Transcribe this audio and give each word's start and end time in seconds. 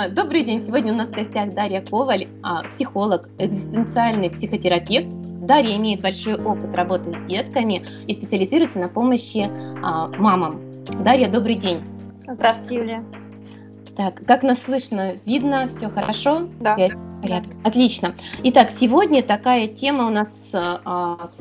А, 0.00 0.08
добрый 0.08 0.44
день. 0.44 0.64
Сегодня 0.64 0.92
у 0.92 0.96
нас 0.96 1.08
в 1.08 1.10
гостях 1.10 1.54
Дарья 1.54 1.80
Коваль, 1.80 2.28
а, 2.44 2.62
психолог, 2.62 3.28
экзистенциальный 3.36 4.30
психотерапевт. 4.30 5.08
Дарья 5.44 5.74
имеет 5.74 6.00
большой 6.00 6.40
опыт 6.40 6.72
работы 6.76 7.10
с 7.10 7.16
детками 7.28 7.84
и 8.06 8.14
специализируется 8.14 8.78
на 8.78 8.88
помощи 8.88 9.50
а, 9.82 10.06
мамам. 10.18 10.60
Дарья, 11.02 11.28
добрый 11.28 11.56
день. 11.56 11.82
Здравствуйте, 12.28 12.76
Юлия. 12.76 13.04
Так, 13.96 14.24
как 14.24 14.44
нас 14.44 14.62
слышно, 14.62 15.14
видно, 15.26 15.64
все 15.66 15.88
хорошо? 15.88 16.46
Да. 16.60 16.76
Связь 16.76 16.92
в 16.92 17.20
порядке. 17.22 17.50
Отлично. 17.64 18.12
Итак, 18.44 18.70
сегодня 18.78 19.24
такая 19.24 19.66
тема 19.66 20.06
у 20.06 20.10
нас 20.10 20.32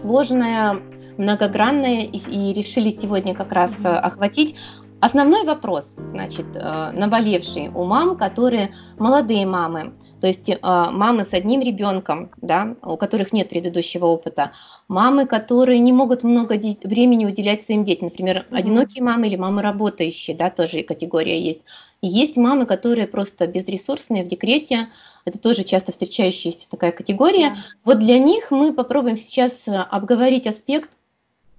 сложная, 0.01 0.78
многогранная, 1.19 2.05
и, 2.05 2.18
и 2.18 2.54
решили 2.54 2.89
сегодня 2.89 3.36
как 3.36 3.51
раз 3.54 3.86
охватить 3.86 4.55
Основной 5.00 5.43
вопрос, 5.43 5.96
значит, 5.97 6.47
э, 6.56 6.92
наболевший 6.92 7.69
у 7.69 7.83
мам, 7.83 8.18
которые 8.18 8.74
молодые 8.97 9.46
мамы, 9.46 9.93
то 10.20 10.25
есть 10.25 10.50
э, 10.50 10.57
мамы 10.60 11.23
с 11.23 11.33
одним 11.33 11.61
ребенком, 11.61 12.32
да, 12.37 12.75
у 12.82 12.97
которых 12.97 13.32
нет 13.32 13.47
предыдущего 13.47 14.07
опыта, 14.07 14.54
мамы, 14.87 15.28
которые 15.28 15.78
не 15.78 15.93
могут 15.93 16.23
много 16.23 16.56
времени 16.83 17.28
уделять 17.28 17.64
своим 17.64 17.83
детям, 17.83 18.07
например, 18.07 18.37
mm-hmm. 18.37 18.57
одинокие 18.57 19.04
мамы 19.04 19.28
или 19.28 19.36
мамы 19.36 19.61
работающие, 19.61 20.36
да, 20.36 20.50
тоже 20.50 20.82
категория 20.82 21.39
есть. 21.39 21.61
И 22.01 22.07
есть 22.07 22.36
мамы, 22.36 22.65
которые 22.65 23.06
просто 23.07 23.45
безресурсные 23.45 24.23
в 24.23 24.28
декрете, 24.28 24.87
это 25.25 25.37
тоже 25.37 25.64
часто 25.64 25.92
встречающаяся 25.92 26.68
такая 26.71 26.92
категория. 26.92 27.50
Yeah. 27.50 27.56
Вот 27.84 28.00
для 28.00 28.18
них 28.18 28.50
мы 28.50 28.73
попробуем 28.73 29.18
сейчас 29.18 29.65
обговорить 29.68 30.48
аспект 30.48 30.89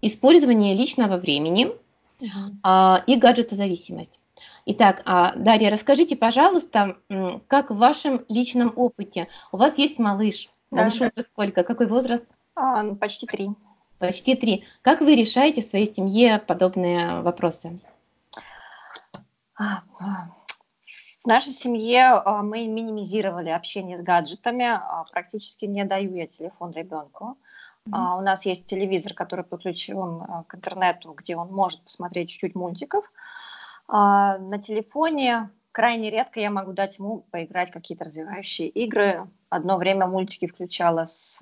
использования 0.02 0.75
личного 0.75 1.19
времени– 1.19 1.69
uh-huh. 2.20 3.02
и 3.06 3.16
гаджетозависимость. 3.16 4.20
Итак, 4.66 5.02
а, 5.06 5.32
Дарья, 5.34 5.70
расскажите, 5.70 6.16
пожалуйста, 6.16 6.98
как 7.47 7.70
в 7.70 7.77
вашем 7.77 8.25
личном 8.28 8.72
опыте? 8.77 9.28
У 9.50 9.56
вас 9.56 9.78
есть 9.78 9.98
малыш. 9.98 10.48
Да. 10.70 10.83
Малышу 10.83 11.10
сколько? 11.20 11.64
Какой 11.64 11.86
возраст? 11.86 12.25
А, 12.55 12.83
ну, 12.83 12.94
почти 12.97 13.27
три. 13.27 13.50
Почти 13.98 14.34
три. 14.34 14.64
Как 14.83 15.00
вы 15.00 15.14
решаете 15.14 15.62
в 15.62 15.70
своей 15.70 15.92
семье 15.92 16.38
подобные 16.38 17.22
вопросы? 17.22 17.80
А, 19.58 19.82
в 21.25 21.27
нашей 21.27 21.53
семье 21.53 22.22
мы 22.42 22.66
минимизировали 22.66 23.48
общение 23.48 23.98
с 23.98 24.03
гаджетами, 24.03 24.80
практически 25.10 25.64
не 25.64 25.84
даю 25.84 26.14
я 26.14 26.27
телефон 26.27 26.72
ребенку. 26.72 27.38
Uh-huh. 27.91 28.19
у 28.19 28.20
нас 28.20 28.44
есть 28.44 28.67
телевизор, 28.67 29.14
который 29.14 29.44
подключен 29.44 29.98
а, 29.98 30.44
к 30.47 30.55
интернету, 30.55 31.12
где 31.12 31.36
он 31.36 31.48
может 31.48 31.83
посмотреть 31.83 32.31
чуть-чуть 32.31 32.55
мультиков. 32.55 33.05
А, 33.86 34.39
на 34.39 34.58
телефоне 34.58 35.50
крайне 35.72 36.11
редко 36.11 36.41
я 36.41 36.50
могу 36.50 36.72
дать 36.72 36.98
ему 36.98 37.25
поиграть 37.31 37.70
какие-то 37.70 38.05
развивающие 38.05 38.69
игры. 38.69 39.27
Одно 39.48 39.77
время 39.77 40.06
мультики 40.06 40.47
включала 40.47 41.06
с, 41.06 41.39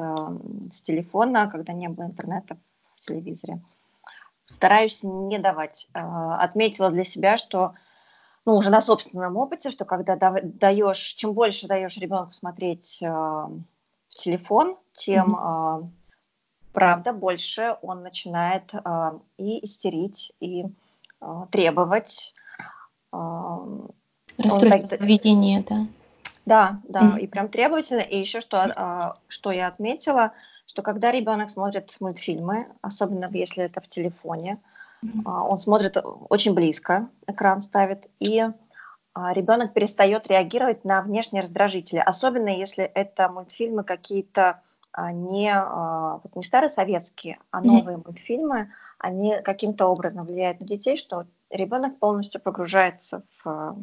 с 0.71 0.83
телефона, 0.83 1.51
когда 1.51 1.73
не 1.73 1.89
было 1.89 2.05
интернета 2.05 2.57
в 2.97 3.01
телевизоре. 3.01 3.61
Стараюсь 4.49 5.03
не 5.03 5.39
давать. 5.39 5.89
Отметила 5.93 6.91
для 6.91 7.03
себя, 7.03 7.37
что 7.37 7.75
ну, 8.45 8.55
уже 8.55 8.71
на 8.71 8.81
собственном 8.81 9.37
опыте, 9.37 9.71
что 9.71 9.85
когда 9.85 10.17
даешь, 10.17 10.99
чем 10.99 11.33
больше 11.33 11.67
даешь 11.67 11.97
ребенку 11.97 12.33
смотреть 12.33 12.99
в 13.01 14.15
телефон, 14.15 14.77
тем 14.95 15.35
mm-hmm 15.35 15.91
правда, 16.77 17.15
больше 17.15 17.77
он 17.81 18.03
начинает 18.03 18.75
э, 18.75 19.19
и 19.39 19.65
истерить, 19.65 20.35
и 20.41 20.67
э, 21.23 21.47
требовать. 21.51 22.35
Э, 23.15 23.17
Расстройство 24.37 24.89
так, 24.89 24.99
поведения, 24.99 25.65
да? 25.67 25.87
Да, 26.45 26.81
да, 26.87 27.01
mm. 27.01 27.21
и 27.21 27.27
прям 27.29 27.49
требовательно. 27.49 28.01
И 28.01 28.21
еще 28.21 28.43
что, 28.43 28.59
э, 28.59 29.19
что 29.29 29.53
я 29.53 29.69
отметила, 29.69 30.33
что 30.67 30.83
когда 30.83 31.11
ребенок 31.11 31.49
смотрит 31.49 31.97
мультфильмы, 31.99 32.67
особенно 32.83 33.27
если 33.33 33.65
это 33.65 33.81
в 33.81 33.89
телефоне, 33.89 34.59
mm. 35.03 35.23
э, 35.25 35.29
он 35.31 35.59
смотрит 35.59 35.97
очень 36.29 36.53
близко, 36.53 37.09
экран 37.27 37.63
ставит, 37.63 38.05
и 38.21 38.45
ребенок 39.15 39.73
перестает 39.73 40.27
реагировать 40.27 40.85
на 40.85 41.01
внешние 41.01 41.41
раздражители, 41.41 42.01
особенно 42.01 42.51
если 42.51 42.85
это 42.85 43.31
мультфильмы 43.31 43.83
какие-то 43.83 44.61
не, 44.97 45.53
а, 45.55 46.21
вот 46.23 46.35
не 46.35 46.43
старые 46.43 46.71
советские, 46.71 47.39
а 47.51 47.61
новые 47.61 47.99
мультфильмы, 47.99 48.73
они 48.99 49.41
каким-то 49.43 49.87
образом 49.87 50.25
влияют 50.25 50.61
на 50.61 50.67
детей, 50.67 50.97
что 50.97 51.27
ребенок 51.51 51.99
полностью 51.99 52.41
погружается 52.41 53.23
в, 53.45 53.77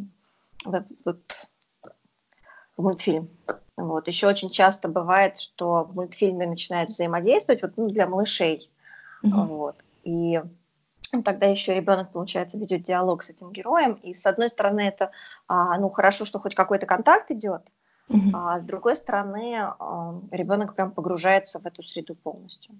в, 0.66 0.86
в, 1.06 1.16
в 2.78 2.82
мультфильм. 2.82 3.30
Вот. 3.78 4.08
Еще 4.08 4.28
очень 4.28 4.50
часто 4.50 4.88
бывает, 4.88 5.40
что 5.40 5.84
в 5.84 5.96
мультфильме 5.96 6.48
начинают 6.48 6.90
взаимодействовать 6.90 7.62
вот, 7.62 7.74
ну, 7.78 7.90
для 7.90 8.08
малышей. 8.08 8.70
Mm-hmm. 9.24 9.46
Вот. 9.48 9.76
И 10.04 10.42
тогда 11.24 11.46
еще 11.46 11.76
ребенок, 11.76 12.12
получается, 12.12 12.58
ведет 12.58 12.84
диалог 12.84 13.24
с 13.24 13.30
этим 13.30 13.52
героем. 13.52 13.94
И 14.04 14.14
с 14.14 14.26
одной 14.26 14.50
стороны, 14.50 14.82
это 14.82 15.12
а, 15.48 15.78
ну, 15.78 15.90
хорошо, 15.90 16.26
что 16.26 16.40
хоть 16.40 16.56
какой-то 16.56 16.86
контакт 16.86 17.32
идет, 17.32 17.62
Угу. 18.10 18.32
А 18.34 18.60
с 18.60 18.64
другой 18.64 18.96
стороны, 18.96 19.74
ребенок 20.32 20.76
прям 20.76 20.92
погружается 20.92 21.60
в 21.60 21.66
эту 21.66 21.84
среду 21.84 22.16
полностью. 22.16 22.76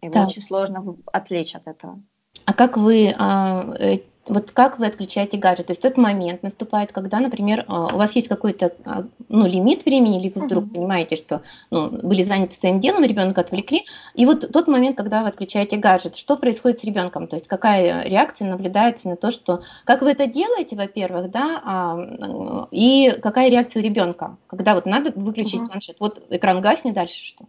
Его 0.00 0.14
да. 0.14 0.26
очень 0.26 0.42
сложно 0.42 0.96
отвлечь 1.12 1.54
от 1.54 1.66
этого. 1.66 2.00
А 2.44 2.54
как 2.54 2.76
вы 2.76 3.14
а, 3.18 3.74
э, 3.78 3.98
вот 4.28 4.52
как 4.52 4.78
вы 4.78 4.86
отключаете 4.86 5.36
гаджет? 5.36 5.66
То 5.66 5.72
есть 5.72 5.82
тот 5.82 5.96
момент 5.96 6.42
наступает, 6.42 6.92
когда, 6.92 7.20
например, 7.20 7.64
а, 7.66 7.86
у 7.86 7.96
вас 7.96 8.14
есть 8.14 8.28
какой-то 8.28 8.72
а, 8.84 9.04
ну, 9.28 9.46
лимит 9.46 9.84
времени, 9.84 10.20
или 10.20 10.32
вы 10.34 10.46
вдруг 10.46 10.64
uh-huh. 10.64 10.74
понимаете, 10.74 11.16
что 11.16 11.42
ну, 11.70 11.88
были 11.90 12.22
заняты 12.22 12.54
своим 12.54 12.80
делом, 12.80 13.04
ребенка 13.04 13.40
отвлекли, 13.40 13.86
и 14.14 14.26
вот 14.26 14.50
тот 14.52 14.68
момент, 14.68 14.96
когда 14.96 15.22
вы 15.22 15.28
отключаете 15.28 15.76
гаджет, 15.76 16.16
что 16.16 16.36
происходит 16.36 16.80
с 16.80 16.84
ребенком? 16.84 17.26
То 17.26 17.36
есть 17.36 17.48
какая 17.48 18.04
реакция 18.04 18.48
наблюдается 18.48 19.08
на 19.08 19.16
то, 19.16 19.30
что 19.30 19.62
как 19.84 20.02
вы 20.02 20.10
это 20.10 20.26
делаете, 20.26 20.76
во-первых, 20.76 21.30
да, 21.30 21.62
а, 21.64 22.68
и 22.70 23.10
какая 23.22 23.50
реакция 23.50 23.82
у 23.82 23.84
ребенка, 23.84 24.36
когда 24.46 24.74
вот 24.74 24.86
надо 24.86 25.12
выключить 25.14 25.60
uh-huh. 25.60 25.68
планшет, 25.68 25.96
вот 26.00 26.22
экран 26.30 26.60
гаснет, 26.60 26.94
дальше 26.94 27.24
что? 27.24 27.46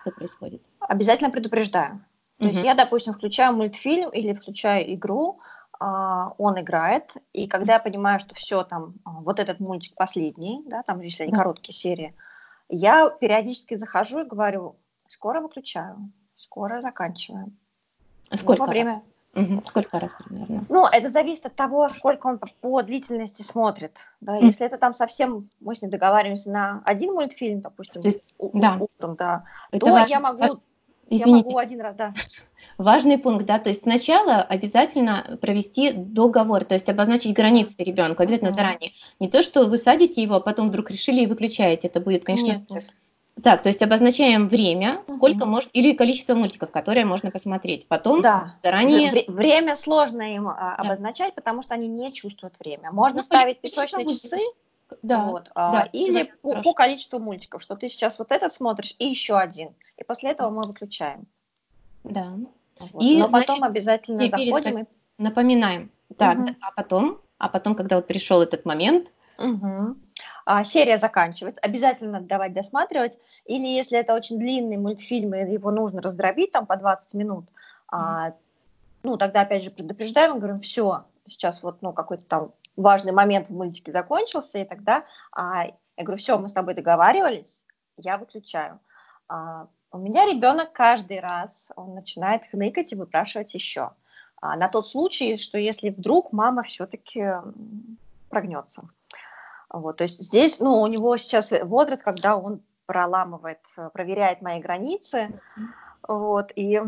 Что 0.00 0.10
происходит? 0.10 0.62
Обязательно 0.80 1.30
предупреждаю. 1.30 2.00
То 2.38 2.46
uh-huh. 2.46 2.52
есть 2.52 2.64
я, 2.64 2.74
допустим, 2.74 3.14
включаю 3.14 3.54
мультфильм 3.54 4.10
или 4.10 4.34
включаю 4.34 4.92
игру, 4.94 5.40
он 5.78 6.60
играет, 6.60 7.16
и 7.32 7.46
когда 7.46 7.74
я 7.74 7.78
понимаю, 7.78 8.18
что 8.18 8.34
все 8.34 8.64
там, 8.64 8.94
а, 9.04 9.20
вот 9.20 9.40
этот 9.40 9.60
мультик 9.60 9.94
последний, 9.94 10.62
да, 10.66 10.82
там, 10.82 11.00
если 11.00 11.24
они 11.24 11.32
короткие 11.32 11.74
серии, 11.74 12.14
я 12.68 13.10
периодически 13.10 13.76
захожу 13.76 14.20
и 14.20 14.28
говорю, 14.28 14.76
скоро 15.08 15.40
выключаю, 15.40 16.10
скоро 16.36 16.80
заканчиваем. 16.80 17.56
А 18.30 18.36
сколько 18.36 18.64
ну, 18.64 18.70
время... 18.70 19.02
Угу. 19.34 19.62
Сколько 19.66 20.00
раз 20.00 20.14
примерно? 20.14 20.64
Ну, 20.70 20.86
это 20.86 21.10
зависит 21.10 21.44
от 21.44 21.54
того, 21.54 21.88
сколько 21.90 22.26
он 22.26 22.40
по 22.62 22.80
длительности 22.80 23.42
смотрит. 23.42 23.98
Да? 24.22 24.38
Mm. 24.38 24.46
Если 24.46 24.64
это 24.64 24.78
там 24.78 24.94
совсем, 24.94 25.50
мы 25.60 25.74
с 25.74 25.82
ним 25.82 25.90
договариваемся 25.90 26.50
на 26.50 26.80
один 26.86 27.12
мультфильм, 27.12 27.60
допустим, 27.60 28.00
То 28.00 28.08
есть, 28.08 28.34
да. 28.38 28.78
утром, 28.80 29.14
да, 29.16 29.44
это 29.70 29.84
то 29.84 29.92
важно. 29.92 30.10
я 30.10 30.20
могу 30.20 30.62
Извините. 31.08 31.30
Я 31.30 31.44
могу 31.44 31.58
один 31.58 31.80
раз, 31.80 31.96
да. 31.96 32.14
Важный 32.78 33.16
пункт, 33.16 33.46
да, 33.46 33.58
то 33.58 33.70
есть 33.70 33.82
сначала 33.82 34.42
обязательно 34.42 35.38
провести 35.40 35.92
договор, 35.92 36.64
то 36.64 36.74
есть 36.74 36.88
обозначить 36.88 37.34
границы 37.34 37.82
ребенку 37.82 38.22
обязательно 38.22 38.48
uh-huh. 38.48 38.54
заранее. 38.54 38.92
Не 39.20 39.28
то, 39.28 39.42
что 39.42 39.66
вы 39.66 39.78
садите 39.78 40.22
его, 40.22 40.36
а 40.36 40.40
потом 40.40 40.68
вдруг 40.68 40.90
решили 40.90 41.22
и 41.22 41.26
выключаете, 41.26 41.88
это 41.88 42.00
будет, 42.00 42.24
конечно, 42.24 42.64
нет. 42.68 42.88
Так, 43.42 43.62
то 43.62 43.68
есть 43.68 43.82
обозначаем 43.82 44.48
время, 44.48 45.02
сколько 45.06 45.44
uh-huh. 45.44 45.48
может, 45.48 45.70
или 45.74 45.92
количество 45.92 46.34
мультиков, 46.34 46.70
которые 46.70 47.04
можно 47.04 47.30
посмотреть. 47.30 47.86
Потом 47.86 48.22
да. 48.22 48.56
заранее... 48.62 49.10
Вре- 49.10 49.24
время 49.28 49.76
сложно 49.76 50.34
им 50.34 50.48
а, 50.48 50.54
да. 50.54 50.74
обозначать, 50.76 51.34
потому 51.34 51.60
что 51.60 51.74
они 51.74 51.86
не 51.86 52.12
чувствуют 52.14 52.54
время. 52.58 52.90
Можно 52.92 53.18
ну, 53.18 53.22
ставить 53.22 53.60
песочные 53.60 54.06
часы, 54.06 54.40
да, 55.02 55.24
вот. 55.24 55.50
А, 55.54 55.72
да, 55.72 55.88
или 55.92 56.32
по, 56.42 56.62
по 56.62 56.72
количеству 56.72 57.18
мультиков, 57.18 57.62
что 57.62 57.76
ты 57.76 57.88
сейчас 57.88 58.18
вот 58.18 58.30
этот 58.30 58.52
смотришь 58.52 58.94
и 58.98 59.06
еще 59.06 59.36
один. 59.36 59.74
И 59.96 60.04
после 60.04 60.30
этого 60.30 60.50
мы 60.50 60.62
выключаем. 60.62 61.26
Да. 62.04 62.32
Вот. 62.78 63.02
И, 63.02 63.18
Но 63.18 63.28
значит, 63.28 63.48
потом 63.48 63.64
обязательно 63.64 64.28
заходим 64.28 64.78
и... 64.78 64.84
Напоминаем. 65.18 65.90
Так, 66.16 66.38
угу. 66.38 66.48
а 66.60 66.72
потом, 66.72 67.20
а 67.38 67.48
потом, 67.48 67.74
когда 67.74 67.96
вот 67.96 68.06
пришел 68.06 68.42
этот 68.42 68.64
момент, 68.64 69.10
Угу. 69.38 69.96
А, 70.46 70.64
серия 70.64 70.96
заканчивается, 70.96 71.60
обязательно 71.60 72.20
давать 72.20 72.52
досматривать, 72.52 73.18
или 73.44 73.66
если 73.66 73.98
это 73.98 74.14
очень 74.14 74.38
длинный 74.38 74.76
мультфильм, 74.76 75.34
и 75.34 75.52
его 75.52 75.70
нужно 75.70 76.00
раздробить 76.00 76.52
там 76.52 76.66
по 76.66 76.76
20 76.76 77.14
минут, 77.14 77.46
а, 77.88 78.32
ну, 79.02 79.16
тогда 79.16 79.42
опять 79.42 79.62
же 79.62 79.70
предупреждаем, 79.70 80.38
говорим, 80.38 80.60
все, 80.60 81.04
сейчас 81.26 81.62
вот, 81.62 81.82
ну, 81.82 81.92
какой-то 81.92 82.24
там 82.24 82.52
важный 82.76 83.12
момент 83.12 83.48
в 83.48 83.54
мультике 83.54 83.92
закончился, 83.92 84.58
и 84.58 84.64
тогда 84.64 85.04
а, 85.32 85.66
я 85.96 86.04
говорю, 86.04 86.18
все, 86.18 86.38
мы 86.38 86.48
с 86.48 86.52
тобой 86.52 86.74
договаривались, 86.74 87.64
я 87.96 88.18
выключаю. 88.18 88.80
А, 89.28 89.68
у 89.92 89.98
меня 89.98 90.26
ребенок 90.26 90.72
каждый 90.72 91.20
раз, 91.20 91.72
он 91.76 91.94
начинает 91.94 92.42
хныкать 92.50 92.92
и 92.92 92.96
выпрашивать 92.96 93.54
еще. 93.54 93.92
А, 94.40 94.56
на 94.56 94.68
тот 94.68 94.86
случай, 94.86 95.38
что 95.38 95.58
если 95.58 95.90
вдруг 95.90 96.32
мама 96.32 96.62
все-таки 96.62 97.32
прогнется. 98.28 98.88
Вот, 99.68 99.96
то 99.96 100.04
есть 100.04 100.20
здесь, 100.20 100.60
ну, 100.60 100.80
у 100.80 100.86
него 100.86 101.16
сейчас 101.16 101.52
возраст, 101.62 102.02
когда 102.02 102.36
он 102.36 102.60
проламывает, 102.86 103.60
проверяет 103.92 104.42
мои 104.42 104.60
границы, 104.60 105.38
вот, 106.06 106.52
и 106.54 106.80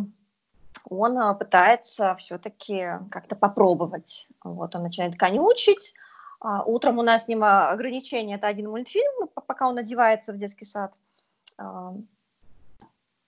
он 0.90 1.19
а, 1.19 1.35
пытается 1.35 2.14
все-таки 2.17 2.90
как-то 3.11 3.37
попробовать. 3.37 4.26
Вот, 4.43 4.75
он 4.75 4.82
начинает 4.82 5.17
конючить. 5.17 5.94
А, 6.40 6.62
утром 6.62 6.99
у 6.99 7.02
нас 7.02 7.25
с 7.25 7.29
ним 7.29 7.44
ограничение, 7.44 8.37
это 8.37 8.46
один 8.46 8.70
мультфильм, 8.70 9.29
пока 9.46 9.69
он 9.69 9.79
одевается 9.79 10.32
в 10.32 10.38
детский 10.38 10.64
сад. 10.64 10.94
А, 11.58 11.94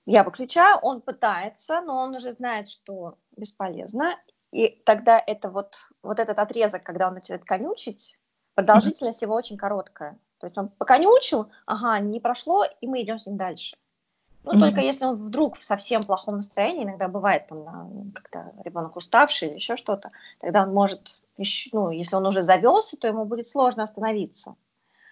я 0.06 0.24
выключаю, 0.24 0.78
он 0.78 1.00
пытается, 1.00 1.80
но 1.82 1.98
он 1.98 2.14
уже 2.14 2.32
знает, 2.32 2.68
что 2.68 3.18
бесполезно. 3.36 4.16
И 4.52 4.68
тогда 4.84 5.22
это 5.24 5.48
вот, 5.48 5.76
вот 6.02 6.18
этот 6.18 6.38
отрезок, 6.38 6.82
когда 6.82 7.08
он 7.08 7.14
начинает 7.14 7.44
конючить, 7.44 8.18
продолжительность 8.54 9.22
его 9.22 9.34
очень 9.34 9.56
короткая. 9.56 10.18
То 10.38 10.46
есть 10.46 10.58
он 10.58 10.68
поконючил, 10.68 11.50
ага, 11.66 12.00
не 12.00 12.18
прошло, 12.18 12.64
и 12.64 12.86
мы 12.86 13.02
идем 13.02 13.18
с 13.18 13.26
ним 13.26 13.36
дальше. 13.36 13.76
Ну, 14.42 14.52
mm-hmm. 14.52 14.60
только 14.60 14.80
если 14.80 15.04
он 15.04 15.16
вдруг 15.16 15.56
в 15.56 15.64
совсем 15.64 16.02
плохом 16.02 16.36
настроении, 16.36 16.84
иногда 16.84 17.08
бывает, 17.08 17.46
там, 17.48 18.12
когда 18.14 18.52
ребенок 18.64 18.96
уставший 18.96 19.48
или 19.48 19.54
еще 19.56 19.76
что-то, 19.76 20.10
тогда 20.40 20.62
он 20.62 20.72
может, 20.72 21.18
еще, 21.36 21.70
ну, 21.72 21.90
если 21.90 22.16
он 22.16 22.26
уже 22.26 22.40
завелся, 22.40 22.96
то 22.96 23.06
ему 23.06 23.26
будет 23.26 23.46
сложно 23.46 23.82
остановиться. 23.82 24.54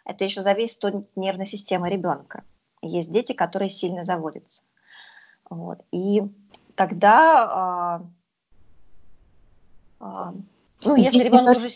Это 0.04 0.25
еще 0.25 0.40
зависит 0.40 0.82
от 0.84 1.16
нервной 1.16 1.44
системы 1.44 1.90
ребенка. 1.90 2.42
Есть 2.80 3.12
дети, 3.12 3.32
которые 3.32 3.70
сильно 3.70 4.04
заводятся. 4.04 4.62
Вот. 5.50 5.80
И 5.92 6.22
тогда, 6.75 7.44
а, 7.50 8.02
а, 10.00 10.34
ну, 10.84 10.96
если 10.96 11.22
ребенок 11.22 11.56
уже 11.58 11.69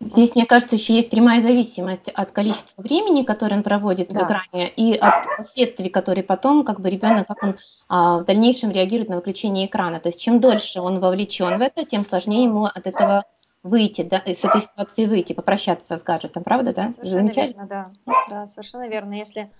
Здесь, 0.00 0.34
мне 0.34 0.46
кажется, 0.46 0.76
еще 0.76 0.94
есть 0.94 1.10
прямая 1.10 1.42
зависимость 1.42 2.08
от 2.08 2.32
количества 2.32 2.80
времени, 2.80 3.22
которое 3.22 3.56
он 3.56 3.62
проводит 3.62 4.08
да. 4.08 4.20
в 4.20 4.22
экране, 4.24 4.68
и 4.68 4.96
от 4.96 5.26
последствий, 5.36 5.90
которые 5.90 6.24
потом, 6.24 6.64
как 6.64 6.80
бы 6.80 6.88
ребенок, 6.88 7.28
как 7.28 7.42
он 7.42 7.58
а, 7.88 8.18
в 8.18 8.24
дальнейшем 8.24 8.70
реагирует 8.70 9.10
на 9.10 9.16
выключение 9.16 9.66
экрана. 9.66 10.00
То 10.00 10.08
есть 10.08 10.18
чем 10.18 10.40
дольше 10.40 10.80
он 10.80 11.00
вовлечен 11.00 11.58
в 11.58 11.60
это, 11.60 11.84
тем 11.84 12.06
сложнее 12.06 12.44
ему 12.44 12.64
от 12.64 12.86
этого 12.86 13.24
выйти, 13.62 14.00
да, 14.00 14.16
из 14.18 14.42
этой 14.42 14.62
ситуации 14.62 15.04
выйти, 15.04 15.34
попрощаться 15.34 15.98
с 15.98 16.02
гаджетом, 16.02 16.44
правда, 16.44 16.72
да? 16.72 16.92
Совершенно 16.94 17.30
верно, 17.30 17.66
да. 17.66 17.84
да, 18.30 18.48
совершенно 18.48 18.88
верно. 18.88 19.12
Если 19.12 19.52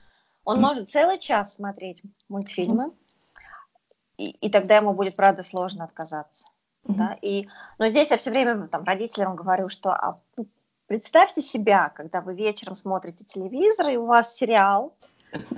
он 0.44 0.56
mm. 0.56 0.60
может 0.60 0.90
целый 0.90 1.18
час 1.18 1.54
смотреть 1.54 2.02
мультфильмы, 2.30 2.84
mm. 2.84 2.94
и, 4.16 4.30
и 4.30 4.48
тогда 4.48 4.76
ему 4.76 4.94
будет, 4.94 5.16
правда, 5.16 5.42
сложно 5.42 5.84
отказаться. 5.84 6.46
Mm-hmm. 6.86 6.94
Да? 6.94 7.18
И, 7.22 7.48
но 7.78 7.88
здесь 7.88 8.10
я 8.10 8.16
все 8.16 8.30
время 8.30 8.68
там, 8.68 8.84
родителям 8.84 9.36
говорю, 9.36 9.68
что 9.68 9.90
а, 9.90 10.20
ну, 10.36 10.46
представьте 10.86 11.42
себя, 11.42 11.92
когда 11.94 12.20
вы 12.20 12.34
вечером 12.34 12.76
смотрите 12.76 13.24
телевизор, 13.24 13.90
и 13.90 13.96
у 13.96 14.06
вас 14.06 14.34
сериал, 14.34 14.94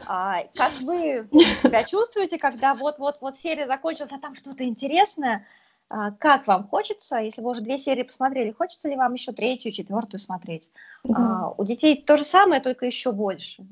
а, 0.06 0.42
как 0.54 0.72
вы 0.82 1.24
себя 1.62 1.84
чувствуете, 1.84 2.38
когда 2.38 2.74
вот-вот-вот 2.74 3.36
серия 3.36 3.66
закончилась, 3.66 4.12
а 4.12 4.18
там 4.18 4.34
что-то 4.34 4.64
интересное, 4.64 5.46
а, 5.88 6.10
как 6.12 6.46
вам 6.46 6.66
хочется, 6.68 7.18
если 7.18 7.42
вы 7.42 7.50
уже 7.50 7.60
две 7.60 7.78
серии 7.78 8.02
посмотрели, 8.02 8.50
хочется 8.50 8.88
ли 8.88 8.96
вам 8.96 9.14
еще 9.14 9.32
третью, 9.32 9.72
четвертую 9.72 10.20
смотреть? 10.20 10.70
Mm-hmm. 11.06 11.14
А, 11.14 11.54
у 11.56 11.64
детей 11.64 12.02
то 12.02 12.16
же 12.16 12.24
самое, 12.24 12.60
только 12.60 12.86
еще 12.86 13.12
больше. 13.12 13.66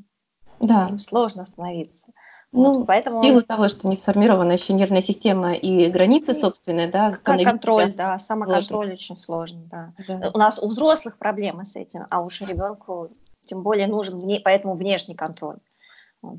Да. 0.60 0.88
Им 0.88 0.98
сложно 0.98 1.42
остановиться. 1.42 2.12
Ну, 2.52 2.84
поэтому... 2.84 3.20
В 3.20 3.24
силу 3.24 3.42
того, 3.42 3.68
что 3.68 3.86
не 3.86 3.96
сформирована 3.96 4.52
еще 4.52 4.72
нервная 4.72 5.02
система 5.02 5.52
и 5.52 5.88
границы 5.88 6.34
собственные, 6.34 6.88
да, 6.88 7.12
контроль, 7.12 7.92
да, 7.94 8.18
самоконтроль 8.18 8.64
сложно. 8.64 8.92
очень 8.94 9.16
сложно, 9.16 9.60
да. 9.70 9.92
да. 10.08 10.30
У 10.34 10.38
нас 10.38 10.58
у 10.58 10.66
взрослых 10.66 11.16
проблемы 11.16 11.64
с 11.64 11.76
этим, 11.76 12.06
а 12.10 12.20
уж 12.22 12.40
ребенку 12.40 13.08
тем 13.42 13.62
более 13.62 13.86
нужен 13.86 14.18
вне, 14.18 14.40
поэтому 14.40 14.74
внешний 14.74 15.14
контроль. 15.14 15.58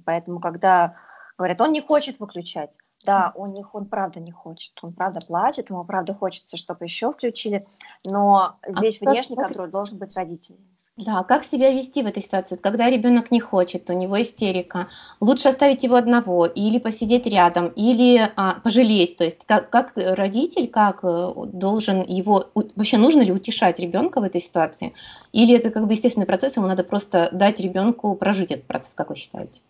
Поэтому, 0.05 0.39
когда 0.39 0.95
говорят, 1.37 1.61
он 1.61 1.71
не 1.71 1.81
хочет 1.81 2.19
выключать, 2.19 2.71
да, 3.06 3.31
он, 3.36 3.53
не, 3.53 3.65
он 3.74 3.86
правда 3.86 4.19
не 4.19 4.31
хочет, 4.31 4.71
он 4.81 4.94
правда 4.94 5.19
плачет, 5.25 5.69
ему 5.69 5.83
правда 5.83 6.13
хочется, 6.13 6.57
чтобы 6.57 6.86
еще 6.86 7.12
включили, 7.12 7.65
но 8.06 8.56
здесь 8.68 9.00
а 9.01 9.09
внешний 9.09 9.36
как... 9.36 9.48
контроль 9.48 9.71
должен 9.71 9.98
быть 9.98 10.15
родителей. 10.15 10.59
Да, 10.98 11.24
как 11.24 11.45
себя 11.45 11.71
вести 11.71 12.03
в 12.03 12.06
этой 12.06 12.21
ситуации? 12.21 12.57
Когда 12.57 12.89
ребенок 12.89 13.31
не 13.31 13.39
хочет, 13.39 13.89
у 13.89 13.94
него 13.94 14.21
истерика, 14.21 14.89
лучше 15.21 15.48
оставить 15.48 15.83
его 15.83 15.95
одного 15.95 16.45
или 16.45 16.80
посидеть 16.80 17.25
рядом, 17.25 17.68
или 17.68 18.30
а, 18.36 18.59
пожалеть. 18.59 19.15
То 19.15 19.24
есть 19.24 19.45
как, 19.45 19.69
как 19.69 19.94
родитель, 19.95 20.68
как 20.68 21.00
э, 21.04 21.33
должен 21.54 22.01
его, 22.01 22.51
вообще 22.54 22.97
нужно 22.97 23.21
ли 23.21 23.31
утешать 23.31 23.80
ребенка 23.80 24.19
в 24.19 24.24
этой 24.24 24.42
ситуации? 24.42 24.94
Или 25.31 25.56
это 25.56 25.71
как 25.71 25.88
бы 25.88 25.94
естественный 25.94 26.27
процесс, 26.27 26.57
ему 26.57 26.68
надо 26.68 26.83
просто 26.83 27.30
дать 27.31 27.62
ребенку 27.62 28.13
прожить 28.15 28.51
этот 28.51 28.68
процесс, 28.68 28.94
как 28.94 29.09
вы 29.09 29.15
считаете? 29.15 29.62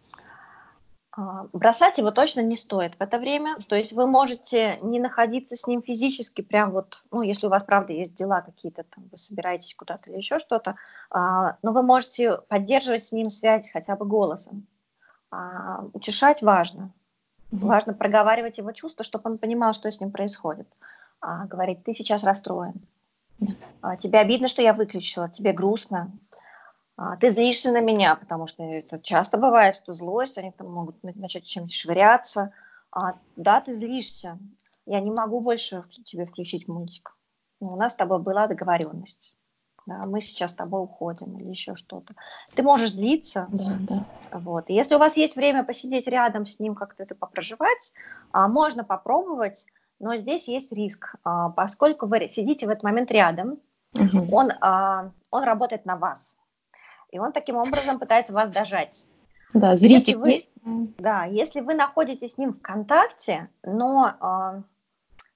А, 1.13 1.47
бросать 1.51 1.97
его 1.97 2.11
точно 2.11 2.41
не 2.41 2.55
стоит 2.55 2.95
в 2.95 3.01
это 3.01 3.17
время. 3.17 3.57
То 3.67 3.75
есть 3.75 3.91
вы 3.91 4.07
можете 4.07 4.77
не 4.81 4.99
находиться 4.99 5.55
с 5.55 5.67
ним 5.67 5.81
физически, 5.81 6.41
прям 6.41 6.71
вот, 6.71 7.03
ну, 7.11 7.21
если 7.21 7.47
у 7.47 7.49
вас, 7.49 7.63
правда, 7.63 7.93
есть 7.93 8.15
дела 8.15 8.41
какие-то, 8.41 8.83
там, 8.83 9.07
вы 9.11 9.17
собираетесь 9.17 9.75
куда-то 9.75 10.09
или 10.09 10.17
еще 10.17 10.39
что-то, 10.39 10.75
а, 11.09 11.57
но 11.63 11.73
вы 11.73 11.83
можете 11.83 12.37
поддерживать 12.47 13.05
с 13.05 13.11
ним 13.11 13.29
связь 13.29 13.69
хотя 13.69 13.95
бы 13.95 14.05
голосом. 14.05 14.65
А, 15.31 15.83
утешать 15.93 16.41
важно. 16.41 16.91
Mm-hmm. 17.51 17.57
Важно 17.57 17.93
проговаривать 17.93 18.57
его 18.57 18.71
чувства, 18.71 19.03
чтобы 19.03 19.31
он 19.31 19.37
понимал, 19.37 19.73
что 19.73 19.91
с 19.91 19.99
ним 19.99 20.11
происходит. 20.11 20.67
Говорить, 21.21 21.83
ты 21.83 21.93
сейчас 21.93 22.23
расстроен. 22.23 22.73
Mm-hmm. 23.39 23.97
Тебе 23.97 24.19
обидно, 24.19 24.47
что 24.47 24.61
я 24.61 24.73
выключила, 24.73 25.29
тебе 25.29 25.51
грустно, 25.51 26.09
а, 26.09 26.40
ты 27.19 27.29
злишься 27.29 27.71
на 27.71 27.81
меня, 27.81 28.15
потому 28.15 28.47
что 28.47 28.63
это 28.63 28.99
часто 28.99 29.37
бывает, 29.37 29.75
что 29.75 29.93
злость, 29.93 30.37
они 30.37 30.51
там 30.51 30.71
могут 30.71 31.01
начать 31.03 31.45
чем-то 31.45 31.73
швыряться. 31.73 32.53
А, 32.91 33.13
да, 33.35 33.61
ты 33.61 33.73
злишься, 33.73 34.37
я 34.85 34.99
не 34.99 35.11
могу 35.11 35.39
больше 35.39 35.83
тебе 36.05 36.25
включить 36.25 36.67
мультик. 36.67 37.15
Но 37.59 37.73
у 37.73 37.75
нас 37.75 37.93
с 37.93 37.95
тобой 37.95 38.19
была 38.19 38.47
договоренность. 38.47 39.35
Да, 39.87 40.03
мы 40.05 40.21
сейчас 40.21 40.51
с 40.51 40.55
тобой 40.55 40.83
уходим 40.83 41.37
или 41.39 41.49
еще 41.49 41.75
что-то. 41.75 42.13
Ты 42.55 42.61
можешь 42.61 42.91
злиться. 42.91 43.47
Да, 43.51 43.77
да. 43.79 44.39
Вот. 44.39 44.69
И 44.69 44.73
если 44.73 44.95
у 44.95 44.99
вас 44.99 45.17
есть 45.17 45.35
время 45.35 45.63
посидеть 45.63 46.07
рядом 46.07 46.45
с 46.45 46.59
ним, 46.59 46.75
как-то 46.75 47.03
это 47.03 47.15
попроживать, 47.15 47.93
а, 48.31 48.47
можно 48.47 48.83
попробовать, 48.83 49.65
но 49.99 50.15
здесь 50.17 50.47
есть 50.47 50.71
риск, 50.71 51.15
а, 51.23 51.49
поскольку 51.49 52.05
вы 52.05 52.29
сидите 52.29 52.67
в 52.67 52.69
этот 52.69 52.83
момент 52.83 53.09
рядом, 53.11 53.57
угу. 53.93 54.35
он, 54.35 54.51
а, 54.61 55.11
он 55.31 55.43
работает 55.43 55.85
на 55.85 55.95
вас. 55.95 56.35
И 57.11 57.19
он 57.19 57.31
таким 57.31 57.57
образом 57.57 57.99
пытается 57.99 58.33
вас 58.33 58.49
дожать. 58.49 59.05
Да, 59.53 59.75
зритель. 59.75 60.17
Вы, 60.17 60.47
да, 60.97 61.25
если 61.25 61.59
вы 61.59 61.73
находитесь 61.73 62.33
с 62.33 62.37
ним 62.37 62.53
в 62.53 62.61
контакте, 62.61 63.49
но, 63.63 64.13
э, 64.19 64.61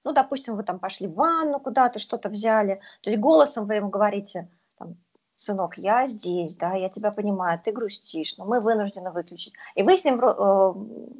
ну, 0.04 0.12
допустим, 0.12 0.56
вы 0.56 0.62
там 0.62 0.78
пошли 0.78 1.06
в 1.06 1.14
ванну 1.14 1.60
куда-то, 1.60 1.98
что-то 1.98 2.28
взяли, 2.28 2.80
то 3.02 3.10
есть 3.10 3.20
голосом 3.20 3.66
вы 3.66 3.74
ему 3.74 3.90
говорите, 3.90 4.48
там, 4.78 4.96
сынок, 5.34 5.76
я 5.76 6.06
здесь, 6.06 6.54
да, 6.54 6.72
я 6.72 6.88
тебя 6.88 7.12
понимаю, 7.12 7.60
ты 7.62 7.72
грустишь, 7.72 8.38
но 8.38 8.46
мы 8.46 8.60
вынуждены 8.60 9.10
выключить. 9.10 9.52
И 9.74 9.82
вы 9.82 9.98
с 9.98 10.04
ним 10.04 10.18
э, 10.18 10.74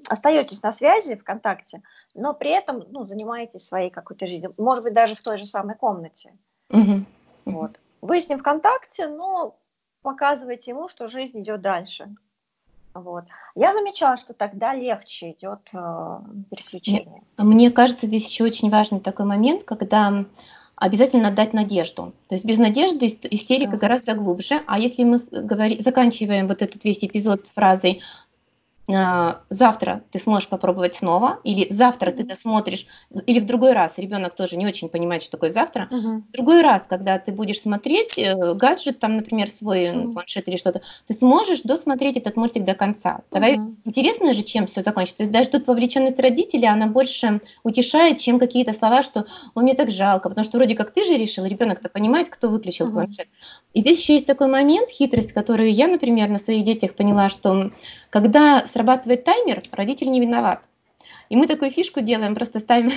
остаетесь 0.08 0.62
на 0.62 0.72
связи, 0.72 1.16
в 1.16 1.24
контакте, 1.24 1.82
но 2.14 2.32
при 2.32 2.50
этом, 2.50 2.82
ну, 2.90 3.04
занимаетесь 3.04 3.66
своей 3.66 3.90
какой-то 3.90 4.26
жизнью, 4.26 4.54
может 4.56 4.84
быть, 4.84 4.94
даже 4.94 5.16
в 5.16 5.22
той 5.22 5.36
же 5.36 5.44
самой 5.44 5.76
комнате. 5.76 6.32
Угу. 6.70 7.04
Вот. 7.44 7.78
Вы 8.00 8.20
с 8.20 8.28
ним 8.28 8.38
в 8.38 8.42
контакте, 8.42 9.06
но 9.08 9.58
показываете 10.06 10.70
ему, 10.70 10.86
что 10.86 11.08
жизнь 11.08 11.40
идет 11.40 11.60
дальше. 11.62 12.14
Вот. 12.94 13.24
Я 13.56 13.74
замечала, 13.74 14.16
что 14.16 14.34
тогда 14.34 14.72
легче 14.72 15.32
идет 15.32 15.68
э, 15.74 16.18
переключение. 16.48 17.22
Мне 17.36 17.72
кажется, 17.72 18.06
здесь 18.06 18.30
еще 18.30 18.44
очень 18.44 18.70
важный 18.70 19.00
такой 19.00 19.26
момент, 19.26 19.64
когда 19.64 20.24
обязательно 20.76 21.32
дать 21.32 21.52
надежду. 21.52 22.12
То 22.28 22.36
есть 22.36 22.44
без 22.44 22.58
надежды 22.58 23.06
истерика 23.30 23.72
да. 23.72 23.78
гораздо 23.78 24.14
глубже. 24.14 24.62
А 24.66 24.78
если 24.78 25.02
мы 25.02 25.18
говори, 25.32 25.82
заканчиваем 25.82 26.46
вот 26.46 26.62
этот 26.62 26.84
весь 26.84 27.02
эпизод 27.02 27.48
с 27.48 27.50
фразой 27.50 28.00
завтра 28.88 30.02
ты 30.12 30.20
сможешь 30.20 30.48
попробовать 30.48 30.94
снова, 30.94 31.40
или 31.42 31.66
завтра 31.72 32.12
ты 32.12 32.22
досмотришь, 32.22 32.86
или 33.26 33.40
в 33.40 33.46
другой 33.46 33.72
раз, 33.72 33.98
ребенок 33.98 34.34
тоже 34.36 34.56
не 34.56 34.66
очень 34.66 34.88
понимает, 34.88 35.22
что 35.22 35.32
такое 35.32 35.50
завтра, 35.50 35.88
uh-huh. 35.90 36.22
в 36.22 36.30
другой 36.30 36.62
раз, 36.62 36.86
когда 36.86 37.18
ты 37.18 37.32
будешь 37.32 37.60
смотреть 37.60 38.16
э, 38.16 38.54
гаджет, 38.54 39.00
там, 39.00 39.16
например, 39.16 39.48
свой 39.48 39.86
uh-huh. 39.86 40.12
планшет 40.12 40.46
или 40.48 40.56
что-то, 40.56 40.82
ты 41.06 41.14
сможешь 41.14 41.62
досмотреть 41.62 42.16
этот 42.16 42.36
мультик 42.36 42.64
до 42.64 42.74
конца. 42.74 43.22
Давай, 43.32 43.56
uh-huh. 43.56 43.74
интересно 43.84 44.34
же, 44.34 44.42
чем 44.42 44.66
все 44.66 44.82
закончится. 44.82 45.18
То 45.18 45.22
есть 45.24 45.32
даже 45.32 45.50
тут 45.50 45.66
вовлеченность 45.66 46.20
родителей, 46.20 46.68
она 46.68 46.86
больше 46.86 47.40
утешает, 47.64 48.18
чем 48.18 48.38
какие-то 48.38 48.72
слова, 48.72 49.02
что 49.02 49.26
«Ой, 49.56 49.64
мне 49.64 49.74
так 49.74 49.90
жалко», 49.90 50.28
потому 50.28 50.44
что 50.44 50.58
вроде 50.58 50.76
как 50.76 50.92
ты 50.92 51.04
же 51.04 51.16
решил, 51.16 51.44
ребенок-то 51.44 51.88
понимает, 51.88 52.28
кто 52.28 52.48
выключил 52.48 52.88
uh-huh. 52.88 52.92
планшет. 52.92 53.26
И 53.74 53.80
здесь 53.80 54.00
еще 54.00 54.14
есть 54.14 54.26
такой 54.26 54.46
момент, 54.46 54.90
хитрость, 54.90 55.32
которую 55.32 55.72
я, 55.72 55.88
например, 55.88 56.28
на 56.28 56.38
своих 56.38 56.64
детях 56.64 56.94
поняла, 56.94 57.28
что 57.30 57.72
когда 58.10 58.64
срабатывает 58.66 59.24
таймер, 59.24 59.62
родитель 59.72 60.10
не 60.10 60.20
виноват. 60.20 60.62
И 61.28 61.36
мы 61.36 61.46
такую 61.46 61.70
фишку 61.70 62.00
делаем, 62.00 62.34
просто 62.34 62.60
ставим 62.60 62.90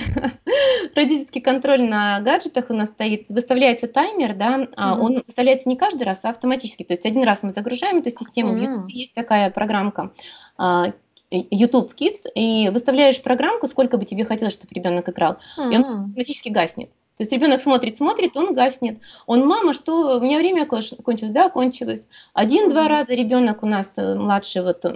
родительский 0.94 1.40
контроль 1.40 1.82
на 1.82 2.20
гаджетах 2.20 2.66
у 2.70 2.74
нас 2.74 2.88
стоит, 2.88 3.28
выставляется 3.28 3.88
таймер, 3.88 4.34
да, 4.34 4.68
а 4.76 4.94
mm-hmm. 4.94 5.00
он 5.00 5.22
выставляется 5.26 5.68
не 5.68 5.76
каждый 5.76 6.04
раз, 6.04 6.20
а 6.22 6.30
автоматически. 6.30 6.84
То 6.84 6.94
есть 6.94 7.06
один 7.06 7.24
раз 7.24 7.42
мы 7.42 7.50
загружаем 7.50 7.98
эту 7.98 8.10
систему, 8.10 8.52
mm-hmm. 8.52 8.58
в 8.58 8.62
YouTube 8.62 8.90
есть 8.90 9.14
такая 9.14 9.50
программка 9.50 10.12
а, 10.56 10.92
YouTube 11.30 11.94
Kids, 11.94 12.26
и 12.34 12.70
выставляешь 12.70 13.20
программку, 13.22 13.66
сколько 13.66 13.96
бы 13.98 14.04
тебе 14.04 14.24
хотелось, 14.24 14.54
чтобы 14.54 14.74
ребенок 14.74 15.08
играл, 15.08 15.38
mm-hmm. 15.58 15.72
и 15.72 15.76
он 15.76 15.84
автоматически 15.84 16.50
гаснет. 16.50 16.90
То 17.20 17.24
есть 17.24 17.32
ребенок 17.32 17.60
смотрит, 17.60 17.98
смотрит, 17.98 18.34
он 18.34 18.54
гаснет. 18.54 18.98
Он, 19.26 19.46
мама, 19.46 19.74
что 19.74 20.16
у 20.16 20.20
меня 20.22 20.38
время 20.38 20.64
кончилось? 20.64 21.30
Да, 21.30 21.50
кончилось. 21.50 22.08
Один-два 22.32 22.88
раза 22.88 23.12
ребенок 23.12 23.62
у 23.62 23.66
нас 23.66 23.92
э, 23.98 24.14
младший 24.14 24.62
вот 24.62 24.86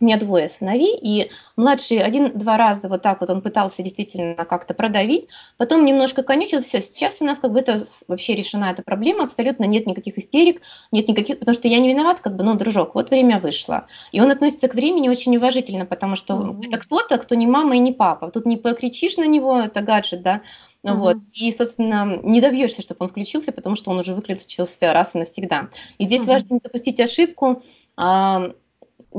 у 0.00 0.04
меня 0.04 0.16
двое 0.16 0.48
сыновей, 0.48 0.96
и 1.00 1.30
младший 1.56 1.98
один-два 1.98 2.56
раза 2.56 2.88
вот 2.88 3.02
так 3.02 3.20
вот 3.20 3.30
он 3.30 3.42
пытался 3.42 3.82
действительно 3.82 4.44
как-то 4.44 4.74
продавить, 4.74 5.28
потом 5.56 5.84
немножко 5.84 6.22
конючил, 6.22 6.62
все, 6.62 6.80
сейчас 6.80 7.16
у 7.20 7.24
нас 7.24 7.38
как 7.38 7.52
бы 7.52 7.60
это 7.60 7.84
вообще 8.06 8.34
решена 8.34 8.70
эта 8.70 8.82
проблема, 8.82 9.24
абсолютно 9.24 9.64
нет 9.64 9.86
никаких 9.86 10.18
истерик, 10.18 10.62
нет 10.92 11.08
никаких, 11.08 11.38
потому 11.38 11.54
что 11.54 11.68
я 11.68 11.78
не 11.80 11.88
виноват, 11.88 12.20
как 12.20 12.36
бы, 12.36 12.44
ну, 12.44 12.54
дружок, 12.54 12.94
вот 12.94 13.10
время 13.10 13.40
вышло. 13.40 13.86
И 14.12 14.20
он 14.20 14.30
относится 14.30 14.68
к 14.68 14.74
времени 14.74 15.08
очень 15.08 15.36
уважительно, 15.36 15.84
потому 15.84 16.16
что 16.16 16.34
mm-hmm. 16.34 16.68
это 16.68 16.78
кто-то, 16.78 17.18
кто 17.18 17.34
не 17.34 17.46
мама 17.46 17.76
и 17.76 17.80
не 17.80 17.92
папа. 17.92 18.30
Тут 18.30 18.46
не 18.46 18.56
покричишь 18.56 19.16
на 19.16 19.26
него, 19.26 19.58
это 19.58 19.80
гаджет, 19.80 20.22
да, 20.22 20.42
Uh-huh. 20.84 20.94
Вот. 20.94 21.16
И, 21.32 21.52
собственно, 21.52 22.20
не 22.22 22.40
добьешься, 22.40 22.82
чтобы 22.82 23.04
он 23.04 23.08
включился, 23.08 23.50
потому 23.50 23.74
что 23.74 23.90
он 23.90 23.98
уже 23.98 24.14
выключился 24.14 24.92
раз 24.92 25.14
и 25.14 25.18
навсегда. 25.18 25.70
И 25.98 26.04
здесь 26.04 26.22
uh-huh. 26.22 26.26
важно 26.26 26.54
не 26.54 26.60
допустить 26.60 27.00
ошибку, 27.00 27.62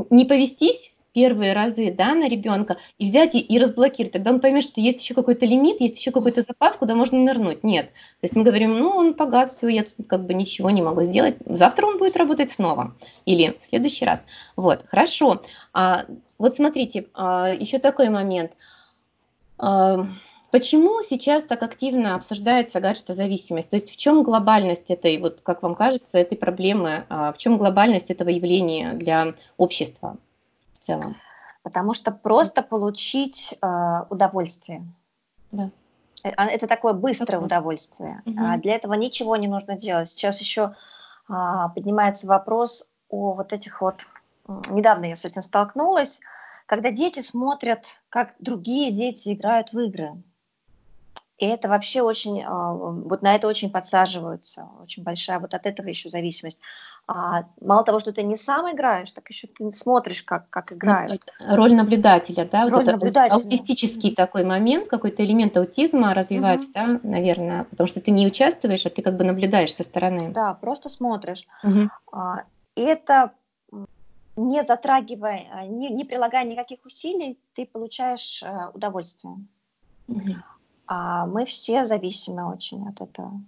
не 0.09 0.25
повестись 0.25 0.93
первые 1.13 1.53
разы 1.53 1.91
да, 1.91 2.13
на 2.13 2.27
ребенка 2.29 2.77
и 2.97 3.09
взять 3.09 3.35
и, 3.35 3.39
и 3.39 3.57
разблокировать. 3.59 4.13
Тогда 4.13 4.31
он 4.31 4.39
поймет, 4.39 4.63
что 4.63 4.81
есть 4.81 5.01
еще 5.01 5.13
какой-то 5.13 5.45
лимит, 5.45 5.81
есть 5.81 5.97
еще 5.97 6.11
какой-то 6.11 6.43
запас, 6.43 6.77
куда 6.77 6.95
можно 6.95 7.17
нырнуть. 7.17 7.63
Нет. 7.63 7.87
То 7.87 8.23
есть 8.23 8.35
мы 8.35 8.43
говорим, 8.43 8.77
ну, 8.77 8.89
он 8.89 9.13
погас, 9.13 9.57
все, 9.57 9.67
я 9.67 9.83
тут 9.83 10.07
как 10.07 10.25
бы 10.25 10.33
ничего 10.33 10.69
не 10.69 10.81
могу 10.81 11.03
сделать. 11.03 11.35
Завтра 11.45 11.87
он 11.87 11.97
будет 11.97 12.15
работать 12.17 12.51
снова. 12.51 12.95
Или 13.25 13.57
в 13.59 13.65
следующий 13.65 14.05
раз. 14.05 14.21
Вот, 14.55 14.83
хорошо. 14.87 15.41
А, 15.73 16.05
вот 16.37 16.55
смотрите, 16.55 17.07
а, 17.13 17.53
еще 17.53 17.79
такой 17.79 18.09
момент. 18.09 18.51
А, 19.57 20.05
Почему 20.51 21.03
сейчас 21.03 21.43
так 21.43 21.61
активно 21.61 22.15
обсуждается 22.15 22.79
гаджетозависимость? 22.79 23.69
То 23.69 23.75
есть 23.75 23.91
в 23.91 23.97
чем 23.97 24.23
глобальность 24.23 24.89
этой, 24.89 25.17
вот 25.19 25.41
как 25.41 25.61
вам 25.61 25.75
кажется, 25.75 26.17
этой 26.17 26.37
проблемы, 26.37 27.05
а, 27.09 27.33
в 27.33 27.37
чем 27.37 27.57
глобальность 27.57 28.09
этого 28.09 28.29
явления 28.29 28.93
для 28.93 29.35
общества 29.57 30.17
в 30.73 30.79
целом? 30.79 31.17
Потому 31.61 31.93
что 31.93 32.11
просто 32.11 32.63
получить 32.63 33.53
э, 33.61 34.03
удовольствие. 34.09 34.87
Да. 35.51 35.69
Э, 36.23 36.29
а, 36.35 36.47
это 36.47 36.65
такое 36.65 36.93
быстрое 36.93 37.39
удовольствие. 37.39 38.23
Угу. 38.25 38.35
А 38.39 38.57
для 38.57 38.75
этого 38.75 38.93
ничего 38.93 39.35
не 39.35 39.47
нужно 39.47 39.77
делать. 39.77 40.09
Сейчас 40.09 40.39
еще 40.39 40.73
а, 41.27 41.69
поднимается 41.69 42.25
вопрос 42.25 42.87
о 43.09 43.33
вот 43.33 43.53
этих 43.53 43.81
вот... 43.81 44.05
Недавно 44.69 45.05
я 45.05 45.15
с 45.15 45.25
этим 45.25 45.43
столкнулась, 45.43 46.19
когда 46.65 46.89
дети 46.89 47.19
смотрят, 47.19 47.85
как 48.09 48.33
другие 48.39 48.91
дети 48.91 49.33
играют 49.33 49.73
в 49.73 49.79
игры. 49.79 50.13
И 51.39 51.45
это 51.45 51.69
вообще 51.69 52.01
очень, 52.01 52.43
а, 52.43 52.73
вот 52.73 53.21
на 53.21 53.33
это 53.33 53.47
очень 53.47 53.71
подсаживаются, 53.71 54.67
очень 54.83 55.03
большая 55.03 55.39
вот 55.39 55.53
от 55.53 55.65
этого 55.65 55.87
еще 55.87 56.09
зависимость. 56.09 56.59
А 57.07 57.45
мало 57.61 57.85
того, 57.85 57.99
что 57.99 58.11
ты 58.11 58.23
не 58.23 58.35
сам 58.35 58.69
играешь, 58.69 59.11
так 59.13 59.27
еще 59.29 59.47
ты 59.47 59.71
смотришь, 59.71 60.21
как, 60.21 60.49
как 60.49 60.73
играют. 60.73 61.21
Роль 61.47 61.73
наблюдателя, 61.73 62.43
да, 62.45 62.63
Роль 62.63 62.71
вот 62.71 62.81
это 62.81 62.91
наблюдателя. 62.91 63.37
аутистический 63.37 64.13
такой 64.13 64.43
момент, 64.43 64.89
какой-то 64.89 65.23
элемент 65.23 65.55
аутизма 65.55 66.13
развивать, 66.13 66.63
угу. 66.63 66.71
да, 66.73 66.99
наверное, 67.03 67.63
потому 67.63 67.87
что 67.87 68.01
ты 68.01 68.11
не 68.11 68.27
участвуешь, 68.27 68.85
а 68.85 68.89
ты 68.89 69.01
как 69.01 69.15
бы 69.15 69.23
наблюдаешь 69.23 69.73
со 69.73 69.83
стороны. 69.83 70.31
Да, 70.31 70.53
просто 70.55 70.89
смотришь. 70.89 71.47
Угу. 71.63 71.89
И 72.75 72.81
это 72.81 73.31
не 74.35 74.63
затрагивая, 74.63 75.67
не, 75.67 75.89
не 75.89 76.03
прилагая 76.03 76.43
никаких 76.43 76.85
усилий, 76.85 77.39
ты 77.55 77.65
получаешь 77.65 78.43
э, 78.43 78.69
удовольствие. 78.73 79.35
Угу. 80.07 80.35
А 80.91 81.27
мы 81.27 81.45
все 81.45 81.85
зависимы 81.85 82.51
очень 82.51 82.87
от 82.89 82.99
этого. 82.99 83.39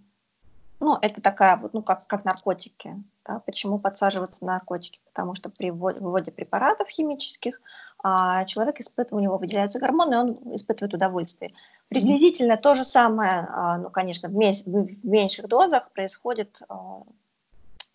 Ну, 0.80 0.98
это 1.02 1.22
такая 1.22 1.58
вот, 1.58 1.74
ну, 1.74 1.82
как, 1.82 2.06
как 2.06 2.24
наркотики. 2.24 2.96
Да? 3.26 3.40
Почему 3.40 3.80
подсаживаться 3.80 4.46
на 4.46 4.54
наркотики? 4.54 5.00
Потому 5.06 5.34
что 5.34 5.50
при 5.50 5.72
вводе 5.72 6.32
препаратов 6.32 6.88
химических 6.88 7.60
а 8.04 8.46
человек 8.46 8.80
испытывает, 8.80 9.14
у 9.14 9.24
него 9.24 9.38
выделяются 9.38 9.80
гормоны, 9.80 10.14
и 10.14 10.18
он 10.18 10.56
испытывает 10.56 10.94
удовольствие. 10.94 11.54
Приблизительно 11.90 12.58
то 12.58 12.76
же 12.76 12.84
самое, 12.84 13.48
а, 13.50 13.78
ну, 13.78 13.90
конечно, 13.90 14.30
в, 14.30 14.34
мес- 14.34 14.66
в 14.66 15.06
меньших 15.06 15.48
дозах 15.48 15.92
происходит 15.92 16.62
а, 16.68 17.02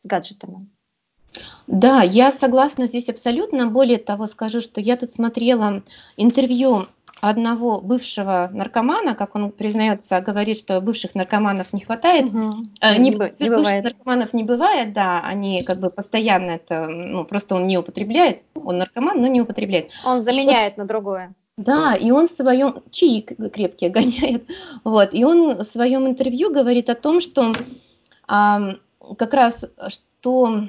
с 0.01 0.07
гаджетами. 0.07 0.69
Да, 1.67 2.03
я 2.03 2.33
согласна 2.33 2.87
здесь 2.87 3.09
абсолютно. 3.09 3.67
Более 3.67 3.99
того, 3.99 4.27
скажу, 4.27 4.61
что 4.61 4.81
я 4.81 4.97
тут 4.97 5.11
смотрела 5.11 5.83
интервью 6.17 6.87
одного 7.21 7.81
бывшего 7.81 8.51
наркомана, 8.53 9.15
как 9.15 9.35
он 9.35 9.51
признается, 9.51 10.21
говорит, 10.21 10.59
что 10.59 10.81
бывших 10.81 11.15
наркоманов 11.15 11.73
не 11.73 11.81
хватает. 11.81 12.27
Угу. 12.27 12.55
Не, 12.99 12.99
не, 12.99 13.11
бывших 13.17 13.39
бывает. 13.39 13.85
наркоманов 13.85 14.33
не 14.35 14.45
бывает, 14.45 14.93
да, 14.93 15.23
они 15.25 15.63
как 15.63 15.79
бы 15.79 15.91
постоянно 15.91 16.53
это, 16.53 16.87
ну, 16.89 17.25
просто 17.25 17.55
он 17.55 17.67
не 17.67 17.79
употребляет, 17.79 18.43
он 18.55 18.79
наркоман, 18.79 19.21
но 19.21 19.29
не 19.29 19.41
употребляет. 19.41 19.91
Он 20.05 20.21
заменяет 20.21 20.77
и 20.77 20.81
на 20.81 20.87
другое. 20.87 21.35
Да, 21.57 21.95
и 21.95 22.11
он 22.11 22.29
в 22.29 22.33
своем, 22.33 22.83
чаи 22.91 23.23
крепкие 23.23 23.89
гоняет, 23.89 24.45
вот, 24.85 25.15
и 25.15 25.25
он 25.25 25.57
в 25.57 25.65
своем 25.65 26.07
интервью 26.07 26.53
говорит 26.53 26.91
о 26.91 26.95
том, 26.95 27.23
что 27.23 27.55
а, 28.29 28.75
как 29.17 29.33
раз, 29.33 29.65
что 29.89 30.69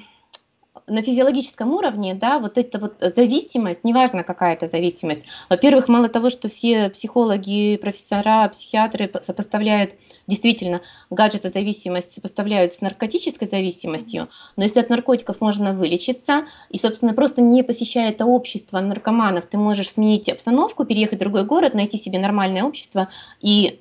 на 0.88 1.02
физиологическом 1.02 1.74
уровне, 1.74 2.14
да, 2.14 2.40
вот 2.40 2.58
эта 2.58 2.80
вот 2.80 2.96
зависимость, 3.00 3.84
неважно 3.84 4.24
какая 4.24 4.54
это 4.54 4.68
зависимость, 4.68 5.24
во-первых, 5.50 5.88
мало 5.88 6.10
того, 6.10 6.30
что 6.30 6.50
все 6.50 6.90
психологи, 6.90 7.78
профессора, 7.78 8.48
психиатры 8.50 9.12
сопоставляют, 9.24 9.96
действительно, 10.28 10.82
гаджетозависимость 11.10 12.14
сопоставляют 12.14 12.74
с 12.74 12.82
наркотической 12.82 13.48
зависимостью, 13.48 14.30
но 14.56 14.64
если 14.64 14.80
от 14.80 14.90
наркотиков 14.90 15.42
можно 15.42 15.74
вылечиться, 15.74 16.46
и, 16.70 16.80
собственно, 16.80 17.14
просто 17.14 17.42
не 17.42 17.64
посещая 17.64 18.10
это 18.10 18.26
общество 18.26 18.80
наркоманов, 18.80 19.46
ты 19.46 19.58
можешь 19.58 19.90
сменить 19.90 20.30
обстановку, 20.30 20.86
переехать 20.86 21.20
в 21.20 21.22
другой 21.22 21.46
город, 21.46 21.74
найти 21.74 21.98
себе 21.98 22.20
нормальное 22.20 22.64
общество 22.64 23.10
и 23.42 23.80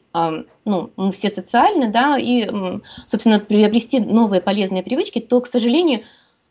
ну, 0.64 0.90
мы 0.96 1.12
все 1.12 1.30
социальны, 1.30 1.88
да, 1.88 2.16
и, 2.18 2.48
собственно, 3.06 3.38
приобрести 3.38 4.00
новые 4.00 4.40
полезные 4.40 4.82
привычки, 4.82 5.20
то, 5.20 5.40
к 5.40 5.46
сожалению, 5.46 6.00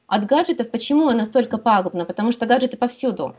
от 0.07 0.25
гаджетов 0.25 0.69
почему 0.69 1.09
настолько 1.11 1.57
пагубно? 1.57 2.05
Потому 2.05 2.31
что 2.31 2.45
гаджеты 2.45 2.77
повсюду. 2.77 3.35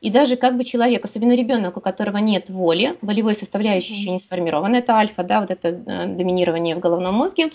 И 0.00 0.10
даже 0.10 0.36
как 0.36 0.56
бы 0.56 0.64
человек, 0.64 1.04
особенно 1.04 1.32
ребенок, 1.32 1.78
у 1.78 1.80
которого 1.80 2.18
нет 2.18 2.50
воли, 2.50 2.98
волевой 3.00 3.34
составляющей 3.34 3.94
еще 3.94 4.10
не 4.10 4.18
сформирована, 4.18 4.76
это 4.76 4.94
альфа, 4.94 5.22
да, 5.22 5.40
вот 5.40 5.50
это 5.50 5.68
э, 5.68 6.06
доминирование 6.06 6.76
в 6.76 6.80
головном 6.80 7.14
мозге, 7.14 7.50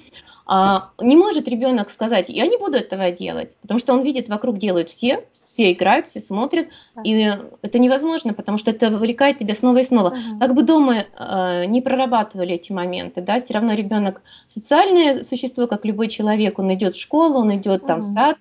а, 0.47 0.89
не 0.99 1.15
может 1.15 1.47
ребенок 1.47 1.91
сказать, 1.91 2.29
я 2.29 2.47
не 2.47 2.57
буду 2.57 2.77
этого 2.77 3.11
делать, 3.11 3.55
потому 3.61 3.79
что 3.79 3.93
он 3.93 4.01
видит, 4.01 4.27
вокруг 4.27 4.57
делают 4.57 4.89
все, 4.89 5.23
все 5.31 5.71
играют, 5.71 6.07
все 6.07 6.19
смотрят, 6.19 6.67
да. 6.95 7.03
и 7.05 7.31
это 7.61 7.77
невозможно, 7.77 8.33
потому 8.33 8.57
что 8.57 8.71
это 8.71 8.89
вовлекает 8.89 9.37
тебя 9.37 9.53
снова 9.53 9.77
и 9.77 9.83
снова. 9.83 10.07
Угу. 10.07 10.39
Как 10.39 10.55
бы 10.55 10.63
дома 10.63 10.95
э, 10.95 11.65
не 11.65 11.81
прорабатывали 11.81 12.55
эти 12.55 12.71
моменты, 12.71 13.21
да, 13.21 13.39
все 13.39 13.53
равно 13.53 13.75
ребенок 13.75 14.23
социальное 14.47 15.23
существо, 15.23 15.67
как 15.67 15.85
любой 15.85 16.07
человек, 16.07 16.57
он 16.57 16.73
идет 16.73 16.95
в 16.95 17.01
школу, 17.01 17.39
он 17.39 17.55
идет 17.55 17.85
там 17.85 17.99
угу. 17.99 18.07
в 18.07 18.13
сад, 18.13 18.37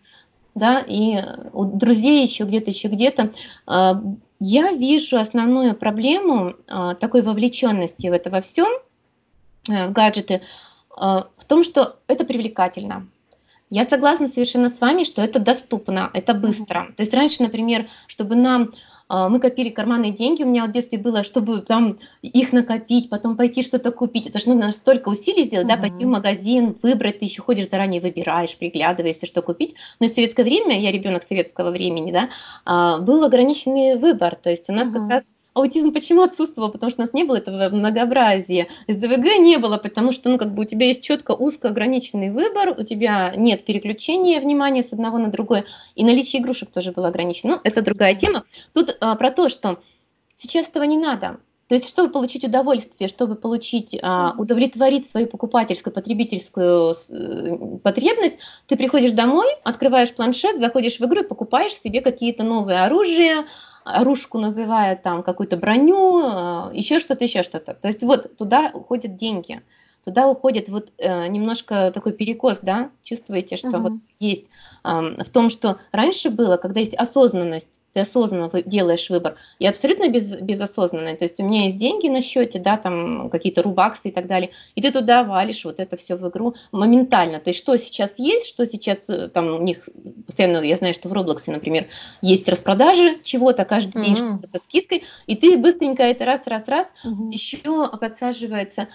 да, 0.55 0.85
и 0.87 1.19
у 1.53 1.65
друзей 1.65 2.25
еще 2.25 2.45
где-то, 2.45 2.71
еще 2.71 2.89
где-то. 2.89 3.33
А, 3.67 4.03
я 4.39 4.73
вижу 4.73 5.19
основную 5.19 5.75
проблему 5.75 6.55
а, 6.69 6.95
такой 6.95 7.23
вовлеченности 7.23 8.09
в 8.09 8.13
это 8.13 8.31
во 8.31 8.41
всем, 8.41 8.69
э, 9.69 9.89
в 9.89 9.93
гаджеты, 9.93 10.43
а, 10.97 11.29
в 11.37 11.45
том, 11.45 11.63
что 11.65 11.99
это 12.09 12.25
привлекательно. 12.25 13.07
Я 13.69 13.85
согласна 13.85 14.27
совершенно 14.27 14.69
с 14.69 14.81
вами, 14.81 15.05
что 15.05 15.23
это 15.23 15.39
доступно, 15.39 16.11
это 16.13 16.35
быстро. 16.35 16.93
То 16.97 17.03
есть 17.03 17.15
раньше, 17.15 17.43
например, 17.43 17.89
чтобы 18.09 18.35
нам 18.35 18.73
мы 19.11 19.41
копили 19.41 19.71
карманные 19.71 20.13
деньги, 20.13 20.43
у 20.43 20.47
меня 20.47 20.65
в 20.67 20.73
детстве 20.73 20.99
было, 20.99 21.25
чтобы 21.25 21.61
там 21.63 21.99
их 22.23 22.53
накопить, 22.53 23.11
потом 23.11 23.37
пойти 23.37 23.63
что-то 23.63 23.91
купить. 23.91 24.27
Это 24.27 24.39
же 24.39 24.49
нужно 24.49 24.71
столько 24.73 25.09
усилий 25.09 25.45
сделать, 25.45 25.67
uh-huh. 25.67 25.77
да, 25.77 25.77
пойти 25.77 26.05
в 26.05 26.09
магазин, 26.09 26.77
выбрать, 26.83 27.19
ты 27.19 27.25
еще 27.25 27.43
ходишь 27.43 27.69
заранее, 27.69 28.01
выбираешь, 28.01 28.57
приглядываешься, 28.57 29.27
что 29.27 29.43
купить. 29.43 29.75
Но 29.99 30.07
в 30.07 30.11
советское 30.11 30.45
время, 30.45 30.79
я 30.79 30.93
ребенок 30.93 31.25
советского 31.25 31.71
времени, 31.71 32.13
да, 32.13 32.31
а, 32.65 32.99
был 32.99 33.25
ограниченный 33.25 33.97
выбор, 33.97 34.37
то 34.37 34.51
есть 34.51 34.71
у 34.71 34.73
нас 34.73 34.89
uh-huh. 34.89 34.93
как 34.93 35.11
раз 35.11 35.25
аутизм 35.61 35.93
почему 35.93 36.23
отсутствовал? 36.23 36.71
Потому 36.71 36.91
что 36.91 37.03
у 37.03 37.05
нас 37.05 37.13
не 37.13 37.25
было 37.25 37.37
этого 37.37 37.69
многообразия. 37.71 38.69
СДВГ 38.89 39.39
не 39.39 39.59
было, 39.59 39.77
потому 39.77 40.13
что 40.13 40.29
ну, 40.29 40.39
как 40.39 40.55
бы 40.55 40.63
у 40.63 40.67
тебя 40.67 40.87
есть 40.87 41.03
четко 41.03 41.33
узко 41.33 41.69
ограниченный 41.69 42.31
выбор, 42.31 42.75
у 42.79 42.83
тебя 42.83 43.33
нет 43.37 43.65
переключения 43.65 44.41
внимания 44.41 44.83
с 44.83 44.93
одного 44.93 45.19
на 45.19 45.29
другое, 45.29 45.65
и 45.95 46.05
наличие 46.05 46.43
игрушек 46.43 46.71
тоже 46.71 46.93
было 46.93 47.09
ограничено. 47.09 47.55
Ну, 47.55 47.61
это 47.65 47.83
другая 47.83 48.15
тема. 48.15 48.45
Тут 48.75 48.97
а, 49.01 49.15
про 49.17 49.31
то, 49.31 49.49
что 49.49 49.81
сейчас 50.37 50.69
этого 50.69 50.85
не 50.85 50.99
надо. 50.99 51.39
То 51.71 51.77
есть, 51.77 51.89
чтобы 51.89 52.11
получить 52.11 52.43
удовольствие, 52.43 53.09
чтобы 53.09 53.37
получить, 53.37 53.97
а, 54.03 54.35
удовлетворить 54.37 55.09
свою 55.09 55.29
покупательскую, 55.29 55.95
потребительскую 55.95 56.97
э, 57.11 57.79
потребность, 57.85 58.39
ты 58.67 58.77
приходишь 58.77 59.13
домой, 59.13 59.47
открываешь 59.63 60.13
планшет, 60.13 60.59
заходишь 60.59 60.99
в 60.99 61.05
игру 61.05 61.21
и 61.21 61.27
покупаешь 61.29 61.75
себе 61.75 62.01
какие-то 62.01 62.43
новые 62.43 62.81
оружия, 62.81 63.45
оружку 63.85 64.39
называя 64.39 64.97
там 64.97 65.23
какую-то 65.23 65.57
броню, 65.57 66.21
э, 66.21 66.71
еще 66.75 67.01
что-то, 67.01 67.25
еще 67.25 67.43
что-то. 67.43 67.75
То 67.75 67.89
есть 67.89 68.03
вот 68.03 68.37
туда 68.37 68.71
уходят 68.75 69.17
деньги 69.17 69.63
туда 70.05 70.29
уходит 70.29 70.69
вот 70.69 70.93
э, 70.99 71.27
немножко 71.27 71.91
такой 71.93 72.13
перекос, 72.13 72.61
да, 72.63 72.91
чувствуете, 73.03 73.57
что 73.57 73.69
uh-huh. 73.69 73.81
вот 73.81 73.93
есть 74.19 74.47
э, 74.85 74.89
в 75.25 75.31
том, 75.31 75.51
что 75.51 75.79
раньше 75.93 76.31
было, 76.31 76.57
когда 76.57 76.81
есть 76.81 76.95
осознанность, 76.95 77.80
ты 77.93 78.01
осознанно 78.01 78.51
делаешь 78.65 79.11
выбор. 79.11 79.37
И 79.59 79.67
абсолютно 79.67 80.09
без, 80.09 80.41
безосознанно. 80.41 81.17
То 81.17 81.25
есть 81.25 81.41
у 81.41 81.45
меня 81.45 81.67
есть 81.67 81.77
деньги 81.77 82.09
на 82.09 82.23
счете, 82.23 82.59
да, 82.59 82.77
там 82.77 83.31
какие-то 83.31 83.63
рубаксы 83.63 84.09
и 84.09 84.13
так 84.13 84.27
далее, 84.27 84.51
и 84.75 84.83
ты 84.83 84.93
туда 84.93 85.25
валишь 85.25 85.65
вот 85.65 85.81
это 85.81 85.97
все 85.97 86.17
в 86.17 86.29
игру 86.29 86.55
моментально. 86.73 87.41
То 87.41 87.51
есть 87.51 87.61
что 87.61 87.77
сейчас 87.77 88.19
есть, 88.19 88.47
что 88.47 88.67
сейчас 88.67 89.09
э, 89.09 89.29
там 89.29 89.55
у 89.55 89.63
них 89.63 89.89
постоянно, 90.27 90.63
я 90.63 90.77
знаю, 90.77 90.95
что 90.95 91.09
в 91.09 91.13
Роблоксе, 91.13 91.51
например, 91.53 91.87
есть 92.23 92.49
распродажи 92.49 93.21
чего-то 93.23 93.65
каждый 93.65 94.03
mm-hmm. 94.03 94.15
день 94.15 94.47
со 94.47 94.59
скидкой, 94.59 95.05
и 95.27 95.37
ты 95.37 95.57
быстренько 95.59 96.03
это 96.03 96.25
раз, 96.25 96.47
раз, 96.47 96.69
раз, 96.69 96.87
mm-hmm. 97.05 97.33
еще 97.33 97.89
подсаживается 97.99 98.89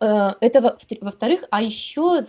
Э, 0.00 0.32
это 0.40 0.76
во-вторых, 1.00 1.44
а 1.50 1.62
еще 1.62 2.24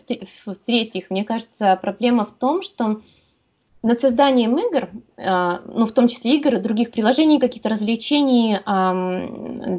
в-третьих, 0.46 1.10
мне 1.10 1.24
кажется, 1.24 1.78
проблема 1.82 2.26
в 2.26 2.32
том, 2.32 2.62
что 2.62 3.02
над 3.84 4.00
созданием 4.00 4.56
игр, 4.58 4.90
а, 5.18 5.62
ну, 5.66 5.86
в 5.86 5.92
том 5.92 6.08
числе 6.08 6.38
игр 6.38 6.56
и 6.56 6.60
других 6.60 6.92
приложений, 6.92 7.40
каких-то 7.40 7.70
развлечений 7.70 8.58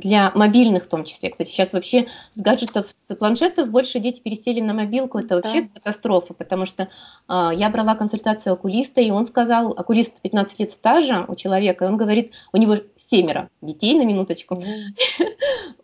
для 0.00 0.30
мобильных 0.34 0.84
в 0.84 0.88
том 0.88 1.04
числе. 1.04 1.30
Кстати, 1.30 1.48
сейчас 1.48 1.72
вообще 1.72 2.06
с 2.30 2.38
гаджетов, 2.38 2.94
с 3.08 3.14
планшетов 3.16 3.70
больше 3.70 4.00
дети 4.00 4.20
пересели 4.20 4.60
на 4.60 4.74
мобилку. 4.74 5.18
Это 5.18 5.36
вообще 5.36 5.62
да. 5.62 5.68
катастрофа, 5.74 6.34
потому 6.34 6.66
что 6.66 6.88
а, 7.26 7.52
я 7.54 7.70
брала 7.70 7.94
консультацию 7.94 8.52
окулиста, 8.52 9.00
и 9.00 9.10
он 9.10 9.24
сказал, 9.26 9.72
окулист 9.72 10.20
15 10.20 10.60
лет 10.60 10.72
стажа 10.72 11.24
у 11.26 11.34
человека, 11.34 11.84
он 11.84 11.96
говорит, 11.96 12.32
у 12.52 12.58
него 12.58 12.76
семеро 12.96 13.48
детей, 13.62 13.98
на 13.98 14.04
минуточку. 14.04 14.62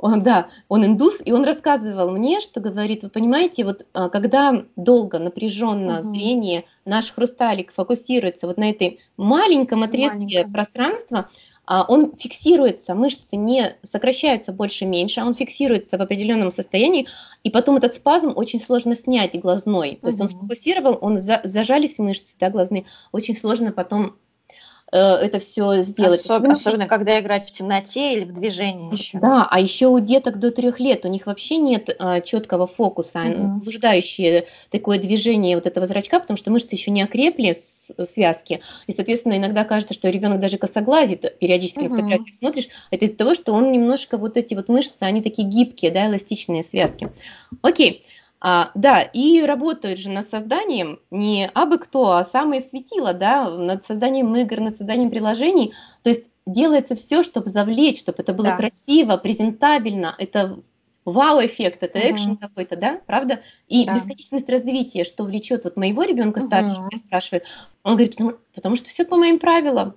Он, 0.02 0.22
да, 0.22 0.48
он 0.68 0.84
индус, 0.84 1.18
и 1.22 1.30
он 1.32 1.44
рассказывал 1.44 2.10
мне, 2.10 2.40
что 2.40 2.60
говорит, 2.60 3.02
вы 3.02 3.10
понимаете, 3.10 3.64
вот 3.64 3.86
а, 3.92 4.08
когда 4.08 4.64
долго, 4.76 5.18
напряженно 5.18 6.02
зрение, 6.02 6.64
наш 6.84 7.12
хрусталик 7.12 7.72
фокусируется 7.72 8.46
вот 8.46 8.56
на 8.56 8.70
этой 8.70 9.00
маленьком 9.16 9.82
отрезке 9.82 10.16
Маленькая. 10.16 10.48
пространства, 10.48 11.30
а, 11.66 11.84
он 11.86 12.16
фиксируется, 12.16 12.94
мышцы 12.94 13.36
не 13.36 13.76
сокращаются 13.82 14.52
больше-меньше, 14.52 15.20
а 15.20 15.24
он 15.24 15.34
фиксируется 15.34 15.98
в 15.98 16.02
определенном 16.02 16.50
состоянии, 16.50 17.06
и 17.44 17.50
потом 17.50 17.76
этот 17.76 17.94
спазм 17.94 18.32
очень 18.34 18.60
сложно 18.60 18.96
снять 18.96 19.38
глазной. 19.38 19.98
То 20.02 20.08
есть 20.08 20.20
он 20.20 20.28
сфокусировал, 20.28 20.98
он 21.00 21.18
за, 21.18 21.40
зажались 21.44 21.98
мышцы 21.98 22.34
да, 22.40 22.50
глазные, 22.50 22.86
очень 23.12 23.36
сложно 23.36 23.70
потом 23.70 24.16
это 24.96 25.38
все 25.38 25.82
сделать. 25.82 26.20
Особенно, 26.20 26.52
особенно 26.52 26.86
когда 26.86 27.18
играть 27.20 27.48
в 27.48 27.52
темноте 27.52 28.14
или 28.14 28.24
в 28.24 28.32
движении 28.32 28.92
еще. 28.92 29.18
Да, 29.18 29.46
а 29.50 29.60
еще 29.60 29.86
у 29.86 30.00
деток 30.00 30.38
до 30.38 30.50
трех 30.50 30.80
лет 30.80 31.04
у 31.04 31.08
них 31.08 31.26
вообще 31.26 31.56
нет 31.56 31.94
а, 31.98 32.20
четкого 32.20 32.66
фокуса, 32.66 33.20
блуждающее 33.62 34.46
такое 34.70 34.98
движение 34.98 35.56
вот 35.56 35.66
этого 35.66 35.86
зрачка, 35.86 36.18
потому 36.20 36.36
что 36.36 36.50
мышцы 36.50 36.74
еще 36.74 36.90
не 36.90 37.02
окрепли, 37.02 37.56
связки, 38.04 38.60
и, 38.86 38.92
соответственно, 38.92 39.36
иногда 39.36 39.64
кажется, 39.64 39.94
что 39.94 40.08
ребенок 40.08 40.40
даже 40.40 40.58
косоглазит, 40.58 41.38
периодически 41.38 41.80
угу. 41.80 41.84
на 41.86 41.90
фотографии 41.90 42.32
смотришь, 42.32 42.68
это 42.90 43.04
из-за 43.04 43.16
того, 43.16 43.34
что 43.34 43.52
он 43.52 43.72
немножко 43.72 44.18
вот 44.18 44.36
эти 44.36 44.54
вот 44.54 44.68
мышцы, 44.68 45.02
они 45.02 45.22
такие 45.22 45.46
гибкие, 45.46 45.90
да, 45.90 46.06
эластичные 46.06 46.62
связки. 46.62 47.10
Окей. 47.62 48.04
А, 48.42 48.70
да, 48.74 49.02
и 49.02 49.42
работают 49.42 49.98
же 49.98 50.08
над 50.08 50.28
созданием 50.28 50.98
не 51.10 51.50
абы 51.52 51.78
кто, 51.78 52.12
а 52.12 52.24
самые 52.24 52.62
светила, 52.62 53.12
да, 53.12 53.50
над 53.50 53.84
созданием 53.84 54.34
игр, 54.34 54.60
над 54.60 54.76
созданием 54.76 55.10
приложений. 55.10 55.74
То 56.02 56.10
есть 56.10 56.30
делается 56.46 56.94
все, 56.94 57.22
чтобы 57.22 57.50
завлечь, 57.50 57.98
чтобы 57.98 58.22
это 58.22 58.32
было 58.32 58.48
да. 58.48 58.56
красиво, 58.56 59.18
презентабельно, 59.18 60.14
это 60.18 60.58
вау-эффект, 61.04 61.82
это 61.82 61.98
uh 61.98 62.12
экшен 62.12 62.36
какой-то, 62.36 62.76
да, 62.76 63.00
правда? 63.06 63.40
И 63.68 63.84
да. 63.84 63.94
бесконечность 63.94 64.48
развития, 64.48 65.04
что 65.04 65.24
влечет 65.24 65.64
вот 65.64 65.76
моего 65.76 66.02
ребенка 66.04 66.40
старшего, 66.40 66.86
uh 66.86 66.90
я 66.92 66.98
спрашиваю, 66.98 67.42
он 67.82 67.92
говорит, 67.92 68.12
потому, 68.12 68.32
потому 68.54 68.76
что 68.76 68.88
все 68.88 69.04
по 69.04 69.16
моим 69.16 69.38
правилам. 69.38 69.96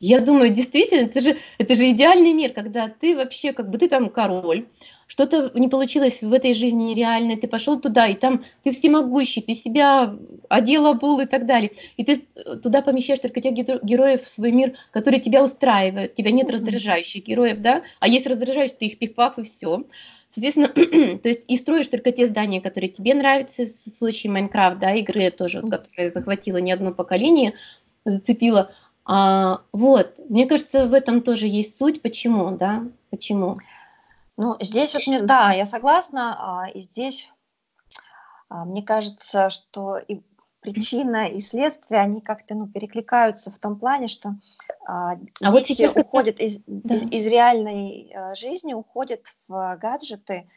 Я 0.00 0.20
думаю, 0.20 0.50
действительно, 0.50 1.06
это 1.06 1.20
же, 1.20 1.36
это 1.58 1.76
же 1.76 1.90
идеальный 1.90 2.32
мир, 2.32 2.52
когда 2.52 2.88
ты 2.88 3.16
вообще, 3.16 3.52
как 3.52 3.70
бы 3.70 3.78
ты 3.78 3.88
там 3.88 4.10
король, 4.10 4.66
что-то 5.06 5.50
не 5.54 5.68
получилось 5.68 6.22
в 6.22 6.32
этой 6.32 6.54
жизни 6.54 6.84
нереальной, 6.84 7.36
ты 7.36 7.46
пошел 7.48 7.80
туда, 7.80 8.06
и 8.06 8.14
там 8.14 8.44
ты 8.62 8.72
всемогущий, 8.72 9.42
ты 9.42 9.54
себя 9.54 10.16
одел, 10.48 10.86
обул 10.86 11.20
и 11.20 11.26
так 11.26 11.46
далее. 11.46 11.72
И 11.96 12.04
ты 12.04 12.26
э, 12.34 12.56
туда 12.56 12.82
помещаешь 12.82 13.20
только 13.20 13.40
тех 13.40 13.54
героев 13.54 14.22
в 14.22 14.28
свой 14.28 14.52
мир, 14.52 14.74
которые 14.90 15.20
тебя 15.20 15.42
устраивают. 15.42 16.14
тебя 16.14 16.30
нет 16.30 16.50
раздражающих 16.50 17.24
героев, 17.24 17.58
да? 17.60 17.82
А 18.00 18.08
есть 18.08 18.26
раздражающие, 18.26 18.76
ты 18.76 18.86
их 18.86 18.98
пиф-паф 18.98 19.38
и 19.38 19.42
все. 19.42 19.84
Соответственно, 20.28 20.68
то 21.18 21.28
есть 21.28 21.44
и 21.48 21.56
строишь 21.56 21.88
только 21.88 22.10
те 22.10 22.26
здания, 22.26 22.60
которые 22.60 22.90
тебе 22.90 23.14
нравятся, 23.14 23.66
в 23.66 23.90
случае 23.96 24.32
Майнкрафт, 24.32 24.78
да, 24.78 24.92
игры 24.94 25.30
тоже, 25.30 25.62
которая 25.62 26.10
захватила 26.10 26.56
не 26.56 26.72
одно 26.72 26.92
поколение, 26.92 27.54
зацепила. 28.04 28.72
А, 29.04 29.60
вот, 29.72 30.14
мне 30.28 30.46
кажется, 30.46 30.86
в 30.86 30.94
этом 30.94 31.20
тоже 31.20 31.46
есть 31.46 31.76
суть. 31.78 32.02
Почему, 32.02 32.50
да? 32.56 32.84
Почему? 33.10 33.58
Ну, 34.36 34.56
здесь 34.60 34.94
вот, 34.94 35.06
не, 35.06 35.20
да, 35.22 35.52
я 35.52 35.64
согласна, 35.64 36.62
а, 36.62 36.68
и 36.68 36.80
здесь 36.80 37.30
а, 38.48 38.64
мне 38.64 38.82
кажется, 38.82 39.48
что 39.50 39.98
и 39.98 40.22
причина 40.60 41.28
и 41.28 41.40
следствие, 41.40 42.00
они 42.00 42.20
как-то 42.20 42.54
ну, 42.54 42.66
перекликаются 42.66 43.50
в 43.50 43.58
том 43.58 43.78
плане, 43.78 44.08
что 44.08 44.34
а, 44.86 45.18
а 45.42 45.50
вот 45.50 45.66
сейчас 45.66 45.94
уходят 45.96 46.40
из, 46.40 46.62
да. 46.66 46.96
из, 46.96 47.26
реальной 47.26 48.14
жизни, 48.34 48.74
уходят 48.74 49.26
в 49.46 49.78
гаджеты, 49.80 50.48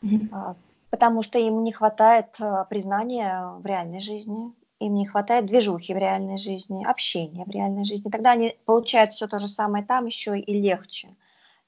угу. 0.00 0.56
потому 0.90 1.22
что 1.22 1.38
им 1.38 1.64
не 1.64 1.72
хватает 1.72 2.38
признания 2.70 3.52
в 3.58 3.66
реальной 3.66 4.00
жизни, 4.00 4.54
им 4.78 4.94
не 4.94 5.06
хватает 5.06 5.46
движухи 5.46 5.92
в 5.92 5.98
реальной 5.98 6.38
жизни, 6.38 6.84
общения 6.84 7.44
в 7.44 7.50
реальной 7.50 7.84
жизни. 7.84 8.10
Тогда 8.10 8.32
они 8.32 8.56
получают 8.64 9.12
все 9.12 9.26
то 9.26 9.38
же 9.38 9.48
самое 9.48 9.84
там 9.84 10.06
еще 10.06 10.38
и 10.38 10.60
легче. 10.60 11.08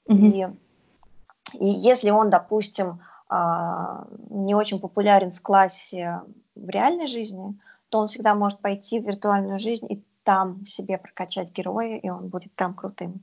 Угу. 0.05 0.17
И 0.17 0.47
и 1.53 1.65
если 1.65 2.09
он, 2.09 2.29
допустим, 2.29 3.01
а, 3.29 4.07
не 4.29 4.55
очень 4.55 4.79
популярен 4.79 5.31
в 5.31 5.41
классе 5.41 6.21
в 6.55 6.69
реальной 6.69 7.07
жизни, 7.07 7.57
то 7.89 7.99
он 7.99 8.07
всегда 8.07 8.35
может 8.35 8.59
пойти 8.59 8.99
в 8.99 9.05
виртуальную 9.05 9.59
жизнь 9.59 9.85
и 9.89 10.03
там 10.23 10.65
себе 10.65 10.97
прокачать 10.97 11.51
героя, 11.51 11.97
и 11.97 12.09
он 12.09 12.29
будет 12.29 12.53
там 12.55 12.73
крутым. 12.73 13.21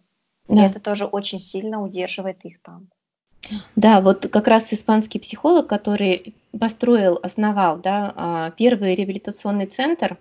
Да. 0.48 0.62
И 0.64 0.68
это 0.68 0.80
тоже 0.80 1.04
очень 1.04 1.38
сильно 1.38 1.82
удерживает 1.82 2.44
их 2.44 2.60
там. 2.62 2.88
Да, 3.76 4.00
вот 4.00 4.28
как 4.28 4.48
раз 4.48 4.72
испанский 4.72 5.18
психолог, 5.18 5.66
который 5.66 6.34
построил, 6.58 7.18
основал 7.22 7.78
да, 7.78 8.12
а, 8.16 8.50
первый 8.50 8.94
реабилитационный 8.94 9.66
центр 9.66 10.18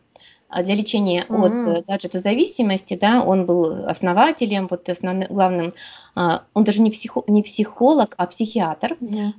для 0.49 0.75
лечения 0.75 1.25
mm-hmm. 1.27 1.77
от 1.77 1.85
гаджета 1.85 2.19
зависимости, 2.19 2.95
да, 2.95 3.21
он 3.21 3.45
был 3.45 3.85
основателем, 3.85 4.67
вот 4.69 4.87
основным, 4.89 5.27
главным, 5.29 5.73
а, 6.15 6.43
он 6.53 6.63
даже 6.63 6.81
не, 6.81 6.91
психо, 6.91 7.23
не 7.27 7.43
психолог, 7.43 8.15
а 8.17 8.27
психиатр. 8.27 8.97
Mm-hmm. 8.99 9.33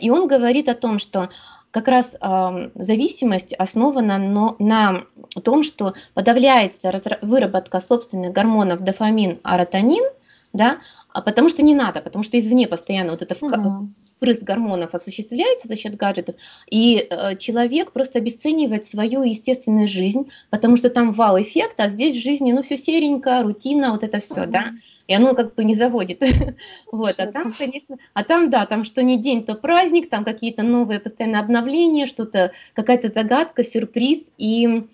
И 0.00 0.10
он 0.10 0.26
говорит 0.26 0.68
о 0.68 0.74
том, 0.74 0.98
что 0.98 1.28
как 1.70 1.86
раз 1.88 2.16
э, 2.20 2.70
зависимость 2.74 3.52
основана 3.52 4.18
но, 4.18 4.56
на 4.58 5.04
том, 5.44 5.62
что 5.62 5.94
подавляется 6.14 6.90
разра- 6.90 7.18
выработка 7.22 7.80
собственных 7.80 8.32
гормонов 8.32 8.80
дофамин, 8.80 9.38
аротонин, 9.44 10.04
да, 10.52 10.78
а 11.12 11.22
потому 11.22 11.48
что 11.48 11.62
не 11.62 11.74
надо, 11.74 12.00
потому 12.00 12.22
что 12.24 12.38
извне 12.38 12.68
постоянно 12.68 13.10
вот 13.10 13.22
это 13.22 13.34
угу. 13.34 13.88
впрыск 14.16 14.42
гормонов 14.42 14.94
осуществляется 14.94 15.68
за 15.68 15.76
счет 15.76 15.96
гаджетов, 15.96 16.36
и 16.70 17.06
э, 17.08 17.36
человек 17.36 17.92
просто 17.92 18.18
обесценивает 18.18 18.86
свою 18.86 19.22
естественную 19.22 19.88
жизнь, 19.88 20.30
потому 20.50 20.76
что 20.76 20.90
там 20.90 21.12
вау-эффект, 21.12 21.74
а 21.78 21.88
здесь 21.88 22.16
в 22.16 22.22
жизни, 22.22 22.52
ну, 22.52 22.62
все 22.62 22.78
серенько, 22.78 23.42
рутина, 23.42 23.92
вот 23.92 24.04
это 24.04 24.20
все, 24.20 24.42
угу. 24.42 24.50
да, 24.50 24.72
и 25.06 25.14
оно 25.14 25.34
как 25.34 25.56
бы 25.56 25.64
не 25.64 25.74
заводит. 25.74 26.22
вот, 26.92 27.18
а 27.18 27.26
там, 27.26 27.52
конечно, 27.52 27.96
а 28.14 28.22
там, 28.22 28.48
да, 28.48 28.64
там 28.66 28.84
что 28.84 29.02
не 29.02 29.18
день, 29.18 29.44
то 29.44 29.54
праздник, 29.56 30.08
там 30.08 30.24
какие-то 30.24 30.62
новые 30.62 31.00
постоянно 31.00 31.40
обновления, 31.40 32.06
что-то, 32.06 32.52
какая-то 32.74 33.08
загадка, 33.08 33.64
сюрприз, 33.64 34.20
и 34.38 34.84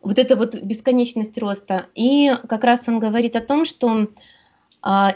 вот 0.00 0.18
это 0.18 0.34
вот 0.34 0.56
бесконечность 0.56 1.38
роста. 1.38 1.86
И 1.94 2.32
как 2.48 2.64
раз 2.64 2.88
он 2.88 2.98
говорит 2.98 3.36
о 3.36 3.40
том, 3.40 3.64
что 3.64 4.08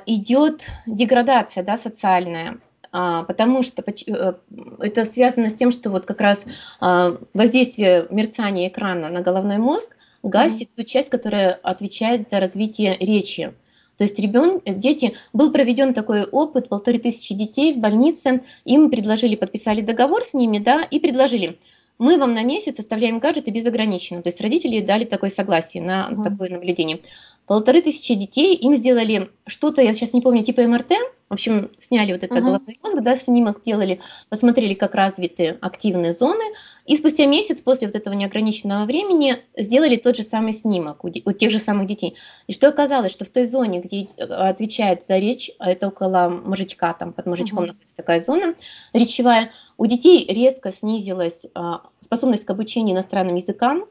идет 0.07 0.66
деградация 0.87 1.64
да, 1.64 1.76
социальная, 1.76 2.59
а, 2.92 3.24
потому 3.24 3.62
что 3.62 3.83
э, 3.87 4.33
это 4.81 5.05
связано 5.05 5.50
с 5.50 5.55
тем, 5.55 5.70
что 5.70 5.90
вот 5.90 6.07
как 6.07 6.20
раз 6.20 6.44
а, 6.81 7.18
воздействие 7.35 8.07
мерцания 8.11 8.68
экрана 8.68 9.11
на 9.11 9.20
головной 9.20 9.59
мозг 9.59 9.94
гасит 10.22 10.70
ту 10.74 10.83
часть, 10.83 11.11
которая 11.11 11.52
отвечает 11.62 12.31
за 12.31 12.40
развитие 12.40 12.96
речи. 12.98 13.52
То 13.98 14.05
есть 14.05 14.18
ребен, 14.18 14.62
дети, 14.64 15.14
был 15.33 15.52
проведен 15.52 15.92
такой 15.94 16.24
опыт, 16.24 16.68
полторы 16.68 16.98
тысячи 16.98 17.35
детей 17.35 17.74
в 17.74 17.79
больнице, 17.79 18.42
им 18.64 18.90
предложили, 18.90 19.37
подписали 19.37 19.83
договор 19.83 20.24
с 20.24 20.33
ними, 20.33 20.59
да, 20.59 20.83
и 20.83 20.98
предложили, 20.98 21.59
мы 21.98 22.18
вам 22.18 22.35
на 22.35 22.44
месяц 22.44 22.79
оставляем 22.79 23.18
гаджеты 23.18 23.50
безограниченно. 23.50 24.22
То 24.22 24.29
есть 24.29 24.40
родители 24.40 24.81
дали 24.81 25.05
такое 25.05 25.31
согласие 25.31 25.83
на 25.83 26.09
такое 26.22 26.50
наблюдение 26.50 27.00
полторы 27.46 27.80
тысячи 27.80 28.14
детей, 28.14 28.54
им 28.56 28.76
сделали 28.76 29.30
что-то, 29.46 29.80
я 29.82 29.94
сейчас 29.94 30.12
не 30.12 30.20
помню, 30.20 30.44
типа 30.44 30.62
МРТ, 30.62 30.92
в 31.28 31.32
общем, 31.32 31.70
сняли 31.80 32.12
вот 32.12 32.22
это 32.22 32.35
uh-huh. 32.35 32.40
головной 32.40 32.78
мозг, 32.82 33.00
да, 33.00 33.16
снимок 33.16 33.59
сделали, 33.59 34.00
посмотрели, 34.28 34.74
как 34.74 34.94
развиты 34.94 35.59
активные 35.61 36.12
зоны, 36.12 36.44
и 36.87 36.96
спустя 36.96 37.26
месяц 37.26 37.61
после 37.62 37.88
вот 37.88 37.96
этого 37.96 38.14
неограниченного 38.14 38.85
времени 38.85 39.37
сделали 39.56 39.96
тот 39.96 40.16
же 40.16 40.22
самый 40.22 40.52
снимок 40.52 41.04
у, 41.04 41.09
у 41.09 41.32
тех 41.32 41.50
же 41.50 41.59
самых 41.59 41.88
детей. 41.88 42.16
И 42.46 42.52
что 42.52 42.68
оказалось, 42.68 43.11
что 43.11 43.24
в 43.24 43.30
той 43.30 43.46
зоне, 43.46 43.80
где 43.80 44.09
э, 44.16 44.22
отвечает 44.22 45.04
за 45.09 45.18
речь, 45.18 45.50
а 45.59 45.70
это 45.70 45.88
около 45.88 46.28
мозжечка, 46.28 46.94
там 46.96 47.12
под 47.12 47.26
мозжечком 47.26 47.64
uh-huh. 47.64 47.68
находится 47.68 47.96
такая 47.96 48.20
зона 48.20 48.54
речевая, 48.92 49.50
у 49.78 49.87
детей 49.87 50.26
резко 50.28 50.72
снизилась 50.72 51.42
а, 51.54 51.82
способность 52.00 52.44
к 52.44 52.50
обучению 52.50 52.94
иностранным 52.94 53.37
языкам, 53.37 53.87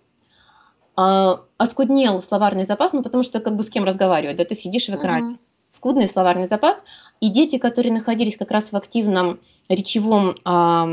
а, 0.95 1.41
оскуднел 1.57 2.21
словарный 2.21 2.65
запас, 2.65 2.93
ну 2.93 3.03
потому 3.03 3.23
что 3.23 3.39
как 3.39 3.55
бы 3.55 3.63
с 3.63 3.69
кем 3.69 3.83
разговаривать, 3.83 4.37
да, 4.37 4.45
ты 4.45 4.55
сидишь 4.55 4.87
в 4.87 4.95
экране. 4.95 5.33
Uh-huh. 5.33 5.39
Скудный 5.71 6.07
словарный 6.07 6.47
запас, 6.47 6.83
и 7.19 7.27
дети, 7.29 7.57
которые 7.57 7.91
находились 7.91 8.37
как 8.37 8.49
раз 8.51 8.71
в 8.71 8.75
активном 8.77 9.39
речевом 9.67 10.35
а, 10.45 10.87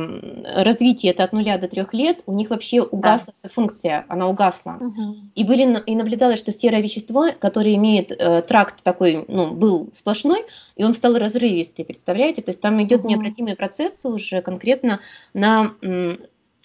развитии, 0.57 1.09
это 1.09 1.23
от 1.25 1.33
нуля 1.33 1.57
до 1.59 1.69
трех 1.69 1.95
лет, 1.95 2.23
у 2.27 2.33
них 2.33 2.51
вообще 2.51 2.83
угасла 2.83 3.33
да. 3.43 3.49
функция, 3.49 4.05
она 4.09 4.29
угасла. 4.29 4.79
Угу. 4.81 5.17
И, 5.35 5.45
были, 5.45 5.81
и 5.87 5.95
наблюдалось, 5.95 6.39
что 6.39 6.51
серое 6.51 6.81
вещество, 6.81 7.27
которое 7.39 7.75
имеет 7.75 8.11
э, 8.13 8.43
тракт 8.43 8.83
такой, 8.83 9.25
ну, 9.29 9.53
был 9.53 9.91
сплошной, 9.95 10.45
и 10.75 10.85
он 10.85 10.95
стал 10.95 11.17
разрывистый, 11.17 11.85
представляете? 11.85 12.43
То 12.43 12.51
есть 12.51 12.61
там 12.61 12.83
идет 12.83 13.01
угу. 13.01 13.11
необратимые 13.11 13.57
процессы 13.57 14.09
уже 14.09 14.43
конкретно 14.43 15.01
на 15.35 15.73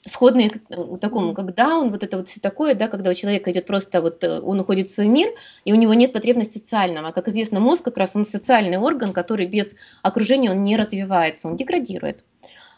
сходные 0.06 0.50
к 0.50 0.58
э, 0.70 0.98
такому, 1.00 1.34
когда 1.34 1.78
он 1.78 1.92
вот 1.92 2.04
это 2.04 2.18
вот 2.18 2.30
все 2.30 2.40
такое, 2.40 2.76
да, 2.76 2.88
когда 2.88 3.10
у 3.10 3.14
человека 3.14 3.52
идет 3.52 3.66
просто 3.66 4.02
вот, 4.02 4.24
э, 4.24 4.40
он 4.40 4.60
уходит 4.60 4.90
в 4.90 4.94
свой 4.94 5.08
мир, 5.08 5.30
и 5.66 5.74
у 5.74 5.76
него 5.76 5.94
нет 5.94 6.14
потребности 6.14 6.58
социального. 6.58 7.12
Как 7.12 7.28
известно, 7.28 7.60
мозг 7.60 7.84
как 7.84 7.98
раз 7.98 8.16
он 8.16 8.26
социальный 8.26 8.78
орган, 8.78 9.14
который 9.14 9.48
без 9.48 9.76
окружения 10.04 10.52
он 10.52 10.64
не 10.64 10.78
развивается, 10.78 11.48
он 11.48 11.58
деградирует. 11.58 12.24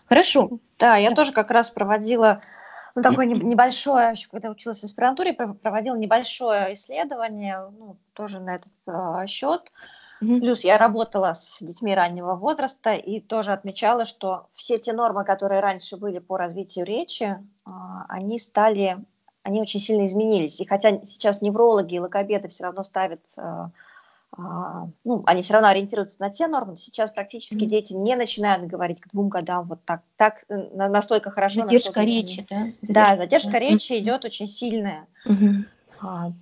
Хорошо. 0.08 0.60
Да, 0.80 0.98
я 0.98 1.10
да. 1.10 1.16
тоже 1.16 1.32
как 1.32 1.52
раз 1.52 1.70
проводила 1.70 2.42
ну, 2.96 3.02
такое 3.02 3.28
небольшое, 3.28 4.16
когда 4.32 4.50
училась 4.50 4.80
в 4.80 4.84
аспирантуре, 4.84 5.34
проводила 5.34 5.96
небольшое 5.96 6.74
исследование, 6.74 7.70
ну, 7.78 7.98
тоже 8.14 8.40
на 8.40 8.56
этот 8.56 8.72
э, 8.88 9.28
счет. 9.28 9.72
Mm-hmm. 10.22 10.40
Плюс 10.40 10.64
я 10.64 10.78
работала 10.78 11.34
с 11.34 11.60
детьми 11.62 11.96
раннего 11.96 12.36
возраста 12.36 12.94
и 12.94 13.22
тоже 13.22 13.52
отмечала, 13.52 14.06
что 14.06 14.48
все 14.54 14.78
те 14.78 14.92
нормы, 14.94 15.24
которые 15.24 15.62
раньше 15.62 15.98
были 15.98 16.20
по 16.20 16.38
развитию 16.38 16.86
речи, 16.86 17.38
а, 17.66 18.06
они 18.10 18.38
стали, 18.38 18.98
они 19.44 19.62
очень 19.62 19.80
сильно 19.80 20.06
изменились. 20.06 20.60
И 20.60 20.66
хотя 20.66 21.00
сейчас 21.06 21.42
неврологи 21.42 21.96
и 21.96 22.00
логопеды 22.00 22.50
все 22.50 22.66
равно 22.66 22.84
ставят, 22.84 23.22
а, 23.38 23.70
а, 24.38 24.88
ну, 25.06 25.24
они 25.26 25.42
все 25.42 25.54
равно 25.54 25.70
ориентируются 25.70 26.18
на 26.20 26.30
те 26.30 26.48
нормы, 26.48 26.76
сейчас 26.76 27.12
практически 27.12 27.64
mm-hmm. 27.64 27.68
дети 27.68 27.94
не 27.94 28.16
начинают 28.16 28.68
говорить 28.68 29.00
к 29.00 29.10
двум 29.10 29.30
годам 29.30 29.68
вот 29.68 29.80
так, 29.86 30.02
так 30.18 30.44
э, 30.50 30.56
настолько 30.76 31.32
хорошо. 31.32 31.62
Задержка 31.62 32.02
настолько 32.02 32.08
речи, 32.08 32.46
да? 32.50 32.58
Задержка, 32.82 32.94
да, 32.94 33.18
задержка 33.18 33.52
да. 33.52 33.60
речи 33.60 33.94
mm-hmm. 33.94 34.00
идет 34.00 34.26
очень 34.26 34.48
сильная. 34.48 35.08
Mm-hmm 35.26 36.34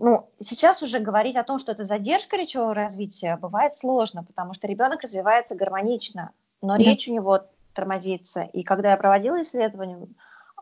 ну, 0.00 0.30
сейчас 0.40 0.82
уже 0.82 0.98
говорить 0.98 1.36
о 1.36 1.44
том, 1.44 1.58
что 1.58 1.72
это 1.72 1.84
задержка 1.84 2.36
речевого 2.36 2.74
развития, 2.74 3.36
бывает 3.36 3.76
сложно, 3.76 4.24
потому 4.24 4.54
что 4.54 4.66
ребенок 4.66 5.02
развивается 5.02 5.54
гармонично, 5.54 6.32
но 6.62 6.76
да. 6.76 6.82
речь 6.82 7.06
у 7.08 7.12
него 7.12 7.44
тормозится. 7.74 8.42
И 8.42 8.62
когда 8.62 8.92
я 8.92 8.96
проводила 8.96 9.40
исследование, 9.42 10.08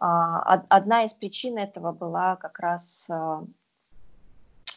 а, 0.01 0.65
одна 0.69 1.05
из 1.05 1.13
причин 1.13 1.57
этого 1.57 1.93
была 1.93 2.35
как 2.37 2.59
раз 2.59 3.07
а, 3.09 3.45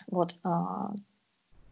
вот, 0.08 0.36
а, 0.44 0.92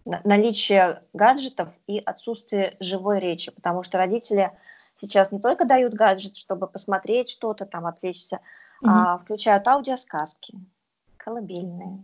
наличие 0.06 1.04
гаджетов 1.14 1.78
и 1.86 2.00
отсутствие 2.00 2.76
живой 2.80 3.20
речи, 3.20 3.52
потому 3.52 3.84
что 3.84 4.00
родители 4.00 4.52
сейчас 5.00 5.32
не 5.32 5.40
только 5.40 5.66
дают 5.66 5.94
гаджет, 5.94 6.36
чтобы 6.36 6.68
посмотреть 6.68 7.30
что-то 7.30 7.68
там, 7.68 7.86
отвлечься, 7.86 8.40
угу. 8.82 8.92
а 8.92 9.18
включают 9.20 9.68
аудиосказки, 9.68 10.58
колыбельные, 11.18 12.04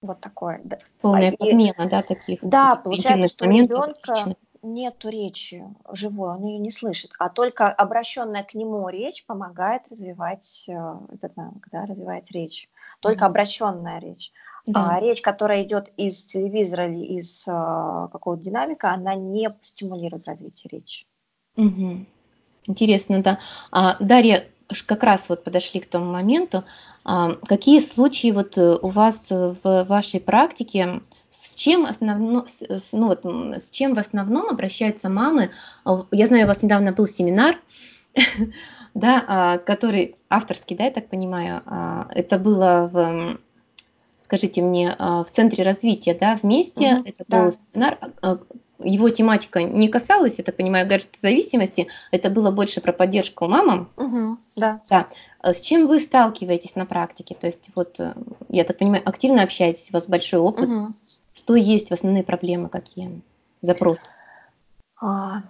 вот 0.00 0.20
такое. 0.20 0.62
Полная 1.00 1.30
и, 1.30 1.36
подмена, 1.36 1.86
да, 1.88 2.02
таких 2.02 2.40
Да, 2.42 2.76
получается, 2.76 3.28
что 3.28 3.46
у 3.46 3.50
ребенка 3.50 4.14
нету 4.62 5.08
речи 5.08 5.64
живой, 5.92 6.30
он 6.30 6.44
ее 6.44 6.58
не 6.58 6.70
слышит, 6.70 7.12
а 7.18 7.28
только 7.28 7.68
обращенная 7.68 8.42
к 8.42 8.54
нему 8.54 8.88
речь 8.88 9.24
помогает 9.24 9.82
развивать, 9.90 10.64
э, 10.68 10.72
это, 11.12 11.30
да, 11.70 11.86
развивать 11.86 12.30
речь. 12.32 12.68
Только 13.00 13.24
mm 13.24 13.28
обращенная 13.28 14.00
речь. 14.00 14.32
Да. 14.66 14.96
А 14.96 15.00
речь, 15.00 15.20
которая 15.20 15.62
идет 15.62 15.92
из 15.96 16.24
телевизора 16.24 16.88
или 16.88 17.18
из 17.18 17.44
а, 17.46 18.08
какого-то 18.08 18.42
динамика, 18.42 18.92
она 18.92 19.14
не 19.14 19.48
стимулирует 19.62 20.26
развитие 20.26 20.80
речи. 20.80 21.06
Угу. 21.56 22.04
Интересно, 22.66 23.22
да. 23.22 23.38
А, 23.70 23.96
Дарья, 24.00 24.44
как 24.86 25.02
раз 25.02 25.28
вот 25.28 25.44
подошли 25.44 25.80
к 25.80 25.86
тому 25.86 26.10
моменту, 26.10 26.64
а, 27.04 27.34
какие 27.46 27.80
случаи 27.80 28.30
вот 28.30 28.58
э, 28.58 28.76
у 28.80 28.88
вас 28.88 29.26
в 29.30 29.84
вашей 29.84 30.20
практике, 30.20 31.00
с 31.30 31.54
чем, 31.54 31.86
основно, 31.86 32.44
ну 32.92 33.06
вот, 33.06 33.24
с 33.24 33.70
чем 33.70 33.94
в 33.94 33.98
основном 33.98 34.48
обращаются 34.48 35.08
мамы? 35.08 35.50
Я 36.10 36.26
знаю, 36.26 36.44
у 36.44 36.48
вас 36.48 36.62
недавно 36.62 36.92
был 36.92 37.06
семинар, 37.06 37.60
да, 38.94 39.24
а, 39.26 39.58
который 39.58 40.16
авторский, 40.28 40.76
да, 40.76 40.84
я 40.84 40.90
так 40.90 41.08
понимаю, 41.08 41.62
а, 41.66 42.08
это 42.14 42.38
было 42.38 42.90
в 42.92 43.38
скажите 44.22 44.60
мне, 44.60 44.92
в 44.98 45.26
центре 45.30 45.62
развития, 45.62 46.12
да, 46.12 46.34
вместе, 46.34 46.96
угу, 46.96 47.08
это 47.08 47.24
да. 47.28 47.42
был 47.44 47.52
семинар, 47.52 47.98
его 48.78 49.10
тематика 49.10 49.62
не 49.62 49.88
касалась, 49.88 50.38
я 50.38 50.44
так 50.44 50.56
понимаю, 50.56 50.86
зависимости, 51.20 51.88
это 52.10 52.30
было 52.30 52.50
больше 52.50 52.80
про 52.80 52.92
поддержку 52.92 53.46
мамам. 53.46 53.90
Угу, 53.96 54.38
да. 54.56 54.80
да. 54.88 55.08
А 55.40 55.54
с 55.54 55.60
чем 55.60 55.86
вы 55.86 56.00
сталкиваетесь 56.00 56.74
на 56.74 56.86
практике? 56.86 57.34
То 57.34 57.46
есть 57.46 57.70
вот, 57.74 57.98
э, 58.00 58.14
я 58.48 58.64
так 58.64 58.78
понимаю, 58.78 59.02
активно 59.06 59.42
общаетесь, 59.42 59.90
у 59.90 59.94
вас 59.94 60.08
большой 60.08 60.40
опыт. 60.40 60.68
Угу. 60.68 60.88
Что 61.34 61.54
есть, 61.54 61.92
основные 61.92 62.24
проблемы 62.24 62.68
какие? 62.68 63.22
Запросы? 63.62 64.10
А, 65.00 65.42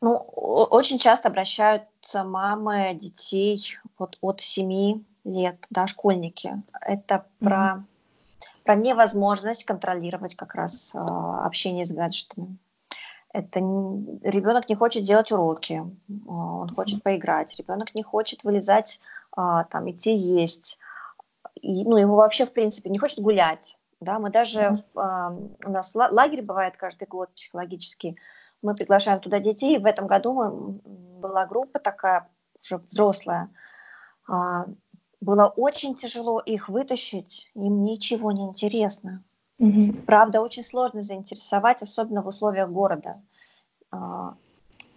ну, 0.00 0.16
очень 0.16 0.98
часто 0.98 1.28
обращаются 1.28 2.24
мамы 2.24 2.94
детей 2.94 3.78
вот 3.98 4.18
от 4.20 4.40
7 4.40 5.02
лет, 5.24 5.66
да, 5.70 5.86
школьники. 5.86 6.62
Это 6.80 7.26
про 7.38 7.74
угу 7.74 7.84
про 8.70 8.76
невозможность 8.76 9.64
контролировать 9.64 10.36
как 10.36 10.54
раз 10.54 10.92
а, 10.94 11.44
общение 11.44 11.84
с 11.84 11.90
гаджетами. 11.90 12.56
Это 13.32 13.58
ребенок 13.58 14.68
не 14.68 14.76
хочет 14.76 15.02
делать 15.02 15.32
уроки, 15.32 15.82
а, 16.28 16.32
он 16.32 16.72
хочет 16.72 17.02
поиграть, 17.02 17.58
ребенок 17.58 17.96
не 17.96 18.04
хочет 18.04 18.44
вылезать, 18.44 19.00
а, 19.32 19.64
там 19.64 19.90
идти 19.90 20.14
есть, 20.14 20.78
и, 21.56 21.82
ну 21.84 21.96
его 21.96 22.14
вообще 22.14 22.46
в 22.46 22.52
принципе 22.52 22.90
не 22.90 22.98
хочет 22.98 23.18
гулять. 23.18 23.76
Да, 24.00 24.20
мы 24.20 24.30
даже 24.30 24.78
у 24.94 25.70
нас 25.70 25.92
лагерь 25.96 26.42
бывает 26.42 26.76
каждый 26.76 27.08
год 27.08 27.34
психологический, 27.34 28.20
мы 28.62 28.76
приглашаем 28.76 29.18
туда 29.18 29.40
детей. 29.40 29.78
В 29.78 29.84
этом 29.84 30.06
году 30.06 30.32
мы, 30.32 30.50
была 31.20 31.44
группа 31.44 31.80
такая 31.80 32.28
уже 32.62 32.76
взрослая, 32.88 33.50
было 35.20 35.46
очень 35.46 35.94
тяжело 35.96 36.40
их 36.40 36.68
вытащить, 36.68 37.50
им 37.54 37.84
ничего 37.84 38.32
не 38.32 38.42
интересно. 38.42 39.22
Угу. 39.58 40.04
Правда, 40.06 40.40
очень 40.40 40.64
сложно 40.64 41.02
заинтересовать, 41.02 41.82
особенно 41.82 42.22
в 42.22 42.26
условиях 42.26 42.70
города. 42.70 43.20
А, 43.90 44.34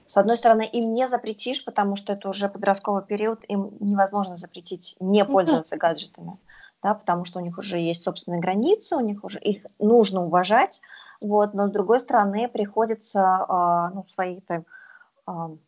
с 0.05 0.15
одной 0.15 0.38
стороны, 0.38 0.62
им 0.62 0.93
не 0.93 1.07
запретишь, 1.07 1.65
потому 1.65 1.95
что 1.95 2.13
это 2.13 2.29
уже 2.29 2.47
подростковый 2.47 3.03
период, 3.03 3.43
им 3.49 3.71
невозможно 3.79 4.38
запретить 4.38 4.95
не 4.99 5.25
пользоваться 5.25 5.75
гаджетами, 5.75 6.38
да, 6.81 6.93
потому 6.93 7.25
что 7.25 7.39
у 7.39 7.41
них 7.41 7.57
уже 7.57 7.79
есть 7.79 8.03
собственные 8.03 8.39
границы, 8.39 8.95
у 8.95 9.01
них 9.01 9.23
уже 9.25 9.39
их 9.39 9.65
нужно 9.79 10.23
уважать, 10.23 10.81
вот, 11.21 11.53
но 11.53 11.67
с 11.67 11.71
другой 11.71 11.99
стороны 11.99 12.47
приходится 12.47 13.21
а, 13.21 13.89
ну, 13.89 14.05
свои, 14.05 14.39
там, 14.41 14.65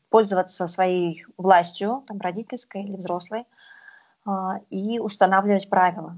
пользоваться 0.09 0.67
своей 0.67 1.25
властью, 1.37 2.03
там, 2.07 2.19
родительской 2.19 2.83
или 2.83 2.95
взрослой, 2.95 3.45
и 4.69 4.99
устанавливать 4.99 5.69
правила. 5.69 6.17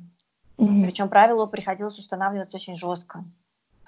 Mm-hmm. 0.58 0.84
Причем 0.84 1.10
правила 1.10 1.46
приходилось 1.46 2.00
устанавливать 2.00 2.54
очень 2.56 2.76
жестко. 2.76 3.24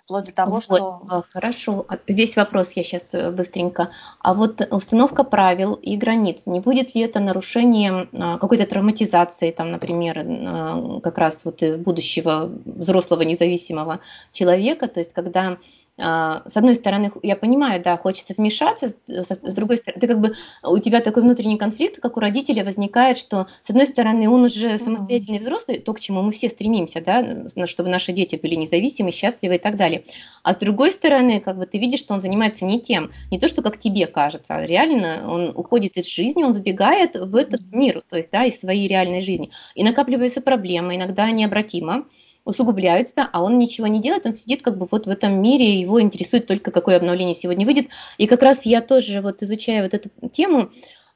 вплоть 0.03 0.25
до 0.25 0.31
того, 0.31 0.53
вот, 0.53 0.63
что... 0.63 1.01
А, 1.09 1.21
хорошо, 1.29 1.85
а 1.87 1.97
здесь 2.07 2.35
вопрос 2.35 2.71
я 2.73 2.83
сейчас 2.83 3.13
э, 3.13 3.31
быстренько. 3.31 3.89
А 4.19 4.33
вот 4.33 4.61
установка 4.71 5.23
правил 5.23 5.73
и 5.73 5.97
границ, 5.97 6.45
не 6.45 6.59
будет 6.59 6.95
ли 6.95 7.01
это 7.01 7.19
нарушением 7.19 8.09
а, 8.13 8.37
какой-то 8.37 8.65
травматизации, 8.65 9.51
там, 9.51 9.71
например, 9.71 11.01
как 11.01 11.17
раз 11.17 11.45
вот 11.45 11.63
э, 11.63 11.77
будущего 11.77 12.51
взрослого 12.65 13.21
независимого 13.21 13.99
человека, 14.31 14.87
то 14.87 14.99
есть 14.99 15.13
когда 15.13 15.49
а, 15.51 15.57
с 15.99 16.55
одной 16.55 16.75
стороны, 16.75 17.11
я 17.23 17.35
понимаю, 17.35 17.81
да, 17.83 17.97
хочется 17.97 18.33
вмешаться, 18.37 18.93
с 19.07 19.53
другой 19.53 19.77
стороны, 19.77 19.99
ты 19.99 20.07
как 20.07 20.21
бы, 20.21 20.35
у 20.63 20.77
тебя 20.79 21.01
такой 21.01 21.23
внутренний 21.23 21.57
конфликт, 21.57 21.99
как 21.99 22.15
у 22.15 22.19
родителя 22.19 22.63
возникает, 22.63 23.17
что 23.17 23.47
с 23.61 23.69
одной 23.69 23.85
стороны 23.85 24.29
он 24.29 24.45
уже 24.45 24.77
самостоятельный 24.77 25.39
взрослый, 25.39 25.79
то, 25.79 25.93
к 25.93 25.99
чему 25.99 26.21
мы 26.21 26.31
все 26.31 26.47
стремимся, 26.49 27.01
да, 27.01 27.67
чтобы 27.67 27.89
наши 27.89 28.13
дети 28.13 28.37
были 28.37 28.55
независимы, 28.55 29.11
счастливы 29.11 29.55
и 29.55 29.59
так 29.59 29.75
далее. 29.75 30.05
А 30.43 30.53
с 30.53 30.57
другой 30.57 30.91
стороны, 30.91 31.41
как 31.41 31.57
бы 31.57 31.65
ты 31.65 31.77
видишь, 31.77 31.99
что 31.99 32.13
он 32.13 32.21
занимается 32.21 32.63
не 32.63 32.79
тем, 32.79 33.11
не 33.29 33.39
то, 33.39 33.49
что 33.49 33.61
как 33.61 33.77
тебе 33.77 34.07
кажется, 34.07 34.55
а 34.55 34.65
реально 34.65 35.25
он 35.27 35.51
уходит 35.55 35.97
из 35.97 36.07
жизни, 36.07 36.43
он 36.43 36.53
забегает 36.53 37.15
в 37.15 37.35
этот 37.35 37.61
мир, 37.71 38.01
то 38.09 38.15
есть, 38.15 38.29
да, 38.31 38.45
из 38.45 38.59
своей 38.59 38.87
реальной 38.87 39.21
жизни. 39.21 39.51
И 39.75 39.83
накапливаются 39.83 40.39
проблемы, 40.39 40.95
иногда 40.95 41.29
необратимо 41.31 42.05
усугубляются, 42.45 43.27
а 43.31 43.43
он 43.43 43.59
ничего 43.59 43.87
не 43.87 44.01
делает, 44.01 44.25
он 44.25 44.33
сидит 44.33 44.61
как 44.61 44.77
бы 44.77 44.87
вот 44.89 45.05
в 45.05 45.09
этом 45.09 45.41
мире, 45.41 45.79
его 45.79 46.01
интересует 46.01 46.47
только 46.47 46.71
какое 46.71 46.97
обновление 46.97 47.35
сегодня 47.35 47.65
выйдет. 47.65 47.87
И 48.17 48.27
как 48.27 48.41
раз 48.41 48.65
я 48.65 48.81
тоже 48.81 49.21
вот 49.21 49.43
изучая 49.43 49.83
вот 49.83 49.93
эту 49.93 50.09
тему, 50.29 50.69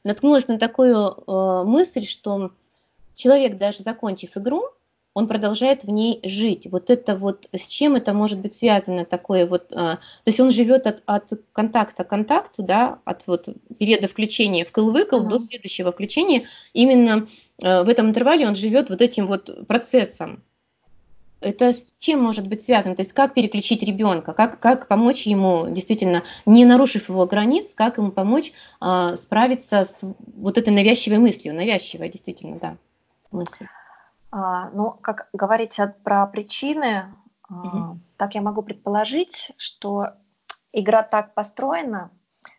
наткнулась 0.03 0.47
на 0.47 0.59
такую 0.59 0.95
э, 0.95 1.63
мысль, 1.65 2.05
что 2.05 2.51
человек 3.15 3.57
даже 3.57 3.83
закончив 3.83 4.35
игру, 4.35 4.69
он 5.13 5.27
продолжает 5.27 5.83
в 5.83 5.89
ней 5.89 6.19
жить. 6.23 6.67
Вот 6.69 6.89
это 6.89 7.15
вот, 7.15 7.47
с 7.53 7.67
чем 7.67 7.95
это 7.95 8.13
может 8.13 8.39
быть 8.39 8.55
связано 8.55 9.05
такое 9.05 9.45
вот, 9.45 9.71
э, 9.71 9.75
то 9.75 9.99
есть 10.25 10.39
он 10.39 10.51
живет 10.51 10.87
от, 10.87 11.03
от 11.05 11.29
контакта 11.51 12.03
к 12.03 12.09
контакту, 12.09 12.63
да, 12.63 12.99
от 13.05 13.27
вот 13.27 13.47
периода 13.77 14.07
включения 14.07 14.65
в 14.65 14.71
кыл-выкл 14.71 15.21
uh-huh. 15.21 15.29
до 15.29 15.39
следующего 15.39 15.91
включения, 15.91 16.47
именно 16.73 17.27
э, 17.61 17.83
в 17.83 17.89
этом 17.89 18.09
интервале 18.09 18.47
он 18.47 18.55
живет 18.55 18.89
вот 18.89 19.01
этим 19.01 19.27
вот 19.27 19.67
процессом 19.67 20.43
это 21.43 21.73
с 21.73 21.95
чем 21.99 22.21
может 22.21 22.47
быть 22.47 22.63
связано? 22.63 22.95
То 22.95 23.01
есть 23.01 23.13
как 23.13 23.33
переключить 23.33 23.83
ребенка, 23.83 24.33
как, 24.33 24.59
как 24.59 24.87
помочь 24.87 25.27
ему, 25.27 25.65
действительно, 25.69 26.23
не 26.45 26.65
нарушив 26.65 27.09
его 27.09 27.25
границ, 27.25 27.73
как 27.75 27.97
ему 27.97 28.11
помочь 28.11 28.53
а, 28.79 29.15
справиться 29.15 29.85
с 29.85 30.01
вот 30.35 30.57
этой 30.57 30.73
навязчивой 30.73 31.19
мыслью, 31.19 31.53
навязчивая 31.53 32.09
действительно, 32.09 32.57
да, 32.59 32.77
мысль. 33.31 33.67
А, 34.31 34.69
ну, 34.71 34.91
как 35.01 35.27
говорить 35.33 35.77
про 36.03 36.25
причины, 36.25 37.13
угу. 37.49 37.99
так 38.17 38.33
я 38.35 38.41
могу 38.41 38.63
предположить, 38.63 39.51
что 39.57 40.13
игра 40.71 41.03
так 41.03 41.33
построена, 41.33 42.09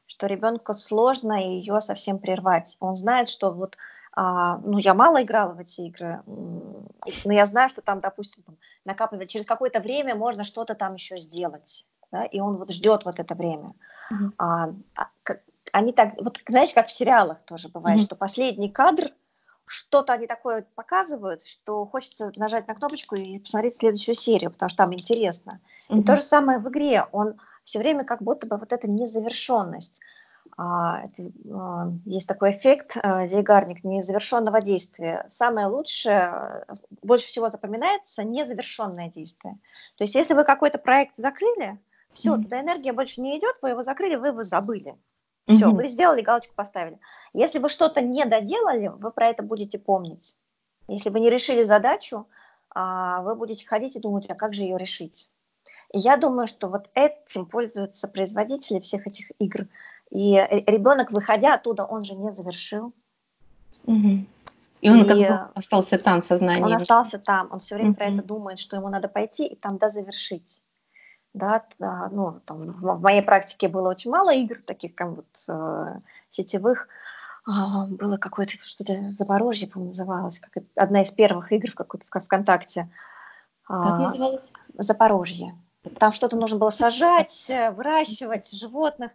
что 0.06 0.26
ребенку 0.26 0.74
сложно 0.74 1.32
ее 1.32 1.80
совсем 1.80 2.18
прервать. 2.18 2.76
Он 2.78 2.94
знает, 2.94 3.28
что 3.28 3.50
вот 3.50 3.76
а, 4.16 4.58
ну, 4.58 4.78
я 4.78 4.94
мало 4.94 5.22
играла 5.22 5.52
в 5.52 5.60
эти 5.60 5.82
игры, 5.82 6.22
но 6.26 7.32
я 7.32 7.46
знаю, 7.46 7.68
что 7.68 7.82
там, 7.82 7.98
допустим, 7.98 8.44
накапливать 8.84 9.30
через 9.30 9.44
какое-то 9.44 9.80
время 9.80 10.14
можно 10.14 10.44
что-то 10.44 10.74
там 10.74 10.94
еще 10.94 11.16
сделать, 11.16 11.86
да, 12.12 12.24
и 12.24 12.38
он 12.38 12.56
вот 12.56 12.70
ждет 12.70 13.04
вот 13.04 13.18
это 13.18 13.34
время. 13.34 13.74
Mm-hmm. 14.12 14.32
А, 14.38 14.70
они 15.72 15.92
так, 15.92 16.14
вот 16.20 16.40
знаешь, 16.48 16.72
как 16.72 16.88
в 16.88 16.92
сериалах 16.92 17.38
тоже 17.44 17.68
бывает, 17.68 18.00
mm-hmm. 18.00 18.04
что 18.04 18.16
последний 18.16 18.68
кадр 18.68 19.10
что-то 19.66 20.12
они 20.12 20.26
такое 20.26 20.66
показывают, 20.74 21.44
что 21.44 21.84
хочется 21.86 22.30
нажать 22.36 22.68
на 22.68 22.74
кнопочку 22.74 23.16
и 23.16 23.38
посмотреть 23.38 23.78
следующую 23.78 24.14
серию, 24.14 24.50
потому 24.50 24.68
что 24.68 24.78
там 24.78 24.94
интересно. 24.94 25.60
Mm-hmm. 25.88 26.00
И 26.00 26.04
то 26.04 26.14
же 26.14 26.22
самое 26.22 26.58
в 26.58 26.68
игре, 26.68 27.06
он 27.10 27.40
все 27.64 27.80
время 27.80 28.04
как 28.04 28.22
будто 28.22 28.46
бы 28.46 28.58
вот 28.58 28.72
эта 28.72 28.88
незавершенность. 28.88 30.00
А, 30.56 31.02
а, 31.02 31.92
есть 32.04 32.28
такой 32.28 32.52
эффект 32.52 32.96
а, 33.02 33.26
зейгарник 33.26 33.82
незавершенного 33.82 34.60
действия. 34.60 35.26
Самое 35.28 35.66
лучшее, 35.66 36.64
больше 37.02 37.26
всего 37.26 37.48
запоминается 37.48 38.22
незавершенное 38.22 39.10
действие. 39.10 39.58
То 39.96 40.04
есть 40.04 40.14
если 40.14 40.34
вы 40.34 40.44
какой-то 40.44 40.78
проект 40.78 41.14
закрыли, 41.16 41.78
все, 42.12 42.34
mm-hmm. 42.34 42.42
туда 42.42 42.60
энергия 42.60 42.92
больше 42.92 43.20
не 43.20 43.38
идет, 43.38 43.56
вы 43.62 43.70
его 43.70 43.82
закрыли, 43.82 44.14
вы 44.14 44.28
его 44.28 44.42
забыли. 44.44 44.94
Все, 45.46 45.66
mm-hmm. 45.66 45.74
вы 45.74 45.88
сделали, 45.88 46.22
галочку 46.22 46.54
поставили. 46.54 46.98
Если 47.32 47.58
вы 47.58 47.68
что-то 47.68 48.00
не 48.00 48.24
доделали, 48.24 48.88
вы 48.88 49.10
про 49.10 49.26
это 49.26 49.42
будете 49.42 49.78
помнить. 49.78 50.36
Если 50.86 51.10
вы 51.10 51.18
не 51.20 51.30
решили 51.30 51.64
задачу, 51.64 52.28
вы 52.74 53.34
будете 53.34 53.66
ходить 53.66 53.96
и 53.96 54.00
думать, 54.00 54.28
а 54.30 54.34
как 54.34 54.54
же 54.54 54.62
ее 54.62 54.76
решить? 54.78 55.30
И 55.92 55.98
я 55.98 56.16
думаю, 56.16 56.46
что 56.46 56.68
вот 56.68 56.90
этим 56.94 57.46
пользуются 57.46 58.08
производители 58.08 58.80
всех 58.80 59.06
этих 59.06 59.30
игр. 59.38 59.66
И 60.10 60.34
ребенок, 60.66 61.10
выходя 61.10 61.54
оттуда, 61.54 61.84
он 61.84 62.04
же 62.04 62.14
не 62.14 62.30
завершил. 62.30 62.92
Угу. 63.84 64.26
И 64.80 64.90
он 64.90 65.02
и 65.02 65.08
как 65.08 65.16
бы 65.16 65.50
остался 65.54 65.98
там 65.98 66.20
в 66.20 66.26
сознании. 66.26 66.62
Он 66.62 66.74
остался 66.74 67.18
там, 67.18 67.48
он 67.50 67.60
все 67.60 67.74
время 67.76 67.90
угу. 67.90 67.98
про 67.98 68.06
это 68.06 68.22
думает, 68.22 68.58
что 68.58 68.76
ему 68.76 68.88
надо 68.88 69.08
пойти 69.08 69.46
и 69.46 69.56
там 69.56 69.78
дозавершить. 69.78 70.62
Да, 71.32 71.64
да, 71.80 72.08
ну, 72.12 72.40
там, 72.44 72.70
в 72.70 73.00
моей 73.00 73.22
практике 73.22 73.68
было 73.68 73.88
очень 73.88 74.10
мало 74.10 74.32
игр 74.32 74.56
таких, 74.64 74.94
как 74.94 75.08
вот 75.08 75.26
э, 75.48 76.00
сетевых. 76.30 76.86
А, 77.46 77.86
было 77.86 78.18
какое-то 78.18 78.52
что-то 78.62 79.10
Запорожье, 79.18 79.68
по-моему, 79.68 79.90
называлось, 79.90 80.38
как 80.38 80.62
одна 80.76 81.02
из 81.02 81.10
первых 81.10 81.50
игр 81.50 81.72
в 81.72 81.74
какой-то 81.74 82.06
в 82.06 82.24
ВКонтакте. 82.24 82.88
Как 83.66 83.94
а, 83.94 83.98
называлось? 83.98 84.52
Запорожье. 84.78 85.58
Там 85.98 86.12
что-то 86.12 86.36
нужно 86.36 86.58
было 86.58 86.70
сажать, 86.70 87.46
э, 87.48 87.70
выращивать 87.70 88.52
животных. 88.52 89.10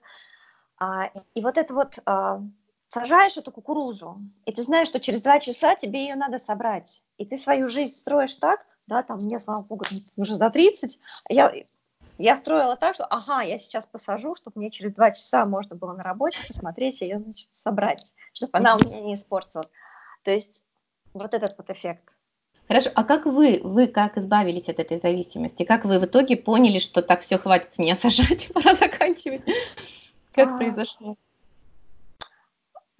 А, 0.80 1.12
и 1.36 1.42
вот 1.42 1.58
это 1.58 1.74
вот 1.74 2.00
а, 2.06 2.42
сажаешь 2.88 3.38
эту 3.38 3.52
кукурузу, 3.52 4.22
и 4.46 4.52
ты 4.52 4.62
знаешь, 4.62 4.88
что 4.88 5.00
через 5.00 5.22
два 5.22 5.40
часа 5.40 5.76
тебе 5.76 6.02
ее 6.02 6.16
надо 6.16 6.40
собрать. 6.40 7.04
И 7.18 7.26
ты 7.26 7.38
свою 7.38 7.68
жизнь 7.68 7.94
строишь 7.94 8.36
так, 8.36 8.66
да, 8.88 9.04
там 9.04 9.18
мне, 9.18 9.40
слава 9.40 9.64
богу, 9.64 9.86
уже 10.16 10.36
за 10.36 10.50
30, 10.50 11.00
я, 11.30 11.54
я 12.18 12.36
строила 12.36 12.76
так, 12.76 12.96
что, 12.96 13.06
ага, 13.06 13.42
я 13.42 13.60
сейчас 13.60 13.86
посажу, 13.86 14.36
чтобы 14.36 14.60
мне 14.60 14.72
через 14.72 14.94
два 14.94 15.12
часа 15.12 15.46
можно 15.46 15.76
было 15.76 15.94
на 15.94 16.04
работе 16.04 16.40
посмотреть 16.48 17.02
ее, 17.02 17.20
значит, 17.20 17.50
собрать, 17.56 18.14
чтобы 18.34 18.58
она 18.58 18.76
у 18.76 18.80
меня 18.80 19.02
не 19.02 19.14
испортилась. 19.14 19.72
То 20.24 20.32
есть 20.32 20.66
вот 21.14 21.34
этот 21.34 21.58
вот 21.58 21.70
эффект. 21.70 22.16
Хорошо, 22.68 22.92
а 22.96 23.04
как 23.04 23.26
вы, 23.26 23.60
вы 23.64 23.88
как 23.88 24.18
избавились 24.18 24.70
от 24.70 24.80
этой 24.80 25.00
зависимости? 25.00 25.64
Как 25.64 25.86
вы 25.86 26.00
в 26.00 26.06
итоге 26.06 26.38
поняли, 26.38 26.80
что 26.80 27.02
так 27.02 27.22
все, 27.22 27.38
хватит 27.38 27.78
меня 27.80 27.96
сажать, 27.96 28.48
пора 28.54 28.76
заканчивать? 28.76 29.42
Как 30.40 30.56
а, 30.56 30.58
произошло? 30.58 31.18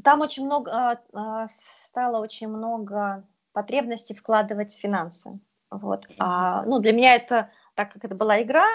Там 0.04 0.22
очень 0.22 0.46
много, 0.46 0.72
а, 0.72 1.02
а, 1.14 1.48
стало 1.50 2.20
очень 2.20 2.50
много 2.50 3.26
потребностей 3.54 4.14
вкладывать 4.14 4.74
в 4.74 4.80
финансы. 4.80 5.32
Вот. 5.72 6.08
А, 6.18 6.64
ну, 6.64 6.80
для 6.80 6.92
меня 6.92 7.16
это, 7.16 7.50
так 7.76 7.94
как 7.94 8.04
это 8.04 8.16
была 8.16 8.42
игра, 8.42 8.68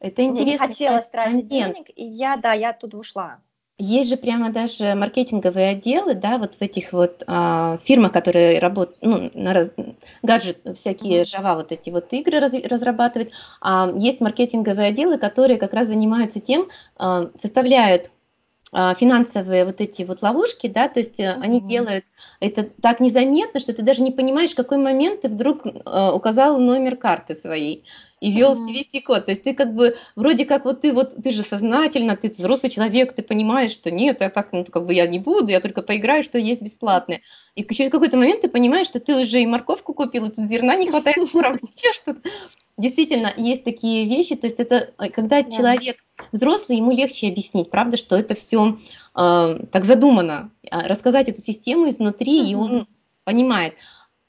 это 0.00 0.22
интересно. 0.22 0.42
Мне 0.44 0.44
не 0.44 0.58
хотелось 0.58 1.08
тратить 1.08 1.48
денег, 1.48 1.86
и 1.94 2.04
я, 2.04 2.36
да, 2.36 2.52
я 2.52 2.70
оттуда 2.70 2.98
ушла. 2.98 3.40
Есть 3.76 4.08
же 4.08 4.16
прямо 4.16 4.50
даже 4.50 4.94
маркетинговые 4.94 5.70
отделы, 5.70 6.14
да, 6.14 6.38
вот 6.38 6.54
в 6.54 6.62
этих 6.62 6.92
вот 6.92 7.24
а, 7.26 7.78
фирмах, 7.78 8.12
которые 8.12 8.60
работают, 8.60 8.98
ну, 9.02 9.30
на 9.34 9.52
раз, 9.52 9.72
гаджет, 10.22 10.58
всякие 10.76 11.24
Java 11.24 11.56
вот 11.56 11.72
эти 11.72 11.90
вот 11.90 12.12
игры 12.12 12.38
раз, 12.38 12.52
разрабатывают, 12.52 13.32
а, 13.60 13.92
есть 13.96 14.20
маркетинговые 14.20 14.90
отделы, 14.90 15.18
которые 15.18 15.58
как 15.58 15.72
раз 15.72 15.88
занимаются 15.88 16.38
тем, 16.38 16.68
а, 16.98 17.30
составляют 17.42 18.12
а, 18.76 18.94
финансовые 18.94 19.64
вот 19.64 19.80
эти 19.80 20.02
вот 20.02 20.22
ловушки, 20.22 20.68
да, 20.68 20.88
то 20.88 20.98
есть 20.98 21.20
uh-huh. 21.20 21.40
они 21.40 21.60
делают 21.60 22.04
это 22.40 22.64
так 22.64 22.98
незаметно, 22.98 23.60
что 23.60 23.72
ты 23.72 23.82
даже 23.82 24.02
не 24.02 24.10
понимаешь, 24.10 24.50
в 24.50 24.56
какой 24.56 24.78
момент 24.78 25.20
ты 25.20 25.28
вдруг 25.28 25.64
э, 25.64 26.10
указал 26.12 26.58
номер 26.58 26.96
карты 26.96 27.36
своей 27.36 27.84
и 28.24 28.30
вел. 28.30 28.54
CVC-код. 28.54 29.26
То 29.26 29.32
есть 29.32 29.42
ты 29.42 29.52
как 29.54 29.74
бы, 29.74 29.96
вроде 30.16 30.46
как 30.46 30.64
вот 30.64 30.80
ты 30.80 30.92
вот, 30.92 31.14
ты 31.22 31.30
же 31.30 31.42
сознательно, 31.42 32.16
ты 32.16 32.30
взрослый 32.30 32.70
человек, 32.70 33.12
ты 33.12 33.22
понимаешь, 33.22 33.72
что 33.72 33.90
нет, 33.90 34.22
я 34.22 34.30
так, 34.30 34.52
ну, 34.52 34.64
как 34.64 34.86
бы 34.86 34.94
я 34.94 35.06
не 35.06 35.18
буду, 35.18 35.48
я 35.48 35.60
только 35.60 35.82
поиграю, 35.82 36.22
что 36.22 36.38
есть 36.38 36.62
бесплатное. 36.62 37.20
И 37.54 37.64
через 37.64 37.90
какой-то 37.90 38.16
момент 38.16 38.40
ты 38.40 38.48
понимаешь, 38.48 38.86
что 38.86 38.98
ты 38.98 39.14
уже 39.14 39.42
и 39.42 39.46
морковку 39.46 39.92
купил, 39.92 40.26
и 40.26 40.30
тут 40.30 40.46
зерна 40.46 40.74
не 40.76 40.88
хватает, 40.88 41.18
еще 41.34 41.92
что-то. 41.92 42.20
Действительно, 42.78 43.30
есть 43.36 43.62
такие 43.62 44.06
вещи, 44.06 44.36
то 44.36 44.46
есть 44.46 44.58
это 44.58 44.90
э, 44.98 45.10
когда 45.10 45.40
yeah. 45.40 45.50
человек 45.50 45.98
взрослый, 46.32 46.78
ему 46.78 46.92
легче 46.92 47.28
объяснить, 47.28 47.70
правда, 47.70 47.98
что 47.98 48.16
это 48.16 48.34
все 48.34 48.78
э, 49.16 49.58
так 49.70 49.84
задумано, 49.84 50.50
а 50.70 50.88
рассказать 50.88 51.28
эту 51.28 51.42
систему 51.42 51.90
изнутри, 51.90 52.40
mm-hmm. 52.40 52.50
и 52.50 52.54
он 52.54 52.88
понимает, 53.24 53.74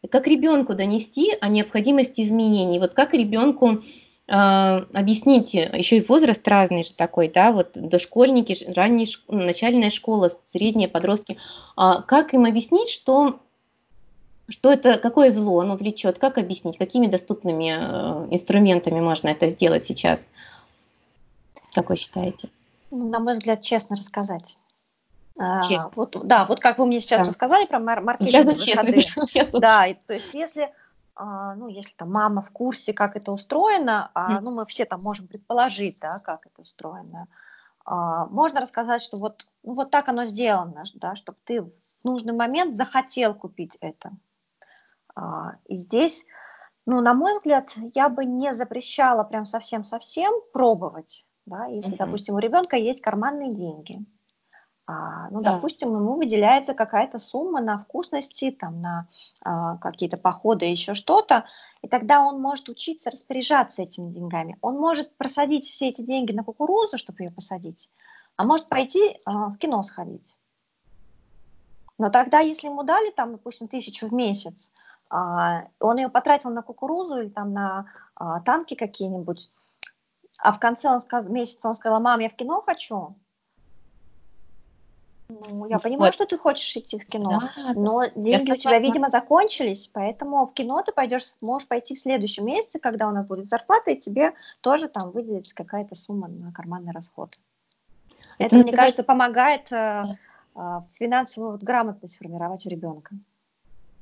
как 0.10 0.28
ребенку 0.28 0.74
донести 0.74 1.34
о 1.41 1.48
необходимости 1.48 2.22
изменений, 2.22 2.80
вот 2.80 2.94
как 2.94 3.13
ребенку 3.13 3.82
э, 4.28 4.32
объяснить, 4.32 5.54
еще 5.54 5.98
и 5.98 6.06
возраст 6.06 6.48
разный 6.48 6.84
же 6.84 6.94
такой, 6.94 7.30
да, 7.30 7.52
вот 7.52 7.72
дошкольники, 7.74 8.58
ранняя 8.74 9.08
начальная 9.28 9.89
школа, 9.89 10.32
средние 10.46 10.88
подростки, 10.88 11.38
э, 11.78 11.91
как 12.08 12.34
им 12.34 12.46
объяснить, 12.46 12.89
что 12.89 13.39
что 14.48 14.72
это, 14.72 15.00
какое 15.00 15.32
зло 15.32 15.62
оно 15.62 15.76
влечет, 15.76 16.20
как 16.20 16.38
объяснить, 16.38 16.78
какими 16.78 17.08
доступными 17.08 17.74
э, 17.76 18.28
инструментами 18.32 19.00
можно 19.00 19.30
это 19.30 19.50
сделать 19.50 19.86
сейчас? 19.86 20.28
Как 21.74 21.89
вы 21.89 21.96
считаете? 21.96 22.50
Ну, 22.91 23.10
на 23.10 23.20
мой 23.20 23.34
взгляд, 23.34 23.62
честно 23.62 23.96
рассказать. 23.96 24.58
А, 25.38 25.62
честно. 25.62 25.89
А, 25.89 25.95
вот, 25.95 26.17
да, 26.24 26.45
вот 26.45 26.60
как 26.60 26.78
вы 26.78 26.86
мне 26.86 27.00
сейчас 27.00 27.21
да. 27.21 27.28
рассказали 27.28 27.65
про 27.65 27.80
мар- 27.80 28.02
маркетинг. 28.02 28.32
честно. 29.28 29.60
Да, 29.60 29.88
и, 29.88 29.95
то 29.95 30.13
есть 30.13 30.34
если, 30.34 30.74
а, 31.15 31.56
ну, 31.56 31.67
если 31.67 31.91
там 31.95 32.12
мама 32.12 32.41
в 32.41 32.52
курсе, 32.52 32.93
как 32.93 33.15
это 33.15 33.32
устроено, 33.32 34.12
а, 34.13 34.39
ну, 34.39 34.52
мы 34.52 34.65
все 34.65 34.86
там 34.86 35.02
можем 35.02 35.28
предположить, 35.28 36.00
да, 36.00 36.19
как 36.19 36.45
это 36.45 36.62
устроено, 36.62 37.28
а, 37.84 38.26
можно 38.28 38.62
рассказать, 38.62 39.02
что 39.02 39.17
вот, 39.17 39.45
ну, 39.63 39.74
вот 39.74 39.91
так 39.91 40.08
оно 40.08 40.26
сделано, 40.26 40.84
да, 40.95 41.15
чтобы 41.15 41.38
ты 41.43 41.62
в 41.62 41.71
нужный 42.04 42.34
момент 42.34 42.74
захотел 42.74 43.34
купить 43.34 43.78
это. 43.82 44.12
А, 45.15 45.56
и 45.65 45.76
здесь, 45.76 46.26
ну, 46.86 47.02
на 47.02 47.13
мой 47.13 47.34
взгляд, 47.34 47.74
я 47.93 48.08
бы 48.08 48.24
не 48.24 48.54
запрещала 48.54 49.24
прям 49.24 49.45
совсем-совсем 49.45 50.34
пробовать, 50.54 51.26
да, 51.45 51.65
если, 51.65 51.93
mm-hmm. 51.93 51.98
допустим, 51.98 52.36
у 52.36 52.39
ребенка 52.39 52.78
есть 52.78 53.02
карманные 53.02 53.54
деньги. 53.54 54.00
А, 54.88 55.30
ну, 55.32 55.41
да. 55.41 55.54
допустим, 55.54 55.95
ему 55.95 56.13
выделяется 56.13 56.76
какая-то 56.76 57.17
сумма 57.17 57.60
на 57.60 57.80
вкусности, 57.80 58.52
там, 58.52 58.82
на 58.82 59.08
а, 59.41 59.78
какие-то 59.78 60.17
походы, 60.17 60.65
еще 60.65 60.93
что-то, 60.93 61.45
и 61.82 61.88
тогда 61.88 62.21
он 62.21 62.39
может 62.39 62.69
учиться 62.69 63.10
распоряжаться 63.10 63.82
этими 63.82 64.12
деньгами. 64.12 64.58
Он 64.62 64.78
может 64.78 65.15
просадить 65.17 65.65
все 65.65 65.89
эти 65.89 66.02
деньги 66.02 66.34
на 66.34 66.43
кукурузу, 66.43 67.00
чтобы 67.00 67.24
ее 67.24 67.32
посадить, 67.32 67.89
а 68.36 68.45
может 68.45 68.67
пойти 68.67 69.17
а, 69.26 69.50
в 69.50 69.58
кино 69.58 69.82
сходить. 69.82 70.36
Но 71.98 72.10
тогда, 72.10 72.39
если 72.39 72.67
ему 72.67 72.84
дали, 72.84 73.10
там, 73.10 73.32
допустим, 73.32 73.67
тысячу 73.67 74.08
в 74.08 74.13
месяц, 74.13 74.71
а, 75.10 75.67
он 75.80 75.98
ее 75.98 76.10
потратил 76.10 76.52
на 76.52 76.62
кукурузу 76.62 77.21
или 77.21 77.30
там 77.30 77.54
на 77.54 77.88
а, 78.15 78.39
танки 78.41 78.76
какие-нибудь, 78.76 79.50
а 80.38 80.52
в 80.52 80.60
конце 80.60 80.89
он 80.89 81.02
сказ... 81.02 81.28
месяца 81.28 81.67
он 81.67 81.76
сказал, 81.76 82.00
мам, 82.02 82.19
я 82.19 82.30
в 82.30 82.36
кино 82.36 82.62
хочу. 82.62 83.15
Ну, 85.28 85.66
я 85.68 85.80
понимаю, 85.80 86.12
вот. 86.12 86.14
что 86.14 86.26
ты 86.26 86.38
хочешь 86.38 86.76
идти 86.78 87.00
в 87.00 87.08
кино, 87.08 87.42
да, 87.56 87.74
но 87.74 88.06
деньги 88.16 88.52
у 88.52 88.58
тебя, 88.58 88.80
видимо, 88.80 89.10
закончились, 89.10 89.88
поэтому 89.88 90.46
в 90.46 90.54
кино 90.54 90.84
ты 90.84 90.92
пойдешь, 90.92 91.24
можешь 91.42 91.68
пойти 91.68 91.96
в 91.96 92.00
следующем 92.00 92.46
месяце, 92.46 92.80
когда 92.80 93.08
у 93.08 93.12
нас 93.12 93.26
будет 93.26 93.48
зарплата, 93.48 93.92
и 93.92 93.98
тебе 93.98 94.34
тоже 94.62 94.88
там 94.88 95.12
выделится 95.12 95.56
какая-то 95.56 95.96
сумма 95.96 96.28
на 96.28 96.52
карманный 96.52 96.92
расход. 96.92 97.36
Это, 98.38 98.56
Это 98.56 98.66
мне 98.68 98.72
кажется, 98.72 99.04
помогает 99.04 99.72
э, 99.72 100.04
э, 100.56 100.82
финансовую 100.94 101.54
вот, 101.54 101.64
грамотность 101.64 102.18
формировать 102.18 102.66
у 102.68 102.70
ребенка 102.70 103.16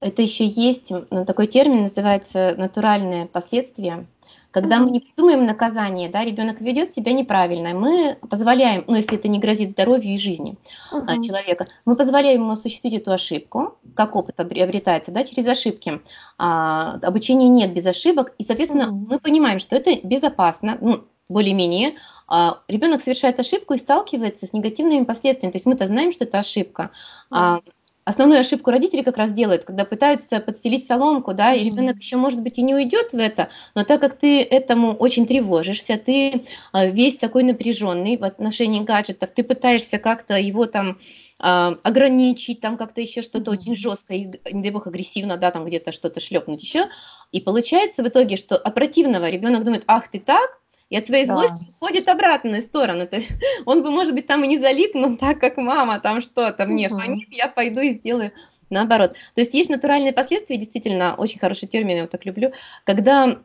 это 0.04 0.22
еще 0.22 0.46
есть 0.46 0.92
такой 1.26 1.48
термин, 1.48 1.84
называется 1.84 2.56
натуральные 2.58 3.26
последствия. 3.26 4.06
Когда 4.52 4.78
мы 4.78 4.92
не 4.92 5.00
придумаем 5.00 5.48
наказание, 5.48 6.10
да, 6.10 6.24
ребенок 6.24 6.62
ведет 6.62 6.92
себя 6.92 7.12
неправильно, 7.12 7.74
мы 7.74 8.20
позволяем, 8.30 8.84
ну 8.86 8.96
если 8.96 9.16
это 9.18 9.28
не 9.28 9.40
грозит 9.40 9.72
здоровью 9.72 10.14
и 10.14 10.20
жизни 10.20 10.58
uh-huh. 10.92 11.24
человека, 11.24 11.66
мы 11.86 11.96
позволяем 11.96 12.42
ему 12.42 12.52
осуществить 12.52 12.94
эту 12.94 13.12
ошибку, 13.12 13.80
как 13.96 14.16
опыт 14.16 14.36
приобретается, 14.36 15.10
да, 15.10 15.24
через 15.24 15.48
ошибки. 15.48 16.02
А, 16.38 17.00
обучения 17.02 17.48
нет 17.48 17.74
без 17.74 17.88
ошибок, 17.88 18.36
и, 18.38 18.44
соответственно, 18.44 18.84
uh-huh. 18.84 19.08
мы 19.10 19.20
понимаем, 19.20 19.58
что 19.58 19.76
это 19.76 19.96
безопасно, 20.04 20.78
ну, 20.80 21.04
более-менее, 21.30 21.96
а, 22.28 22.60
ребенок 22.68 23.02
совершает 23.02 23.40
ошибку 23.40 23.74
и 23.74 23.80
сталкивается 23.80 24.46
с 24.46 24.54
негативными 24.54 25.04
последствиями. 25.04 25.52
То 25.52 25.56
есть 25.56 25.66
мы-то 25.66 25.88
знаем, 25.88 26.12
что 26.12 26.26
это 26.26 26.38
ошибка. 26.38 26.92
Uh-huh 27.32 27.64
основную 28.06 28.42
ошибку 28.42 28.72
родители 28.72 29.02
как 29.02 29.18
раз 29.18 29.32
делают, 29.32 29.64
когда 29.64 29.86
пытаются 29.86 30.40
подстелить 30.40 30.88
соломку, 30.88 31.34
да, 31.34 31.54
и 31.54 31.64
ребенок 31.64 31.98
еще, 31.98 32.18
может 32.18 32.42
быть, 32.42 32.58
и 32.58 32.62
не 32.62 32.76
уйдет 32.76 33.14
в 33.14 33.18
это, 33.18 33.50
но 33.76 33.84
так 33.84 34.02
как 34.02 34.18
ты 34.18 34.42
этому 34.42 34.94
очень 34.94 35.26
тревожишься, 35.26 35.98
ты 35.98 36.44
а, 36.72 36.86
весь 36.86 37.18
такой 37.18 37.44
напряженный 37.44 38.18
в 38.18 38.24
отношении 38.24 38.84
гаджетов, 38.84 39.32
ты 39.34 39.44
пытаешься 39.44 39.98
как-то 39.98 40.38
его 40.38 40.66
там 40.66 40.98
а, 41.40 41.78
ограничить, 41.84 42.62
там 42.62 42.78
как-то 42.78 43.02
еще 43.02 43.22
что-то 43.22 43.52
mm-hmm. 43.52 43.54
очень 43.54 43.78
жестко, 43.78 44.14
и, 44.14 44.32
не 44.52 44.62
дай 44.62 44.72
бог, 44.72 44.88
агрессивно, 44.88 45.38
да, 45.38 45.52
там 45.52 45.66
где-то 45.66 45.92
что-то 45.92 46.20
шлепнуть 46.20 46.64
еще. 46.64 46.90
И 47.32 47.42
получается 47.42 48.04
в 48.04 48.08
итоге, 48.08 48.38
что 48.38 48.56
от 48.56 48.74
противного 48.74 49.30
ребенок 49.30 49.64
думает, 49.64 49.84
ах, 49.88 50.10
ты 50.10 50.20
так, 50.20 50.63
и 50.94 50.98
от 50.98 51.08
своей 51.08 51.26
да. 51.26 51.36
злости 51.36 51.66
уходит 51.80 52.08
обратную 52.08 52.62
сторону. 52.62 53.08
То 53.08 53.16
есть 53.16 53.30
он 53.66 53.82
бы, 53.82 53.90
может 53.90 54.14
быть, 54.14 54.28
там 54.28 54.44
и 54.44 54.48
не 54.48 54.60
залип, 54.60 54.94
но 54.94 55.16
так 55.16 55.40
как 55.40 55.58
мама 55.58 56.00
там 56.00 56.22
что-то 56.22 56.68
мне 56.68 56.88
угу. 56.88 57.00
фонит, 57.00 57.30
я 57.32 57.48
пойду 57.48 57.82
и 57.82 57.94
сделаю 57.94 58.32
наоборот. 58.70 59.14
То 59.34 59.42
есть 59.42 59.56
есть 59.56 59.70
натуральные 59.70 60.14
последствия, 60.14 60.58
действительно, 60.58 61.16
очень 61.16 61.40
хороший 61.40 61.68
термин, 61.68 61.90
я 61.90 61.98
его 61.98 62.08
так 62.08 62.26
люблю, 62.26 62.52
когда 62.84 63.40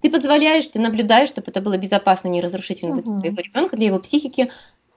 ты 0.00 0.10
позволяешь, 0.10 0.68
ты 0.68 0.78
наблюдаешь, 0.78 1.28
чтобы 1.28 1.50
это 1.50 1.60
было 1.60 1.76
безопасно, 1.76 2.28
не 2.28 2.40
разрушительно 2.40 2.94
для 2.94 3.02
твоего 3.02 3.40
ребенка, 3.40 3.76
для 3.76 3.88
его 3.88 3.98
психики, 3.98 4.50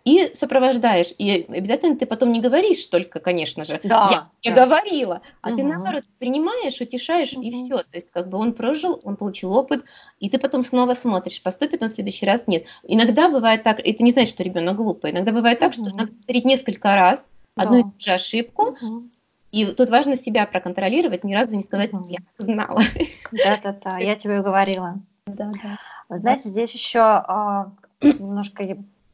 и 0.06 0.32
сопровождаешь. 0.34 1.14
И 1.18 1.46
обязательно 1.50 1.96
ты 1.96 2.06
потом 2.06 2.32
не 2.32 2.42
говоришь 2.42 2.86
только, 2.86 3.20
конечно 3.20 3.64
же, 3.64 3.80
да, 3.84 4.30
я, 4.42 4.54
да. 4.54 4.66
говорила, 4.66 5.22
а 5.42 5.50
угу. 5.50 5.58
ты 5.58 5.64
наоборот 5.64 6.04
принимаешь, 6.18 6.80
утешаешь, 6.82 7.34
угу. 7.34 7.42
и 7.42 7.52
все. 7.52 7.78
То 7.78 7.96
есть 7.96 8.08
как 8.12 8.30
бы 8.30 8.38
он 8.38 8.54
прожил, 8.54 9.00
он 9.04 9.16
получил 9.16 9.54
опыт, 9.54 9.84
и 10.20 10.30
ты 10.30 10.38
потом 10.40 10.64
снова 10.64 10.94
смотришь, 10.94 11.42
поступит 11.42 11.84
он 11.84 11.90
в 11.90 11.94
следующий 11.94 12.26
раз, 12.26 12.48
нет. 12.48 12.66
Иногда 12.84 13.30
бывает 13.30 13.64
так, 13.64 13.80
это 13.80 14.04
не 14.04 14.12
значит, 14.12 14.34
что 14.34 14.44
ребенок 14.44 14.76
глупый, 14.76 15.12
иногда 15.12 15.32
бывает 15.32 15.60
так, 15.60 15.74
угу. 15.74 15.86
что 15.86 15.98
надо 15.98 16.12
повторить 16.12 16.46
несколько 16.46 16.96
раз 16.96 17.30
одну 17.56 17.74
да. 17.74 17.80
и 17.80 17.84
ту 17.84 18.00
же 18.00 18.12
ошибку, 18.12 18.78
угу. 18.82 19.10
И 19.52 19.66
тут 19.66 19.90
важно 19.90 20.16
себя 20.16 20.46
проконтролировать, 20.46 21.24
ни 21.24 21.34
разу 21.34 21.56
не 21.56 21.64
сказать, 21.64 21.90
я 22.08 22.20
знала. 22.38 22.84
Да-да-да, 23.32 23.98
я 23.98 24.16
тебе 24.16 24.42
говорила. 24.42 25.00
Да, 25.26 25.52
да. 25.62 25.78
Вы 26.10 26.18
знаете, 26.18 26.50
здесь 26.50 26.74
еще 26.74 27.02
а, 27.02 27.72
немножко 28.02 28.64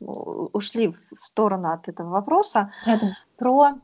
ушли 0.06 0.90
в 0.90 1.24
сторону 1.24 1.72
от 1.72 1.88
этого 1.88 2.10
вопроса, 2.10 2.72
да, 2.86 3.00
про, 3.38 3.76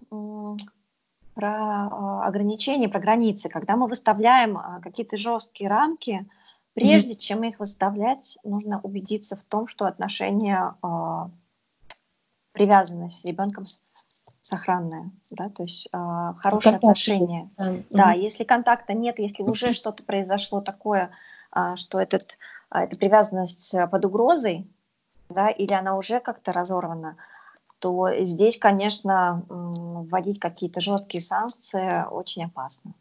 про 1.33 1.87
а, 1.91 2.27
ограничения, 2.27 2.89
про 2.89 2.99
границы. 2.99 3.49
Когда 3.49 3.75
мы 3.75 3.87
выставляем 3.87 4.57
а, 4.57 4.79
какие-то 4.81 5.17
жесткие 5.17 5.69
рамки, 5.69 6.27
прежде 6.73 7.13
mm-hmm. 7.13 7.19
чем 7.19 7.43
их 7.43 7.59
выставлять, 7.59 8.37
нужно 8.43 8.79
убедиться 8.81 9.35
в 9.35 9.43
том, 9.43 9.67
что 9.67 9.85
отношения, 9.85 10.75
а, 10.81 11.29
привязанность 12.53 13.19
с 13.19 13.25
ребенком 13.25 13.65
сохранная, 14.41 15.11
да, 15.29 15.49
то 15.49 15.63
есть 15.63 15.87
э, 15.93 15.97
хорошие 16.39 16.73
Контакт. 16.73 16.83
отношения. 16.83 17.49
Да. 17.57 17.75
да, 17.91 18.11
если 18.13 18.43
контакта 18.43 18.93
нет, 18.93 19.19
если 19.19 19.43
уже 19.43 19.71
что-то 19.73 20.03
произошло 20.03 20.61
такое, 20.61 21.11
э, 21.55 21.75
что 21.75 21.99
этот, 21.99 22.37
э, 22.73 22.79
эта 22.79 22.97
привязанность 22.97 23.73
под 23.91 24.03
угрозой, 24.03 24.67
да, 25.31 25.49
или 25.49 25.73
она 25.73 25.97
уже 25.97 26.19
как-то 26.19 26.53
разорвана, 26.53 27.17
то 27.79 28.09
здесь, 28.21 28.57
конечно, 28.57 29.43
вводить 29.49 30.39
какие-то 30.39 30.79
жесткие 30.79 31.21
санкции 31.21 32.05
очень 32.09 32.45
опасно. 32.45 32.93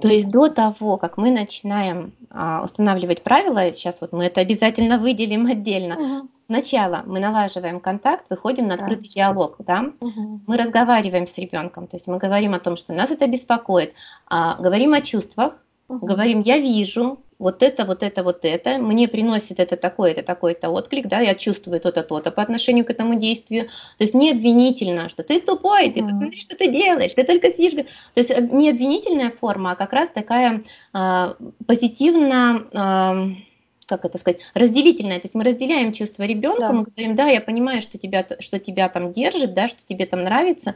То 0.00 0.08
есть 0.08 0.30
до 0.30 0.48
того, 0.48 0.96
как 0.96 1.16
мы 1.16 1.30
начинаем 1.30 2.12
а, 2.30 2.62
устанавливать 2.64 3.22
правила, 3.22 3.72
сейчас 3.72 4.00
вот 4.00 4.12
мы 4.12 4.24
это 4.24 4.40
обязательно 4.40 4.98
выделим 4.98 5.46
отдельно. 5.46 5.96
Угу. 5.96 6.28
Сначала 6.46 7.02
мы 7.06 7.20
налаживаем 7.20 7.80
контакт, 7.80 8.24
выходим 8.30 8.68
на 8.68 8.74
открытый 8.74 9.08
да. 9.08 9.14
диалог, 9.14 9.56
да? 9.58 9.92
Угу. 10.00 10.40
Мы 10.46 10.56
разговариваем 10.56 11.26
с 11.26 11.36
ребенком, 11.38 11.86
то 11.86 11.96
есть 11.96 12.06
мы 12.06 12.18
говорим 12.18 12.54
о 12.54 12.60
том, 12.60 12.76
что 12.76 12.92
нас 12.92 13.10
это 13.10 13.26
беспокоит, 13.26 13.94
а, 14.28 14.56
говорим 14.60 14.92
о 14.92 15.00
чувствах, 15.00 15.58
угу. 15.88 16.06
говорим, 16.06 16.40
я 16.42 16.58
вижу, 16.58 17.20
вот 17.38 17.62
это, 17.62 17.84
вот 17.84 18.02
это, 18.02 18.22
вот 18.22 18.44
это, 18.44 18.78
мне 18.78 19.08
приносит 19.08 19.60
это 19.60 19.76
такой-то, 19.76 20.22
такой-то 20.22 20.70
отклик, 20.70 21.06
да, 21.06 21.20
я 21.20 21.34
чувствую 21.34 21.80
то-то, 21.80 22.02
то-то 22.02 22.30
по 22.30 22.42
отношению 22.42 22.84
к 22.84 22.90
этому 22.90 23.16
действию. 23.16 23.66
То 23.98 24.04
есть 24.04 24.14
не 24.14 24.30
обвинительно, 24.30 25.08
что 25.08 25.22
ты 25.22 25.40
тупой, 25.40 25.90
ты 25.90 26.02
посмотри, 26.02 26.40
что 26.40 26.56
ты 26.56 26.68
делаешь, 26.68 27.12
ты 27.14 27.24
только 27.24 27.52
сидишь. 27.52 27.72
То 27.72 28.20
есть 28.20 28.30
э, 28.30 28.40
не 28.40 28.70
обвинительная 28.70 29.30
форма, 29.30 29.72
а 29.72 29.76
как 29.76 29.92
раз 29.92 30.08
такая 30.10 30.62
э, 30.94 31.34
позитивно... 31.66 32.66
Э, 32.72 33.46
как 33.86 34.04
это 34.04 34.18
сказать, 34.18 34.40
разделительное. 34.54 35.18
То 35.18 35.26
есть 35.26 35.34
мы 35.34 35.44
разделяем 35.44 35.92
чувства 35.92 36.24
ребенка, 36.24 36.60
да. 36.60 36.72
мы 36.72 36.84
говорим, 36.84 37.14
да, 37.14 37.28
я 37.28 37.40
понимаю, 37.40 37.82
что 37.82 37.98
тебя, 37.98 38.26
что 38.40 38.58
тебя 38.58 38.88
там 38.88 39.12
держит, 39.12 39.54
да, 39.54 39.68
что 39.68 39.84
тебе 39.84 40.06
там 40.06 40.24
нравится, 40.24 40.74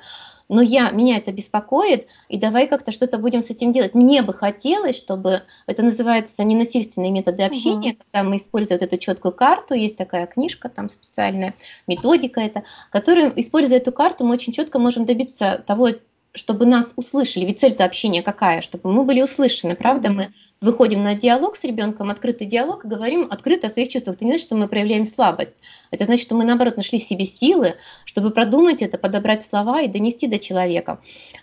но 0.49 0.63
я, 0.63 0.91
меня 0.91 1.17
это 1.17 1.31
беспокоит, 1.31 2.07
и 2.29 2.37
давай 2.37 2.67
как-то 2.67 2.91
что-то 2.91 3.19
будем 3.19 3.43
с 3.43 3.51
этим 3.51 3.73
делать. 3.73 3.95
Мне 3.95 4.23
бы 4.23 4.35
хотелось, 4.35 4.97
чтобы, 4.97 5.43
это 5.67 5.83
называется 5.83 6.43
ненасильственные 6.43 7.13
методы 7.13 7.45
общения, 7.45 7.93
угу. 7.93 7.99
когда 7.99 8.29
мы 8.29 8.37
используем 8.37 8.81
вот 8.81 8.87
эту 8.87 8.99
четкую 8.99 9.33
карту, 9.33 9.75
есть 9.75 9.97
такая 9.97 10.27
книжка 10.27 10.69
там 10.69 10.89
специальная, 10.89 11.55
методика 11.87 12.41
это, 12.41 12.65
которая, 12.91 13.33
используя 13.37 13.79
эту 13.79 13.93
карту, 13.93 14.25
мы 14.25 14.35
очень 14.35 14.53
четко 14.53 14.79
можем 14.79 15.05
добиться 15.05 15.63
того, 15.67 15.91
чтобы 16.33 16.67
нас 16.67 16.93
услышали. 16.97 17.45
Ведь 17.45 17.61
цель-то 17.61 17.85
общения 17.85 18.23
какая? 18.23 18.63
Чтобы 18.63 18.93
мы 18.93 19.05
были 19.05 19.23
услышаны, 19.23 19.75
правда? 19.75 20.11
Мы 20.11 20.29
выходим 20.61 21.03
на 21.03 21.15
диалог 21.15 21.57
с 21.57 21.65
ребенком, 21.65 22.11
открытый 22.11 22.47
диалог, 22.47 22.85
и 22.85 22.89
говорим 22.89 23.27
открыто 23.31 23.67
о 23.67 23.71
своих 23.71 23.89
чувствах. 23.89 24.17
Это 24.17 24.25
не 24.25 24.33
значит, 24.33 24.47
что 24.47 24.57
мы 24.57 24.69
проявляем 24.69 25.07
слабость. 25.07 25.55
Это 25.91 26.05
значит, 26.05 26.25
что 26.25 26.37
мы, 26.37 26.45
наоборот, 26.45 26.77
нашли 26.77 26.99
в 26.99 27.03
себе 27.03 27.25
силы, 27.25 27.75
чтобы 28.05 28.31
продумать 28.31 28.83
это, 28.83 28.97
подобрать 28.99 29.43
слова 29.43 29.83
и 29.83 29.89
донести 29.89 30.29
до 30.29 30.39
человека. 30.39 31.01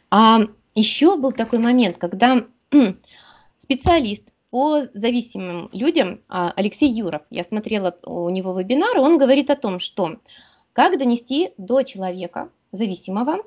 А 0.09 0.39
еще 0.75 1.17
был 1.17 1.31
такой 1.31 1.59
момент, 1.59 1.97
когда 1.97 2.45
специалист 3.59 4.33
по 4.49 4.83
зависимым 4.93 5.69
людям 5.73 6.21
а, 6.29 6.53
Алексей 6.55 6.89
Юров, 6.89 7.23
я 7.29 7.43
смотрела 7.43 7.97
у 8.03 8.29
него 8.29 8.57
вебинар, 8.57 8.97
он 8.97 9.17
говорит 9.17 9.49
о 9.49 9.57
том, 9.57 9.81
что 9.81 10.17
как 10.71 10.97
донести 10.97 11.51
до 11.57 11.83
человека 11.83 12.49
зависимого 12.71 13.43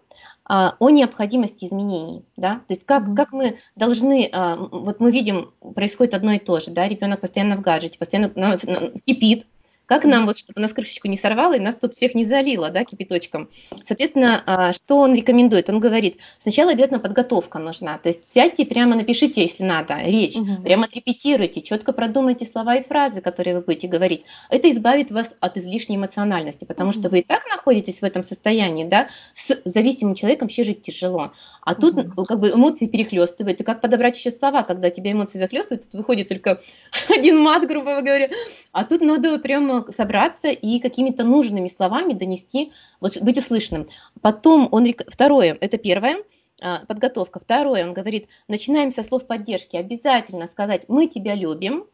о 0.50 0.90
необходимости 0.90 1.64
изменений, 1.64 2.24
да, 2.36 2.56
то 2.66 2.74
есть 2.74 2.84
как, 2.84 3.14
как 3.14 3.32
мы 3.32 3.58
должны, 3.76 4.28
а, 4.32 4.56
вот 4.56 4.98
мы 4.98 5.12
видим, 5.12 5.52
происходит 5.76 6.12
одно 6.12 6.32
и 6.32 6.40
то 6.40 6.58
же, 6.58 6.72
да, 6.72 6.88
ребенок 6.88 7.20
постоянно 7.20 7.56
в 7.56 7.60
гаджете, 7.60 7.98
постоянно 7.98 8.58
кипит, 9.06 9.46
как 9.90 10.04
нам, 10.04 10.24
вот, 10.24 10.38
чтобы 10.38 10.60
нас 10.60 10.72
крышечку 10.72 11.08
не 11.08 11.16
сорвало 11.16 11.54
и 11.54 11.58
нас 11.58 11.74
тут 11.74 11.94
всех 11.94 12.14
не 12.14 12.24
залило, 12.24 12.70
да, 12.70 12.84
кипяточком. 12.84 13.50
Соответственно, 13.84 14.40
а, 14.46 14.72
что 14.72 14.98
он 14.98 15.16
рекомендует? 15.16 15.68
Он 15.68 15.80
говорит, 15.80 16.18
сначала 16.38 16.70
обязательно 16.70 17.00
подготовка 17.00 17.58
нужна, 17.58 17.98
то 17.98 18.08
есть 18.08 18.32
сядьте 18.32 18.64
прямо 18.64 18.94
напишите, 18.94 19.42
если 19.42 19.64
надо, 19.64 19.96
речь, 20.00 20.36
угу. 20.36 20.62
прямо 20.62 20.84
отрепетируйте, 20.84 21.60
четко 21.60 21.92
продумайте 21.92 22.46
слова 22.46 22.76
и 22.76 22.86
фразы, 22.86 23.20
которые 23.20 23.56
вы 23.56 23.62
будете 23.62 23.88
говорить. 23.88 24.24
Это 24.48 24.70
избавит 24.70 25.10
вас 25.10 25.34
от 25.40 25.56
излишней 25.56 25.96
эмоциональности, 25.96 26.64
потому 26.64 26.90
угу. 26.90 27.00
что 27.00 27.08
вы 27.08 27.18
и 27.18 27.22
так 27.24 27.42
находитесь 27.50 28.00
в 28.00 28.04
этом 28.04 28.22
состоянии, 28.22 28.84
да, 28.84 29.08
с 29.34 29.60
зависимым 29.64 30.14
человеком 30.14 30.46
вообще 30.46 30.62
жить 30.62 30.82
тяжело. 30.82 31.32
А 31.62 31.74
тут 31.74 31.98
угу. 31.98 32.26
как 32.26 32.38
бы 32.38 32.50
эмоции 32.50 32.86
перехлестывают, 32.86 33.60
и 33.60 33.64
как 33.64 33.80
подобрать 33.80 34.16
еще 34.16 34.30
слова, 34.30 34.62
когда 34.62 34.88
тебя 34.88 35.10
эмоции 35.10 35.40
захлестывают, 35.40 35.90
тут 35.90 35.94
выходит 35.94 36.28
только 36.28 36.60
один 37.08 37.40
мат, 37.40 37.66
грубо 37.66 38.00
говоря, 38.02 38.30
а 38.70 38.84
тут 38.84 39.00
надо 39.00 39.36
прямо 39.40 39.79
собраться 39.88 40.48
и 40.48 40.78
какими-то 40.78 41.24
нужными 41.24 41.68
словами 41.68 42.12
донести, 42.12 42.72
вот, 43.00 43.20
быть 43.20 43.38
услышанным. 43.38 43.88
Потом 44.20 44.68
он, 44.70 44.86
второе, 45.08 45.56
это 45.60 45.78
первое, 45.78 46.22
а, 46.60 46.84
подготовка. 46.86 47.40
Второе, 47.40 47.86
он 47.86 47.94
говорит, 47.94 48.28
начинаем 48.48 48.92
со 48.92 49.02
слов 49.02 49.26
поддержки. 49.26 49.76
Обязательно 49.76 50.46
сказать, 50.46 50.88
мы 50.88 51.06
тебя 51.06 51.34
любим, 51.34 51.86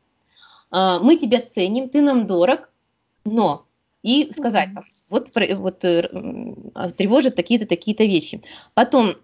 а, 0.71 0.99
мы 0.99 1.17
тебя 1.17 1.41
ценим, 1.41 1.89
ты 1.89 2.01
нам 2.01 2.27
дорог, 2.27 2.69
но 3.25 3.67
и 4.03 4.31
сказать, 4.33 4.69
вот, 5.09 5.31
вот 5.35 5.85
э, 5.85 6.09
а, 6.75 6.91
тревожат 6.91 7.35
такие-то, 7.35 7.67
такие-то 7.67 8.05
вещи. 8.05 8.41
Потом, 8.75 9.15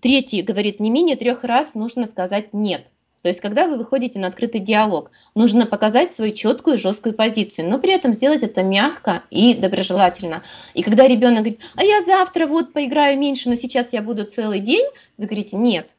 третий 0.00 0.42
говорит, 0.42 0.80
не 0.80 0.90
менее 0.90 1.16
трех 1.16 1.44
раз 1.44 1.74
нужно 1.74 2.06
сказать 2.06 2.54
нет. 2.54 2.90
То 3.22 3.28
есть, 3.28 3.40
когда 3.40 3.68
вы 3.68 3.76
выходите 3.76 4.18
на 4.18 4.26
открытый 4.26 4.60
диалог, 4.60 5.12
нужно 5.34 5.64
показать 5.64 6.12
свою 6.14 6.32
четкую 6.32 6.76
и 6.76 6.80
жесткую 6.80 7.14
позицию, 7.14 7.68
но 7.68 7.78
при 7.78 7.92
этом 7.92 8.12
сделать 8.12 8.42
это 8.42 8.64
мягко 8.64 9.22
и 9.30 9.54
доброжелательно. 9.54 10.42
И 10.74 10.82
когда 10.82 11.06
ребенок 11.06 11.40
говорит, 11.40 11.60
а 11.76 11.84
я 11.84 12.02
завтра 12.04 12.46
вот 12.46 12.72
поиграю 12.72 13.16
меньше, 13.18 13.48
но 13.48 13.54
сейчас 13.54 13.88
я 13.92 14.02
буду 14.02 14.24
целый 14.24 14.58
день, 14.58 14.86
вы 15.18 15.26
говорите, 15.26 15.56
нет, 15.56 15.94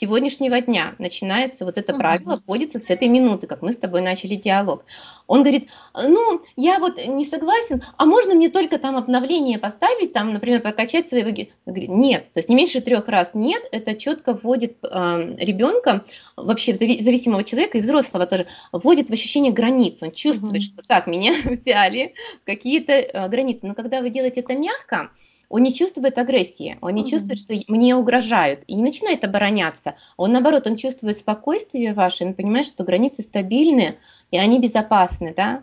сегодняшнего 0.00 0.60
дня 0.60 0.94
начинается 0.98 1.64
вот 1.64 1.76
это 1.76 1.92
правило, 1.94 2.40
вводится 2.46 2.78
с 2.78 2.88
этой 2.88 3.08
минуты, 3.08 3.46
как 3.46 3.62
мы 3.62 3.72
с 3.72 3.76
тобой 3.76 4.00
начали 4.00 4.36
диалог. 4.36 4.84
Он 5.26 5.42
говорит, 5.42 5.68
ну, 5.94 6.42
я 6.56 6.78
вот 6.78 7.04
не 7.04 7.26
согласен, 7.26 7.82
а 7.96 8.06
можно 8.06 8.34
мне 8.34 8.48
только 8.48 8.78
там 8.78 8.96
обновление 8.96 9.58
поставить, 9.58 10.12
там, 10.12 10.32
например, 10.32 10.60
прокачать 10.60 11.08
свои 11.08 11.24
выги? 11.24 11.50
Говорит, 11.66 11.88
нет, 11.88 12.32
то 12.32 12.38
есть 12.38 12.48
не 12.48 12.54
меньше 12.54 12.80
трех 12.80 13.08
раз 13.08 13.30
нет, 13.34 13.62
это 13.72 13.94
четко 13.94 14.34
вводит 14.34 14.76
э, 14.82 15.36
ребенка, 15.38 16.04
вообще 16.36 16.74
зависимого 16.74 17.42
человека 17.42 17.78
и 17.78 17.80
взрослого 17.80 18.26
тоже, 18.26 18.46
вводит 18.72 19.10
в 19.10 19.12
ощущение 19.12 19.52
границ, 19.52 19.98
он 20.00 20.12
чувствует, 20.12 20.62
что 20.62 20.82
так, 20.86 21.08
меня 21.08 21.34
взяли 21.44 22.14
какие-то 22.44 22.92
э, 22.92 23.28
границы, 23.28 23.66
но 23.66 23.74
когда 23.74 24.00
вы 24.00 24.10
делаете 24.10 24.40
это 24.40 24.56
мягко, 24.56 25.10
он 25.48 25.62
не 25.62 25.74
чувствует 25.74 26.18
агрессии, 26.18 26.78
он 26.80 26.94
не 26.94 27.02
mm-hmm. 27.02 27.06
чувствует, 27.06 27.38
что 27.38 27.54
мне 27.68 27.96
угрожают, 27.96 28.60
и 28.66 28.74
не 28.74 28.82
начинает 28.82 29.24
обороняться. 29.24 29.94
Он, 30.16 30.32
наоборот, 30.32 30.66
он 30.66 30.76
чувствует 30.76 31.16
спокойствие 31.16 31.94
ваше, 31.94 32.24
он 32.24 32.34
понимает, 32.34 32.66
что 32.66 32.84
границы 32.84 33.22
стабильны, 33.22 33.96
и 34.30 34.38
они 34.38 34.58
безопасны, 34.58 35.32
да, 35.34 35.62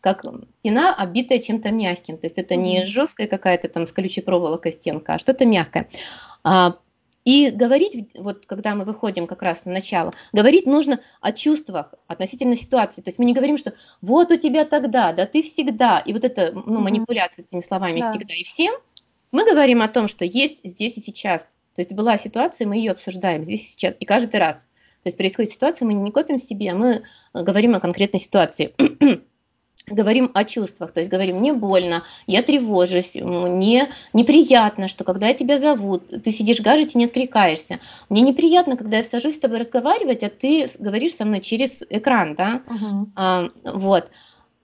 как 0.00 0.24
стена, 0.60 0.94
обитая 0.94 1.38
чем-то 1.38 1.70
мягким. 1.70 2.16
То 2.16 2.26
есть 2.26 2.38
это 2.38 2.54
mm-hmm. 2.54 2.58
не 2.58 2.86
жесткая 2.86 3.26
какая-то 3.26 3.68
там 3.68 3.86
с 3.86 3.92
колючей 3.92 4.20
проволокой 4.20 4.72
стенка, 4.72 5.14
а 5.14 5.18
что-то 5.18 5.44
мягкое. 5.44 5.88
А, 6.44 6.76
и 7.24 7.50
говорить, 7.50 8.10
вот 8.14 8.46
когда 8.46 8.76
мы 8.76 8.84
выходим 8.84 9.26
как 9.26 9.42
раз 9.42 9.64
на 9.64 9.72
начало, 9.72 10.14
говорить 10.32 10.64
нужно 10.64 11.00
о 11.20 11.32
чувствах 11.32 11.92
относительно 12.06 12.56
ситуации. 12.56 13.02
То 13.02 13.08
есть 13.08 13.18
мы 13.18 13.24
не 13.24 13.34
говорим, 13.34 13.58
что 13.58 13.74
вот 14.00 14.30
у 14.30 14.36
тебя 14.36 14.64
тогда, 14.64 15.12
да 15.12 15.26
ты 15.26 15.42
всегда. 15.42 15.98
И 15.98 16.12
вот 16.12 16.22
это 16.22 16.52
ну, 16.54 16.78
манипуляция 16.78 17.44
этими 17.44 17.62
словами 17.62 17.98
да. 17.98 18.12
всегда 18.12 18.32
и 18.32 18.44
всем, 18.44 18.76
мы 19.36 19.44
говорим 19.44 19.82
о 19.82 19.88
том, 19.88 20.08
что 20.08 20.24
есть 20.24 20.60
здесь 20.64 20.96
и 20.96 21.02
сейчас. 21.02 21.42
То 21.74 21.82
есть 21.82 21.92
была 21.92 22.16
ситуация, 22.16 22.66
мы 22.66 22.76
ее 22.76 22.92
обсуждаем 22.92 23.44
здесь 23.44 23.64
и 23.64 23.66
сейчас. 23.66 23.94
И 24.00 24.06
каждый 24.06 24.40
раз. 24.40 24.62
То 25.02 25.08
есть 25.08 25.18
происходит 25.18 25.52
ситуация, 25.52 25.84
мы 25.84 25.92
не 25.92 26.10
копим 26.10 26.38
себе, 26.38 26.72
а 26.72 26.74
мы 26.74 27.02
говорим 27.34 27.74
о 27.74 27.80
конкретной 27.80 28.18
ситуации. 28.18 28.72
говорим 29.86 30.30
о 30.32 30.44
чувствах, 30.44 30.92
то 30.92 31.00
есть 31.00 31.10
говорим, 31.10 31.36
мне 31.36 31.52
больно, 31.52 32.02
я 32.26 32.42
тревожусь, 32.42 33.14
мне 33.14 33.90
неприятно, 34.14 34.88
что 34.88 35.04
когда 35.04 35.28
я 35.28 35.34
тебя 35.34 35.58
зовут, 35.58 36.08
ты 36.24 36.32
сидишь 36.32 36.60
в 36.60 36.62
гаджете 36.62 36.92
и 36.94 36.98
не 36.98 37.04
откликаешься. 37.04 37.78
Мне 38.08 38.22
неприятно, 38.22 38.78
когда 38.78 38.96
я 38.96 39.04
сажусь 39.04 39.34
с 39.34 39.38
тобой 39.38 39.58
разговаривать, 39.58 40.22
а 40.22 40.30
ты 40.30 40.66
говоришь 40.78 41.14
со 41.14 41.26
мной 41.26 41.42
через 41.42 41.82
экран, 41.90 42.34
да, 42.34 42.62
uh-huh. 42.66 43.06
а, 43.14 43.50
вот. 43.64 44.10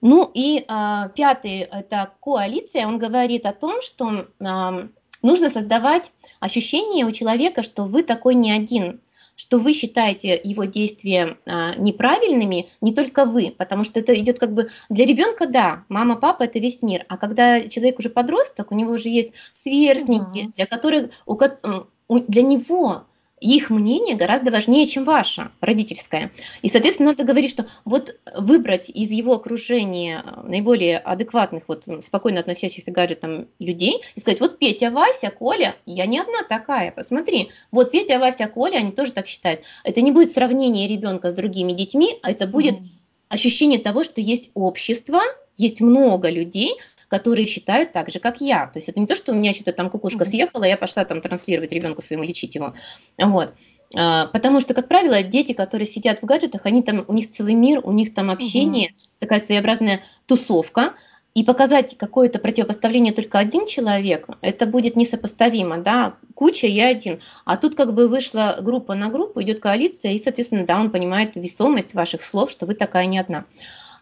Ну 0.03 0.29
и 0.33 0.65
а, 0.67 1.07
пятый– 1.15 1.59
это 1.71 2.11
коалиция. 2.19 2.85
Он 2.85 2.99
говорит 2.99 3.45
о 3.45 3.53
том, 3.53 3.81
что 3.81 4.27
а, 4.41 4.89
нужно 5.21 5.49
создавать 5.49 6.11
ощущение 6.41 7.05
у 7.05 7.11
человека, 7.11 7.63
что 7.63 7.85
вы 7.85 8.03
такой 8.03 8.35
не 8.35 8.51
один, 8.51 8.99
что 9.37 9.59
вы 9.59 9.71
считаете 9.71 10.37
его 10.43 10.65
действия 10.65 11.37
а, 11.45 11.73
неправильными, 11.77 12.67
не 12.81 12.93
только 12.93 13.23
вы, 13.23 13.55
потому 13.57 13.85
что 13.85 14.01
это 14.01 14.13
идет 14.13 14.39
как 14.39 14.53
бы 14.53 14.69
для 14.89 15.05
ребенка, 15.05 15.47
да, 15.47 15.85
мама, 15.87 16.17
папа 16.17 16.43
это 16.43 16.59
весь 16.59 16.81
мир, 16.81 17.05
а 17.07 17.15
когда 17.15 17.61
человек 17.61 17.97
уже 17.97 18.09
подросток, 18.09 18.73
у 18.73 18.75
него 18.75 18.91
уже 18.91 19.07
есть 19.07 19.31
сверстники, 19.53 20.51
для 20.57 20.65
которых 20.65 21.11
у, 21.25 21.39
для 22.19 22.41
него 22.41 23.05
их 23.43 23.69
мнение 23.69 24.15
гораздо 24.15 24.51
важнее, 24.51 24.87
чем 24.87 25.03
ваше 25.03 25.51
родительское. 25.59 26.31
И, 26.61 26.69
соответственно, 26.69 27.11
надо 27.11 27.23
говорить, 27.23 27.51
что 27.51 27.67
вот 27.83 28.15
выбрать 28.35 28.89
из 28.89 29.11
его 29.11 29.33
окружения 29.33 30.23
наиболее 30.43 30.97
адекватных, 30.97 31.63
вот 31.67 31.85
спокойно 32.01 32.39
относящихся 32.39 32.91
к 32.91 32.93
гаджетам 32.93 33.47
людей 33.59 34.01
и 34.15 34.21
сказать, 34.21 34.39
вот 34.39 34.59
Петя, 34.59 34.91
Вася, 34.91 35.29
Коля, 35.29 35.75
я 35.85 36.05
не 36.05 36.19
одна 36.19 36.43
такая, 36.47 36.91
посмотри, 36.91 37.49
вот 37.71 37.91
Петя, 37.91 38.19
Вася, 38.19 38.47
Коля, 38.47 38.77
они 38.77 38.91
тоже 38.91 39.11
так 39.11 39.27
считают. 39.27 39.61
Это 39.83 40.01
не 40.01 40.11
будет 40.11 40.31
сравнение 40.31 40.87
ребенка 40.87 41.31
с 41.31 41.33
другими 41.33 41.73
детьми, 41.73 42.17
а 42.21 42.31
это 42.31 42.47
будет 42.47 42.75
ощущение 43.27 43.79
того, 43.79 44.03
что 44.03 44.21
есть 44.21 44.51
общество, 44.53 45.21
есть 45.57 45.81
много 45.81 46.29
людей, 46.29 46.73
которые 47.13 47.45
считают 47.45 47.91
так 47.91 48.09
же, 48.09 48.17
как 48.17 48.41
я. 48.41 48.65
То 48.65 48.79
есть 48.79 48.89
это 48.89 48.99
не 48.99 49.05
то, 49.05 49.15
что 49.15 49.33
у 49.33 49.35
меня 49.35 49.53
что-то 49.53 49.71
там 49.71 49.91
кукушка 49.91 50.25
съехала, 50.25 50.63
я 50.63 50.75
пошла 50.75 51.05
там 51.05 51.21
транслировать 51.21 51.71
ребенку 51.71 52.01
своему, 52.01 52.23
лечить 52.23 52.55
его. 52.55 52.73
Вот. 53.19 53.53
А, 53.95 54.25
потому 54.33 54.61
что, 54.61 54.73
как 54.73 54.87
правило, 54.87 55.21
дети, 55.21 55.53
которые 55.53 55.87
сидят 55.87 56.23
в 56.23 56.25
гаджетах, 56.25 56.61
они 56.65 56.81
там, 56.81 57.05
у 57.07 57.13
них 57.13 57.29
целый 57.29 57.53
мир, 57.53 57.81
у 57.83 57.91
них 57.91 58.15
там 58.15 58.31
общение, 58.31 58.87
угу. 58.89 58.97
такая 59.19 59.41
своеобразная 59.41 60.01
тусовка, 60.25 60.95
и 61.35 61.43
показать 61.43 61.95
какое-то 61.99 62.39
противопоставление 62.39 63.13
только 63.13 63.37
один 63.37 63.67
человек, 63.67 64.27
это 64.41 64.65
будет 64.65 64.95
несопоставимо, 64.95 65.77
да, 65.77 66.15
куча, 66.33 66.65
я 66.65 66.87
один. 66.87 67.19
А 67.45 67.57
тут 67.57 67.75
как 67.75 67.93
бы 67.93 68.07
вышла 68.07 68.57
группа 68.59 68.95
на 68.95 69.09
группу, 69.09 69.39
идет 69.43 69.59
коалиция, 69.59 70.13
и, 70.13 70.23
соответственно, 70.23 70.65
да, 70.65 70.79
он 70.79 70.89
понимает 70.89 71.35
весомость 71.35 71.93
ваших 71.93 72.23
слов, 72.23 72.49
что 72.49 72.65
вы 72.65 72.73
такая 72.73 73.05
не 73.05 73.19
одна. 73.19 73.45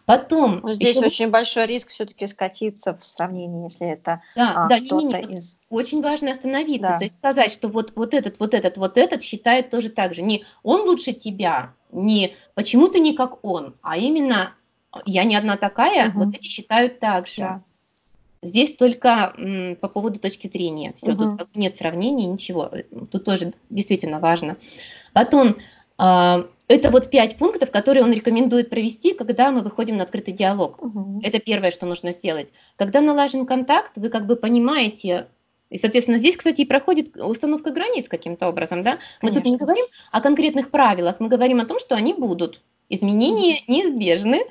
Потом 0.04 0.60
ну, 0.62 0.72
здесь 0.72 0.96
еще... 0.96 1.06
очень 1.06 1.30
большой 1.30 1.66
риск 1.66 1.90
все-таки 1.90 2.26
скатиться 2.26 2.96
в 2.96 3.04
сравнении, 3.04 3.64
если 3.64 3.88
это 3.88 4.20
да, 4.34 4.52
а, 4.56 4.68
да, 4.68 4.80
кто-то 4.80 5.18
не, 5.18 5.24
не, 5.28 5.34
из. 5.38 5.58
Очень 5.70 6.02
важно 6.02 6.32
остановиться, 6.32 6.88
да. 6.88 6.98
то 6.98 7.04
есть 7.04 7.16
сказать, 7.16 7.52
что 7.52 7.68
вот 7.68 7.92
вот 7.94 8.12
этот, 8.12 8.40
вот 8.40 8.52
этот, 8.54 8.76
вот 8.78 8.98
этот 8.98 9.22
считает 9.22 9.70
тоже 9.70 9.90
так 9.90 10.14
же. 10.14 10.22
Не 10.22 10.44
он 10.64 10.82
лучше 10.82 11.12
тебя, 11.12 11.72
не 11.92 12.34
почему 12.54 12.88
ты 12.88 12.98
не 12.98 13.14
как 13.14 13.44
он, 13.44 13.74
а 13.80 13.96
именно 13.96 14.54
я 15.06 15.24
не 15.24 15.36
одна 15.36 15.56
такая, 15.56 16.08
угу. 16.10 16.24
вот 16.24 16.34
эти 16.34 16.48
считают 16.48 16.98
так 16.98 17.28
же. 17.28 17.40
Да. 17.42 17.62
Здесь 18.44 18.74
только 18.74 19.32
м, 19.38 19.76
по 19.76 19.86
поводу 19.86 20.18
точки 20.18 20.48
зрения. 20.48 20.94
Все, 20.96 21.12
угу. 21.12 21.36
тут 21.36 21.54
нет 21.54 21.76
сравнений, 21.76 22.26
ничего. 22.26 22.70
Тут 23.10 23.24
тоже 23.24 23.54
действительно 23.70 24.18
важно. 24.18 24.56
Потом 25.12 25.56
а, 25.96 26.46
это 26.72 26.90
вот 26.90 27.10
пять 27.10 27.36
пунктов, 27.36 27.70
которые 27.70 28.04
он 28.04 28.12
рекомендует 28.12 28.70
провести, 28.70 29.14
когда 29.14 29.50
мы 29.50 29.62
выходим 29.62 29.96
на 29.96 30.04
открытый 30.04 30.34
диалог. 30.34 30.82
Угу. 30.82 31.20
Это 31.24 31.38
первое, 31.38 31.70
что 31.70 31.86
нужно 31.86 32.12
сделать. 32.12 32.48
Когда 32.76 33.00
налажен 33.00 33.46
контакт, 33.46 33.92
вы 33.96 34.08
как 34.08 34.26
бы 34.26 34.36
понимаете, 34.36 35.28
и, 35.70 35.78
соответственно, 35.78 36.18
здесь, 36.18 36.36
кстати, 36.36 36.60
и 36.60 36.66
проходит 36.66 37.16
установка 37.16 37.72
границ 37.72 38.08
каким-то 38.08 38.48
образом, 38.48 38.82
да? 38.82 38.98
Мы 39.22 39.30
Конечно. 39.30 39.40
тут 39.40 39.50
не 39.50 39.56
говорим 39.56 39.84
о 40.10 40.20
конкретных 40.20 40.70
правилах, 40.70 41.18
мы 41.18 41.28
говорим 41.28 41.60
о 41.60 41.64
том, 41.64 41.78
что 41.78 41.94
они 41.94 42.12
будут. 42.12 42.60
Изменения 42.94 43.62
неизбежны, 43.68 44.42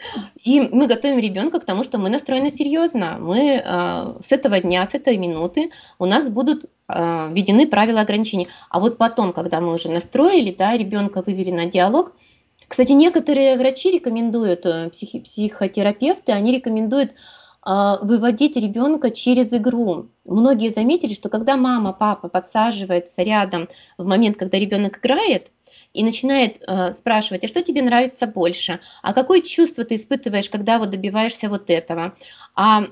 и 0.43 0.61
мы 0.61 0.87
готовим 0.87 1.19
ребенка 1.19 1.59
к 1.59 1.65
тому, 1.65 1.83
что 1.83 1.99
мы 1.99 2.09
настроены 2.09 2.51
серьезно. 2.51 3.17
Мы 3.19 3.61
э, 3.63 4.13
с 4.19 4.31
этого 4.31 4.59
дня, 4.59 4.87
с 4.87 4.95
этой 4.95 5.17
минуты 5.17 5.69
у 5.99 6.05
нас 6.05 6.27
будут 6.27 6.65
э, 6.65 7.29
введены 7.31 7.67
правила 7.67 8.01
ограничений. 8.01 8.47
А 8.69 8.79
вот 8.79 8.97
потом, 8.97 9.31
когда 9.31 9.61
мы 9.61 9.75
уже 9.75 9.89
настроили, 9.89 10.51
да, 10.51 10.75
ребенка 10.75 11.21
вывели 11.23 11.51
на 11.51 11.65
диалог, 11.65 12.13
кстати, 12.67 12.93
некоторые 12.93 13.57
врачи 13.57 13.91
рекомендуют, 13.91 14.65
э, 14.65 14.89
психи, 14.89 15.19
психотерапевты, 15.19 16.31
они 16.31 16.55
рекомендуют 16.55 17.11
э, 17.11 17.95
выводить 18.01 18.55
ребенка 18.55 19.11
через 19.11 19.51
игру. 19.51 20.07
Многие 20.23 20.71
заметили, 20.71 21.13
что 21.13 21.27
когда 21.27 21.57
мама, 21.57 21.91
папа 21.91 22.29
подсаживается 22.29 23.23
рядом 23.23 23.67
в 23.97 24.07
момент, 24.07 24.37
когда 24.37 24.57
ребенок 24.57 24.99
играет, 24.99 25.51
и 25.93 26.03
начинает 26.03 26.61
э, 26.61 26.93
спрашивать, 26.93 27.43
а 27.43 27.47
что 27.47 27.63
тебе 27.63 27.81
нравится 27.81 28.27
больше, 28.27 28.79
а 29.01 29.13
какое 29.13 29.41
чувство 29.41 29.83
ты 29.83 29.95
испытываешь, 29.95 30.49
когда 30.49 30.79
вот 30.79 30.89
добиваешься 30.89 31.49
вот 31.49 31.69
этого, 31.69 32.15
а 32.55 32.85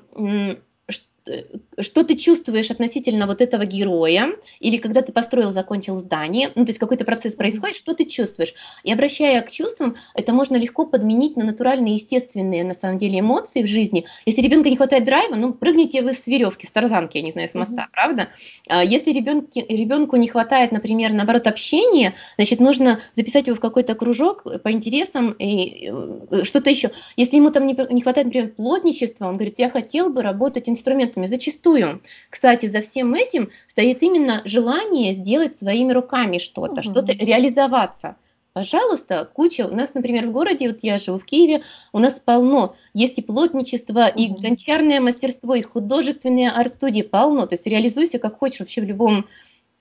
Э, 1.30 1.44
что 1.82 2.04
ты 2.04 2.16
чувствуешь 2.16 2.72
относительно 2.72 3.28
вот 3.28 3.42
этого 3.42 3.66
героя, 3.66 4.30
или 4.60 4.78
когда 4.78 5.02
ты 5.02 5.12
построил, 5.12 5.52
закончил 5.52 5.98
здание, 5.98 6.52
ну, 6.56 6.66
то 6.66 6.70
есть 6.70 6.80
какой-то 6.80 7.06
процесс 7.06 7.36
происходит, 7.36 7.76
что 7.76 7.94
ты 7.94 8.06
чувствуешь. 8.06 8.54
И 8.84 8.92
обращая 8.92 9.42
к 9.42 9.52
чувствам, 9.52 9.96
это 10.14 10.34
можно 10.34 10.56
легко 10.56 10.86
подменить 10.86 11.36
на 11.36 11.46
натуральные, 11.46 11.96
естественные, 11.96 12.64
на 12.64 12.74
самом 12.74 12.98
деле, 12.98 13.20
эмоции 13.20 13.64
в 13.64 13.68
жизни. 13.68 14.06
Если 14.26 14.42
ребенка 14.42 14.70
не 14.70 14.76
хватает 14.76 15.06
драйва, 15.06 15.36
ну, 15.36 15.54
прыгните 15.54 16.02
вы 16.02 16.14
с 16.14 16.28
веревки, 16.28 16.68
с 16.68 16.72
тарзанки, 16.72 17.18
я 17.18 17.24
не 17.24 17.32
знаю, 17.32 17.50
с 17.50 17.54
моста, 17.54 17.84
mm-hmm. 17.84 17.94
правда? 17.94 18.28
А 18.68 18.84
если 18.84 19.12
ребенку, 19.12 19.48
ребенку 19.54 20.16
не 20.16 20.28
хватает, 20.28 20.72
например, 20.72 21.14
наоборот, 21.14 21.48
общения, 21.48 22.14
значит, 22.38 22.60
нужно 22.60 23.00
записать 23.16 23.48
его 23.48 23.56
в 23.56 23.60
какой-то 23.60 23.96
кружок 23.96 24.44
по 24.64 24.72
интересам 24.72 25.32
и 25.32 25.90
э, 25.92 26.44
что-то 26.44 26.70
еще. 26.70 26.92
Если 27.16 27.38
ему 27.38 27.52
там 27.52 27.66
не, 27.68 27.78
не 27.92 28.02
хватает, 28.02 28.28
например, 28.28 28.50
плотничества, 28.50 29.28
он 29.28 29.36
говорит, 29.36 29.56
я 29.58 29.70
хотел 29.70 30.10
бы 30.10 30.22
работать 30.22 30.68
инструментами, 30.68 31.00
инструментами. 31.00 31.28
Зачастую, 31.70 32.02
кстати, 32.30 32.66
за 32.68 32.82
всем 32.82 33.14
этим 33.14 33.50
стоит 33.68 34.02
именно 34.02 34.42
желание 34.46 35.14
сделать 35.14 35.56
своими 35.56 35.92
руками 35.92 36.38
что-то, 36.38 36.82
угу. 36.82 36.84
что-то 36.84 37.12
реализоваться. 37.14 38.16
Пожалуйста, 38.54 39.30
куча. 39.32 39.68
У 39.68 39.76
нас, 39.76 39.94
например, 39.94 40.28
в 40.28 40.32
городе, 40.32 40.70
вот 40.70 40.80
я 40.82 40.98
живу 40.98 41.20
в 41.20 41.26
Киеве, 41.26 41.64
у 41.94 42.00
нас 42.00 42.20
полно. 42.24 42.76
Есть 42.94 43.20
и 43.20 43.22
плотничество, 43.22 44.08
угу. 44.08 44.22
и 44.22 44.28
гончарное 44.28 45.00
мастерство, 45.00 45.56
и 45.56 45.62
художественные 45.62 46.50
арт-студии 46.52 47.04
полно. 47.04 47.46
То 47.46 47.56
есть 47.56 47.68
реализуйся 47.68 48.20
как 48.20 48.38
хочешь 48.38 48.60
вообще 48.60 48.82
в 48.82 48.86
любом 48.86 49.26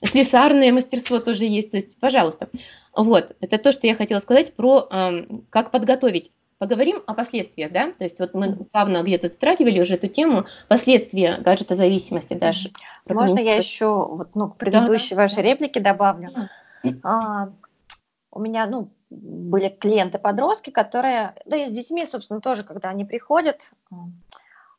слесарное 0.05 0.73
мастерство 0.73 1.19
тоже 1.19 1.45
есть, 1.45 1.73
то 1.73 1.79
есть, 1.79 1.99
пожалуйста. 1.99 2.49
Вот, 2.95 3.35
это 3.41 3.59
то, 3.59 3.73
что 3.73 3.87
я 3.87 3.95
хотела 3.95 4.21
сказать 4.21 4.55
про 4.55 4.87
э, 4.91 5.27
как 5.51 5.71
подготовить 5.71 6.31
Поговорим 6.59 7.03
о 7.07 7.15
последствиях, 7.15 7.71
да? 7.71 7.93
То 7.93 8.03
есть 8.03 8.19
вот 8.19 8.35
мы 8.35 8.57
плавно 8.57 9.03
где-то 9.03 9.29
затрагивали 9.29 9.81
уже 9.81 9.95
эту 9.95 10.09
тему, 10.09 10.45
последствия 10.67 11.39
гаджетозависимости, 11.39 12.35
даже. 12.35 12.71
Можно 13.09 13.39
я 13.39 13.55
еще 13.55 13.87
вот, 13.87 14.35
ну, 14.35 14.51
к 14.51 14.57
предыдущей 14.57 15.15
да, 15.15 15.23
вашей 15.23 15.37
да. 15.37 15.43
реплике 15.43 15.79
добавлю? 15.79 16.31
А, 17.05 17.51
у 18.33 18.41
меня, 18.41 18.67
ну, 18.67 18.91
были 19.11 19.69
клиенты-подростки, 19.69 20.71
которые, 20.71 21.35
да 21.47 21.57
и 21.57 21.71
с 21.71 21.73
детьми, 21.73 22.05
собственно, 22.05 22.41
тоже, 22.41 22.65
когда 22.65 22.89
они 22.89 23.05
приходят, 23.05 23.71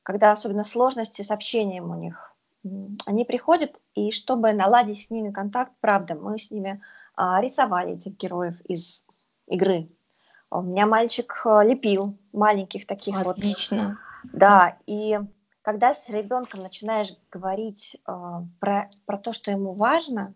когда 0.03 0.31
особенно 0.31 0.63
сложности 0.63 1.21
с 1.21 1.31
общением 1.31 1.91
у 1.91 1.95
них, 1.95 2.35
они 3.05 3.23
приходят, 3.23 3.79
и 3.95 4.11
чтобы 4.11 4.51
наладить 4.51 5.01
с 5.01 5.09
ними 5.09 5.31
контакт, 5.31 5.71
правда, 5.79 6.15
мы 6.15 6.37
с 6.37 6.51
ними 6.51 6.81
а, 7.15 7.41
рисовали 7.41 7.93
этих 7.93 8.17
героев 8.17 8.59
из 8.65 9.05
игры, 9.47 9.87
у 10.51 10.61
меня 10.61 10.85
мальчик 10.85 11.41
э, 11.45 11.63
лепил 11.63 12.17
маленьких 12.33 12.85
таких 12.85 13.15
Отлично. 13.19 13.27
вот. 13.27 13.37
Отлично. 13.37 13.99
Да, 14.33 14.77
и 14.85 15.19
когда 15.61 15.93
с 15.93 16.07
ребенком 16.09 16.61
начинаешь 16.61 17.13
говорить 17.31 17.97
э, 18.07 18.11
про, 18.59 18.89
про 19.05 19.17
то, 19.17 19.33
что 19.33 19.51
ему 19.51 19.73
важно, 19.73 20.33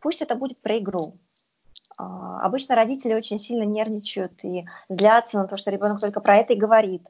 пусть 0.00 0.22
это 0.22 0.34
будет 0.34 0.60
про 0.60 0.78
игру. 0.78 1.18
Э, 1.98 2.04
обычно 2.42 2.74
родители 2.74 3.14
очень 3.14 3.38
сильно 3.38 3.64
нервничают 3.64 4.44
и 4.44 4.66
злятся 4.88 5.38
на 5.38 5.48
то, 5.48 5.56
что 5.56 5.70
ребенок 5.70 6.00
только 6.00 6.20
про 6.20 6.36
это 6.36 6.52
и 6.52 6.58
говорит. 6.58 7.06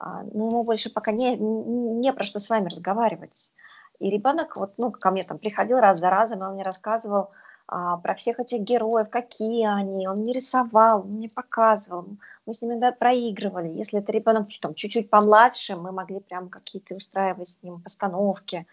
Э, 0.00 0.22
но 0.32 0.48
ему 0.48 0.64
больше 0.64 0.92
пока 0.92 1.12
не, 1.12 1.36
не 1.36 2.12
про 2.12 2.24
что 2.24 2.40
с 2.40 2.48
вами 2.48 2.68
разговаривать. 2.68 3.52
И 3.98 4.10
ребенок 4.10 4.56
вот, 4.56 4.74
ну, 4.78 4.92
ко 4.92 5.10
мне 5.10 5.22
там 5.24 5.38
приходил 5.38 5.78
раз 5.78 5.98
за 5.98 6.10
разом, 6.10 6.42
и 6.42 6.46
он 6.46 6.54
мне 6.54 6.62
рассказывал, 6.62 7.20
а, 7.22 7.28
про 7.68 8.14
всех 8.14 8.40
этих 8.40 8.60
героев, 8.60 9.10
какие 9.10 9.66
они, 9.66 10.08
он 10.08 10.18
мне 10.20 10.32
рисовал, 10.32 11.02
он 11.02 11.12
мне 11.12 11.28
показывал, 11.28 12.06
мы 12.46 12.54
с 12.54 12.62
ним 12.62 12.72
иногда 12.72 12.92
проигрывали. 12.92 13.68
Если 13.68 13.98
это 13.98 14.10
ребенок 14.10 14.48
там, 14.60 14.74
чуть-чуть 14.74 15.10
помладше, 15.10 15.76
мы 15.76 15.92
могли 15.92 16.20
прям 16.20 16.48
какие-то 16.48 16.94
устраивать 16.94 17.50
с 17.50 17.58
ним 17.62 17.82
постановки. 17.82 18.66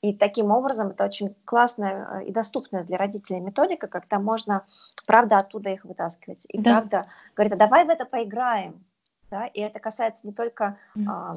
И 0.00 0.14
таким 0.14 0.50
образом 0.50 0.88
это 0.88 1.04
очень 1.04 1.34
классная 1.44 2.20
э, 2.20 2.24
и 2.24 2.32
доступная 2.32 2.84
для 2.84 2.96
родителей 2.96 3.40
методика, 3.40 3.86
когда 3.88 4.18
можно, 4.18 4.64
правда, 5.06 5.36
оттуда 5.36 5.70
их 5.70 5.84
вытаскивать. 5.84 6.46
И 6.48 6.58
да. 6.58 6.72
правда 6.72 7.02
говорит, 7.34 7.52
а 7.52 7.56
давай 7.56 7.84
в 7.84 7.90
это 7.90 8.04
поиграем. 8.04 8.82
Да? 9.30 9.46
И 9.46 9.60
это 9.60 9.78
касается 9.78 10.26
не 10.26 10.32
только 10.32 10.78
mm. 10.96 11.04
а, 11.06 11.34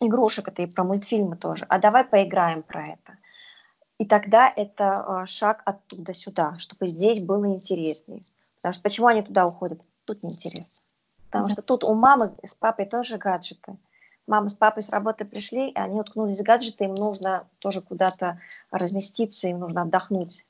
игрушек, 0.00 0.48
это 0.48 0.62
и 0.62 0.66
про 0.66 0.84
мультфильмы 0.84 1.36
тоже. 1.36 1.64
А 1.68 1.78
давай 1.78 2.04
поиграем 2.04 2.62
про 2.62 2.82
это. 2.82 3.16
И 3.98 4.06
тогда 4.06 4.52
это 4.54 4.94
а, 4.94 5.26
шаг 5.26 5.62
оттуда 5.64 6.14
сюда, 6.14 6.58
чтобы 6.58 6.88
здесь 6.88 7.22
было 7.22 7.46
интереснее. 7.46 8.22
Потому 8.56 8.72
что 8.72 8.82
почему 8.82 9.06
они 9.06 9.22
туда 9.22 9.46
уходят? 9.46 9.80
Тут 10.04 10.22
неинтересно. 10.22 10.66
Потому 11.26 11.48
что 11.48 11.62
тут 11.62 11.84
у 11.84 11.94
мамы 11.94 12.32
с 12.44 12.54
папой 12.54 12.86
тоже 12.86 13.18
гаджеты. 13.18 13.76
Мама 14.26 14.48
с 14.48 14.54
папой 14.54 14.82
с 14.82 14.88
работы 14.88 15.24
пришли, 15.24 15.70
и 15.70 15.76
они 15.76 16.00
уткнулись 16.00 16.40
в 16.40 16.42
гаджеты, 16.42 16.84
им 16.84 16.94
нужно 16.94 17.46
тоже 17.58 17.82
куда-то 17.82 18.40
разместиться, 18.70 19.48
им 19.48 19.58
нужно 19.58 19.82
отдохнуть. 19.82 20.46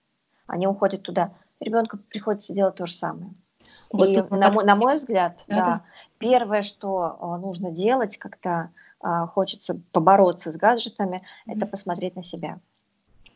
Они 0.47 0.67
уходят 0.67 1.03
туда. 1.03 1.33
Ребенку 1.61 1.99
приходится 1.99 2.53
делать 2.53 2.77
то 2.77 2.87
же 2.87 2.93
самое. 2.93 3.33
Вот 3.91 4.09
и 4.09 4.23
на, 4.35 4.53
мой, 4.53 4.65
на 4.65 4.77
мой 4.77 4.97
взгляд, 4.97 5.41
да, 5.47 5.57
да, 5.57 5.85
первое, 6.19 6.63
что 6.63 7.17
а, 7.21 7.39
нужно 7.39 7.71
делать, 7.71 8.17
когда 8.19 8.71
а, 9.01 9.27
хочется 9.27 9.81
побороться 9.93 10.51
с 10.53 10.57
гаджетами, 10.57 11.23
mm-hmm. 11.47 11.57
это 11.57 11.67
посмотреть 11.67 12.17
на 12.17 12.25
себя. 12.25 12.59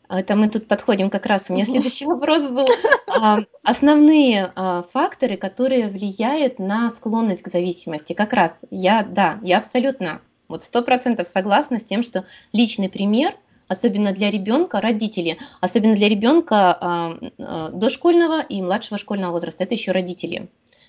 Это 0.08 0.36
мы 0.36 0.48
тут 0.48 0.66
подходим 0.66 1.10
как 1.10 1.26
раз. 1.26 1.46
У 1.48 1.52
меня 1.52 1.64
следующий 1.64 2.06
вопрос 2.06 2.50
был. 2.50 2.66
А, 3.20 3.40
основные 3.64 4.52
а, 4.54 4.84
факторы, 4.92 5.36
которые 5.36 5.88
влияют 5.88 6.60
на 6.60 6.88
склонность 6.90 7.42
к 7.42 7.48
зависимости. 7.48 8.12
Как 8.12 8.32
раз 8.32 8.52
я, 8.70 9.02
да, 9.02 9.40
я 9.42 9.58
абсолютно, 9.58 10.20
вот 10.46 10.62
сто 10.62 10.82
процентов 10.82 11.26
согласна 11.26 11.80
с 11.80 11.84
тем, 11.84 12.04
что 12.04 12.26
личный 12.52 12.88
пример, 12.88 13.34
особенно 13.66 14.12
для 14.12 14.30
ребенка, 14.30 14.80
родители, 14.80 15.38
особенно 15.60 15.96
для 15.96 16.08
ребенка 16.08 16.78
а, 16.80 17.70
дошкольного 17.72 18.40
и 18.40 18.62
младшего 18.62 18.98
школьного 18.98 19.32
возраста, 19.32 19.64
это 19.64 19.74
еще 19.74 19.90
родители. 19.90 20.48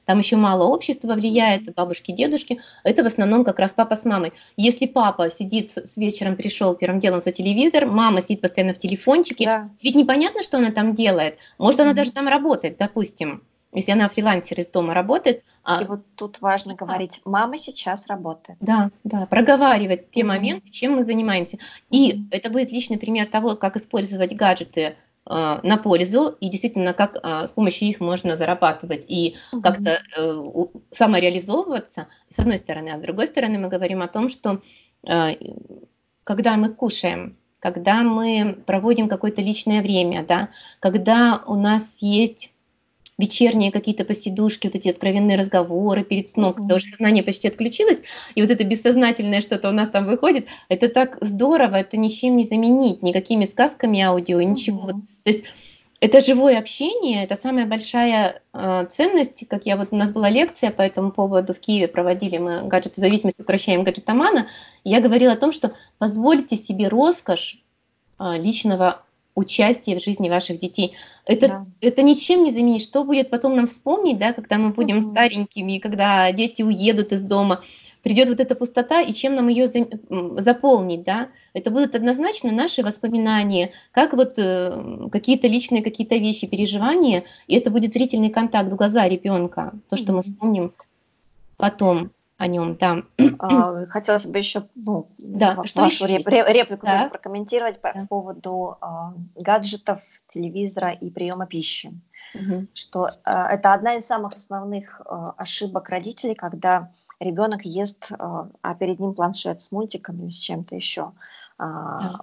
Там 0.10 0.18
еще 0.18 0.38
мало 0.38 0.64
общества 0.64 1.14
влияет, 1.14 1.72
бабушки, 1.76 2.12
дедушки. 2.12 2.60
Это 2.84 3.04
в 3.04 3.06
основном 3.06 3.44
как 3.44 3.60
раз 3.60 3.74
папа 3.76 3.96
с 3.96 4.06
мамой. 4.06 4.34
Если 4.58 4.88
папа 4.88 5.30
сидит 5.30 5.70
с 5.70 5.98
вечером, 5.98 6.36
пришел 6.36 6.74
первым 6.74 7.00
делом 7.00 7.22
за 7.22 7.32
телевизор, 7.32 7.86
мама 7.86 8.24
сидит 8.24 8.42
постоянно 8.42 8.74
в 8.74 8.80
телефончике, 8.80 9.46
да. 9.46 9.70
ведь 9.84 9.94
непонятно, 9.94 10.42
что 10.42 10.58
она 10.58 10.72
там 10.72 10.96
делает. 10.96 11.38
Может, 11.60 11.82
она 11.82 11.94
даже 11.94 12.12
там 12.12 12.28
работает, 12.28 12.78
допустим. 12.80 13.44
Если 13.72 13.92
она 13.92 14.10
фрилансер 14.10 14.60
из 14.60 14.66
дома 14.66 14.96
работает. 14.96 15.44
А... 15.64 15.84
И 15.84 15.86
вот 15.86 16.02
тут 16.16 16.42
важно 16.42 16.74
говорить, 16.74 17.22
мама 17.24 17.60
сейчас 17.60 18.08
работает. 18.08 18.58
Да, 18.62 18.90
да, 19.04 19.28
проговаривать 19.28 20.10
те 20.10 20.24
моменты, 20.24 20.72
чем 20.72 20.94
мы 20.94 21.06
занимаемся. 21.06 21.60
И 21.92 22.24
это 22.32 22.50
будет 22.50 22.72
личный 22.72 22.98
пример 22.98 23.28
того, 23.28 23.56
как 23.56 23.78
использовать 23.78 24.36
гаджеты 24.36 24.96
на 25.30 25.78
пользу. 25.78 26.36
И 26.40 26.50
действительно 26.50 26.94
как 26.94 27.18
э, 27.18 27.48
с 27.48 27.52
помощью 27.52 27.88
их 27.88 28.00
можно 28.00 28.36
зарабатывать 28.36 29.06
и 29.08 29.36
как-то 29.64 30.00
э, 30.18 30.44
самореализовываться 30.92 32.08
с 32.30 32.40
одной 32.40 32.58
стороны, 32.58 32.90
а 32.90 32.98
с 32.98 33.02
другой 33.02 33.28
стороны 33.28 33.60
мы 33.60 33.70
говорим 33.70 34.02
о 34.02 34.08
том, 34.08 34.30
что 34.30 34.62
когда 36.24 36.58
мы 36.58 36.70
кушаем, 36.70 37.38
когда 37.60 38.04
мы 38.04 38.62
проводим 38.66 39.08
какое-то 39.08 39.42
личное 39.42 39.82
время, 39.82 40.24
да, 40.24 40.50
когда 40.80 41.44
у 41.46 41.56
нас 41.56 41.98
есть 42.00 42.52
вечерние 43.20 43.72
какие-то 43.72 44.06
посидушки, 44.06 44.68
вот 44.68 44.76
эти 44.76 44.88
откровенные 44.88 45.38
разговоры 45.38 46.04
перед 46.04 46.30
сном, 46.30 46.54
когда 46.54 46.76
уже 46.76 46.86
сознание 46.86 47.22
почти 47.22 47.50
отключилось, 47.50 48.00
и 48.34 48.42
вот 48.42 48.50
это 48.50 48.64
бессознательное 48.64 49.42
что-то 49.42 49.70
у 49.70 49.74
нас 49.74 49.90
там 49.90 50.06
выходит, 50.06 50.48
это 50.70 50.88
так 50.88 51.18
здорово, 51.22 51.76
это 51.76 51.98
ничем 51.98 52.38
не 52.38 52.46
заменить, 52.46 53.04
никакими 53.04 53.46
сказками 53.46 54.00
аудио, 54.00 54.42
ничего. 54.42 54.88
То 54.88 55.32
есть 55.32 55.44
это 56.00 56.22
живое 56.22 56.58
общение, 56.58 57.26
это 57.26 57.38
самая 57.42 57.66
большая 57.66 58.42
э, 58.54 58.88
ценность, 58.90 59.46
как 59.50 59.66
я 59.66 59.76
вот 59.76 59.90
у 59.92 59.98
нас 59.98 60.12
была 60.12 60.30
лекция 60.30 60.72
по 60.72 60.82
этому 60.82 61.12
поводу 61.12 61.54
в 61.54 61.60
Киеве 61.60 61.90
проводили 61.90 62.38
мы 62.38 62.62
гаджеты 62.64 63.02
зависимости, 63.02 63.42
укращаем 63.42 63.84
гаджетомана, 63.84 64.48
я 64.86 65.02
говорила 65.02 65.34
о 65.34 65.38
том, 65.38 65.52
что 65.52 65.74
позвольте 65.98 66.56
себе 66.56 66.88
роскошь 66.88 67.62
э, 68.18 68.38
личного 68.38 69.04
участие 69.40 69.98
в 69.98 70.04
жизни 70.04 70.30
ваших 70.30 70.60
детей. 70.60 70.94
Это, 71.26 71.48
да. 71.48 71.66
это 71.82 72.02
ничем 72.02 72.44
не 72.44 72.52
заменить. 72.52 72.84
Что 72.84 73.04
будет 73.04 73.30
потом 73.30 73.56
нам 73.56 73.66
вспомнить, 73.66 74.18
да, 74.18 74.34
когда 74.34 74.58
мы 74.58 74.70
будем 74.70 75.00
угу. 75.00 75.12
старенькими, 75.12 75.80
когда 75.80 76.32
дети 76.32 76.62
уедут 76.62 77.12
из 77.12 77.22
дома, 77.22 77.62
придет 78.04 78.30
вот 78.30 78.40
эта 78.40 78.56
пустота, 78.56 79.02
и 79.02 79.14
чем 79.14 79.36
нам 79.36 79.48
ее 79.48 79.70
заполнить, 80.38 81.04
да? 81.04 81.30
Это 81.54 81.72
будут 81.72 81.96
однозначно 81.96 82.52
наши 82.52 82.84
воспоминания, 82.84 83.72
как 83.92 84.14
вот 84.14 84.34
э, 84.38 85.10
какие-то 85.12 85.48
личные 85.48 85.84
какие-то 85.84 86.16
вещи, 86.16 86.48
переживания, 86.48 87.24
и 87.48 87.56
это 87.56 87.72
будет 87.72 87.94
зрительный 87.94 88.30
контакт 88.30 88.70
в 88.70 88.76
глаза 88.76 89.08
ребенка, 89.08 89.74
то, 89.90 89.98
что 89.98 90.14
мы 90.14 90.22
вспомним 90.22 90.74
потом 91.58 92.12
о 92.40 92.48
нем, 92.48 92.78
да. 92.78 93.04
А, 93.38 93.86
хотелось 93.88 94.26
бы 94.26 94.38
еще 94.38 94.64
ну, 94.74 95.12
да. 95.18 95.62
что 95.66 95.82
вашу 95.82 96.06
еще? 96.06 96.24
реплику 96.24 96.86
да. 96.86 97.00
тоже 97.00 97.10
прокомментировать 97.10 97.82
по 97.82 97.92
да. 97.94 98.04
поводу 98.08 98.78
а, 98.80 99.14
гаджетов, 99.36 100.02
телевизора 100.30 100.94
и 100.94 101.10
приема 101.10 101.48
пищи. 101.48 101.92
Угу. 102.34 102.68
Что 102.74 103.10
а, 103.26 103.52
это 103.52 103.74
одна 103.74 103.96
из 103.96 104.06
самых 104.06 104.36
основных 104.36 105.02
а, 105.06 105.34
ошибок 105.36 105.90
родителей, 105.90 106.34
когда 106.34 106.92
ребенок 107.20 107.66
ест, 107.66 108.10
а, 108.18 108.50
а 108.62 108.74
перед 108.74 109.00
ним 109.00 109.14
планшет 109.14 109.62
с 109.62 109.74
мультиками 109.74 110.22
или 110.22 110.30
с 110.30 110.40
чем-то 110.40 110.76
еще. 110.76 111.12
А, 111.58 112.00
да. 112.00 112.20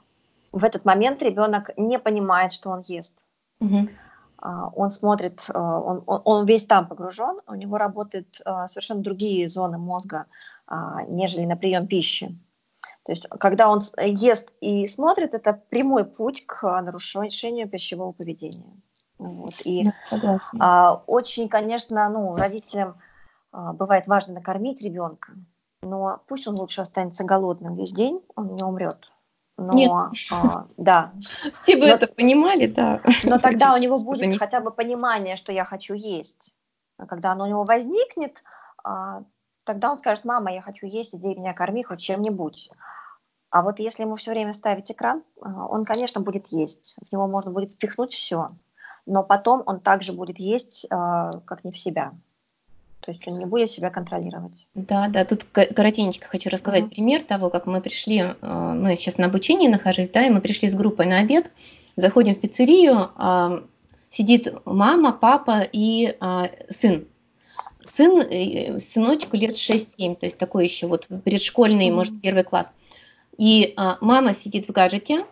В 0.51 0.65
этот 0.65 0.87
момент 0.87 1.23
ребенок 1.23 1.71
не 1.77 1.99
понимает, 1.99 2.53
что 2.53 2.71
он 2.71 2.81
ест. 2.87 3.15
Угу. 3.61 3.91
А, 4.39 4.69
он 4.69 4.91
смотрит, 4.91 5.47
а, 5.53 5.81
он, 5.81 6.03
он 6.07 6.47
весь 6.47 6.67
там 6.67 6.87
погружен, 6.87 7.41
у 7.47 7.55
него 7.55 7.79
работают 7.79 8.41
а, 8.45 8.69
совершенно 8.69 9.03
другие 9.03 9.49
зоны 9.49 9.79
мозга, 9.79 10.27
нежели 11.09 11.45
на 11.45 11.57
прием 11.57 11.87
пищи. 11.87 12.37
То 13.05 13.13
есть, 13.13 13.29
когда 13.29 13.69
он 13.69 13.81
ест 14.01 14.53
и 14.61 14.89
смотрит, 14.89 15.33
это 15.33 15.53
прямой 15.53 16.05
путь 16.05 16.45
к 16.45 16.63
нарушению 16.81 17.69
пищевого 17.69 18.11
поведения. 18.11 18.83
Вот. 19.19 19.53
И 19.65 19.89
Согласна. 20.07 21.03
очень, 21.07 21.49
конечно, 21.49 22.09
ну, 22.09 22.35
родителям 22.35 22.97
бывает 23.53 24.09
важно 24.09 24.35
накормить 24.35 24.83
ребенка, 24.83 25.35
но 25.83 26.21
пусть 26.27 26.49
он 26.49 26.59
лучше 26.59 26.81
останется 26.81 27.23
голодным 27.23 27.77
весь 27.77 27.93
день, 27.93 28.21
он 28.35 28.57
не 28.57 28.65
умрет. 28.65 28.99
Но, 29.59 29.73
Нет. 29.73 29.91
А, 30.31 30.67
да. 30.77 31.13
Все 31.53 31.77
бы 31.77 31.87
но, 31.87 31.95
это 31.95 32.07
понимали, 32.07 32.67
да. 32.67 33.01
Но 33.25 33.39
тогда 33.39 33.73
у 33.75 33.79
него 33.79 33.99
будет 33.99 34.29
не... 34.29 34.37
хотя 34.37 34.61
бы 34.61 34.71
понимание, 34.71 35.37
что 35.37 35.51
я 35.51 35.65
хочу 35.65 35.95
есть. 35.95 36.55
А 36.99 37.07
когда 37.07 37.33
оно 37.33 37.45
у 37.45 37.49
него 37.49 37.65
возникнет, 37.65 38.43
а, 38.85 39.23
тогда 39.65 39.93
он 39.93 39.99
скажет, 39.99 40.25
мама, 40.25 40.53
я 40.53 40.61
хочу 40.61 40.87
есть, 40.87 41.15
иди 41.15 41.35
меня 41.35 41.55
корми 41.55 41.83
хоть 41.83 42.01
чем-нибудь. 42.01 42.71
А 43.51 43.63
вот 43.63 43.79
если 43.79 44.03
ему 44.03 44.15
все 44.17 44.33
время 44.33 44.53
ставить 44.53 44.91
экран, 44.91 45.23
а, 45.41 45.67
он, 45.67 45.85
конечно, 45.85 46.21
будет 46.21 46.49
есть. 46.49 46.97
В 47.09 47.13
него 47.13 47.27
можно 47.27 47.51
будет 47.51 47.73
впихнуть 47.73 48.13
все. 48.13 48.49
Но 49.07 49.23
потом 49.23 49.63
он 49.65 49.81
также 49.81 50.13
будет 50.13 50.39
есть, 50.39 50.87
а, 50.91 51.31
как 51.47 51.65
не 51.65 51.71
в 51.71 51.79
себя. 51.79 52.13
То 53.07 53.13
есть 53.13 53.27
он 53.29 53.39
не 53.39 53.47
будет 53.47 53.71
себя 53.71 53.89
контролировать. 53.91 54.67
Да, 54.75 55.07
да, 55.07 55.25
тут 55.25 55.45
коротенько 55.45 56.27
хочу 56.27 56.51
рассказать 56.51 56.83
uh-huh. 56.83 56.91
пример 56.91 57.23
того, 57.23 57.51
как 57.51 57.67
мы 57.67 57.81
пришли, 57.81 58.19
э, 58.19 58.35
ну, 58.41 58.91
сейчас 58.97 59.17
на 59.17 59.27
обучении 59.27 59.69
нахожусь, 59.69 60.09
да, 60.09 60.27
и 60.27 60.31
мы 60.31 60.41
пришли 60.41 60.69
с 60.69 60.75
группой 60.75 61.07
на 61.07 61.21
обед, 61.21 61.49
заходим 61.95 62.35
в 62.35 62.41
пиццерию, 62.41 63.13
а, 63.15 63.63
сидит 64.11 64.53
мама, 64.65 65.13
папа 65.13 65.63
и 65.73 66.17
а, 66.19 66.51
сын. 66.69 67.07
Сын, 67.85 68.23
э, 68.29 68.81
сыночку 68.81 69.37
лет 69.37 69.55
6-7, 69.55 70.17
то 70.17 70.27
есть 70.27 70.37
такой 70.37 70.65
еще 70.65 70.89
вот 70.89 71.07
предшкольный, 71.23 71.91
uh-huh. 71.91 71.95
может, 71.95 72.21
первый 72.21 72.43
класс. 72.43 72.73
И 73.39 73.73
а, 73.77 73.99
мама 74.01 74.35
сидит 74.35 74.67
в 74.67 74.73
гаджете, 74.73 75.25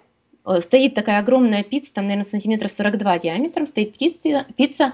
стоит 0.60 0.94
такая 0.94 1.20
огромная 1.20 1.62
пицца, 1.62 1.92
там, 1.94 2.06
наверное, 2.06 2.28
сантиметра 2.28 2.68
42 2.68 3.18
диаметром, 3.18 3.66
стоит 3.66 3.96
пицца, 3.96 4.46
пицца 4.56 4.92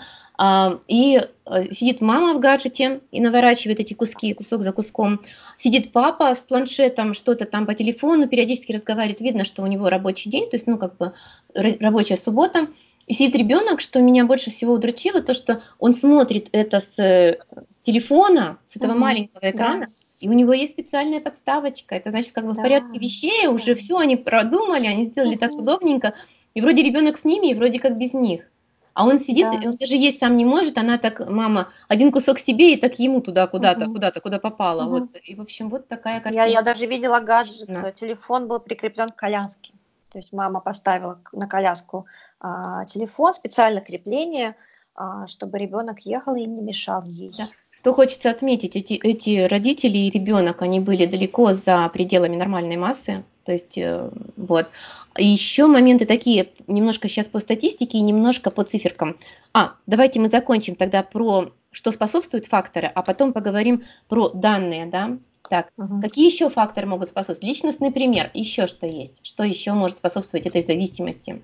и 0.88 1.20
э, 1.20 1.72
сидит 1.72 2.00
мама 2.00 2.32
в 2.32 2.40
гаджете 2.40 3.00
и 3.10 3.20
наворачивает 3.20 3.80
эти 3.80 3.92
куски, 3.92 4.32
кусок 4.32 4.62
за 4.62 4.72
куском. 4.72 5.20
Сидит 5.58 5.92
папа 5.92 6.34
с 6.34 6.38
планшетом, 6.38 7.12
что-то 7.12 7.44
там 7.44 7.66
по 7.66 7.74
телефону, 7.74 8.26
периодически 8.26 8.72
разговаривает. 8.72 9.20
Видно, 9.20 9.44
что 9.44 9.62
у 9.62 9.66
него 9.66 9.90
рабочий 9.90 10.30
день, 10.30 10.48
то 10.48 10.56
есть, 10.56 10.66
ну, 10.66 10.78
как 10.78 10.96
бы 10.96 11.12
рабочая 11.54 12.16
суббота. 12.16 12.68
И 13.06 13.12
сидит 13.12 13.34
ребенок, 13.34 13.80
что 13.80 14.00
меня 14.00 14.24
больше 14.24 14.50
всего 14.50 14.74
удручило, 14.74 15.20
то, 15.20 15.34
что 15.34 15.62
он 15.78 15.92
смотрит 15.92 16.48
это 16.52 16.80
с 16.80 16.98
э, 16.98 17.38
телефона, 17.82 18.58
с 18.66 18.76
этого 18.76 18.92
mm-hmm. 18.92 18.98
маленького 18.98 19.50
экрана, 19.50 19.86
да. 19.88 19.92
И 20.20 20.28
у 20.28 20.32
него 20.32 20.52
есть 20.52 20.72
специальная 20.72 21.20
подставочка. 21.20 21.94
Это 21.94 22.10
значит, 22.10 22.32
как 22.32 22.44
бы 22.44 22.52
да. 22.52 22.60
в 22.60 22.62
порядке 22.62 22.98
вещей 22.98 23.48
уже 23.48 23.74
все 23.74 23.96
они 23.96 24.16
продумали, 24.16 24.86
они 24.86 25.06
сделали 25.06 25.36
так 25.36 25.52
удобненько. 25.52 26.14
И 26.54 26.60
вроде 26.60 26.82
ребенок 26.82 27.16
с 27.16 27.24
ними, 27.24 27.48
и 27.48 27.54
вроде 27.54 27.78
как 27.78 27.96
без 27.96 28.12
них. 28.12 28.50
А 28.92 29.06
он 29.06 29.18
сидит, 29.18 29.46
да. 29.46 29.68
он 29.68 29.76
даже 29.76 29.94
есть 29.94 30.18
сам 30.18 30.36
не 30.36 30.44
может, 30.44 30.76
она 30.76 30.98
так, 30.98 31.26
мама, 31.28 31.68
один 31.88 32.12
кусок 32.12 32.38
себе 32.38 32.74
и 32.74 32.76
так 32.76 32.98
ему 32.98 33.20
туда, 33.20 33.46
куда-то, 33.46 33.84
угу. 33.84 33.94
куда-то, 33.94 34.20
куда 34.20 34.38
попало. 34.38 34.82
Угу. 34.82 34.90
Вот. 34.90 35.08
И, 35.24 35.34
в 35.36 35.40
общем, 35.40 35.68
вот 35.70 35.88
такая 35.88 36.20
картина. 36.20 36.42
Я, 36.42 36.48
я 36.48 36.62
даже 36.62 36.86
видела 36.86 37.20
гаджет, 37.20 37.66
да. 37.68 37.92
телефон 37.92 38.46
был 38.46 38.60
прикреплен 38.60 39.10
к 39.10 39.16
коляске. 39.16 39.72
То 40.10 40.18
есть 40.18 40.32
мама 40.32 40.60
поставила 40.60 41.20
на 41.32 41.46
коляску 41.46 42.06
а, 42.40 42.84
телефон, 42.84 43.32
специально 43.32 43.80
крепление, 43.80 44.56
а, 44.94 45.26
чтобы 45.28 45.58
ребенок 45.58 46.00
ехал 46.00 46.34
и 46.34 46.44
не 46.44 46.60
мешал 46.60 47.04
ей. 47.06 47.32
Да. 47.38 47.48
Что 47.80 47.94
хочется 47.94 48.28
отметить, 48.28 48.76
эти, 48.76 48.92
эти 48.92 49.46
родители 49.48 49.96
и 49.96 50.10
ребенок, 50.10 50.60
они 50.60 50.80
были 50.80 51.06
далеко 51.06 51.54
за 51.54 51.88
пределами 51.88 52.36
нормальной 52.36 52.76
массы. 52.76 53.24
То 53.46 53.52
есть, 53.52 53.78
э, 53.78 54.10
вот. 54.36 54.68
Еще 55.16 55.66
моменты 55.66 56.04
такие, 56.04 56.50
немножко 56.66 57.08
сейчас 57.08 57.28
по 57.28 57.38
статистике 57.38 57.96
и 57.96 58.02
немножко 58.02 58.50
по 58.50 58.64
циферкам. 58.64 59.16
А, 59.54 59.76
давайте 59.86 60.20
мы 60.20 60.28
закончим 60.28 60.74
тогда 60.74 61.02
про 61.02 61.52
что 61.72 61.90
способствует 61.90 62.44
факторы, 62.44 62.86
а 62.94 63.00
потом 63.00 63.32
поговорим 63.32 63.84
про 64.08 64.28
данные, 64.28 64.84
да? 64.84 65.16
Так, 65.48 65.70
угу. 65.78 66.02
какие 66.02 66.30
еще 66.30 66.50
факторы 66.50 66.86
могут 66.86 67.08
способствовать? 67.08 67.50
Личностный 67.50 67.90
пример, 67.90 68.30
еще 68.34 68.66
что 68.66 68.86
есть? 68.86 69.20
Что 69.22 69.42
еще 69.42 69.72
может 69.72 69.96
способствовать 69.96 70.46
этой 70.46 70.62
зависимости? 70.62 71.42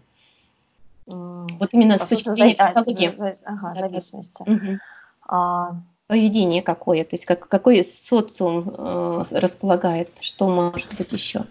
Вот 1.06 1.70
именно 1.72 1.96
с 1.96 2.06
точки 2.06 2.28
зрения 2.34 2.56
психологии. 2.56 3.10
Ага, 3.46 3.72
да, 3.74 3.88
зависимости. 3.88 4.42
Угу. 4.42 4.78
А, 5.28 5.76
поведение 6.06 6.62
какое, 6.62 7.04
то 7.04 7.16
есть 7.16 7.26
как, 7.26 7.48
какой 7.48 7.82
социум 7.82 8.68
э, 8.68 9.22
располагает, 9.32 10.18
что 10.20 10.48
может 10.48 10.94
быть 10.96 11.12
еще? 11.12 11.46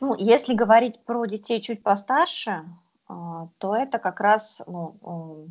Ну, 0.00 0.14
если 0.16 0.54
говорить 0.54 1.00
про 1.04 1.24
детей 1.26 1.60
чуть 1.60 1.82
постарше, 1.82 2.64
э, 3.08 3.12
то 3.58 3.74
это 3.74 3.98
как 3.98 4.20
раз 4.20 4.60
ну, 4.66 5.48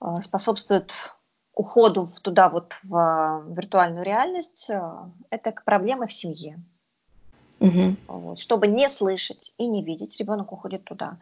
э, 0.00 0.22
способствует 0.22 0.92
уходу 1.54 2.04
в, 2.04 2.20
туда 2.20 2.48
вот 2.48 2.76
в 2.82 3.44
виртуальную 3.48 4.04
реальность. 4.04 4.70
Это 5.30 5.54
проблемы 5.64 6.06
в 6.06 6.12
семье. 6.12 6.60
Угу. 7.60 7.96
Вот. 8.08 8.38
Чтобы 8.38 8.66
не 8.66 8.90
слышать 8.90 9.54
и 9.56 9.66
не 9.66 9.82
видеть, 9.82 10.20
ребенок 10.20 10.52
уходит 10.52 10.84
туда. 10.84 11.16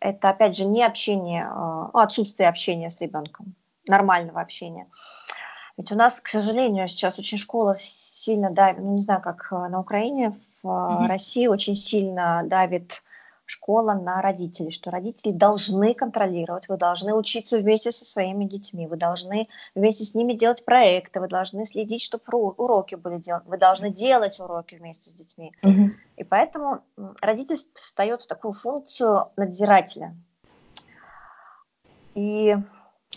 Это 0.00 0.30
опять 0.30 0.56
же 0.56 0.64
не 0.64 0.82
общение, 0.82 1.48
отсутствие 1.94 2.48
общения 2.48 2.90
с 2.90 3.00
ребенком 3.00 3.54
нормального 3.86 4.40
общения. 4.40 4.86
Ведь 5.76 5.92
у 5.92 5.94
нас, 5.94 6.20
к 6.20 6.28
сожалению, 6.28 6.88
сейчас 6.88 7.18
очень 7.18 7.38
школа 7.38 7.76
сильно 7.78 8.50
давит, 8.50 8.80
ну 8.80 8.94
не 8.94 9.02
знаю, 9.02 9.20
как 9.20 9.48
э, 9.50 9.68
на 9.68 9.78
Украине, 9.78 10.38
в 10.62 10.68
mm-hmm. 10.68 11.06
России 11.06 11.46
очень 11.46 11.76
сильно 11.76 12.42
давит 12.44 13.02
школа 13.46 13.94
на 13.94 14.20
родителей, 14.20 14.72
что 14.72 14.90
родители 14.90 15.30
должны 15.30 15.94
контролировать, 15.94 16.68
вы 16.68 16.76
должны 16.76 17.14
учиться 17.14 17.58
вместе 17.58 17.92
со 17.92 18.04
своими 18.04 18.44
детьми, 18.44 18.88
вы 18.88 18.96
должны 18.96 19.48
вместе 19.74 20.04
с 20.04 20.14
ними 20.14 20.32
делать 20.32 20.64
проекты, 20.64 21.20
вы 21.20 21.28
должны 21.28 21.64
следить, 21.64 22.02
чтобы 22.02 22.24
уроки 22.26 22.96
были 22.96 23.18
делать, 23.18 23.44
вы 23.46 23.56
должны 23.56 23.90
делать 23.90 24.40
уроки 24.40 24.74
вместе 24.74 25.10
с 25.10 25.12
детьми. 25.12 25.52
Mm-hmm. 25.62 25.90
И 26.16 26.24
поэтому 26.24 26.80
родитель 27.22 27.58
встает 27.74 28.22
в 28.22 28.26
такую 28.26 28.52
функцию 28.52 29.28
надзирателя. 29.36 30.16
И 32.14 32.56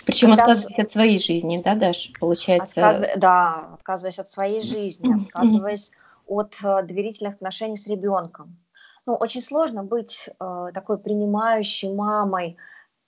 причем 0.05 0.29
Когда... 0.29 0.43
отказываясь 0.43 0.79
от 0.79 0.91
своей 0.91 1.19
жизни, 1.19 1.61
да, 1.63 1.75
Даш, 1.75 2.11
получается? 2.19 2.87
Отказв... 2.87 3.17
Да, 3.17 3.69
отказываясь 3.73 4.19
от 4.19 4.31
своей 4.31 4.61
жизни, 4.63 5.27
отказываясь 5.27 5.91
от 6.27 6.55
э, 6.63 6.83
доверительных 6.83 7.35
отношений 7.35 7.77
с 7.77 7.87
ребенком. 7.87 8.57
Ну, 9.05 9.15
очень 9.15 9.41
сложно 9.41 9.83
быть 9.83 10.29
э, 10.39 10.67
такой 10.73 10.99
принимающей 10.99 11.91
мамой 11.93 12.57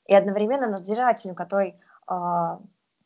и 0.08 0.16
одновременно 0.16 0.68
надзирателем, 0.68 1.36
который 1.36 1.76
э, 2.10 2.58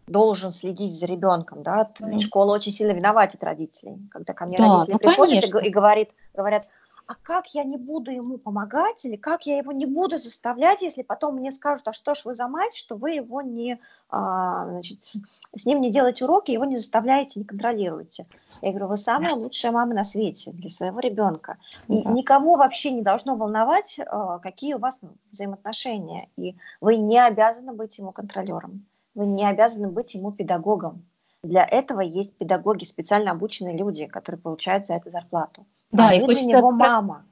должен 0.08 0.52
следить 0.52 0.98
за 0.98 1.06
ребенком, 1.06 1.64
да, 1.64 1.90
mm-hmm. 2.00 2.20
школа 2.20 2.54
очень 2.54 2.72
сильно 2.72 2.92
виноватит 2.92 3.44
родителей, 3.44 3.98
когда 4.12 4.34
ко 4.34 4.46
мне 4.46 4.58
да, 4.58 4.64
родители 4.64 4.94
ну, 4.94 5.00
приходят 5.00 5.42
конечно. 5.42 5.58
и, 5.60 5.68
и 5.68 5.70
говорит, 5.70 6.10
говорят, 6.34 6.68
а 7.08 7.16
как 7.16 7.48
я 7.54 7.64
не 7.64 7.78
буду 7.78 8.12
ему 8.12 8.38
помогать, 8.38 9.06
или 9.06 9.16
как 9.16 9.46
я 9.46 9.58
его 9.58 9.72
не 9.72 9.86
буду 9.86 10.18
заставлять, 10.18 10.82
если 10.82 11.04
потом 11.04 11.36
мне 11.36 11.52
скажут, 11.52 11.88
а 11.88 11.94
что 11.94 12.16
ж 12.16 12.26
вы 12.26 12.36
за 12.36 12.48
мать, 12.48 12.76
что 12.76 12.96
вы 12.96 13.12
его 13.12 13.42
не, 13.42 13.80
а, 14.10 14.68
значит, 14.70 15.04
с 15.56 15.66
ним 15.66 15.82
не 15.82 15.92
делаете 15.92 16.26
уроки, 16.26 16.52
его 16.52 16.66
не 16.66 16.78
заставляете, 16.78 17.40
не 17.40 17.46
контролируете. 17.46 18.26
Я 18.62 18.70
говорю, 18.70 18.88
вы 18.88 18.98
самая 18.98 19.36
лучшая 19.36 19.72
мама 19.72 19.94
на 19.94 20.04
свете 20.04 20.52
для 20.52 20.70
своего 20.70 21.00
ребенка. 21.00 21.58
И 21.88 22.02
да. 22.02 22.10
никого 22.12 22.56
вообще 22.56 22.92
не 22.92 23.02
должно 23.02 23.36
волновать, 23.36 24.00
а, 24.00 24.40
какие 24.40 24.74
у 24.74 24.80
вас 24.80 25.00
взаимоотношения. 25.32 26.30
И 26.38 26.56
вы 26.82 26.96
не 26.96 27.20
обязаны 27.20 27.74
быть 27.74 27.98
ему 27.98 28.12
контролером, 28.12 28.86
вы 29.14 29.28
не 29.28 29.48
обязаны 29.48 29.90
быть 29.90 30.14
ему 30.14 30.32
педагогом. 30.32 31.06
Для 31.44 31.64
этого 31.64 32.02
есть 32.02 32.36
педагоги, 32.38 32.86
специально 32.86 33.30
обученные 33.30 33.78
люди, 33.78 34.08
которые 34.08 34.42
получают 34.42 34.88
за 34.88 34.94
это 34.94 35.12
зарплату. 35.12 35.68
Да, 35.96 36.10
а 36.10 36.14
и 36.14 36.22
хочется 36.22 36.48
него 36.48 36.72
мама. 36.72 37.26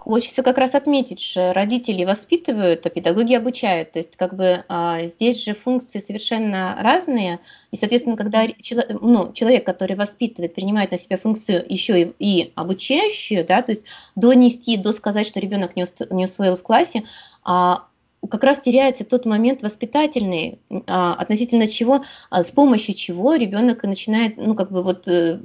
Хочется 0.00 0.42
как 0.42 0.56
раз 0.56 0.74
отметить, 0.74 1.20
что 1.20 1.52
родители 1.52 2.06
воспитывают, 2.06 2.86
а 2.86 2.88
педагоги 2.90 3.34
обучают. 3.34 3.92
То 3.92 3.98
есть 3.98 4.16
как 4.16 4.34
бы 4.34 4.64
а, 4.66 5.02
здесь 5.02 5.44
же 5.44 5.52
функции 5.52 6.00
совершенно 6.00 6.74
разные. 6.80 7.38
И, 7.70 7.76
соответственно, 7.76 8.16
когда 8.16 8.44
ну, 8.88 9.30
человек, 9.34 9.66
который 9.66 9.96
воспитывает, 9.96 10.54
принимает 10.54 10.92
на 10.92 10.98
себя 10.98 11.18
функцию 11.18 11.66
еще 11.68 12.00
и, 12.00 12.14
и 12.18 12.52
обучающую, 12.54 13.44
да, 13.46 13.60
то 13.60 13.72
есть 13.72 13.84
донести, 14.16 14.78
досказать, 14.78 15.26
что 15.26 15.38
ребенок 15.38 15.76
не, 15.76 15.84
не 16.10 16.24
усвоил 16.24 16.56
в 16.56 16.62
классе, 16.62 17.04
а, 17.44 17.84
как 18.28 18.44
раз 18.44 18.60
теряется 18.60 19.04
тот 19.04 19.24
момент 19.24 19.62
воспитательный, 19.62 20.58
а, 20.86 21.14
относительно 21.14 21.66
чего, 21.66 22.04
а, 22.28 22.42
с 22.42 22.52
помощью 22.52 22.94
чего 22.94 23.34
ребенок 23.34 23.82
начинает, 23.82 24.36
ну, 24.36 24.54
как 24.54 24.70
бы 24.70 24.82
вот 24.82 25.08
э, 25.08 25.40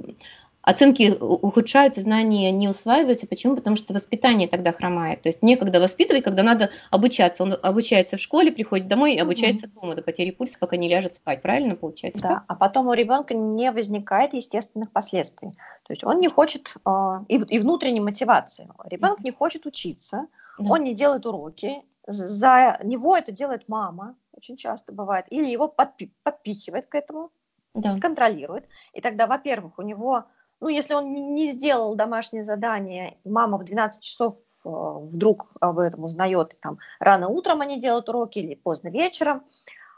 оценки 0.66 1.16
ухудшаются, 1.20 2.02
знания 2.02 2.50
не 2.50 2.68
усваиваются. 2.68 3.26
Почему? 3.26 3.54
Потому 3.54 3.76
что 3.76 3.94
воспитание 3.94 4.48
тогда 4.48 4.72
хромает. 4.72 5.22
То 5.22 5.28
есть 5.28 5.40
некогда 5.40 5.80
воспитывать, 5.80 6.24
когда 6.24 6.42
надо 6.42 6.70
обучаться. 6.90 7.44
Он 7.44 7.54
обучается 7.62 8.16
в 8.16 8.20
школе, 8.20 8.50
приходит 8.50 8.88
домой 8.88 9.14
и 9.14 9.18
обучается 9.18 9.66
угу. 9.66 9.80
дома 9.80 9.94
до 9.94 10.02
потери 10.02 10.32
пульса, 10.32 10.58
пока 10.58 10.76
не 10.76 10.88
ляжет 10.88 11.14
спать. 11.14 11.40
Правильно 11.40 11.76
получается? 11.76 12.20
Да, 12.20 12.44
а 12.48 12.56
потом 12.56 12.88
у 12.88 12.92
ребенка 12.94 13.32
не 13.32 13.70
возникает 13.70 14.34
естественных 14.34 14.90
последствий. 14.90 15.52
То 15.84 15.92
есть 15.92 16.02
он 16.02 16.18
не 16.18 16.28
хочет 16.28 16.74
э, 16.84 16.90
и, 17.28 17.36
и 17.36 17.58
внутренней 17.60 18.00
мотивации. 18.00 18.68
Ребенок 18.84 19.20
не 19.20 19.30
хочет 19.30 19.66
учиться, 19.66 20.26
да. 20.58 20.72
он 20.72 20.82
не 20.82 20.94
делает 20.94 21.26
уроки. 21.26 21.82
За 22.08 22.78
него 22.82 23.16
это 23.16 23.30
делает 23.30 23.68
мама, 23.68 24.16
очень 24.32 24.56
часто 24.56 24.92
бывает, 24.92 25.26
или 25.30 25.48
его 25.48 25.66
подпи- 25.66 26.10
подпихивает 26.24 26.86
к 26.86 26.94
этому, 26.96 27.30
да. 27.74 27.98
контролирует. 28.00 28.64
И 28.92 29.00
тогда, 29.00 29.26
во-первых, 29.28 29.78
у 29.78 29.82
него 29.82 30.24
ну, 30.60 30.68
если 30.68 30.94
он 30.94 31.12
не 31.34 31.52
сделал 31.52 31.94
домашнее 31.94 32.44
задание, 32.44 33.18
мама 33.24 33.58
в 33.58 33.64
12 33.64 34.02
часов 34.02 34.36
э, 34.64 34.68
вдруг 34.68 35.48
об 35.60 35.78
этом 35.78 36.04
узнает, 36.04 36.56
там, 36.60 36.78
рано 36.98 37.28
утром 37.28 37.60
они 37.60 37.80
делают 37.80 38.08
уроки 38.08 38.38
или 38.38 38.54
поздно 38.54 38.88
вечером, 38.88 39.42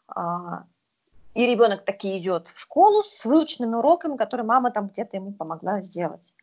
а, 0.09 0.65
и 1.35 1.47
ребенок 1.47 1.85
таки 1.85 2.19
идет 2.19 2.49
в 2.49 2.59
школу 2.59 3.03
с 3.03 3.25
выученными 3.25 3.77
уроками, 3.77 4.17
которые 4.17 4.47
мама 4.47 4.71
там 4.71 4.89
где-то 4.89 5.17
ему 5.17 5.33
помогла 5.33 5.83
сделать. 5.83 6.35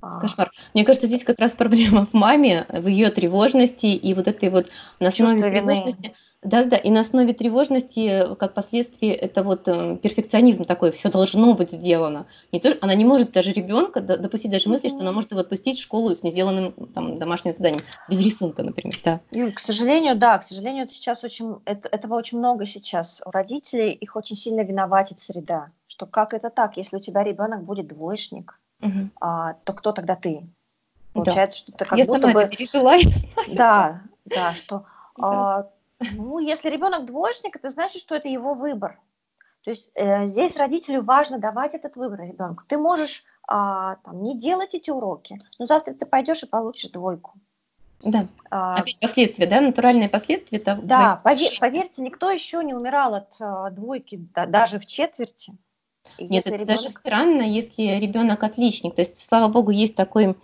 А. 0.00 0.20
Кошмар. 0.20 0.50
Мне 0.74 0.84
кажется, 0.84 1.06
здесь 1.06 1.24
как 1.24 1.38
раз 1.38 1.52
проблема 1.52 2.06
в 2.06 2.12
маме, 2.12 2.66
в 2.68 2.88
ее 2.88 3.10
тревожности 3.10 3.86
и 3.86 4.14
вот 4.14 4.26
этой 4.26 4.50
вот 4.50 4.66
на 5.00 5.08
основе 5.08 5.40
тревожности. 5.40 6.14
Вины 6.44 6.50
да, 6.50 6.64
да, 6.64 6.76
и 6.76 6.90
на 6.90 7.00
основе 7.00 7.32
тревожности, 7.32 8.36
как 8.36 8.52
последствие, 8.52 9.14
это 9.14 9.42
вот 9.42 9.66
э, 9.66 9.96
перфекционизм 9.96 10.66
такой, 10.66 10.92
все 10.92 11.10
должно 11.10 11.54
быть 11.54 11.70
сделано. 11.70 12.26
Не 12.52 12.60
то, 12.60 12.76
она 12.82 12.94
не 12.94 13.04
может 13.04 13.32
даже 13.32 13.52
ребенка 13.52 14.00
допустить 14.02 14.50
даже 14.50 14.68
мысли, 14.68 14.88
что 14.88 15.00
она 15.00 15.12
может 15.12 15.30
его 15.30 15.40
отпустить 15.40 15.78
в 15.78 15.82
школу 15.82 16.14
с 16.14 16.22
несделанным 16.22 16.72
там, 16.94 17.18
домашним 17.18 17.54
заданием, 17.54 17.82
без 18.08 18.20
рисунка, 18.20 18.62
например. 18.62 18.94
Да. 19.02 19.20
Юль, 19.30 19.52
к 19.52 19.58
сожалению, 19.58 20.16
да, 20.16 20.38
к 20.38 20.42
сожалению, 20.42 20.86
сейчас 20.88 21.24
очень, 21.24 21.56
это, 21.64 21.88
этого 21.88 22.14
очень 22.14 22.38
много 22.38 22.66
сейчас 22.66 23.22
у 23.24 23.30
родителей, 23.30 23.92
их 23.92 24.14
очень 24.14 24.36
сильно 24.36 24.60
виноватит 24.60 25.20
среда, 25.20 25.70
что 25.86 26.04
как 26.04 26.34
это 26.34 26.50
так, 26.50 26.76
если 26.76 26.98
у 26.98 27.00
тебя 27.00 27.24
ребенок 27.24 27.64
будет 27.64 27.88
двоечник, 27.88 28.60
угу. 28.82 29.08
а, 29.20 29.54
то 29.64 29.72
кто 29.72 29.92
тогда 29.92 30.14
ты? 30.14 30.42
Получается, 31.14 31.60
да. 31.60 31.62
что 31.62 31.72
ты 31.72 31.84
как 31.86 31.98
я 31.98 32.04
будто 32.04 32.20
сама 32.20 32.34
бы... 32.34 32.40
Это 32.42 32.56
пережила. 32.56 32.96
Да, 33.48 34.02
да, 34.26 34.54
что 34.54 34.84
а, 35.18 35.68
ну, 36.12 36.38
если 36.38 36.68
ребенок 36.68 37.06
двоечник, 37.06 37.56
это 37.56 37.70
значит, 37.70 38.00
что 38.00 38.14
это 38.14 38.28
его 38.28 38.54
выбор. 38.54 39.00
То 39.64 39.70
есть 39.70 39.90
э, 39.94 40.26
здесь 40.26 40.56
родителю 40.56 41.02
важно 41.02 41.38
давать 41.38 41.74
этот 41.74 41.96
выбор 41.96 42.20
ребенку. 42.20 42.64
Ты 42.68 42.76
можешь 42.76 43.24
а, 43.48 43.96
там, 44.04 44.22
не 44.22 44.38
делать 44.38 44.74
эти 44.74 44.90
уроки, 44.90 45.38
но 45.58 45.66
завтра 45.66 45.94
ты 45.94 46.06
пойдешь 46.06 46.42
и 46.42 46.46
получишь 46.46 46.90
двойку. 46.90 47.34
Да. 48.02 48.26
А, 48.50 48.74
Опять 48.74 49.00
последствия, 49.00 49.46
да, 49.46 49.60
натуральные 49.60 50.10
последствия 50.10 50.58
того. 50.58 50.82
Да, 50.82 51.18
повер, 51.22 51.50
поверьте, 51.58 52.02
никто 52.02 52.30
еще 52.30 52.62
не 52.62 52.74
умирал 52.74 53.14
от 53.14 53.36
а, 53.40 53.70
двойки 53.70 54.20
да, 54.34 54.46
даже 54.46 54.78
в 54.78 54.86
четверти. 54.86 55.56
Нет, 56.18 56.46
это 56.46 56.56
ребенок... 56.56 56.82
даже 56.82 56.88
странно, 56.90 57.42
если 57.42 57.98
ребенок 57.98 58.42
отличник. 58.42 58.94
То 58.94 59.02
есть, 59.02 59.18
слава 59.18 59.50
богу, 59.50 59.70
есть 59.70 59.94
такой 59.94 60.36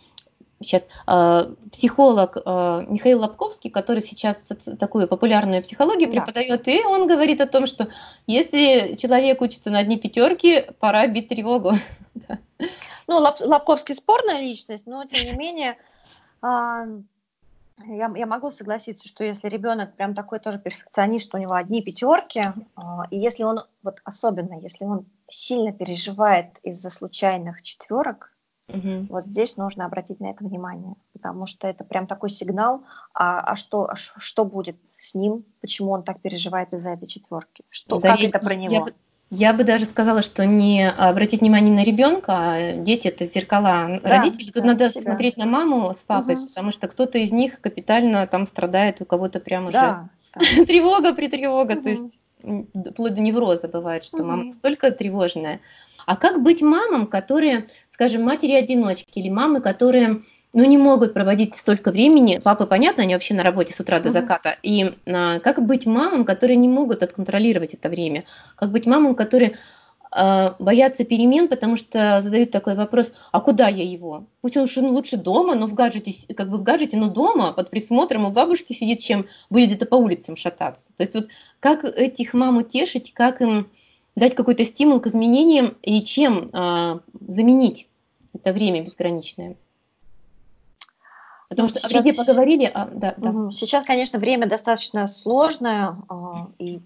сейчас 0.62 0.82
э, 1.06 1.54
психолог 1.72 2.36
э, 2.36 2.84
Михаил 2.88 3.20
Лобковский, 3.20 3.70
который 3.70 4.02
сейчас 4.02 4.48
такую 4.78 5.08
популярную 5.08 5.62
психологию 5.62 6.10
да. 6.10 6.20
преподает, 6.20 6.68
и 6.68 6.82
он 6.84 7.06
говорит 7.06 7.40
о 7.40 7.46
том, 7.46 7.66
что 7.66 7.88
если 8.26 8.94
человек 8.96 9.40
учится 9.40 9.70
на 9.70 9.78
одни 9.78 9.98
пятерки, 9.98 10.64
пора 10.78 11.06
бить 11.06 11.28
тревогу. 11.28 11.72
Ну, 13.06 13.16
Лобковский 13.16 13.96
спорная 13.96 14.38
личность, 14.38 14.86
но 14.86 15.04
тем 15.04 15.24
не 15.24 15.32
менее 15.32 15.76
я, 16.42 18.12
я 18.14 18.26
могу 18.26 18.52
согласиться, 18.52 19.08
что 19.08 19.24
если 19.24 19.48
ребенок 19.48 19.96
прям 19.96 20.14
такой 20.14 20.38
тоже 20.38 20.60
перфекционист, 20.60 21.26
что 21.26 21.38
у 21.38 21.40
него 21.40 21.54
одни 21.54 21.82
пятерки, 21.82 22.42
и 23.10 23.18
если 23.18 23.42
он, 23.42 23.64
вот 23.82 23.96
особенно, 24.04 24.60
если 24.60 24.84
он 24.84 25.06
сильно 25.28 25.72
переживает 25.72 26.58
из-за 26.62 26.90
случайных 26.90 27.62
четверок, 27.62 28.32
Угу. 28.74 29.06
Вот 29.10 29.24
здесь 29.24 29.56
нужно 29.56 29.86
обратить 29.86 30.20
на 30.20 30.30
это 30.30 30.44
внимание, 30.44 30.94
потому 31.12 31.46
что 31.46 31.68
это 31.68 31.84
прям 31.84 32.06
такой 32.06 32.30
сигнал, 32.30 32.82
а, 33.14 33.40
а 33.40 33.56
что, 33.56 33.90
а 33.90 33.96
что 33.96 34.44
будет 34.44 34.76
с 34.98 35.14
ним, 35.14 35.44
почему 35.60 35.92
он 35.92 36.02
так 36.02 36.20
переживает 36.20 36.72
из-за 36.72 36.90
этой 36.90 37.08
четверки, 37.08 37.64
что, 37.70 37.98
да, 37.98 38.12
как 38.12 38.20
я, 38.20 38.28
это 38.28 38.38
про 38.38 38.54
него. 38.54 38.72
Я 38.72 38.80
бы, 38.80 38.94
я 39.30 39.52
бы 39.52 39.64
даже 39.64 39.84
сказала, 39.84 40.22
что 40.22 40.44
не 40.44 40.88
обратить 40.88 41.40
внимание 41.40 41.74
на 41.74 41.84
ребенка, 41.84 42.32
а 42.36 42.72
дети 42.72 43.08
это 43.08 43.26
зеркала 43.26 44.00
да, 44.02 44.18
родителей. 44.18 44.50
Тут 44.52 44.62
да, 44.62 44.68
надо 44.70 44.88
себя. 44.88 45.02
смотреть 45.02 45.36
на 45.36 45.46
маму 45.46 45.94
с 45.94 46.02
папой, 46.02 46.34
угу. 46.34 46.46
потому 46.48 46.72
что 46.72 46.88
кто-то 46.88 47.18
из 47.18 47.30
них 47.30 47.60
капитально 47.60 48.26
там 48.26 48.46
страдает, 48.46 49.00
у 49.00 49.04
кого-то 49.04 49.40
прям 49.40 49.70
да, 49.70 50.08
уже 50.34 50.58
да. 50.58 50.64
тревога 50.66 51.14
при 51.14 51.28
тревога, 51.28 51.72
угу. 51.72 51.82
то 51.82 51.90
есть 51.90 52.18
вплоть 52.92 53.14
до 53.14 53.20
невроза 53.20 53.68
бывает, 53.68 54.04
что 54.04 54.18
угу. 54.18 54.26
мама 54.26 54.44
настолько 54.44 54.90
тревожная. 54.90 55.60
А 56.06 56.16
как 56.16 56.42
быть 56.42 56.60
мамам, 56.60 57.06
которые 57.06 57.68
скажем, 58.00 58.22
матери-одиночки 58.22 59.18
или 59.18 59.28
мамы, 59.28 59.60
которые 59.60 60.22
ну, 60.54 60.64
не 60.64 60.78
могут 60.78 61.12
проводить 61.12 61.54
столько 61.54 61.90
времени. 61.90 62.40
Папы, 62.42 62.64
понятно, 62.64 63.02
они 63.02 63.12
вообще 63.12 63.34
на 63.34 63.42
работе 63.42 63.74
с 63.74 63.80
утра 63.80 64.00
до 64.00 64.10
заката. 64.10 64.56
И 64.62 64.94
а, 65.04 65.38
как 65.40 65.66
быть 65.66 65.84
мамам, 65.84 66.24
которые 66.24 66.56
не 66.56 66.66
могут 66.66 67.02
отконтролировать 67.02 67.74
это 67.74 67.90
время? 67.90 68.24
Как 68.56 68.70
быть 68.70 68.86
мамам, 68.86 69.14
которые 69.14 69.58
а, 70.12 70.56
боятся 70.58 71.04
перемен, 71.04 71.46
потому 71.46 71.76
что 71.76 72.22
задают 72.22 72.50
такой 72.50 72.74
вопрос, 72.74 73.12
а 73.32 73.40
куда 73.42 73.68
я 73.68 73.84
его? 73.84 74.24
Пусть 74.40 74.56
он 74.56 74.66
ну, 74.76 74.92
лучше 74.92 75.18
дома, 75.18 75.54
но 75.54 75.66
в 75.66 75.74
гаджете, 75.74 76.14
как 76.34 76.48
бы 76.48 76.56
в 76.56 76.62
гаджете, 76.62 76.96
но 76.96 77.10
дома, 77.10 77.52
под 77.52 77.68
присмотром 77.68 78.24
у 78.24 78.30
бабушки 78.30 78.72
сидит, 78.72 79.00
чем 79.00 79.26
будет 79.50 79.68
где-то 79.68 79.84
по 79.84 79.96
улицам 79.96 80.36
шататься. 80.36 80.86
То 80.96 81.02
есть 81.02 81.14
вот 81.14 81.28
как 81.60 81.84
этих 81.84 82.32
мам 82.32 82.56
утешить, 82.56 83.12
как 83.12 83.42
им 83.42 83.68
дать 84.16 84.34
какой-то 84.34 84.64
стимул 84.64 85.00
к 85.00 85.06
изменениям 85.06 85.76
и 85.82 86.02
чем 86.02 86.48
а, 86.54 87.00
заменить 87.20 87.89
это 88.34 88.52
время 88.52 88.82
безграничное. 88.82 89.56
Потому 91.48 91.68
что 91.68 91.80
сейчас, 91.80 91.92
о 91.92 91.94
вреде 91.94 92.14
поговорили, 92.14 92.70
а, 92.72 92.86
да, 92.86 93.14
да. 93.16 93.50
Сейчас, 93.50 93.84
конечно, 93.84 94.20
время 94.20 94.48
достаточно 94.48 95.08
сложное, 95.08 95.96
а, 96.08 96.48
и 96.58 96.80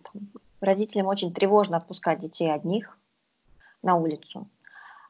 родителям 0.61 1.07
очень 1.07 1.35
тревожно 1.35 1.77
отпускать 1.77 2.21
детей 2.21 2.51
одних 2.51 2.97
на 3.83 3.97
улицу. 3.97 4.49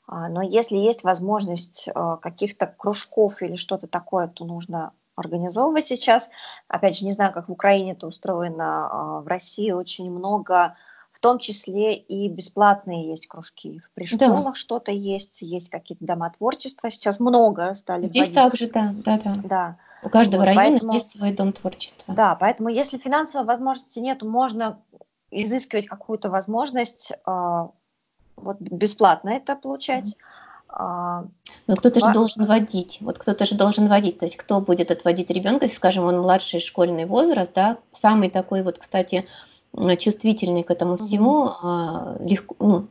А, 0.09 0.29
но 0.29 0.43
если 0.43 0.77
есть 0.77 1.05
возможность 1.05 1.89
каких-то 2.21 2.67
кружков 2.67 3.43
или 3.43 3.55
что-то 3.55 3.87
такое, 3.87 4.27
то 4.27 4.45
нужно 4.45 4.93
организовывать 5.15 5.87
сейчас. 5.87 6.29
Опять 6.67 6.99
же, 6.99 7.05
не 7.05 7.13
знаю, 7.13 7.33
как 7.33 7.49
в 7.49 7.53
Украине 7.53 7.93
это 7.93 8.09
устроено. 8.09 9.23
В 9.25 9.29
России 9.29 9.71
очень 9.71 10.11
много 10.11 10.77
том 11.21 11.39
числе 11.39 11.95
и 11.95 12.29
бесплатные 12.29 13.09
есть 13.09 13.27
кружки. 13.27 13.83
При 13.95 14.07
школах 14.07 14.45
да. 14.45 14.55
что-то 14.55 14.91
есть, 14.93 15.43
есть 15.43 15.71
какие-то 15.71 16.05
дома 16.05 16.31
творчества. 16.37 16.91
Сейчас 16.91 17.21
много 17.21 17.75
стали 17.75 18.07
Здесь 18.07 18.31
вводить. 18.31 18.35
также, 18.35 18.67
да, 18.69 18.95
да, 19.05 19.21
да. 19.25 19.35
да. 19.45 19.77
У 20.03 20.09
каждого 20.11 20.41
вот, 20.41 20.47
района 20.47 20.71
поэтому, 20.71 20.93
есть 20.93 21.11
свой 21.13 21.33
дом 21.33 21.53
творчества. 21.53 22.15
Да, 22.15 22.35
поэтому 22.35 22.69
если 22.69 22.99
финансовой 22.99 23.47
возможности 23.47 24.01
нет, 24.01 24.23
можно 24.23 24.79
изыскивать 25.31 25.87
какую-то 25.87 26.31
возможность 26.31 27.13
э, 27.13 27.67
вот 28.37 28.61
бесплатно 28.61 29.31
это 29.31 29.57
получать. 29.57 30.17
А, 30.69 31.25
Но 31.67 31.77
кто-то 31.77 32.01
же 32.01 32.13
должен 32.13 32.47
водить. 32.47 32.99
Вот 33.01 33.19
кто-то 33.19 33.47
же 33.47 33.55
должен 33.55 33.89
водить. 33.89 34.19
То 34.19 34.27
есть 34.27 34.37
кто 34.37 34.61
будет 34.61 34.91
отводить 34.91 35.31
ребенка, 35.31 35.69
скажем, 35.69 36.05
он 36.05 36.21
младший 36.21 36.61
школьный 36.61 37.07
возраст, 37.07 37.53
да, 37.55 37.79
самый 37.93 38.29
такой 38.29 38.63
вот, 38.63 38.79
кстати, 38.79 39.27
чувствительный 39.99 40.63
к 40.63 40.71
этому 40.71 40.97
всему, 40.97 41.47
mm-hmm. 41.47 42.27
легко, 42.27 42.57
ну, 42.59 42.89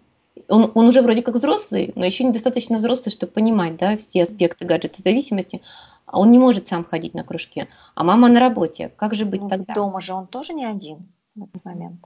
он, 0.48 0.72
он 0.74 0.88
уже 0.88 1.02
вроде 1.02 1.22
как 1.22 1.36
взрослый, 1.36 1.92
но 1.96 2.06
еще 2.06 2.24
недостаточно 2.24 2.78
взрослый, 2.78 3.12
чтобы 3.12 3.32
понимать, 3.32 3.78
да, 3.78 3.98
все 3.98 4.24
аспекты 4.24 4.66
гаджета 4.66 5.02
зависимости. 5.02 5.62
А 6.06 6.20
он 6.20 6.32
не 6.32 6.40
может 6.40 6.68
сам 6.68 6.84
ходить 6.84 7.14
на 7.14 7.24
кружке, 7.24 7.68
а 7.96 8.04
мама 8.04 8.30
на 8.30 8.40
работе. 8.40 8.92
Как 8.96 9.16
же 9.16 9.26
быть 9.26 9.42
ну, 9.42 9.50
тогда? 9.50 9.74
Дома 9.74 10.00
же 10.00 10.14
он 10.14 10.28
тоже 10.28 10.54
не 10.54 10.66
один 10.66 11.10
в 11.36 11.44
этот 11.44 11.66
момент. 11.66 12.00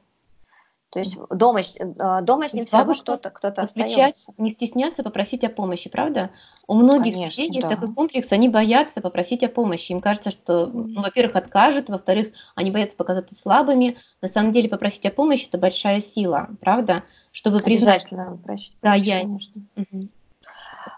То 0.89 0.99
есть 0.99 1.17
дома, 1.29 1.59
э, 1.59 2.21
дома 2.21 2.47
с 2.47 2.53
ним 2.53 2.65
все 2.65 2.77
равно 2.77 2.93
что-то, 2.93 3.29
кто-то 3.29 3.63
остается. 3.63 4.31
Не 4.37 4.51
стесняться 4.51 5.03
попросить 5.03 5.43
о 5.43 5.49
помощи, 5.49 5.89
правда? 5.89 6.29
У 6.65 6.75
многих 6.75 7.15
Конечно, 7.15 7.41
людей 7.41 7.61
да. 7.61 7.69
такой 7.69 7.93
комплекс, 7.93 8.31
они 8.31 8.47
боятся 8.47 9.01
попросить 9.01 9.43
о 9.43 9.49
помощи. 9.49 9.91
Им 9.91 9.99
кажется, 9.99 10.31
что, 10.31 10.67
ну, 10.67 11.01
во-первых, 11.01 11.35
откажут, 11.35 11.89
во-вторых, 11.89 12.29
они 12.55 12.71
боятся 12.71 12.95
показаться 12.95 13.35
слабыми. 13.35 13.97
На 14.21 14.29
самом 14.29 14.53
деле 14.53 14.69
попросить 14.69 15.05
о 15.05 15.11
помощи– 15.11 15.47
это 15.49 15.57
большая 15.57 15.99
сила, 15.99 16.49
правда? 16.61 17.03
Чтобы 17.33 17.59
признать. 17.59 18.07
просить 18.45 18.77
да, 18.81 18.93
я... 18.93 19.21
конечно. 19.21 19.61
Угу. 19.75 20.07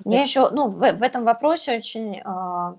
Мне 0.06 0.22
еще, 0.22 0.50
ну, 0.52 0.68
в, 0.68 0.78
в 0.78 1.02
этом 1.02 1.24
вопросе 1.24 1.76
очень, 1.76 2.20
э, 2.20 2.76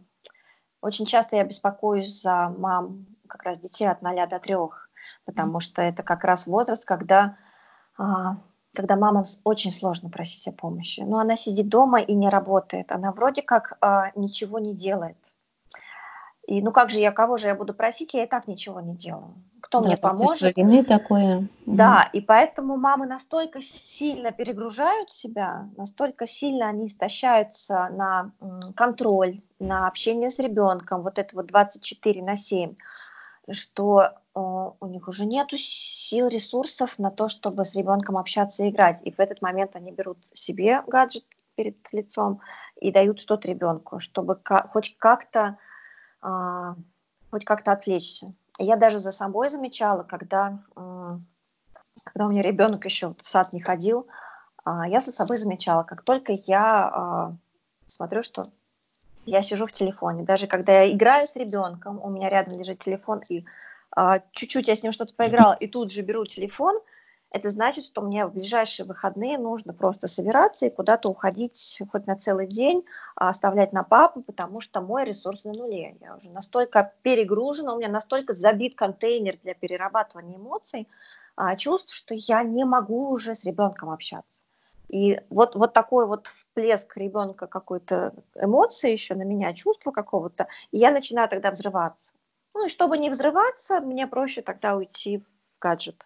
очень 0.81 1.07
часто 1.07 1.37
я 1.37 1.45
беспокоюсь 1.45 2.23
за 2.23 2.55
мам 2.57 3.07
как 3.27 3.43
раз 3.43 3.59
детей 3.59 3.89
от 3.89 4.01
0 4.01 4.29
до 4.29 4.39
3 4.39 4.55
потому 5.31 5.61
что 5.61 5.81
это 5.81 6.03
как 6.03 6.25
раз 6.25 6.47
возраст, 6.47 6.85
когда, 6.85 7.37
а, 7.97 8.37
когда 8.75 8.97
мамам 8.97 9.25
очень 9.45 9.73
сложно 9.73 10.11
просить 10.11 10.47
о 10.49 10.53
помощи. 10.53 11.01
Но 11.01 11.19
она 11.19 11.37
сидит 11.37 11.69
дома 11.69 12.01
и 12.01 12.15
не 12.15 12.29
работает, 12.29 12.91
она 12.93 13.13
вроде 13.13 13.43
как 13.43 13.79
а, 13.81 14.11
ничего 14.17 14.59
не 14.59 14.75
делает. 14.75 15.17
И 16.47 16.61
ну 16.63 16.73
как 16.73 16.91
же 16.91 16.99
я, 16.99 17.13
кого 17.13 17.37
же 17.37 17.47
я 17.47 17.55
буду 17.55 17.75
просить, 17.75 18.13
я 18.13 18.25
и 18.25 18.27
так 18.27 18.49
ничего 18.49 18.81
не 18.81 18.97
делаю. 18.97 19.35
Кто 19.61 19.81
да, 19.81 19.87
мне 19.87 19.97
поможет? 19.97 20.57
Вины 20.57 20.83
такое. 20.83 21.47
Да, 21.65 22.11
и 22.13 22.21
поэтому 22.21 22.77
мамы 22.77 23.07
настолько 23.07 23.63
сильно 23.63 24.33
перегружают 24.33 25.13
себя, 25.13 25.69
настолько 25.77 26.27
сильно 26.27 26.69
они 26.69 26.89
истощаются 26.89 27.89
на 27.93 28.33
контроль, 28.75 29.43
на 29.61 29.87
общение 29.87 30.31
с 30.31 30.41
ребенком, 30.41 31.03
вот 31.03 31.21
это 31.21 31.37
вот 31.37 31.47
24 31.47 32.21
на 32.23 32.37
7, 32.37 32.75
что 33.53 34.15
у 34.35 34.87
них 34.87 35.09
уже 35.09 35.27
нет 35.27 35.49
сил, 35.57 36.29
ресурсов 36.29 36.99
на 36.99 37.11
то, 37.11 37.29
чтобы 37.29 37.65
с 37.65 37.75
ребенком 37.75 38.17
общаться 38.17 38.65
и 38.65 38.71
играть. 38.71 39.01
И 39.05 39.11
в 39.11 39.19
этот 39.19 39.43
момент 39.43 39.75
они 39.75 39.91
берут 39.91 40.19
себе 40.33 40.83
гаджет 40.87 41.25
перед 41.57 41.77
лицом 41.93 42.41
и 42.77 42.93
дают 42.93 43.21
что-то 43.21 43.49
ребенку, 43.49 43.99
чтобы 43.99 44.41
хоть 44.73 44.97
как-то 44.99 45.59
а, 46.23 46.77
хоть 47.31 47.45
как-то 47.45 47.73
отвлечься. 47.73 48.35
Я 48.59 48.77
даже 48.77 48.99
за 48.99 49.13
собой 49.13 49.49
замечала, 49.49 50.03
когда, 50.03 50.59
когда 52.05 52.27
у 52.27 52.29
меня 52.29 52.43
ребенок 52.43 52.85
еще 52.85 53.15
в 53.15 53.27
сад 53.27 53.53
не 53.53 53.61
ходил, 53.61 54.07
а, 54.65 54.87
я 54.87 55.01
за 55.01 55.13
собой 55.13 55.39
замечала, 55.39 55.83
как 55.83 56.03
только 56.03 56.33
я 56.33 56.89
а, 56.89 57.37
смотрю, 57.87 58.23
что 58.23 58.45
я 59.25 59.43
сижу 59.43 59.67
в 59.67 59.73
телефоне, 59.73 60.25
даже 60.25 60.47
когда 60.47 60.83
я 60.83 60.93
играю 60.93 61.27
с 61.27 61.37
ребенком, 61.37 62.01
у 62.03 62.11
меня 62.11 62.29
рядом 62.29 62.59
лежит 62.59 62.81
телефон, 62.81 63.23
и 63.29 63.41
а, 63.41 63.45
чуть-чуть 64.33 64.69
я 64.69 64.77
с 64.77 64.83
ним 64.83 64.93
что-то 64.93 65.15
поиграла 65.15 65.53
и 65.53 65.67
тут 65.67 65.91
же 65.91 66.03
беру 66.03 66.25
телефон, 66.27 66.81
это 67.33 67.49
значит, 67.51 67.85
что 67.85 68.03
мне 68.03 68.27
в 68.27 68.33
ближайшие 68.33 68.87
выходные 68.87 69.39
нужно 69.39 69.73
просто 69.73 70.09
собираться 70.09 70.67
и 70.67 70.71
куда-то 70.71 71.09
уходить 71.09 71.81
хоть 71.91 72.07
на 72.07 72.17
целый 72.17 72.49
день, 72.49 72.85
а 73.15 73.29
оставлять 73.29 73.73
на 73.73 73.85
папу, 73.85 74.23
потому 74.23 74.61
что 74.61 74.81
мой 74.81 75.05
ресурс 75.05 75.45
на 75.45 75.53
нуле. 75.53 75.97
Я 76.01 76.17
уже 76.17 76.31
настолько 76.31 76.93
перегружена, 77.03 77.75
у 77.75 77.79
меня 77.79 77.89
настолько 77.89 78.35
забит 78.35 78.75
контейнер 78.75 79.39
для 79.45 79.55
перерабатывания 79.55 80.39
эмоций, 80.39 80.89
а, 81.37 81.55
чувств, 81.55 81.95
что 81.95 82.15
я 82.15 82.43
не 82.43 82.65
могу 82.65 83.11
уже 83.11 83.37
с 83.37 83.45
ребенком 83.45 83.91
общаться. 83.91 84.41
И 84.89 85.21
вот, 85.31 85.55
вот 85.55 85.73
такой 85.73 86.07
вот 86.07 86.27
всплеск 86.27 86.97
ребенка 86.97 87.47
какой-то 87.47 88.13
эмоции 88.35 88.91
еще 88.91 89.15
на 89.15 89.23
меня, 89.23 89.55
чувства 89.55 89.93
какого-то, 89.93 90.49
и 90.73 90.79
я 90.79 90.91
начинаю 90.91 91.29
тогда 91.29 91.53
взрываться. 91.53 92.11
Ну 92.61 92.67
и 92.67 92.69
чтобы 92.69 92.99
не 92.99 93.09
взрываться, 93.09 93.81
мне 93.81 94.07
проще 94.07 94.43
тогда 94.43 94.77
уйти 94.77 95.17
в 95.17 95.25
гаджет. 95.63 96.05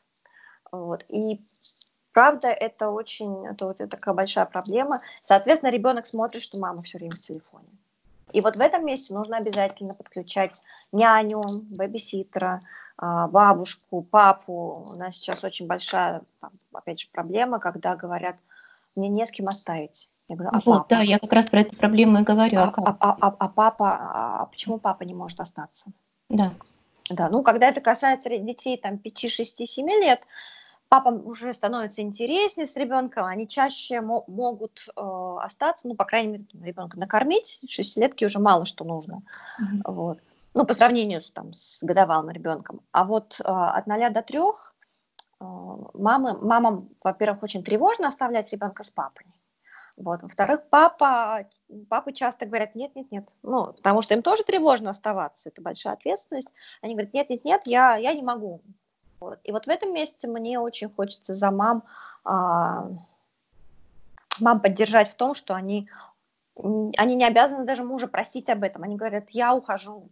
Вот. 0.71 1.05
И 1.09 1.45
правда, 2.13 2.47
это 2.47 2.91
очень, 2.91 3.45
это 3.45 3.67
вот 3.67 3.79
такая 3.79 4.15
большая 4.15 4.45
проблема. 4.45 5.01
Соответственно, 5.21 5.71
ребенок 5.71 6.07
смотрит, 6.07 6.43
что 6.43 6.61
мама 6.61 6.81
все 6.83 6.99
время 6.99 7.11
в 7.11 7.19
телефоне. 7.19 7.67
И 8.33 8.41
вот 8.41 8.55
в 8.55 8.61
этом 8.61 8.87
месте 8.87 9.15
нужно 9.15 9.39
обязательно 9.39 9.95
подключать 9.95 10.63
няню, 10.93 11.43
бэбиситера, 11.77 12.61
а, 12.99 13.27
бабушку, 13.27 14.03
папу. 14.03 14.93
У 14.95 14.97
нас 14.97 15.17
сейчас 15.17 15.43
очень 15.43 15.67
большая, 15.67 16.23
там, 16.41 16.53
опять 16.73 17.01
же, 17.01 17.09
проблема, 17.11 17.59
когда 17.59 17.97
говорят, 17.97 18.37
мне 18.95 19.09
не 19.09 19.27
с 19.27 19.33
кем 19.33 19.49
оставить. 19.49 20.09
Я 20.29 20.37
говорю, 20.37 20.51
а 20.55 20.61
вот, 20.65 20.79
папа? 20.83 20.87
да, 20.91 21.01
я 21.01 21.19
как 21.19 21.33
раз 21.33 21.47
про 21.47 21.63
эту 21.63 21.75
проблему 21.75 22.21
и 22.21 22.23
говорю. 22.23 22.61
А, 22.61 22.73
а, 22.77 22.97
а, 23.01 23.17
а, 23.21 23.37
а 23.41 23.49
папа, 23.49 23.91
а 23.91 24.47
почему 24.47 24.79
папа 24.79 25.03
не 25.03 25.15
может 25.15 25.41
остаться? 25.41 25.91
Да. 26.29 26.55
Да, 27.11 27.29
ну, 27.29 27.43
когда 27.43 27.69
это 27.69 27.81
касается 27.81 28.31
детей 28.31 28.79
там 28.79 28.99
5, 28.99 29.31
6, 29.31 29.69
7 29.69 29.87
лет, 29.87 30.27
папам 30.89 31.27
уже 31.27 31.53
становится 31.53 32.01
интереснее 32.01 32.67
с 32.67 32.77
ребенком, 32.77 33.27
они 33.27 33.47
чаще 33.47 34.01
могут 34.01 34.89
э, 34.97 35.37
остаться, 35.43 35.89
ну, 35.89 35.97
по 35.97 36.05
крайней 36.05 36.33
мере, 36.33 36.45
ребенка 36.63 36.99
накормить, 36.99 37.61
шестилетки 37.69 38.25
уже 38.25 38.39
мало 38.39 38.65
что 38.65 38.85
нужно, 38.85 39.23
mm-hmm. 39.61 39.93
вот. 39.93 40.19
Ну, 40.55 40.65
по 40.65 40.73
сравнению 40.73 41.21
с, 41.21 41.31
там, 41.31 41.53
с 41.53 41.83
годовалым 41.83 42.31
ребенком. 42.31 42.81
А 42.93 43.05
вот 43.05 43.41
э, 43.41 43.45
от 43.45 43.87
0 43.87 44.11
до 44.11 44.23
3 44.23 44.39
э, 44.39 45.45
мамы, 45.95 46.39
мамам, 46.39 46.89
во-первых, 47.03 47.43
очень 47.43 47.65
тревожно 47.65 48.07
оставлять 48.09 48.53
ребенка 48.53 48.85
с 48.85 48.91
папой, 48.91 49.27
вот. 49.97 50.23
Во-вторых, 50.23 50.63
папа, 50.71 51.47
папы 51.89 52.13
часто 52.13 52.47
говорят, 52.47 52.75
нет, 52.75 52.95
нет, 52.97 53.11
нет, 53.13 53.29
ну, 53.43 53.73
потому 53.73 54.03
что 54.03 54.15
им 54.15 54.23
тоже 54.23 54.43
тревожно 54.43 54.91
оставаться, 54.91 55.49
это 55.49 55.63
большая 55.63 55.95
ответственность. 55.95 56.53
Они 56.83 56.95
говорят, 56.95 57.15
нет, 57.15 57.31
нет, 57.31 57.45
нет, 57.45 57.63
я, 57.65 57.97
я 57.97 58.13
не 58.13 58.23
могу. 58.23 58.61
Вот. 59.21 59.39
И 59.45 59.53
вот 59.53 59.67
в 59.67 59.69
этом 59.69 59.95
месте 59.95 60.27
мне 60.27 60.59
очень 60.59 60.91
хочется 60.91 61.33
за 61.33 61.51
мам, 61.51 61.85
а, 62.25 62.89
мам 64.41 64.61
поддержать 64.61 65.09
в 65.11 65.15
том, 65.15 65.35
что 65.35 65.55
они, 65.55 65.89
они 66.57 67.15
не 67.15 67.25
обязаны 67.25 67.65
даже 67.65 67.85
мужа 67.85 68.09
просить 68.09 68.51
об 68.51 68.65
этом. 68.65 68.83
Они 68.83 68.97
говорят, 68.97 69.31
я 69.31 69.55
ухожу, 69.55 70.09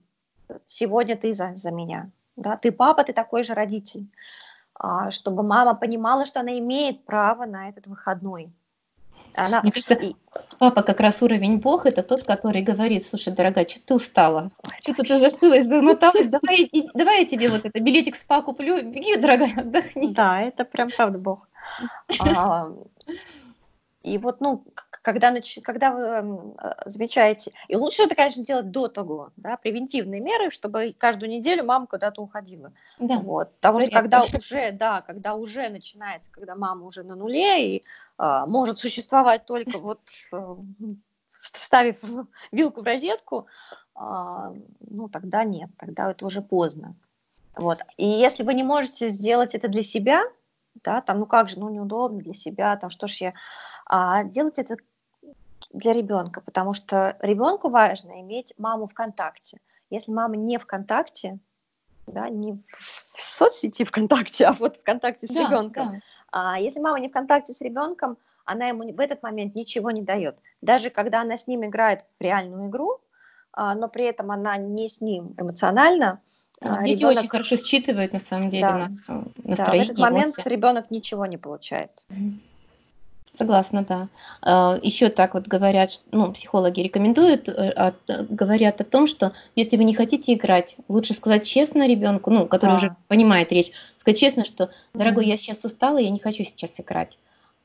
сегодня 0.66 1.16
ты 1.16 1.34
за, 1.34 1.54
за 1.56 1.72
меня. 1.72 2.10
Да? 2.36 2.56
Ты 2.56 2.70
папа, 2.70 3.02
ты 3.02 3.12
такой 3.12 3.42
же 3.42 3.54
родитель. 3.54 4.06
А, 4.74 5.10
чтобы 5.10 5.42
мама 5.42 5.74
понимала, 5.74 6.24
что 6.24 6.40
она 6.40 6.56
имеет 6.58 7.04
право 7.04 7.46
на 7.46 7.68
этот 7.68 7.88
выходной 7.88 8.52
она... 9.34 9.62
Мне 9.62 9.72
кажется, 9.72 9.98
папа 10.58 10.82
как 10.82 11.00
раз 11.00 11.22
уровень 11.22 11.58
Бог, 11.58 11.86
это 11.86 12.02
тот, 12.02 12.24
который 12.24 12.62
говорит, 12.62 13.04
слушай, 13.04 13.32
дорогая, 13.32 13.66
что 13.66 13.80
ты 13.80 13.94
устала? 13.94 14.50
Что-то 14.80 15.02
ты 15.02 15.18
зашилась, 15.18 15.66
замоталась, 15.66 16.28
давай, 16.28 16.70
давай 16.94 17.20
я 17.20 17.26
тебе 17.26 17.48
вот 17.48 17.64
это 17.64 17.80
билетик 17.80 18.16
спа 18.16 18.42
куплю, 18.42 18.82
беги, 18.82 19.16
дорогая, 19.16 19.54
отдохни. 19.56 20.12
Да, 20.12 20.40
это 20.40 20.64
прям 20.64 20.90
правда 20.90 21.18
Бог. 21.18 21.48
А, 22.20 22.68
и 24.02 24.18
вот, 24.18 24.40
ну, 24.40 24.64
когда, 25.02 25.32
нач... 25.32 25.58
когда 25.62 25.90
вы 25.90 26.54
э, 26.58 26.72
замечаете, 26.86 27.52
и 27.68 27.76
лучше 27.76 28.04
это, 28.04 28.14
конечно, 28.14 28.44
делать 28.44 28.70
до 28.70 28.88
того, 28.88 29.30
да, 29.36 29.56
превентивные 29.56 30.20
меры, 30.20 30.50
чтобы 30.50 30.94
каждую 30.96 31.30
неделю 31.30 31.64
мама 31.64 31.86
куда-то 31.86 32.22
уходила. 32.22 32.72
Да. 32.98 33.18
Вот. 33.18 33.52
Потому 33.56 33.80
Зарядка. 33.80 33.98
что 33.98 34.02
когда 34.02 34.22
уже, 34.38 34.72
да, 34.72 35.02
когда 35.02 35.34
уже 35.34 35.68
начинается, 35.68 36.28
когда 36.30 36.54
мама 36.54 36.86
уже 36.86 37.02
на 37.02 37.16
нуле 37.16 37.76
и 37.76 37.84
а, 38.16 38.46
может 38.46 38.78
существовать 38.78 39.44
только 39.44 39.78
вот 39.78 40.00
э, 40.32 40.56
вставив 41.40 42.00
вилку 42.52 42.82
в 42.82 42.84
розетку, 42.84 43.46
а, 43.94 44.54
ну 44.80 45.08
тогда 45.08 45.42
нет, 45.42 45.70
тогда 45.78 46.12
это 46.12 46.24
уже 46.24 46.42
поздно. 46.42 46.94
Вот. 47.56 47.80
И 47.96 48.06
если 48.06 48.44
вы 48.44 48.54
не 48.54 48.62
можете 48.62 49.08
сделать 49.08 49.54
это 49.54 49.68
для 49.68 49.82
себя, 49.82 50.22
да, 50.84 51.00
там, 51.02 51.18
ну 51.18 51.26
как 51.26 51.48
же, 51.48 51.58
ну 51.58 51.68
неудобно 51.68 52.20
для 52.20 52.34
себя, 52.34 52.76
там, 52.76 52.88
что 52.88 53.06
ж 53.06 53.16
я, 53.16 53.34
а 53.84 54.24
делать 54.24 54.58
это 54.58 54.76
для 55.72 55.92
ребенка, 55.92 56.40
потому 56.40 56.72
что 56.72 57.16
ребенку 57.20 57.68
важно 57.68 58.20
иметь 58.20 58.54
маму 58.58 58.86
ВКонтакте. 58.86 59.58
Если 59.90 60.12
мама 60.12 60.36
не 60.36 60.58
ВКонтакте, 60.58 61.38
да, 62.06 62.28
не 62.28 62.52
в 62.52 63.20
соцсети 63.20 63.84
ВКонтакте, 63.84 64.46
а 64.48 64.52
вот 64.52 64.76
ВКонтакте 64.76 65.26
с 65.26 65.30
да, 65.30 65.42
ребенком. 65.46 65.92
Да. 65.92 65.98
А 66.30 66.60
если 66.60 66.80
мама 66.80 67.00
не 67.00 67.08
ВКонтакте 67.08 67.52
с 67.52 67.60
ребенком, 67.60 68.16
она 68.44 68.66
ему 68.66 68.92
в 68.92 69.00
этот 69.00 69.22
момент 69.22 69.54
ничего 69.54 69.90
не 69.90 70.02
дает. 70.02 70.36
Даже 70.60 70.90
когда 70.90 71.20
она 71.20 71.36
с 71.36 71.46
ним 71.46 71.64
играет 71.64 72.04
в 72.18 72.22
реальную 72.22 72.68
игру, 72.68 72.98
а, 73.52 73.74
но 73.74 73.88
при 73.88 74.04
этом 74.04 74.30
она 74.30 74.56
не 74.56 74.88
с 74.88 75.00
ним 75.00 75.34
эмоционально. 75.38 76.20
Да, 76.60 76.76
а, 76.76 76.84
дети 76.84 77.00
ребенок... 77.00 77.18
очень 77.18 77.28
хорошо 77.28 77.56
считывают 77.56 78.12
на 78.12 78.18
самом 78.18 78.50
деле 78.50 78.62
да. 78.62 78.78
нас 78.78 79.08
настроение. 79.44 79.56
Да, 79.56 79.64
в 79.66 79.74
этот 79.74 79.98
момент 79.98 80.34
эмоции. 80.36 80.48
ребенок 80.48 80.90
ничего 80.90 81.26
не 81.26 81.36
получает. 81.36 82.04
Mm-hmm. 82.08 82.38
Согласна, 83.34 83.82
да. 83.82 84.08
А, 84.42 84.78
Еще 84.82 85.08
так 85.08 85.34
вот 85.34 85.46
говорят, 85.46 86.02
ну, 86.10 86.32
психологи 86.32 86.80
рекомендуют, 86.80 87.48
э, 87.48 87.92
говорят 88.06 88.80
о 88.80 88.84
том, 88.84 89.06
что 89.06 89.32
если 89.56 89.78
вы 89.78 89.84
не 89.84 89.94
хотите 89.94 90.34
играть, 90.34 90.76
лучше 90.88 91.14
сказать 91.14 91.44
честно 91.44 91.88
ребенку, 91.88 92.30
ну, 92.30 92.46
который 92.46 92.72
да. 92.72 92.76
уже 92.76 92.96
понимает 93.08 93.50
речь, 93.50 93.72
сказать 93.96 94.20
честно, 94.20 94.44
что, 94.44 94.70
дорогой, 94.92 95.26
я 95.26 95.38
сейчас 95.38 95.64
устала, 95.64 95.96
я 95.98 96.10
не 96.10 96.18
хочу 96.18 96.44
сейчас 96.44 96.78
играть 96.78 97.16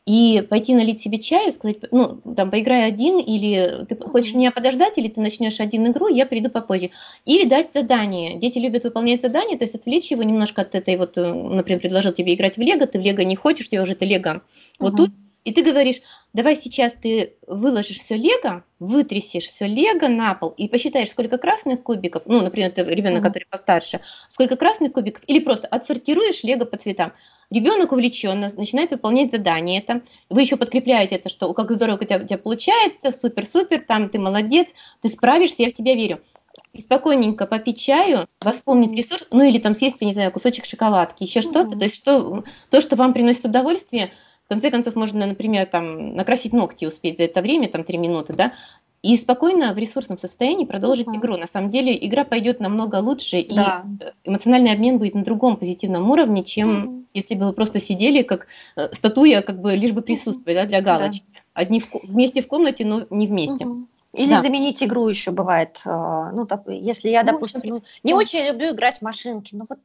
и 0.08 0.42
пойти 0.50 0.74
налить 0.74 1.02
себе 1.02 1.20
чаю, 1.20 1.52
сказать, 1.52 1.80
ну, 1.92 2.22
там, 2.34 2.50
поиграй 2.50 2.88
один, 2.88 3.20
или 3.20 3.86
ты 3.90 3.98
хочешь 3.98 4.34
меня 4.34 4.52
подождать, 4.52 4.98
или 4.98 5.10
ты 5.10 5.20
начнешь 5.20 5.60
один 5.60 5.86
игру, 5.88 6.08
я 6.08 6.26
приду 6.26 6.50
попозже. 6.50 6.92
Или 7.26 7.46
дать 7.46 7.74
задание. 7.74 8.36
Дети 8.36 8.58
любят 8.58 8.86
выполнять 8.86 9.22
задания, 9.22 9.58
то 9.58 9.66
есть 9.66 9.76
отвлечь 9.76 10.10
его 10.10 10.24
немножко 10.24 10.62
от 10.62 10.76
этой 10.76 10.96
вот, 10.96 11.18
э, 11.18 11.34
например, 11.34 11.82
предложил 11.82 12.14
тебе 12.14 12.36
играть 12.36 12.56
в 12.56 12.62
лего, 12.62 12.88
ты 12.88 13.00
в 13.00 13.02
лего 13.02 13.20
не 13.20 13.36
хочешь, 13.36 13.68
тебе 13.68 13.82
уже 13.82 13.92
это 13.92 14.06
лего. 14.06 14.44
Вот 14.80 14.94
uh-huh. 14.94 14.98
тут 14.98 15.12
и 15.48 15.54
ты 15.54 15.64
говоришь, 15.64 16.02
давай 16.34 16.58
сейчас 16.58 16.92
ты 17.02 17.36
выложишь 17.48 18.00
все 18.00 18.18
лего, 18.18 18.66
вытрясешь 18.80 19.46
все 19.46 19.66
лего 19.66 20.10
на 20.10 20.34
пол 20.34 20.54
и 20.58 20.68
посчитаешь, 20.68 21.10
сколько 21.10 21.38
красных 21.38 21.84
кубиков, 21.84 22.24
ну, 22.26 22.42
например, 22.42 22.72
это 22.76 22.82
ребенок, 22.82 23.24
который 23.24 23.46
постарше, 23.50 24.02
сколько 24.28 24.58
красных 24.58 24.92
кубиков, 24.92 25.24
или 25.26 25.40
просто 25.40 25.66
отсортируешь 25.68 26.44
лего 26.44 26.66
по 26.66 26.76
цветам. 26.76 27.14
Ребенок 27.50 27.94
увлеченно 27.94 28.52
начинает 28.58 28.92
выполнять 28.92 29.32
задание 29.32 29.80
это. 29.80 30.02
Вы 30.30 30.42
еще 30.42 30.58
подкрепляете 30.58 31.16
это, 31.16 31.30
что 31.30 31.54
как 31.54 31.72
здорово 31.72 31.96
у 31.96 32.04
тебя, 32.04 32.18
у 32.18 32.26
тебя 32.26 32.38
получается, 32.38 33.14
супер-супер, 33.14 33.80
там 33.80 34.10
ты 34.10 34.20
молодец, 34.20 34.68
ты 35.02 35.08
справишься, 35.08 35.64
я 35.64 35.70
в 35.70 35.74
тебя 35.74 35.96
верю. 35.96 36.20
И 36.74 36.82
спокойненько 36.82 37.46
попить 37.46 37.80
чаю, 37.80 38.28
восполнить 38.42 38.94
ресурс, 38.94 39.26
ну 39.32 39.44
или 39.44 39.60
там 39.60 39.76
съесть, 39.76 40.02
я 40.02 40.08
не 40.08 40.14
знаю, 40.14 40.34
кусочек 40.34 40.66
шоколадки, 40.66 41.24
еще 41.24 41.42
что-то. 41.42 41.78
То 41.78 41.86
есть 41.86 41.96
что, 41.96 42.44
то, 42.70 42.82
что 42.82 42.98
вам 42.98 43.14
приносит 43.14 43.46
удовольствие– 43.46 44.12
в 44.48 44.50
конце 44.50 44.72
концов, 44.72 44.96
можно, 44.96 45.26
например, 45.26 45.66
там, 45.66 46.16
накрасить 46.16 46.54
ногти 46.54 46.86
успеть 46.86 47.18
за 47.18 47.26
это 47.26 47.42
время, 47.42 47.68
там, 47.68 47.84
три 47.84 47.98
минуты, 47.98 48.34
да, 48.34 48.54
и 49.04 49.18
спокойно 49.18 49.74
в 49.74 49.78
ресурсном 49.78 50.18
состоянии 50.18 50.64
продолжить 50.64 51.08
uh-huh. 51.08 51.18
игру. 51.18 51.36
На 51.36 51.48
самом 51.48 51.70
деле 51.70 51.98
игра 52.00 52.24
пойдет 52.24 52.62
намного 52.62 52.96
лучше, 52.96 53.46
да. 53.50 53.86
и 54.24 54.30
эмоциональный 54.30 54.72
обмен 54.72 55.00
будет 55.00 55.16
на 55.16 55.24
другом 55.24 55.58
позитивном 55.58 56.10
уровне, 56.10 56.46
чем 56.46 56.70
uh-huh. 56.70 57.06
если 57.14 57.36
бы 57.36 57.48
вы 57.48 57.54
просто 57.54 57.82
сидели 57.82 58.24
как 58.24 58.48
э, 58.78 58.88
статуя, 58.94 59.42
как 59.42 59.60
бы 59.60 59.76
лишь 59.76 59.92
бы 59.92 60.02
присутствовать, 60.02 60.58
uh-huh. 60.58 60.64
да, 60.64 60.68
для 60.68 60.82
галочки. 60.82 61.26
Да. 61.34 61.40
Одни 61.54 61.82
в, 61.82 61.88
вместе 62.04 62.42
в 62.42 62.48
комнате, 62.48 62.86
но 62.86 63.06
не 63.10 63.28
вместе. 63.28 63.66
Uh-huh. 63.66 63.86
Или 64.14 64.32
да. 64.32 64.42
заменить 64.42 64.82
игру 64.82 65.08
еще 65.10 65.32
бывает. 65.32 65.82
Э, 65.86 66.32
ну, 66.34 66.48
если 66.68 67.10
я, 67.10 67.24
допустим, 67.24 67.62
ну, 67.66 67.84
не 68.04 68.14
очень 68.14 68.46
люблю 68.46 68.72
играть 68.72 69.00
в 69.00 69.02
машинки, 69.02 69.56
но 69.56 69.66
вот 69.68 69.80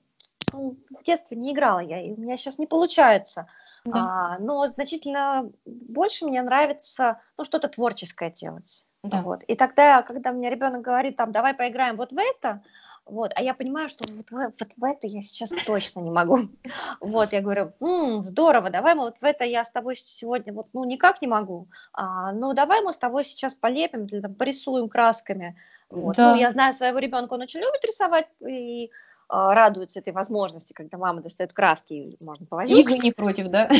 ну, 0.53 0.77
в 0.91 1.05
детстве 1.05 1.37
не 1.37 1.53
играла 1.53 1.81
я, 1.81 2.01
и 2.01 2.13
у 2.13 2.21
меня 2.21 2.37
сейчас 2.37 2.59
не 2.59 2.67
получается. 2.67 3.47
Да. 3.85 3.93
А, 3.95 4.39
но 4.39 4.67
значительно 4.69 5.51
больше 5.65 6.27
мне 6.27 6.41
нравится 6.43 7.21
ну, 7.37 7.45
что-то 7.45 7.69
творческое 7.69 8.31
делать. 8.31 8.87
Да. 9.03 9.23
Вот. 9.23 9.43
И 9.45 9.57
тогда, 9.57 10.03
когда 10.03 10.31
мне 10.33 10.51
ребенок 10.51 10.83
говорит, 10.83 11.17
там, 11.17 11.33
давай 11.33 11.55
поиграем 11.55 11.97
вот 11.97 12.13
в 12.13 12.19
это, 12.19 12.63
вот, 13.05 13.33
а 13.35 13.43
я 13.43 13.53
понимаю, 13.53 13.89
что 13.89 14.05
вот, 14.13 14.31
в, 14.31 14.35
вот 14.37 14.73
в 14.77 14.85
это 14.85 15.09
я 15.09 15.23
сейчас 15.23 15.51
точно 15.67 16.01
не 16.01 16.11
могу. 16.11 16.39
Вот, 17.01 17.33
я 17.33 17.41
говорю, 17.41 17.73
м-м, 17.81 18.23
здорово, 18.23 18.71
давай 18.71 18.95
мы 18.95 19.03
вот 19.05 19.17
в 19.21 19.25
это 19.25 19.45
я 19.45 19.65
с 19.65 19.71
тобой 19.71 19.97
сегодня 19.97 20.53
вот, 20.53 20.69
ну, 20.73 20.85
никак 20.85 21.21
не 21.21 21.27
могу. 21.27 21.67
А, 21.93 22.33
ну, 22.33 22.53
давай 22.53 22.81
мы 22.83 22.93
с 22.93 22.99
тобой 22.99 23.25
сейчас 23.25 23.55
полепим, 23.55 24.07
порисуем 24.35 24.89
красками. 24.89 25.57
Вот. 25.91 26.17
Да. 26.17 26.35
Ну, 26.35 26.41
я 26.41 26.51
знаю 26.51 26.73
своего 26.73 26.99
ребенка, 27.01 27.35
он 27.35 27.43
очень 27.43 27.61
любит 27.61 27.85
рисовать, 27.85 28.29
и 28.47 28.91
радуются 29.33 30.01
этой 30.01 30.13
возможности, 30.13 30.75
когда 30.75 30.99
мама 30.99 31.23
достает 31.23 31.55
краски, 31.55 31.95
и 31.95 32.25
можно 32.25 32.45
повозить. 32.45 32.79
И 32.79 32.85
вы 32.85 32.99
не 32.99 33.13
против, 33.13 33.49
да? 33.51 33.71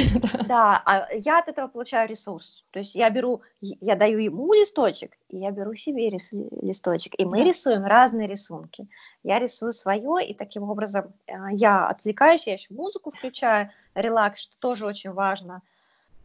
Да, 0.49 0.83
а 0.85 1.09
я 1.13 1.41
от 1.41 1.49
этого 1.49 1.69
получаю 1.69 2.09
ресурс. 2.09 2.65
То 2.71 2.79
есть 2.79 2.95
я 2.95 3.11
беру, 3.11 3.43
я 3.61 3.95
даю 3.95 4.19
ему 4.19 4.55
листочек, 4.55 5.13
и 5.29 5.39
я 5.39 5.51
беру 5.51 5.75
себе 5.75 6.09
листочек, 6.09 7.15
и 7.19 7.27
мы 7.27 7.39
да. 7.39 7.45
рисуем 7.45 7.85
разные 7.85 8.27
рисунки. 8.27 8.89
Я 9.23 9.39
рисую 9.39 9.75
свое, 9.75 10.27
и 10.27 10.33
таким 10.33 10.63
образом 10.63 11.13
а, 11.27 11.53
я 11.53 11.87
отвлекаюсь, 11.87 12.47
я 12.47 12.55
еще 12.55 12.73
музыку 12.73 13.11
включаю, 13.11 13.71
релакс, 13.95 14.41
что 14.41 14.57
тоже 14.59 14.87
очень 14.87 15.13
важно, 15.13 15.61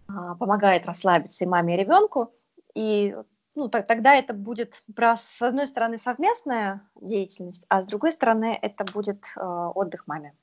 а, 0.07 0.35
помогает 0.35 0.85
расслабиться 0.85 1.43
и 1.43 1.47
маме, 1.47 1.75
и 1.75 1.77
ребенку. 1.77 2.31
И 2.73 3.13
ну, 3.57 3.69
так, 3.69 3.87
тогда 3.87 4.13
это 4.13 4.35
будет, 4.35 4.83
с 4.95 5.41
одной 5.41 5.65
стороны, 5.65 5.97
совместная 5.97 6.81
деятельность, 7.01 7.65
а 7.69 7.81
с 7.81 7.85
другой 7.87 8.11
стороны, 8.11 8.57
это 8.61 8.85
будет 8.85 9.25
э, 9.35 9.41
отдых 9.41 10.05
маме. 10.05 10.33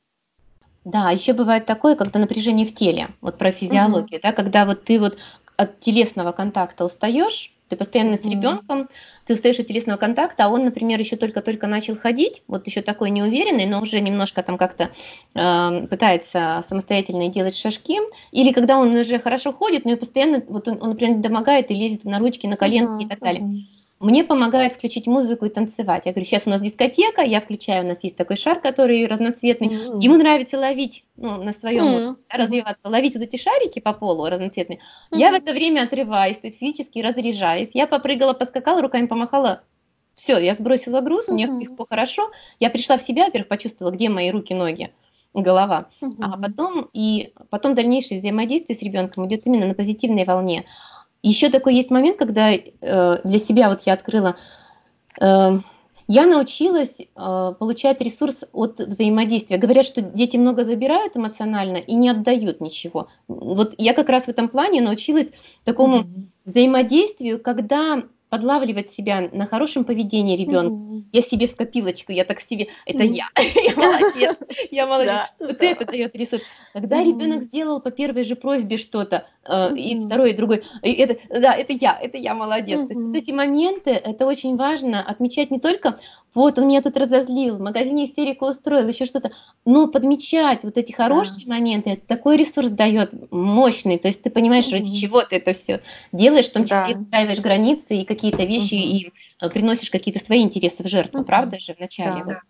Да, 0.85 1.11
еще 1.13 1.33
бывает 1.33 1.65
такое, 1.65 1.95
когда 1.95 2.19
напряжение 2.19 2.67
в 2.67 2.75
теле, 2.75 3.09
вот 3.21 3.39
про 3.39 3.53
физиологию, 3.53 4.19
угу. 4.19 4.23
да, 4.23 4.33
когда 4.33 4.67
вот 4.67 4.85
ты 4.85 4.99
вот 4.99 5.17
от 5.57 5.79
телесного 5.79 6.33
контакта 6.33 6.85
устаешь, 6.85 7.54
ты 7.69 7.77
постоянно 7.77 8.17
с 8.17 8.25
ребенком, 8.25 8.89
ты 9.27 9.35
устаешь 9.35 9.59
от 9.59 9.67
телесного 9.67 9.99
контакта, 9.99 10.45
а 10.45 10.49
он, 10.49 10.65
например, 10.65 10.99
еще 10.99 11.17
только-только 11.17 11.67
начал 11.67 11.97
ходить, 11.97 12.43
вот 12.47 12.67
еще 12.67 12.83
такой 12.83 13.11
неуверенный, 13.11 13.67
но 13.67 13.81
уже 13.81 14.01
немножко 14.01 14.43
там 14.43 14.59
как-то 14.59 14.91
э, 15.35 15.87
пытается 15.89 16.65
самостоятельно 16.69 17.29
делать 17.29 17.57
шажки, 17.57 17.99
или 18.33 18.53
когда 18.53 18.79
он 18.79 18.95
уже 18.95 19.19
хорошо 19.19 19.53
ходит, 19.53 19.85
но 19.85 19.93
и 19.93 19.97
постоянно, 19.97 20.43
вот 20.47 20.69
он, 20.69 20.83
он 20.83 20.91
например, 20.91 21.19
домогает 21.19 21.71
и 21.71 21.75
лезет 21.75 22.05
на 22.05 22.19
ручки, 22.19 22.47
на 22.47 22.57
коленки 22.57 23.05
и 23.05 23.09
так 23.09 23.21
далее. 23.21 23.49
Мне 24.05 24.23
помогает 24.23 24.75
включить 24.75 25.07
музыку 25.07 25.47
и 25.47 25.49
танцевать. 25.49 26.03
Я 26.05 26.13
говорю, 26.13 26.27
сейчас 26.27 26.47
у 26.47 26.51
нас 26.51 26.61
дискотека, 26.61 27.23
я 27.23 27.41
включаю, 27.41 27.85
у 27.85 27.89
нас 27.89 27.99
есть 28.03 28.17
такой 28.17 28.37
шар, 28.37 28.61
который 28.61 29.07
разноцветный. 29.07 29.69
Mm-hmm. 29.69 30.01
Ему 30.03 30.17
нравится 30.17 30.59
ловить 30.59 31.05
ну, 31.17 31.43
на 31.43 31.53
своем, 31.53 31.85
mm-hmm. 31.85 32.17
развиваться, 32.31 32.81
ловить 32.85 33.15
вот 33.15 33.23
эти 33.23 33.37
шарики 33.37 33.81
по 33.81 33.95
полу 33.95 34.27
разноцветные. 34.29 34.79
Mm-hmm. 34.79 35.19
Я 35.19 35.31
в 35.31 35.35
это 35.35 35.53
время 35.53 35.85
отрываюсь, 35.85 36.37
то 36.37 36.47
есть 36.47 36.59
физически 36.59 36.99
разряжаюсь. 36.99 37.71
Я 37.73 37.87
попрыгала, 37.87 38.35
поскакала, 38.35 38.83
руками 38.83 39.07
помахала. 39.07 39.63
Все, 40.17 40.39
я 40.39 40.55
сбросила 40.55 41.01
груз, 41.01 41.29
mm-hmm. 41.29 41.33
мне 41.33 41.47
легко, 41.47 41.87
хорошо. 41.89 42.31
Я 42.61 42.69
пришла 42.69 42.99
в 42.99 43.03
себя, 43.03 43.25
во-первых, 43.25 43.49
почувствовала, 43.49 43.93
где 43.95 44.11
мои 44.11 44.31
руки, 44.31 44.53
ноги 44.53 44.91
голова, 45.35 45.89
угу. 46.01 46.15
а 46.23 46.39
потом 46.39 46.89
и 46.93 47.33
потом 47.51 47.75
дальнейшее 47.75 48.21
взаимодействие 48.21 48.79
с 48.79 48.83
ребенком 48.83 49.27
идет 49.27 49.47
именно 49.47 49.67
на 49.67 49.75
позитивной 49.75 50.25
волне. 50.25 50.65
Еще 51.25 51.49
такой 51.49 51.75
есть 51.75 51.91
момент, 51.91 52.19
когда 52.19 52.53
э, 52.53 52.61
для 52.81 53.39
себя 53.39 53.71
вот 53.71 53.81
я 53.87 53.95
открыла, 53.95 54.37
э, 55.19 55.59
я 56.07 56.27
научилась 56.27 56.99
э, 57.01 57.55
получать 57.59 58.03
ресурс 58.03 58.45
от 58.53 58.79
взаимодействия. 58.79 59.57
Говорят, 59.57 59.87
что 59.87 60.03
дети 60.03 60.37
много 60.37 60.65
забирают 60.65 61.17
эмоционально 61.17 61.79
и 61.79 61.95
не 61.95 62.11
отдают 62.11 62.61
ничего. 62.61 63.09
Вот 63.27 63.75
я 63.79 63.95
как 63.95 64.11
раз 64.11 64.25
в 64.25 64.29
этом 64.29 64.51
плане 64.51 64.83
научилась 64.83 65.29
такому 65.65 66.01
mm-hmm. 66.01 66.27
взаимодействию, 66.45 67.41
когда 67.41 68.03
подлавливать 68.35 68.91
себя 68.91 69.29
на 69.33 69.47
хорошем 69.47 69.85
поведении 69.85 70.37
ребенка. 70.37 71.07
Я 71.13 71.23
себе 71.23 71.47
в 71.47 71.53
скопилочку, 71.53 72.11
я 72.11 72.25
так 72.25 72.41
себе, 72.41 72.67
это 72.85 73.05
я, 73.05 73.29
я 73.37 73.77
молодец, 73.77 74.37
я 74.73 74.87
молодец. 74.89 75.29
Вот 75.39 75.63
это 75.63 75.85
дает 75.85 76.17
ресурс. 76.17 76.43
Когда 76.73 77.01
ребенок 77.01 77.43
сделал 77.45 77.81
по 77.81 77.93
первой 77.93 78.25
же 78.25 78.35
просьбе 78.35 78.77
что-то, 78.77 79.29
э, 79.49 79.77
и 79.77 80.01
второй, 80.01 80.33
и 80.33 80.35
другой, 80.35 80.65
это, 80.83 81.17
да, 81.31 81.55
это 81.55 81.75
я, 81.75 81.97
это 81.97 82.19
я 82.19 82.35
молодец. 82.35 82.81
То 82.81 82.89
есть 82.89 83.01
вот 83.01 83.15
эти 83.15 83.31
моменты, 83.31 83.91
это 83.91 84.27
очень 84.27 84.57
важно 84.57 85.01
отмечать 85.01 85.53
не 85.53 85.61
только, 85.61 86.01
вот 86.35 86.59
он 86.59 86.69
меня 86.69 86.83
тут 86.83 86.97
разозлил, 86.97 87.57
в 87.57 87.61
магазине 87.61 88.07
истерику 88.07 88.47
устроил, 88.47 88.89
еще 88.89 89.07
что-то, 89.07 89.31
но 89.65 89.87
подмечать 89.87 90.65
вот 90.65 90.77
эти 90.77 90.93
хорошие 90.93 91.47
моменты, 91.47 91.91
это 91.91 92.07
такой 92.07 92.37
ресурс 92.37 92.71
дает 92.71 93.31
мощный, 93.31 93.99
то 93.99 94.09
есть 94.09 94.23
ты 94.23 94.31
понимаешь, 94.31 94.71
ради 94.71 94.93
чего 94.93 95.23
ты 95.23 95.37
это 95.37 95.53
все 95.53 95.83
делаешь, 96.13 96.47
в 96.47 96.53
том 96.53 96.65
числе 96.65 96.97
устраиваешь 96.97 97.41
границы 97.41 97.97
и 97.97 98.05
какие-то 98.05 98.45
вещи, 98.45 98.75
и 98.75 99.13
э, 99.41 99.49
приносишь 99.49 99.91
какие-то 99.91 100.25
свои 100.25 100.43
интересы 100.43 100.83
в 100.83 100.89
жертву, 100.89 101.25
правда 101.25 101.59
же, 101.59 101.75
вначале? 101.79 102.25
Да. 102.25 102.41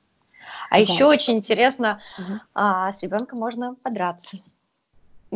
А 0.71 0.77
да. 0.77 0.79
еще 0.79 1.05
очень 1.05 1.35
интересно, 1.35 2.01
угу. 2.19 2.41
а, 2.55 2.93
с 2.93 3.03
ребенком 3.03 3.39
можно 3.39 3.75
подраться. 3.83 4.39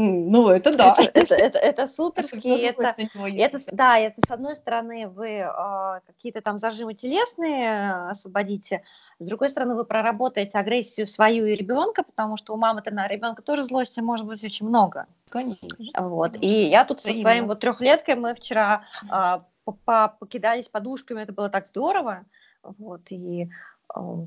Ну, 0.01 0.49
это 0.49 0.77
да. 0.77 0.95
Это, 0.97 1.19
это, 1.19 1.35
это, 1.35 1.59
это 1.59 1.87
суперски. 1.89 2.65
Это, 2.65 2.95
это, 2.97 3.59
да, 3.73 3.99
это 3.99 4.21
с 4.25 4.31
одной 4.31 4.55
стороны 4.55 5.09
вы 5.09 5.39
э, 5.39 6.01
какие-то 6.07 6.41
там 6.41 6.59
зажимы 6.59 6.95
телесные 6.95 8.09
освободите, 8.09 8.85
с 9.19 9.27
другой 9.27 9.49
стороны 9.49 9.75
вы 9.75 9.85
проработаете 9.85 10.57
агрессию 10.57 11.09
свою 11.09 11.47
и 11.47 11.57
ребенка, 11.57 12.05
потому 12.05 12.37
что 12.37 12.55
у 12.55 12.57
мамы-то 12.57 12.93
на 12.93 13.09
ребенка 13.09 13.43
тоже 13.43 13.65
злости 13.65 13.99
может 13.99 14.25
быть 14.25 14.45
очень 14.45 14.69
много. 14.69 15.07
Конечно. 15.31 15.69
Вот. 15.99 16.37
И 16.41 16.69
я 16.69 16.85
тут 16.85 17.01
со 17.01 17.13
своим 17.13 17.49
вот 17.49 17.59
трехлеткой 17.59 18.15
мы 18.15 18.35
вчера 18.37 18.85
э, 19.03 19.41
покидались 19.85 20.69
подушками, 20.69 21.23
это 21.23 21.33
было 21.33 21.49
так 21.49 21.67
здорово. 21.67 22.25
Вот. 22.63 23.01
И 23.11 23.49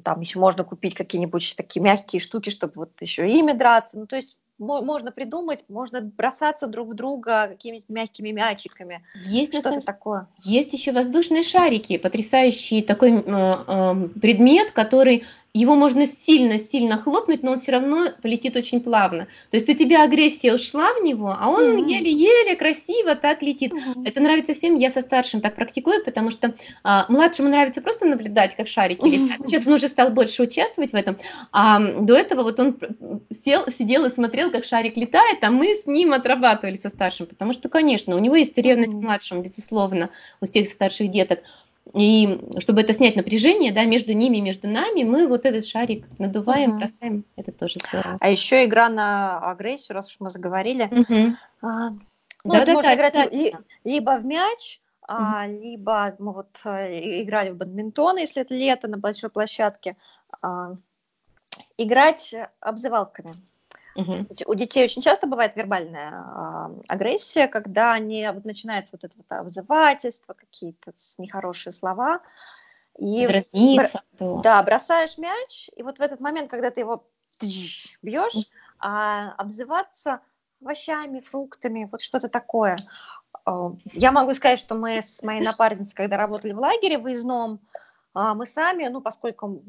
там 0.03 0.19
еще 0.19 0.39
можно 0.39 0.63
купить 0.63 0.95
какие-нибудь 0.95 1.55
такие 1.55 1.82
мягкие 1.82 2.19
штуки, 2.19 2.49
чтобы 2.49 2.74
вот 2.76 2.99
еще 2.99 3.30
ими 3.30 3.53
драться. 3.53 3.97
Ну, 3.97 4.07
то 4.07 4.15
есть 4.15 4.36
можно 4.62 5.12
придумать, 5.12 5.66
можно 5.68 6.01
бросаться 6.01 6.68
друг 6.68 6.89
в 6.89 6.93
друга 6.93 7.47
какими-нибудь 7.47 7.89
мягкими 7.89 8.30
мячиками. 8.30 9.03
Есть 9.26 9.53
что-то 9.53 9.70
самом... 9.70 9.82
такое. 9.82 10.28
Есть 10.43 10.74
еще 10.74 10.91
воздушные 10.91 11.43
шарики, 11.43 11.97
потрясающий 11.97 12.82
такой 12.82 13.12
э, 13.12 13.22
э, 13.26 14.09
предмет, 14.20 14.72
который 14.72 15.26
его 15.54 15.76
можно 15.76 16.08
сильно-сильно 16.08 16.97
хлопнуть, 16.97 17.43
но 17.43 17.52
он 17.52 17.60
все 17.60 17.74
равно 17.74 18.06
полетит 18.22 18.56
очень 18.56 18.80
плавно. 18.80 19.28
То 19.49 19.58
есть 19.58 19.68
у 19.68 19.74
тебя 19.74 20.04
агрессия 20.04 20.54
ушла 20.54 20.93
в 20.93 21.04
него, 21.04 21.36
а 21.38 21.49
он 21.49 21.64
mm-hmm. 21.64 21.89
еле-еле 21.89 22.56
красиво 22.56 23.16
так 23.16 23.41
летит. 23.41 23.74
Mm-hmm. 23.74 24.08
Это 24.08 24.22
нравится 24.22 24.54
всем, 24.54 24.76
я 24.76 24.91
со 24.91 25.02
старшим 25.02 25.41
так 25.41 25.56
практикую, 25.56 26.06
потому 26.06 26.32
что 26.32 26.56
а, 26.84 27.06
младшему 27.10 27.49
нравится 27.49 27.82
просто 27.82 28.06
наблюдать, 28.06 28.56
как 28.56 28.70
шарики 28.70 29.02
mm-hmm. 29.06 29.28
летят. 29.28 29.47
Сейчас 29.49 29.68
он 29.68 29.74
уже 29.74 29.89
стал 29.89 30.12
больше 30.12 30.43
участвовать 30.43 30.91
в 30.91 30.95
этом, 30.95 31.18
а 31.52 31.80
до 31.80 32.16
этого 32.16 32.43
вот 32.43 32.58
он 32.62 32.80
сел, 33.43 33.66
сидел 33.78 34.06
и 34.06 34.14
смотрел, 34.14 34.52
как 34.52 34.64
шарик 34.64 34.95
летает, 34.95 35.43
а 35.43 35.52
мы 35.52 35.76
с 35.76 35.86
ним 35.86 36.14
отрабатывали 36.14 36.78
со 36.78 36.88
старшим, 36.88 37.26
потому 37.26 37.52
что, 37.52 37.68
конечно, 37.68 38.16
у 38.16 38.20
него 38.20 38.38
есть 38.38 38.58
ревность 38.58 38.93
mm-hmm. 38.93 39.02
к 39.02 39.04
младшему, 39.04 39.41
безусловно, 39.41 40.12
у 40.39 40.45
всех 40.45 40.70
старших 40.70 41.12
деток. 41.12 41.39
И 41.93 42.39
чтобы 42.59 42.82
это 42.82 42.93
снять 42.93 43.15
напряжение, 43.15 43.71
да, 43.71 43.84
между 43.86 44.13
ними, 44.13 44.38
между 44.38 44.67
нами, 44.67 45.03
мы 45.03 45.27
вот 45.27 45.45
этот 45.45 45.65
шарик 45.65 46.05
надуваем, 46.19 46.71
угу. 46.71 46.79
бросаем. 46.79 47.25
Это 47.36 47.51
тоже 47.51 47.79
здорово. 47.88 48.17
А 48.19 48.29
еще 48.29 48.63
игра 48.65 48.88
на 48.88 49.39
агрессию, 49.39 49.95
раз 49.95 50.11
уж 50.11 50.19
мы 50.19 50.29
заговорили. 50.29 50.86
Угу. 50.86 51.36
А, 51.61 51.89
ну, 51.89 51.99
да, 52.43 52.65
да, 52.65 52.73
можно 52.73 52.89
да, 52.89 52.95
играть 52.95 53.13
да, 53.13 53.25
ли, 53.25 53.55
либо 53.84 54.17
в 54.19 54.25
мяч, 54.25 54.79
угу. 55.01 55.09
а, 55.09 55.47
либо 55.47 56.15
мы 56.19 56.34
вот 56.34 56.59
а, 56.63 56.88
играли 56.88 57.49
в 57.49 57.57
бадминтон, 57.57 58.17
если 58.17 58.43
это 58.43 58.53
лето 58.53 58.88
на 58.88 58.97
большой 58.97 59.29
площадке. 59.29 59.97
А, 60.41 60.75
играть 61.77 62.34
обзывалками. 62.61 63.36
Угу. 63.95 64.27
У 64.45 64.55
детей 64.55 64.85
очень 64.85 65.01
часто 65.01 65.27
бывает 65.27 65.55
вербальная 65.55 66.11
а, 66.11 66.71
агрессия, 66.87 67.47
когда 67.47 67.93
они 67.93 68.27
вот 68.33 68.45
начинается 68.45 68.93
вот 68.93 69.03
это 69.03 69.17
вот 69.17 69.25
обзывательство, 69.29 70.33
какие-то 70.33 70.93
нехорошие 71.17 71.73
слова. 71.73 72.21
И 72.97 73.25
Дразниться. 73.27 74.01
Бр- 74.19 74.41
да, 74.41 74.63
бросаешь 74.63 75.17
мяч, 75.17 75.69
и 75.75 75.83
вот 75.83 75.99
в 75.99 76.01
этот 76.01 76.19
момент, 76.19 76.49
когда 76.49 76.71
ты 76.71 76.81
его 76.81 77.07
бьешь, 78.01 78.49
а 78.79 79.33
обзываться 79.37 80.21
овощами, 80.61 81.19
фруктами, 81.21 81.87
вот 81.91 82.01
что-то 82.01 82.29
такое. 82.29 82.77
А, 83.45 83.71
я 83.93 84.11
могу 84.11 84.33
сказать, 84.33 84.59
что 84.59 84.75
мы 84.75 85.01
с 85.01 85.23
моей 85.23 85.41
напарницей, 85.41 85.93
когда 85.95 86.17
работали 86.17 86.53
в 86.53 86.59
лагере 86.59 86.97
выездном, 86.97 87.59
а, 88.13 88.33
мы 88.33 88.45
сами, 88.45 88.87
ну, 88.87 89.01
поскольку 89.01 89.63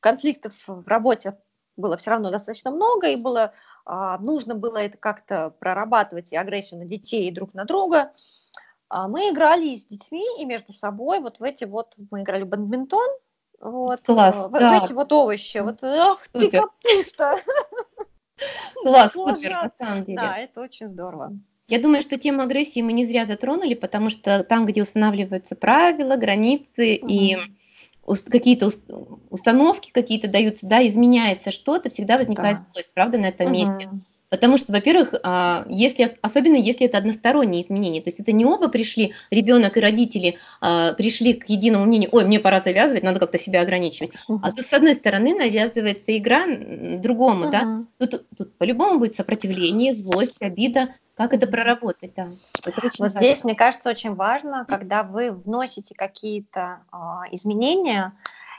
конфликтов 0.00 0.54
в 0.66 0.86
работе 0.86 1.38
было 1.76 1.96
все 1.96 2.10
равно 2.10 2.30
достаточно 2.30 2.70
много, 2.70 3.08
и 3.08 3.16
было, 3.16 3.52
а, 3.84 4.18
нужно 4.18 4.54
было 4.54 4.78
это 4.78 4.96
как-то 4.96 5.50
прорабатывать, 5.58 6.32
и 6.32 6.36
агрессию 6.36 6.80
на 6.80 6.86
детей, 6.86 7.28
и 7.28 7.34
друг 7.34 7.54
на 7.54 7.64
друга. 7.64 8.12
А 8.88 9.08
мы 9.08 9.30
играли 9.30 9.74
с 9.74 9.86
детьми, 9.86 10.24
и 10.38 10.44
между 10.44 10.72
собой, 10.72 11.20
вот 11.20 11.40
в 11.40 11.42
эти 11.42 11.64
вот, 11.64 11.94
мы 12.10 12.22
играли 12.22 12.44
в 12.44 12.48
бадминтон, 12.48 13.08
вот, 13.60 14.02
Класс, 14.02 14.48
в, 14.48 14.52
да. 14.52 14.80
в 14.80 14.84
эти 14.84 14.92
вот 14.92 15.12
овощи, 15.12 15.58
вот, 15.58 15.82
ах 15.82 16.26
ты 16.28 16.50
капуста! 16.50 17.36
Класс, 18.82 19.12
супер, 19.12 19.50
на 19.50 19.70
самом 19.78 20.04
деле. 20.04 20.18
Да, 20.18 20.36
это 20.38 20.60
очень 20.60 20.88
здорово. 20.88 21.32
Я 21.66 21.80
думаю, 21.80 22.02
что 22.02 22.18
тему 22.18 22.42
агрессии 22.42 22.82
мы 22.82 22.92
не 22.92 23.06
зря 23.06 23.24
затронули, 23.24 23.74
потому 23.74 24.10
что 24.10 24.44
там, 24.44 24.66
где 24.66 24.82
устанавливаются 24.82 25.56
правила, 25.56 26.16
границы 26.16 26.98
угу. 27.00 27.08
и 27.08 27.36
какие-то 28.04 28.70
установки 29.30 29.90
какие-то 29.92 30.28
даются, 30.28 30.66
да, 30.66 30.86
изменяется 30.86 31.50
что-то, 31.50 31.90
всегда 31.90 32.18
возникает 32.18 32.58
да. 32.58 32.66
злость, 32.72 32.94
правда, 32.94 33.18
на 33.18 33.26
этом 33.26 33.46
угу. 33.46 33.54
месте. 33.54 33.88
Потому 34.34 34.58
что, 34.58 34.72
во-первых, 34.72 35.14
а, 35.22 35.64
если, 35.68 36.10
особенно 36.20 36.56
если 36.56 36.86
это 36.86 36.98
односторонние 36.98 37.62
изменения, 37.62 38.00
то 38.00 38.08
есть 38.08 38.18
это 38.18 38.32
не 38.32 38.44
оба 38.44 38.66
пришли, 38.66 39.12
ребенок 39.30 39.76
и 39.76 39.80
родители 39.80 40.38
а, 40.60 40.92
пришли 40.94 41.34
к 41.34 41.48
единому 41.48 41.84
мнению, 41.84 42.08
ой, 42.10 42.24
мне 42.24 42.40
пора 42.40 42.60
завязывать, 42.60 43.04
надо 43.04 43.20
как-то 43.20 43.38
себя 43.38 43.60
ограничивать. 43.60 44.10
Uh-huh. 44.28 44.40
А 44.42 44.50
тут, 44.50 44.66
с 44.66 44.72
одной 44.72 44.96
стороны, 44.96 45.36
навязывается 45.36 46.16
игра 46.16 46.46
другому, 46.48 47.44
uh-huh. 47.44 47.50
да, 47.50 47.84
тут, 47.98 48.26
тут 48.36 48.58
по-любому 48.58 48.98
будет 48.98 49.14
сопротивление, 49.14 49.92
злость, 49.92 50.38
обида, 50.40 50.88
как 51.14 51.32
это 51.32 51.46
проработать, 51.46 52.14
да. 52.14 52.30
Это 52.66 52.80
вот 52.82 52.98
важно. 52.98 53.20
здесь, 53.20 53.44
мне 53.44 53.54
кажется, 53.54 53.90
очень 53.90 54.14
важно, 54.14 54.64
когда 54.66 55.02
вы 55.02 55.30
вносите 55.30 55.94
какие-то 55.94 56.80
э, 56.92 56.96
изменения, 57.32 58.12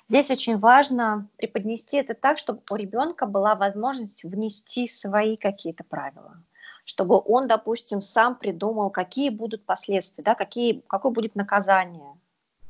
здесь 0.10 0.30
очень 0.32 0.58
важно 0.58 1.28
преподнести 1.38 1.98
это 1.98 2.14
так, 2.14 2.38
чтобы 2.38 2.62
у 2.70 2.76
ребенка 2.76 3.26
была 3.26 3.56
возможность 3.56 4.24
внести 4.24 4.88
свои 4.88 5.38
какие-то 5.38 5.84
правила 5.84 6.38
чтобы 6.86 7.20
он, 7.26 7.48
допустим, 7.48 8.00
сам 8.02 8.36
придумал, 8.36 8.92
какие 8.92 9.30
будут 9.30 9.66
последствия, 9.66 10.24
да, 10.24 10.36
какие, 10.36 10.84
какое 10.88 11.12
будет 11.12 11.36
наказание 11.36 12.14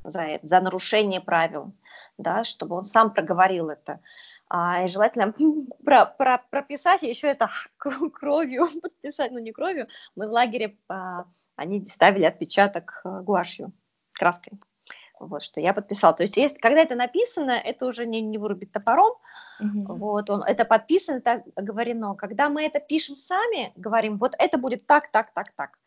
за 0.05 0.21
это, 0.21 0.47
за 0.47 0.61
нарушение 0.61 1.19
правил, 1.19 1.73
да, 2.17 2.45
чтобы 2.45 2.77
он 2.77 2.85
сам 2.85 3.13
проговорил 3.13 3.69
это 3.69 3.99
а, 4.47 4.83
и 4.83 4.87
желательно 4.87 5.33
про, 5.83 6.05
про, 6.05 6.37
прописать 6.49 7.03
еще 7.03 7.27
это 7.27 7.49
кровью, 7.77 8.65
подписать, 8.81 9.31
ну 9.31 9.39
не 9.39 9.51
кровью, 9.51 9.87
мы 10.15 10.27
в 10.27 10.31
лагере, 10.31 10.77
а, 10.87 11.25
они 11.55 11.85
ставили 11.85 12.25
отпечаток 12.25 13.01
а, 13.03 13.21
гуашью, 13.21 13.73
краской, 14.13 14.53
вот, 15.19 15.43
что 15.43 15.61
я 15.61 15.73
подписала. 15.73 16.13
То 16.13 16.23
есть, 16.23 16.37
если, 16.37 16.57
когда 16.57 16.81
это 16.81 16.95
написано, 16.95 17.51
это 17.51 17.85
уже 17.85 18.05
не, 18.05 18.21
не 18.21 18.37
вырубит 18.37 18.71
топором, 18.71 19.13
угу. 19.59 19.95
вот, 19.95 20.29
он, 20.29 20.43
это 20.43 20.65
подписано, 20.65 21.21
так 21.21 21.43
говорено. 21.55 22.15
Когда 22.15 22.49
мы 22.49 22.63
это 22.65 22.79
пишем 22.79 23.17
сами, 23.17 23.71
говорим, 23.75 24.17
вот 24.17 24.35
это 24.37 24.57
будет 24.57 24.85
так, 24.85 25.09
так, 25.09 25.33
так, 25.33 25.53
так, 25.53 25.79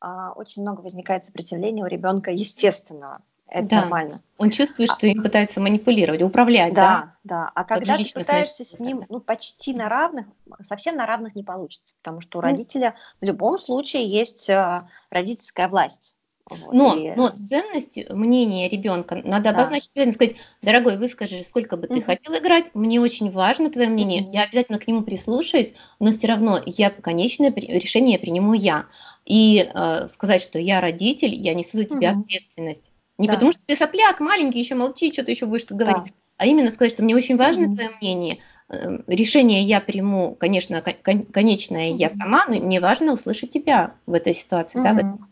а, 0.00 0.32
очень 0.32 0.62
много 0.62 0.80
возникает 0.80 1.24
сопротивления 1.24 1.82
у 1.82 1.88
ребенка 1.88 2.30
естественного. 2.30 3.22
Это 3.48 3.68
да. 3.68 3.80
нормально. 3.82 4.22
Он 4.38 4.50
чувствует, 4.50 4.90
что 4.90 5.06
им 5.06 5.22
пытаются 5.22 5.60
манипулировать, 5.60 6.20
управлять, 6.20 6.74
да? 6.74 7.12
Да, 7.22 7.36
да. 7.44 7.52
А 7.54 7.64
когда 7.64 7.96
ты 7.96 8.04
пытаешься 8.12 8.64
с 8.64 8.78
ним 8.78 9.04
ну, 9.08 9.20
почти 9.20 9.72
на 9.72 9.88
равных, 9.88 10.26
совсем 10.62 10.96
на 10.96 11.06
равных 11.06 11.34
не 11.34 11.42
получится, 11.42 11.94
потому 12.02 12.20
что 12.20 12.38
у 12.38 12.42
ну, 12.42 12.48
родителя 12.48 12.96
в 13.20 13.24
любом 13.24 13.56
случае 13.56 14.08
есть 14.08 14.50
э, 14.50 14.86
родительская 15.10 15.68
власть. 15.68 16.16
Вот, 16.48 16.72
но, 16.72 16.94
и... 16.94 17.12
но 17.16 17.28
ценность 17.28 18.08
мнения 18.10 18.68
ребенка 18.68 19.20
надо 19.24 19.44
да. 19.44 19.50
обозначить, 19.50 19.90
сказать, 20.14 20.36
дорогой, 20.62 20.96
выскажи, 20.96 21.42
сколько 21.42 21.76
бы 21.76 21.88
ты 21.88 21.94
mm 21.94 22.02
хотел 22.02 22.36
играть, 22.36 22.72
мне 22.72 23.00
очень 23.00 23.32
важно 23.32 23.68
твое 23.70 23.88
мнение, 23.88 24.22
mm 24.22 24.30
я 24.32 24.42
обязательно 24.42 24.78
к 24.78 24.86
нему 24.86 25.02
прислушаюсь, 25.02 25.72
но 25.98 26.12
все 26.12 26.28
равно 26.28 26.60
я 26.64 26.90
конечное 26.90 27.52
решение 27.52 28.18
приниму 28.18 28.54
я. 28.54 28.86
И 29.24 29.68
э, 29.72 30.08
сказать, 30.08 30.42
что 30.42 30.60
я 30.60 30.80
родитель, 30.80 31.34
я 31.34 31.54
несу 31.54 31.78
за 31.78 31.84
тебя 31.84 32.12
mm 32.12 32.20
ответственность. 32.20 32.92
Не 33.18 33.28
да. 33.28 33.34
потому 33.34 33.52
что 33.52 33.62
ты 33.64 33.76
сопляк, 33.76 34.20
маленький, 34.20 34.58
еще 34.58 34.74
молчи, 34.74 35.12
что-то 35.12 35.30
еще 35.30 35.46
будешь 35.46 35.64
тут 35.64 35.78
говорить. 35.78 36.04
Да. 36.04 36.12
А 36.38 36.46
именно 36.46 36.70
сказать, 36.70 36.92
что 36.92 37.02
мне 37.02 37.16
очень 37.16 37.36
важно 37.36 37.64
mm-hmm. 37.66 37.74
твое 37.74 37.90
мнение. 38.00 38.38
Эм, 38.68 39.04
решение 39.06 39.62
я 39.62 39.80
приму, 39.80 40.34
конечно, 40.34 40.82
кон- 40.82 41.24
конечное 41.24 41.90
mm-hmm. 41.90 41.96
я 41.96 42.10
сама, 42.10 42.44
но 42.46 42.56
мне 42.56 42.80
важно 42.80 43.12
услышать 43.12 43.52
тебя 43.52 43.94
в 44.06 44.12
этой 44.12 44.34
ситуации. 44.34 44.80
Mm-hmm. 44.80 44.82
Да, 44.82 44.92
в 44.92 44.98
этом, 44.98 45.28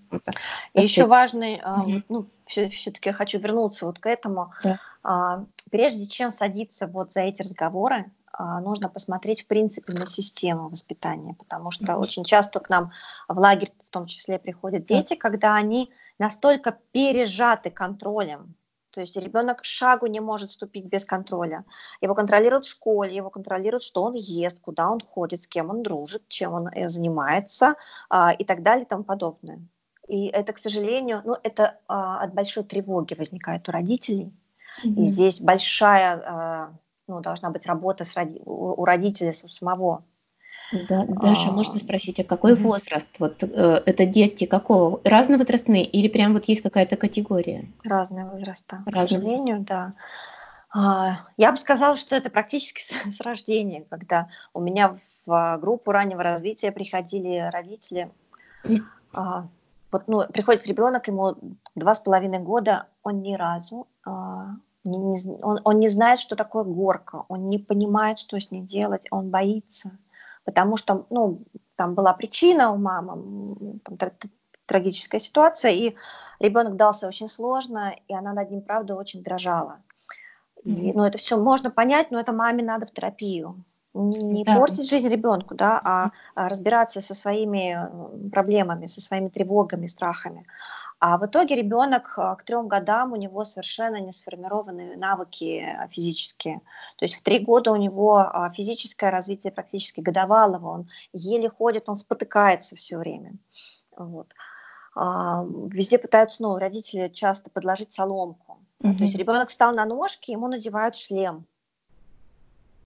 И 0.73 0.83
еще 0.83 1.03
ты... 1.03 1.09
важный, 1.09 1.57
mm-hmm. 1.57 2.05
ну, 2.09 2.27
все, 2.47 2.71
все-таки 2.71 3.11
я 3.11 3.13
хочу 3.13 3.39
вернуться 3.39 3.85
вот 3.85 3.99
к 3.99 4.07
этому. 4.07 4.53
Да. 4.63 4.79
А, 5.03 5.45
прежде 5.71 6.07
чем 6.07 6.31
садиться 6.31 6.87
вот 6.87 7.13
за 7.13 7.21
эти 7.21 7.43
разговоры, 7.43 8.11
нужно 8.39 8.89
посмотреть, 8.89 9.43
в 9.43 9.47
принципе, 9.47 9.93
на 9.93 10.07
систему 10.07 10.69
воспитания, 10.69 11.35
потому 11.35 11.71
что 11.71 11.85
mm-hmm. 11.85 11.99
очень 11.99 12.25
часто 12.25 12.61
к 12.61 12.69
нам 12.69 12.93
в 13.29 13.39
лагерь 13.39 13.71
в 13.87 13.91
том 13.91 14.07
числе 14.07 14.39
приходят 14.39 14.87
дети, 14.87 15.15
когда 15.15 15.55
они 15.55 15.91
настолько 16.19 16.79
пережаты 16.93 17.71
контролем, 17.71 18.57
то 18.95 19.01
есть 19.01 19.17
ребенок 19.17 19.65
шагу 19.65 20.07
не 20.07 20.21
может 20.21 20.51
ступить 20.51 20.85
без 20.85 21.05
контроля. 21.05 21.65
Его 22.01 22.15
контролируют 22.15 22.65
в 22.65 22.71
школе, 22.71 23.17
его 23.17 23.29
контролируют, 23.29 23.83
что 23.83 24.05
он 24.05 24.15
ест, 24.15 24.61
куда 24.61 24.89
он 24.89 25.01
ходит, 25.01 25.43
с 25.43 25.49
кем 25.49 25.71
он 25.71 25.83
дружит, 25.83 26.29
чем 26.29 26.53
он 26.53 26.69
э, 26.69 26.89
занимается 26.89 27.75
а, 28.09 28.33
и 28.33 28.45
так 28.45 28.63
далее 28.63 28.85
и 28.85 28.89
тому 28.89 29.03
подобное. 29.03 29.61
И 30.07 30.27
это, 30.27 30.53
к 30.53 30.59
сожалению, 30.59 31.23
ну, 31.25 31.37
это 31.43 31.81
а, 31.89 32.23
от 32.23 32.35
большой 32.35 32.63
тревоги 32.63 33.15
возникает 33.15 33.69
у 33.69 33.73
родителей. 33.73 34.33
Mm-hmm. 34.85 35.03
И 35.03 35.07
здесь 35.09 35.41
большая 35.41 36.23
а, 36.25 36.73
ну, 37.09 37.21
должна 37.21 37.51
быть 37.51 37.67
работа 37.67 38.05
с 38.05 38.17
роди- 38.17 38.43
у 38.45 38.85
родителя 38.85 39.35
у 39.45 39.49
самого. 39.49 40.05
Да, 40.89 41.05
Даша, 41.07 41.51
а... 41.51 41.53
можно 41.53 41.79
спросить, 41.79 42.19
а 42.21 42.25
какой 42.25 42.55
угу. 42.55 42.65
возраст? 42.65 43.07
Вот 43.19 43.43
э, 43.43 43.83
это 43.87 44.07
дети 44.07 44.47
какого? 44.47 45.01
Разновозрастные 45.05 45.85
или 45.85 46.09
прям 46.09 46.33
вот 46.33 46.47
есть 46.47 46.63
какая-то 46.63 46.97
категория? 46.97 47.69
Разные 47.85 48.25
возраста. 48.25 48.83
Разные. 48.87 49.05
К 49.05 49.09
сожалению, 49.09 49.61
да. 49.61 49.93
А, 50.71 51.27
я 51.37 51.53
бы 51.53 51.59
сказала, 51.59 51.97
что 51.97 52.17
это 52.17 52.31
практически 52.31 52.81
с, 52.81 53.17
с 53.17 53.21
рождения, 53.21 53.85
когда 53.89 54.29
у 54.53 54.61
меня 54.61 54.99
в 55.27 55.59
группу 55.61 55.93
раннего 55.93 56.23
развития 56.23 56.73
приходили 56.73 57.49
родители. 57.53 58.11
А, 59.13 59.47
вот, 59.93 60.09
ну, 60.09 60.27
приходит 60.33 60.67
ребенок, 60.67 61.07
ему 61.07 61.37
два 61.77 61.95
с 61.95 62.01
половиной 62.01 62.41
года, 62.41 62.87
он 63.03 63.23
ни 63.23 63.35
разу 63.35 63.87
а, 64.05 64.57
не, 64.85 64.99
не, 64.99 65.17
он, 65.43 65.61
он 65.65 65.79
не 65.79 65.89
знает, 65.89 66.19
что 66.19 66.37
такое 66.37 66.65
горка, 66.65 67.25
он 67.29 67.49
не 67.49 67.59
понимает, 67.59 68.19
что 68.19 68.39
с 68.39 68.51
ней 68.51 68.63
делать, 68.63 69.07
он 69.11 69.31
боится 69.31 69.99
потому 70.45 70.77
что, 70.77 71.07
ну, 71.11 71.43
там 71.77 71.95
была 71.95 72.13
причина 72.13 72.71
у 72.73 72.77
мамы, 72.77 73.81
там, 73.85 73.99
трагическая 74.67 75.21
ситуация, 75.21 75.73
и 75.73 75.95
ребенок 76.39 76.77
дался 76.77 77.09
очень 77.09 77.29
сложно, 77.29 77.95
и 78.09 78.15
она 78.15 78.33
над 78.33 78.51
ним, 78.51 78.63
правда, 78.63 78.95
очень 78.95 79.23
дрожала. 79.23 79.79
И, 80.65 80.93
ну, 80.95 81.05
это 81.05 81.19
все 81.19 81.37
можно 81.37 81.71
понять, 81.71 82.11
но 82.11 82.21
это 82.21 82.33
маме 82.33 82.63
надо 82.63 82.87
в 82.87 82.91
терапию. 82.91 83.65
Не 83.93 84.45
да. 84.45 84.57
портить 84.57 84.89
жизнь 84.89 85.09
ребенку, 85.09 85.55
да, 85.55 85.81
а, 85.85 86.11
а 86.35 86.49
разбираться 86.49 87.01
со 87.01 87.15
своими 87.15 87.79
проблемами, 88.31 88.89
со 88.89 89.01
своими 89.01 89.29
тревогами, 89.29 89.87
страхами. 89.87 90.47
А 91.01 91.19
в 91.19 91.27
итоге 91.27 91.55
ребенок 91.55 92.15
а, 92.19 92.35
к 92.37 92.45
трем 92.45 92.69
годам 92.69 93.13
у 93.13 93.17
него 93.17 93.45
совершенно 93.45 93.97
не 93.97 94.13
сформированы 94.13 94.97
навыки 94.97 95.61
а, 95.61 95.89
физические. 95.89 96.61
То 96.97 97.05
есть 97.05 97.17
в 97.17 97.23
три 97.23 97.41
года 97.41 97.73
у 97.73 97.77
него 97.77 98.19
а, 98.19 98.51
физическое 98.51 99.11
развитие 99.11 99.53
практически 99.53 100.01
годовалого, 100.01 100.69
он 100.69 100.89
еле 101.13 101.51
ходит, 101.51 101.89
он 101.89 101.97
спотыкается 101.97 102.77
все 102.77 102.97
время. 102.99 103.35
Вот. 103.97 104.29
Везде 104.97 105.99
пытаются, 105.99 106.41
ну, 106.41 106.57
родители 106.57 107.09
часто 107.09 107.51
подложить 107.51 107.93
соломку. 107.93 108.59
Mm-hmm. 108.81 108.97
То 108.97 109.05
есть 109.05 109.17
ребенок 109.17 109.49
встал 109.49 109.75
на 109.75 109.85
ножки, 109.85 110.31
ему 110.31 110.47
надевают 110.47 110.95
шлем, 110.95 111.47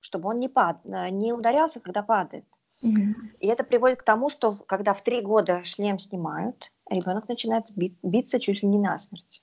чтобы 0.00 0.30
он 0.30 0.38
не, 0.38 0.48
пад, 0.48 0.82
не 0.84 1.34
ударялся, 1.34 1.80
когда 1.80 2.02
падает. 2.02 2.46
И 2.80 3.46
это 3.46 3.64
приводит 3.64 4.00
к 4.00 4.04
тому, 4.04 4.28
что 4.28 4.52
когда 4.66 4.94
в 4.94 5.02
три 5.02 5.20
года 5.20 5.64
шлем 5.64 5.98
снимают, 5.98 6.70
ребенок 6.88 7.28
начинает 7.28 7.66
биться 7.74 8.38
чуть 8.38 8.62
ли 8.62 8.68
не 8.68 8.78
насмерть. 8.78 9.42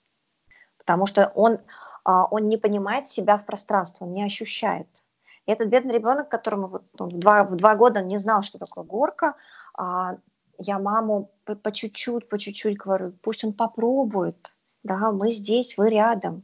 Потому 0.78 1.06
что 1.06 1.32
он, 1.36 1.60
а, 2.04 2.26
он 2.26 2.48
не 2.48 2.58
понимает 2.58 3.08
себя 3.08 3.38
в 3.38 3.46
пространстве, 3.46 4.08
он 4.08 4.14
не 4.14 4.24
ощущает. 4.24 5.04
И 5.46 5.52
этот 5.52 5.68
бедный 5.70 5.94
ребенок, 5.94 6.30
которому 6.30 6.68
вот, 6.68 6.84
он 6.98 7.10
в, 7.10 7.20
два, 7.20 7.44
в 7.44 7.56
два 7.56 7.76
года 7.76 8.02
не 8.02 8.18
знал, 8.18 8.42
что 8.42 8.58
такое 8.58 8.84
горка, 8.84 9.36
а, 9.78 10.18
я 10.58 10.80
маму 10.80 11.32
по 11.44 11.72
чуть-чуть, 11.72 12.30
по 12.30 12.40
чуть-чуть 12.40 12.78
говорю, 12.78 13.12
пусть 13.22 13.44
он 13.44 13.54
попробует, 13.54 14.56
да, 14.84 15.12
мы 15.12 15.32
здесь, 15.32 15.78
вы 15.78 15.90
рядом. 15.90 16.44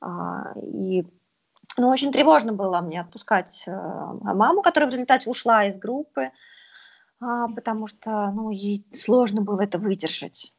А, 0.00 0.52
и 0.60 1.06
ну, 1.78 1.88
очень 1.88 2.12
тревожно 2.12 2.52
было 2.52 2.80
мне 2.80 3.00
отпускать 3.00 3.64
э, 3.66 3.72
маму, 3.72 4.62
которая 4.62 4.90
в 4.90 4.92
результате 4.92 5.28
ушла 5.28 5.66
из 5.66 5.76
группы, 5.76 6.30
а, 7.20 7.48
потому 7.48 7.86
что 7.86 8.30
ну, 8.30 8.50
ей 8.50 8.84
сложно 8.92 9.42
было 9.42 9.62
это 9.62 9.78
выдержать. 9.78 10.52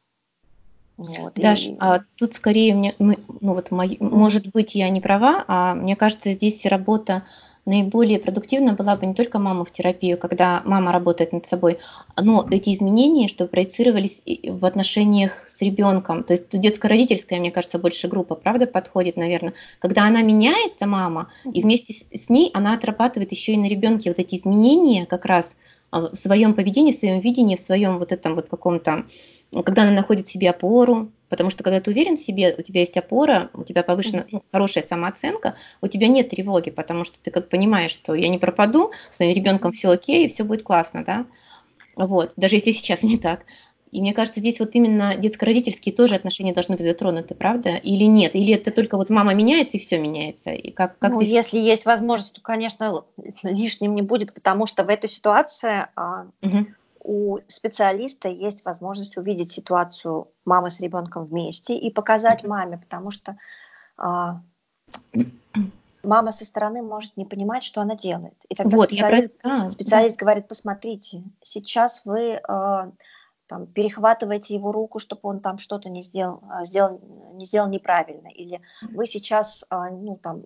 Вот, 0.96 1.34
Даш, 1.34 1.66
и... 1.66 1.76
а 1.78 2.00
тут 2.16 2.34
скорее 2.34 2.74
мне, 2.74 2.94
ну 2.98 3.14
вот, 3.40 3.70
мой, 3.70 3.96
может 4.00 4.48
быть, 4.48 4.74
я 4.74 4.88
не 4.88 5.00
права, 5.00 5.44
а 5.46 5.74
мне 5.74 5.94
кажется, 5.94 6.32
здесь 6.32 6.66
работа 6.66 7.22
наиболее 7.68 8.18
продуктивна 8.18 8.72
была 8.72 8.96
бы 8.96 9.06
не 9.06 9.14
только 9.14 9.38
мама 9.38 9.64
в 9.64 9.70
терапию, 9.70 10.16
когда 10.16 10.62
мама 10.64 10.90
работает 10.90 11.32
над 11.32 11.46
собой, 11.46 11.78
но 12.20 12.46
эти 12.50 12.74
изменения, 12.74 13.28
чтобы 13.28 13.50
проецировались 13.50 14.22
в 14.42 14.64
отношениях 14.64 15.46
с 15.46 15.60
ребенком. 15.60 16.24
То 16.24 16.32
есть 16.32 16.48
детско-родительская, 16.48 17.38
мне 17.38 17.50
кажется, 17.50 17.78
больше 17.78 18.08
группа, 18.08 18.34
правда, 18.34 18.66
подходит, 18.66 19.16
наверное. 19.16 19.52
Когда 19.80 20.04
она 20.06 20.22
меняется, 20.22 20.86
мама, 20.86 21.28
и 21.44 21.62
вместе 21.62 21.94
с 22.12 22.30
ней 22.30 22.50
она 22.54 22.74
отрабатывает 22.74 23.30
еще 23.32 23.52
и 23.52 23.58
на 23.58 23.68
ребенке 23.68 24.10
вот 24.10 24.18
эти 24.18 24.36
изменения 24.36 25.04
как 25.04 25.26
раз 25.26 25.56
а, 25.90 26.08
в 26.08 26.16
своем 26.16 26.54
поведении, 26.54 26.92
в 26.92 26.98
своем 26.98 27.20
видении, 27.20 27.56
в 27.56 27.60
своем 27.60 27.98
вот 27.98 28.12
этом 28.12 28.34
вот 28.34 28.48
каком-то, 28.48 29.04
когда 29.64 29.82
она 29.82 29.92
находит 29.92 30.26
себе 30.26 30.50
опору, 30.50 31.10
потому 31.28 31.50
что 31.50 31.62
когда 31.62 31.80
ты 31.80 31.90
уверен 31.90 32.16
в 32.16 32.20
себе, 32.20 32.54
у 32.56 32.62
тебя 32.62 32.80
есть 32.80 32.96
опора, 32.96 33.50
у 33.54 33.64
тебя 33.64 33.82
повышена 33.82 34.24
ну, 34.30 34.42
хорошая 34.52 34.84
самооценка, 34.84 35.54
у 35.80 35.88
тебя 35.88 36.08
нет 36.08 36.30
тревоги, 36.30 36.70
потому 36.70 37.04
что 37.04 37.20
ты 37.20 37.30
как 37.30 37.48
понимаешь, 37.48 37.90
что 37.90 38.14
я 38.14 38.28
не 38.28 38.38
пропаду, 38.38 38.92
с 39.10 39.18
моим 39.20 39.34
ребенком 39.34 39.72
все 39.72 39.90
окей, 39.90 40.26
и 40.26 40.28
все 40.28 40.44
будет 40.44 40.62
классно, 40.62 41.04
да, 41.04 41.26
вот, 41.96 42.32
даже 42.36 42.56
если 42.56 42.72
сейчас 42.72 43.02
не 43.02 43.18
так. 43.18 43.44
И 43.90 44.00
мне 44.00 44.12
кажется, 44.12 44.40
здесь 44.40 44.60
вот 44.60 44.74
именно 44.74 45.14
детско-родительские 45.16 45.94
тоже 45.94 46.14
отношения 46.14 46.52
должны 46.52 46.76
быть 46.76 46.84
затронуты, 46.84 47.34
правда? 47.34 47.76
Или 47.76 48.04
нет? 48.04 48.34
Или 48.34 48.54
это 48.54 48.70
только 48.70 48.96
вот 48.96 49.08
мама 49.08 49.34
меняется 49.34 49.78
и 49.78 49.80
все 49.80 49.98
меняется? 49.98 50.50
И 50.50 50.70
как, 50.70 50.98
как 50.98 51.12
ну, 51.12 51.22
здесь... 51.22 51.32
Если 51.32 51.58
есть 51.58 51.86
возможность, 51.86 52.34
то, 52.34 52.40
конечно, 52.42 53.04
лишним 53.42 53.94
не 53.94 54.02
будет, 54.02 54.34
потому 54.34 54.66
что 54.66 54.84
в 54.84 54.88
этой 54.88 55.08
ситуации 55.08 55.86
угу. 56.42 56.66
У 57.00 57.38
специалиста 57.48 58.28
есть 58.28 58.64
возможность 58.64 59.16
увидеть 59.16 59.52
ситуацию 59.52 60.28
мамы 60.44 60.70
с 60.70 60.80
ребенком 60.80 61.24
вместе 61.24 61.76
и 61.76 61.90
показать 61.90 62.44
маме, 62.44 62.78
потому 62.78 63.10
что 63.10 63.36
а, 63.96 64.40
мама 66.02 66.32
со 66.32 66.44
стороны 66.44 66.82
может 66.82 67.16
не 67.16 67.24
понимать, 67.24 67.64
что 67.64 67.80
она 67.80 67.96
делает. 67.96 68.34
И 68.48 68.54
тогда 68.54 68.76
вот, 68.76 68.88
специалист, 68.88 69.38
про... 69.38 69.70
специалист 69.70 70.16
говорит, 70.16 70.48
посмотрите, 70.48 71.22
сейчас 71.42 72.02
вы... 72.04 72.40
А, 72.48 72.90
там, 73.48 73.66
перехватываете 73.66 74.54
его 74.54 74.72
руку, 74.72 74.98
чтобы 74.98 75.20
он 75.22 75.40
там 75.40 75.58
что-то 75.58 75.88
не 75.88 76.02
сделал, 76.02 76.40
а, 76.50 76.64
сделал, 76.64 77.00
не 77.34 77.46
сделал 77.46 77.68
неправильно, 77.68 78.28
или 78.28 78.60
вы 78.82 79.06
сейчас 79.06 79.64
а, 79.70 79.90
ну, 79.90 80.18
там, 80.22 80.42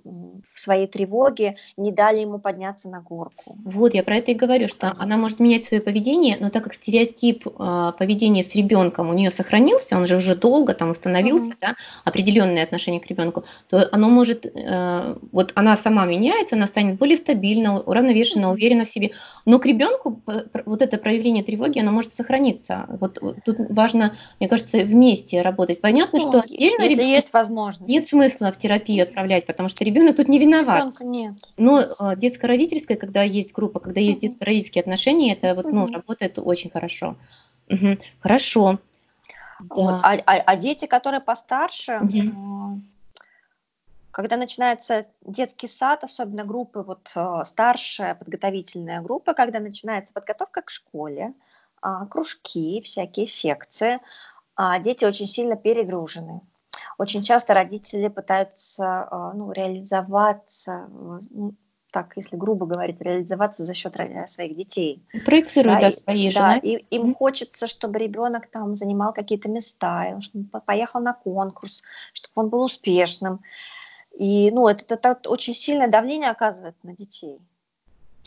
в 0.52 0.60
своей 0.60 0.86
тревоге 0.86 1.56
не 1.76 1.90
дали 1.90 2.20
ему 2.20 2.38
подняться 2.38 2.88
на 2.88 3.00
горку. 3.00 3.56
Вот, 3.64 3.94
я 3.94 4.04
про 4.04 4.16
это 4.16 4.30
и 4.30 4.34
говорю, 4.34 4.68
что 4.68 4.94
она 4.98 5.16
может 5.16 5.40
менять 5.40 5.64
свое 5.64 5.82
поведение, 5.82 6.36
но 6.38 6.50
так 6.50 6.64
как 6.64 6.74
стереотип 6.74 7.46
э, 7.46 7.92
поведения 7.98 8.44
с 8.44 8.54
ребенком 8.54 9.10
у 9.10 9.14
нее 9.14 9.30
сохранился, 9.30 9.96
он 9.96 10.06
же 10.06 10.16
уже 10.16 10.36
долго 10.36 10.72
там 10.72 10.90
установился, 10.90 11.52
mm-hmm. 11.52 11.60
да, 11.60 11.74
определенное 12.04 12.62
отношение 12.62 13.00
к 13.00 13.06
ребенку, 13.06 13.44
то 13.68 13.88
оно 13.90 14.08
может, 14.08 14.46
э, 14.46 15.16
вот 15.32 15.52
она 15.56 15.76
сама 15.76 16.06
меняется, 16.06 16.54
она 16.54 16.68
станет 16.68 16.98
более 16.98 17.16
стабильна, 17.16 17.80
уравновешена, 17.80 18.50
уверена 18.50 18.84
в 18.84 18.88
себе, 18.88 19.10
но 19.44 19.58
к 19.58 19.66
ребенку 19.66 20.22
вот 20.66 20.82
это 20.82 20.98
проявление 20.98 21.42
тревоги, 21.42 21.80
оно 21.80 21.90
может 21.90 22.12
сохраниться 22.12 22.86
вот 23.00 23.18
тут 23.44 23.56
важно, 23.70 24.14
мне 24.40 24.48
кажется, 24.48 24.78
вместе 24.78 25.42
работать. 25.42 25.80
Понятно, 25.80 26.18
ну, 26.18 26.28
что 26.28 26.40
отдельно 26.40 26.82
если 26.82 27.02
есть 27.02 27.32
возможность. 27.32 27.88
Нет 27.88 28.08
смысла 28.08 28.52
в 28.52 28.58
терапию 28.58 29.04
отправлять, 29.04 29.46
потому 29.46 29.68
что 29.68 29.84
ребенок 29.84 30.16
тут 30.16 30.28
не 30.28 30.38
виноват. 30.38 31.00
нет. 31.00 31.34
Но 31.56 31.80
э, 31.80 32.16
детско-родительская, 32.16 32.96
когда 32.96 33.22
есть 33.22 33.52
группа, 33.52 33.80
когда 33.80 34.00
есть 34.00 34.18
угу. 34.18 34.26
детско-родительские 34.26 34.82
отношения, 34.82 35.32
это 35.32 35.54
вот, 35.54 35.66
угу. 35.66 35.74
ну, 35.74 35.92
работает 35.92 36.38
очень 36.38 36.70
хорошо. 36.70 37.16
Угу. 37.70 37.98
Хорошо. 38.20 38.78
Да. 39.60 39.74
Вот. 39.74 40.00
А, 40.02 40.14
а, 40.26 40.36
а 40.36 40.56
дети, 40.56 40.86
которые 40.86 41.20
постарше, 41.20 42.00
угу. 42.00 42.80
Когда 44.12 44.36
начинается 44.36 45.06
детский 45.22 45.66
сад, 45.66 46.04
особенно 46.04 46.44
группы 46.44 46.82
вот 46.82 47.10
э, 47.14 47.42
старшая 47.46 48.14
подготовительная 48.14 49.00
группа, 49.00 49.32
когда 49.32 49.58
начинается 49.58 50.12
подготовка 50.12 50.60
к 50.60 50.70
школе, 50.70 51.32
а, 51.32 51.51
кружки, 52.10 52.80
всякие 52.80 53.26
секции. 53.26 54.00
А 54.54 54.78
дети 54.78 55.04
очень 55.04 55.26
сильно 55.26 55.56
перегружены. 55.56 56.40
Очень 56.98 57.22
часто 57.22 57.54
родители 57.54 58.08
пытаются 58.08 59.08
а, 59.10 59.32
ну, 59.34 59.50
реализоваться, 59.52 60.88
ну, 60.90 61.54
так, 61.92 62.12
если 62.16 62.36
грубо 62.36 62.66
говорить, 62.66 63.00
реализоваться 63.00 63.64
за 63.64 63.74
счет 63.74 63.94
своих 64.28 64.56
детей. 64.56 65.04
Проецируют, 65.24 65.80
да, 65.80 65.90
да 65.90 65.96
свои. 65.96 66.32
Да, 66.32 66.56
и 66.56 66.84
им 66.90 67.14
хочется, 67.14 67.66
чтобы 67.66 67.98
ребенок 67.98 68.50
там 68.50 68.74
занимал 68.76 69.12
какие-то 69.12 69.48
места, 69.48 70.18
чтобы 70.20 70.60
поехал 70.60 71.00
на 71.00 71.12
конкурс, 71.12 71.82
чтобы 72.14 72.32
он 72.34 72.48
был 72.48 72.62
успешным. 72.62 73.42
И 74.18 74.50
ну, 74.50 74.66
это, 74.68 74.94
это 74.94 75.28
очень 75.28 75.54
сильное 75.54 75.88
давление 75.88 76.30
оказывает 76.30 76.76
на 76.82 76.94
детей. 76.96 77.38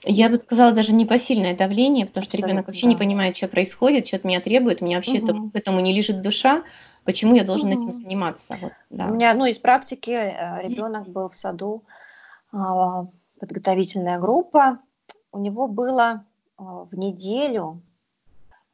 Я 0.04 0.30
бы 0.30 0.38
сказала, 0.38 0.72
даже 0.72 0.94
не 0.94 1.06
посильное 1.06 1.56
давление, 1.56 2.06
потому 2.06 2.24
что 2.24 2.38
ребенок 2.38 2.68
вообще 2.68 2.84
да. 2.84 2.90
не 2.90 2.96
понимает, 2.96 3.38
что 3.38 3.48
происходит, 3.48 4.08
что 4.08 4.18
от 4.18 4.24
меня 4.24 4.40
требует, 4.40 4.82
у 4.82 4.86
меня 4.86 4.98
вообще 4.98 5.20
угу. 5.20 5.50
к 5.50 5.56
этому 5.56 5.80
не 5.80 5.96
лежит 5.96 6.22
душа, 6.22 6.64
почему 7.06 7.36
я 7.36 7.44
должен 7.44 7.72
угу. 7.72 7.82
этим 7.82 7.92
заниматься. 7.92 8.58
Вот, 8.62 8.74
да. 8.90 9.08
У 9.08 9.14
меня, 9.14 9.34
ну, 9.34 9.46
из 9.46 9.58
практики 9.58 10.12
э, 10.12 10.62
ребенок 10.68 11.08
был 11.08 11.30
в 11.30 11.36
саду, 11.36 11.84
а, 12.52 13.08
подготовительная 13.40 14.20
группа, 14.20 14.80
у 15.32 15.40
него 15.40 15.68
было 15.68 16.24
а, 16.58 16.84
в 16.84 16.94
неделю 16.94 17.82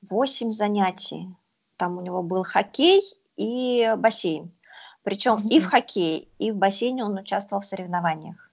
8 0.10 0.52
занятий. 0.52 1.28
Там 1.78 1.98
у 1.98 2.02
него 2.02 2.22
был 2.24 2.44
хоккей 2.44 3.02
и 3.38 3.94
бассейн. 3.98 4.52
Причем 5.04 5.38
mm 5.38 5.50
и 5.50 5.60
в 5.60 5.66
хоккее, 5.66 6.28
и 6.38 6.52
в 6.52 6.58
бассейне 6.58 7.04
он 7.04 7.18
участвовал 7.18 7.62
в 7.62 7.66
соревнованиях. 7.66 8.51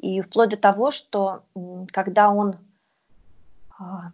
И 0.00 0.22
вплоть 0.22 0.48
до 0.48 0.56
того, 0.56 0.90
что 0.90 1.44
когда 1.92 2.30
он, 2.30 2.56
а, 3.78 4.12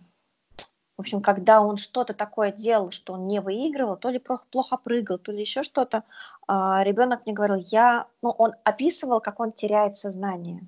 в 0.96 1.00
общем, 1.00 1.20
когда 1.20 1.62
он 1.62 1.76
что-то 1.76 2.12
такое 2.12 2.50
делал, 2.50 2.90
что 2.90 3.12
он 3.12 3.28
не 3.28 3.40
выигрывал, 3.40 3.96
то 3.96 4.10
ли 4.10 4.18
плохо 4.18 4.76
прыгал, 4.78 5.18
то 5.18 5.30
ли 5.30 5.40
еще 5.40 5.62
что-то, 5.62 6.02
а, 6.48 6.82
ребенок 6.82 7.24
мне 7.24 7.34
говорил, 7.34 7.56
я, 7.56 8.08
ну, 8.20 8.30
он 8.30 8.54
описывал, 8.64 9.20
как 9.20 9.38
он 9.38 9.52
теряет 9.52 9.96
сознание. 9.96 10.66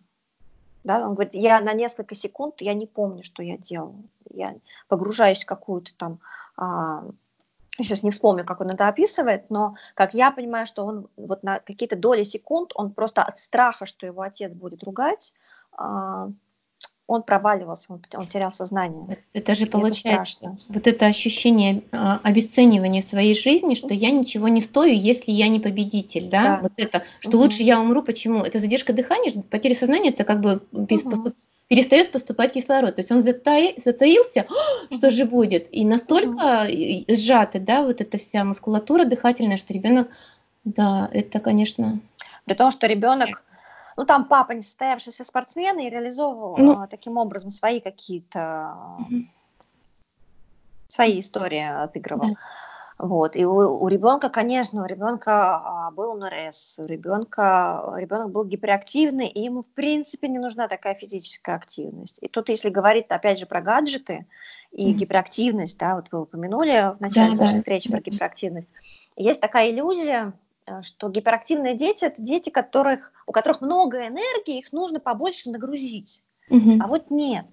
Да, 0.85 1.05
он 1.05 1.15
говорит, 1.15 1.35
я 1.35 1.61
на 1.61 1.73
несколько 1.73 2.15
секунд, 2.15 2.61
я 2.61 2.73
не 2.73 2.87
помню, 2.87 3.25
что 3.25 3.43
я 3.43 3.59
делал. 3.59 3.97
Я 4.31 4.55
погружаюсь 4.87 5.43
в 5.43 5.47
какую-то 5.47 5.91
там 5.97 6.21
а, 6.57 7.05
я 7.79 7.85
сейчас 7.85 8.03
не 8.03 8.11
вспомню, 8.11 8.45
как 8.45 8.61
он 8.61 8.71
это 8.71 8.89
описывает, 8.89 9.51
но 9.51 9.77
как 9.95 10.15
я 10.15 10.31
понимаю, 10.31 10.67
что 10.67 10.85
он 10.85 11.09
вот 11.17 11.43
на 11.43 11.61
какие-то 11.61 11.97
доли 11.97 12.25
секунд, 12.25 12.73
он 12.75 12.93
просто 12.93 13.23
от 13.23 13.39
страха, 13.39 13.87
что 13.87 14.07
его 14.07 14.23
отец 14.23 14.53
будет 14.53 14.83
ругать, 14.85 15.33
а, 15.73 16.29
он 17.09 17.23
проваливался, 17.23 17.95
он, 17.95 18.03
он 18.15 18.27
терял 18.27 18.53
сознание. 18.53 19.17
Это 19.33 19.55
же 19.55 19.65
получается 19.65 20.39
это 20.43 20.57
вот 20.69 20.87
это 20.87 21.07
ощущение 21.07 21.83
а, 21.91 22.21
обесценивания 22.23 23.01
своей 23.01 23.35
жизни, 23.35 23.75
что 23.75 23.95
я 23.95 24.11
ничего 24.11 24.47
не 24.49 24.61
стою, 24.61 24.93
если 24.95 25.33
я 25.33 25.49
не 25.49 25.59
победитель, 25.59 26.29
да? 26.29 26.43
да. 26.43 26.59
Вот 26.63 26.73
это, 26.77 27.05
что 27.21 27.39
угу. 27.39 27.45
лучше 27.45 27.63
я 27.63 27.81
умру, 27.81 28.03
почему? 28.03 28.43
Это 28.43 28.59
задержка 28.59 28.93
дыхания, 28.93 29.33
потеря 29.51 29.75
сознания, 29.75 30.11
это 30.11 30.25
как 30.25 30.43
бы 30.43 30.61
угу. 30.71 30.87
перестает 31.67 32.13
поступать 32.13 32.53
кислород. 32.53 32.97
То 32.97 33.01
есть 33.01 33.11
он 33.11 33.23
затаи, 33.23 33.81
затаился, 33.83 34.47
что 34.93 35.11
же 35.11 35.25
будет? 35.25 35.67
И 35.75 35.87
настолько 35.87 36.69
угу. 36.69 37.05
сжата, 37.09 37.59
да, 37.59 37.85
вот 37.85 38.03
эта 38.03 38.19
вся 38.19 38.45
мускулатура 38.45 39.07
дыхательная, 39.07 39.57
что 39.57 39.73
ребенок, 39.73 40.09
да, 40.65 41.09
это, 41.15 41.41
конечно. 41.41 42.01
При 42.45 42.53
том, 42.53 42.71
что 42.71 42.87
ребенок 42.87 43.45
ну 43.99 44.07
там 44.07 44.25
папа 44.27 44.53
не 44.53 44.63
состоявшийся 44.63 45.25
спортсмен 45.25 45.81
и 45.81 45.91
реализовывал 45.91 46.57
ну, 46.57 46.81
а, 46.81 46.87
таким 46.87 47.17
образом 47.17 47.51
свои 47.51 47.81
какие-то 47.81 48.77
угу. 49.01 49.25
свои 50.87 51.19
истории 51.19 51.65
отыгрывал. 51.83 52.29
Да. 52.29 52.35
Вот. 52.99 53.35
И 53.35 53.45
у, 53.45 53.55
у 53.55 53.89
ребенка, 53.89 54.29
конечно, 54.29 54.83
у 54.83 54.87
ребенка 54.87 55.57
а, 55.57 55.91
был 55.91 56.17
МРС, 56.17 56.79
у 56.79 56.85
ребенка, 56.85 57.93
ребенок 57.97 58.31
был 58.31 58.45
гиперактивный, 58.45 59.27
и 59.27 59.43
ему, 59.43 59.63
в 59.63 59.69
принципе, 59.69 60.29
не 60.29 60.39
нужна 60.39 60.69
такая 60.69 60.95
физическая 60.95 61.57
активность. 61.57 62.19
И 62.21 62.29
тут, 62.29 62.49
если 62.49 62.71
говорить, 62.71 63.07
опять 63.09 63.39
же, 63.39 63.47
про 63.47 63.61
гаджеты 63.61 64.27
и 64.71 64.91
mm-hmm. 64.91 64.95
гиперактивность, 64.95 65.79
да, 65.79 65.97
вот 65.97 66.07
вы 66.13 66.23
упомянули 66.23 66.95
в 66.97 67.01
начале 67.01 67.33
да, 67.33 67.43
нашей 67.43 67.53
да, 67.53 67.59
встречи 67.59 67.89
да. 67.91 67.99
про 67.99 68.11
гиперактивность, 68.11 68.69
есть 69.17 69.41
такая 69.41 69.71
иллюзия, 69.71 70.33
что 70.83 71.09
гиперактивные 71.09 71.77
дети 71.77 72.05
это 72.05 72.21
дети, 72.21 72.51
которых, 72.51 73.13
у 73.27 73.33
которых 73.33 73.61
много 73.61 74.07
энергии, 74.07 74.59
их 74.59 74.73
нужно 74.73 75.01
побольше 75.01 75.51
нагрузить. 75.51 76.23
Угу. 76.51 76.79
А 76.81 76.87
вот 76.87 77.11
нет. 77.11 77.47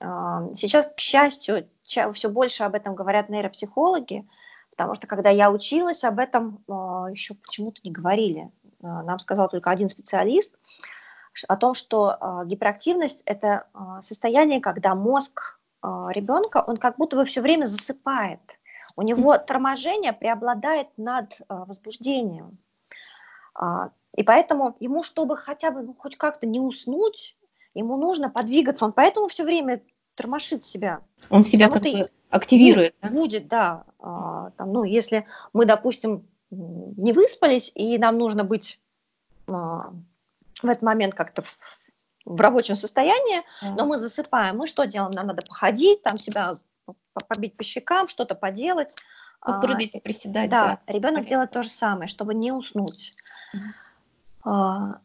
Э, 0.00 0.50
сейчас, 0.54 0.86
к 0.86 1.00
счастью, 1.00 1.68
все 1.84 2.28
больше 2.28 2.64
об 2.64 2.74
этом 2.74 2.94
говорят 2.94 3.28
нейропсихологи, 3.28 4.26
потому 4.70 4.94
что 4.94 5.06
когда 5.06 5.30
я 5.30 5.50
училась, 5.50 6.04
об 6.04 6.18
этом 6.18 6.62
э, 6.68 6.72
еще 7.12 7.34
почему-то 7.34 7.80
не 7.84 7.90
говорили. 7.90 8.50
Нам 8.80 9.18
сказал 9.18 9.48
только 9.48 9.70
один 9.70 9.90
специалист 9.90 10.56
о 11.48 11.56
том, 11.56 11.74
что 11.74 12.42
гиперактивность– 12.46 13.22
это 13.26 13.66
состояние, 14.00 14.62
когда 14.62 14.94
мозг 14.94 15.60
ребенка, 15.82 16.64
он 16.66 16.78
как 16.78 16.96
будто 16.96 17.16
бы 17.16 17.26
все 17.26 17.42
время 17.42 17.66
засыпает– 17.66 18.40
у 18.96 19.02
него 19.02 19.38
торможение 19.38 20.12
преобладает 20.12 20.88
над 20.96 21.40
а, 21.48 21.64
возбуждением. 21.64 22.58
А, 23.54 23.90
и 24.16 24.22
поэтому 24.22 24.76
ему, 24.80 25.02
чтобы 25.02 25.36
хотя 25.36 25.70
бы 25.70 25.82
ну, 25.82 25.94
хоть 25.98 26.16
как-то 26.16 26.46
не 26.46 26.60
уснуть, 26.60 27.36
ему 27.74 27.96
нужно 27.96 28.30
подвигаться. 28.30 28.84
Он 28.84 28.92
поэтому 28.92 29.28
все 29.28 29.44
время 29.44 29.82
тормошит 30.14 30.64
себя. 30.64 31.00
Он 31.30 31.42
себя 31.44 31.68
как 31.68 31.82
бы 31.82 32.08
активирует. 32.30 32.94
Будет, 33.00 33.02
да? 33.02 33.18
будет, 33.18 33.48
да. 33.48 33.84
А, 33.98 34.50
там, 34.56 34.72
ну, 34.72 34.84
если 34.84 35.26
мы, 35.52 35.66
допустим, 35.66 36.26
не 36.50 37.12
выспались, 37.12 37.70
и 37.74 37.96
нам 37.98 38.18
нужно 38.18 38.44
быть 38.44 38.80
в 39.46 39.92
этот 40.62 40.82
момент 40.82 41.14
как-то 41.14 41.42
в, 41.42 41.58
в 42.24 42.40
рабочем 42.40 42.74
состоянии, 42.74 43.38
mm-hmm. 43.38 43.74
но 43.76 43.86
мы 43.86 43.98
засыпаем, 43.98 44.56
мы 44.56 44.66
что 44.66 44.84
делаем? 44.84 45.12
Нам 45.12 45.26
надо 45.26 45.42
походить, 45.42 46.02
там 46.02 46.18
себя 46.18 46.54
побить 47.28 47.56
по 47.56 47.64
щекам, 47.64 48.08
что-то 48.08 48.34
поделать. 48.34 48.96
Попрыгать, 49.40 49.92
поприседать. 49.92 50.50
Да, 50.50 50.80
да. 50.86 50.92
ребенок 50.92 51.26
делает 51.26 51.50
то 51.50 51.62
же 51.62 51.70
самое, 51.70 52.08
чтобы 52.08 52.34
не 52.34 52.52
уснуть. 52.52 53.14
Mm-hmm. 54.44 54.98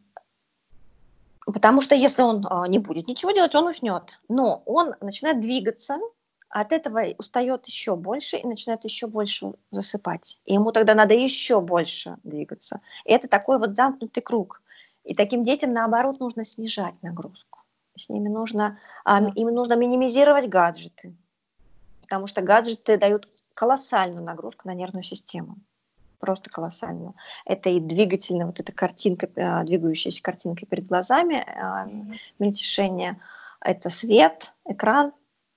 Потому 1.46 1.80
что 1.80 1.94
если 1.94 2.22
он 2.22 2.46
а, 2.50 2.66
не 2.66 2.78
будет 2.78 3.06
ничего 3.06 3.30
делать, 3.30 3.54
он 3.54 3.68
уснет. 3.68 4.20
Но 4.28 4.62
он 4.66 4.94
начинает 5.00 5.40
двигаться, 5.40 5.98
от 6.48 6.72
этого 6.72 7.04
устает 7.18 7.66
еще 7.66 7.96
больше 7.96 8.36
и 8.36 8.46
начинает 8.46 8.84
еще 8.84 9.06
больше 9.06 9.52
засыпать. 9.70 10.40
И 10.44 10.54
ему 10.54 10.72
тогда 10.72 10.94
надо 10.94 11.14
еще 11.14 11.60
больше 11.60 12.16
двигаться. 12.24 12.80
И 13.04 13.12
это 13.12 13.28
такой 13.28 13.58
вот 13.58 13.76
замкнутый 13.76 14.22
круг. 14.22 14.60
И 15.04 15.14
таким 15.14 15.44
детям, 15.44 15.72
наоборот, 15.72 16.18
нужно 16.18 16.44
снижать 16.44 17.00
нагрузку. 17.02 17.60
С 17.96 18.08
ними 18.08 18.28
нужно, 18.28 18.78
им 19.06 19.48
нужно 19.48 19.74
минимизировать 19.74 20.48
гаджеты 20.48 21.16
потому 22.06 22.26
что 22.26 22.40
гаджеты 22.40 22.96
дают 22.96 23.28
колоссальную 23.54 24.24
нагрузку 24.24 24.68
на 24.68 24.74
нервную 24.74 25.02
систему. 25.02 25.56
Просто 26.20 26.48
колоссальную. 26.50 27.14
Это 27.44 27.68
и 27.68 27.80
двигательная 27.80 28.46
вот 28.46 28.60
эта 28.60 28.72
картинка, 28.72 29.28
э, 29.34 29.64
двигающаяся 29.64 30.22
картинка 30.22 30.64
перед 30.64 30.86
глазами, 30.86 31.44
э, 31.44 32.16
мельтешение. 32.38 33.20
Это 33.60 33.90
свет, 33.90 34.54
экран. 34.64 35.12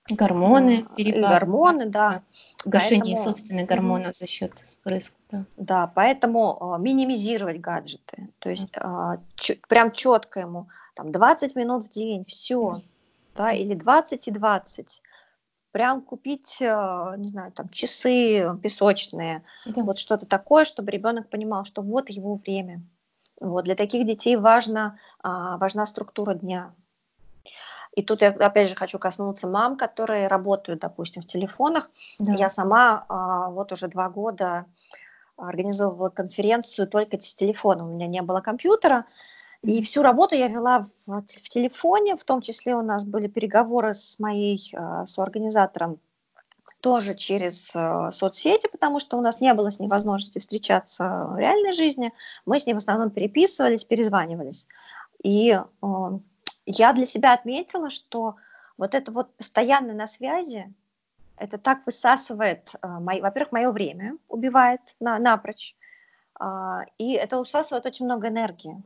Гормоны, 0.10 0.86
э, 0.90 0.96
перепад. 0.96 1.32
Гормоны, 1.32 1.86
да. 1.86 2.24
Гашение 2.66 3.16
поэтому, 3.16 3.36
собственных 3.36 3.66
гормонов 3.68 4.16
за 4.18 4.28
счет 4.28 4.52
спрыска. 4.66 5.16
Да. 5.32 5.46
да, 5.56 5.88
поэтому 5.88 6.78
минимизировать 6.80 7.62
гаджеты. 7.62 8.30
То 8.40 8.50
есть 8.50 8.72
прям 9.68 9.92
четко 9.92 10.40
ему 10.40 10.68
там 10.96 11.12
20 11.12 11.56
минут 11.56 11.86
в 11.86 11.90
день, 11.92 12.26
все. 12.26 12.82
Да, 13.36 13.54
или 13.54 13.76
20 13.76 14.28
и 14.28 14.32
20 14.32 15.02
прям 15.72 16.02
купить, 16.02 16.58
э, 16.62 17.14
не 17.18 17.28
знаю, 17.28 17.52
там 17.52 17.70
часы 17.70 18.58
песочные, 18.62 19.44
да. 19.66 19.84
вот 19.84 19.98
что-то 19.98 20.26
такое, 20.26 20.64
чтобы 20.64 20.92
ребенок 20.92 21.30
понимал, 21.30 21.66
что 21.66 21.82
вот 21.82 22.10
его 22.10 22.36
время. 22.36 22.82
Вот 23.40 23.66
для 23.66 23.76
таких 23.76 24.06
детей 24.06 24.36
важна, 24.36 24.98
важна 25.24 25.86
структура 25.86 26.34
дня. 26.34 26.74
И 27.96 28.04
тут 28.04 28.22
я 28.22 28.30
опять 28.30 28.70
же 28.70 28.76
хочу 28.76 29.00
коснуться 29.00 29.48
мам, 29.48 29.76
которые 29.76 30.28
работают, 30.28 30.80
допустим, 30.80 31.24
в 31.24 31.26
телефонах. 31.26 31.90
Да. 32.20 32.34
Я 32.34 32.50
сама 32.50 33.06
а, 33.10 33.50
вот 33.50 33.72
уже 33.72 33.88
два 33.88 34.10
года 34.10 34.66
организовывала 35.38 36.10
конференцию 36.10 36.88
только 36.88 37.20
с 37.20 37.34
телефоном. 37.34 37.90
У 37.90 37.94
меня 37.96 38.08
не 38.08 38.22
было 38.22 38.42
компьютера, 38.42 39.06
и 39.62 39.82
всю 39.82 40.02
работу 40.02 40.36
я 40.36 40.48
вела 40.48 40.86
в, 41.06 41.22
в 41.22 41.50
телефоне, 41.50 42.16
в 42.16 42.24
том 42.24 42.42
числе 42.42 42.76
у 42.76 42.82
нас 42.82 43.04
были 43.04 43.28
переговоры 43.28 43.94
с 43.94 44.20
моей 44.20 44.72
э, 44.74 45.06
соорганизатором 45.06 46.00
тоже 46.82 47.14
через 47.14 47.76
э, 47.76 48.10
соцсети, 48.12 48.70
потому 48.72 49.00
что 49.00 49.18
у 49.18 49.22
нас 49.22 49.42
не 49.42 49.54
было 49.54 49.70
с 49.70 49.80
ней 49.80 49.90
возможности 49.90 50.40
встречаться 50.40 51.28
в 51.32 51.38
реальной 51.38 51.74
жизни. 51.74 52.14
Мы 52.46 52.60
с 52.60 52.66
ней 52.66 52.74
в 52.74 52.78
основном 52.78 53.10
переписывались, 53.10 53.84
перезванивались. 53.84 54.66
И 55.24 55.52
э, 55.52 56.20
я 56.66 56.94
для 56.94 57.06
себя 57.06 57.34
отметила, 57.34 57.90
что 57.90 58.38
вот 58.78 58.96
это 58.96 59.12
вот 59.12 59.36
постоянно 59.36 59.94
на 59.94 60.08
связи, 60.08 60.74
это 61.36 61.58
так 61.58 61.86
высасывает, 61.86 62.72
э, 62.82 62.88
во-первых, 62.88 63.52
мое 63.52 63.72
время 63.72 64.18
убивает 64.30 64.82
на, 65.02 65.20
напрочь, 65.20 65.76
э, 66.40 66.46
и 66.98 67.12
это 67.12 67.40
усасывает 67.40 67.86
очень 67.86 68.06
много 68.06 68.30
энергии. 68.30 68.82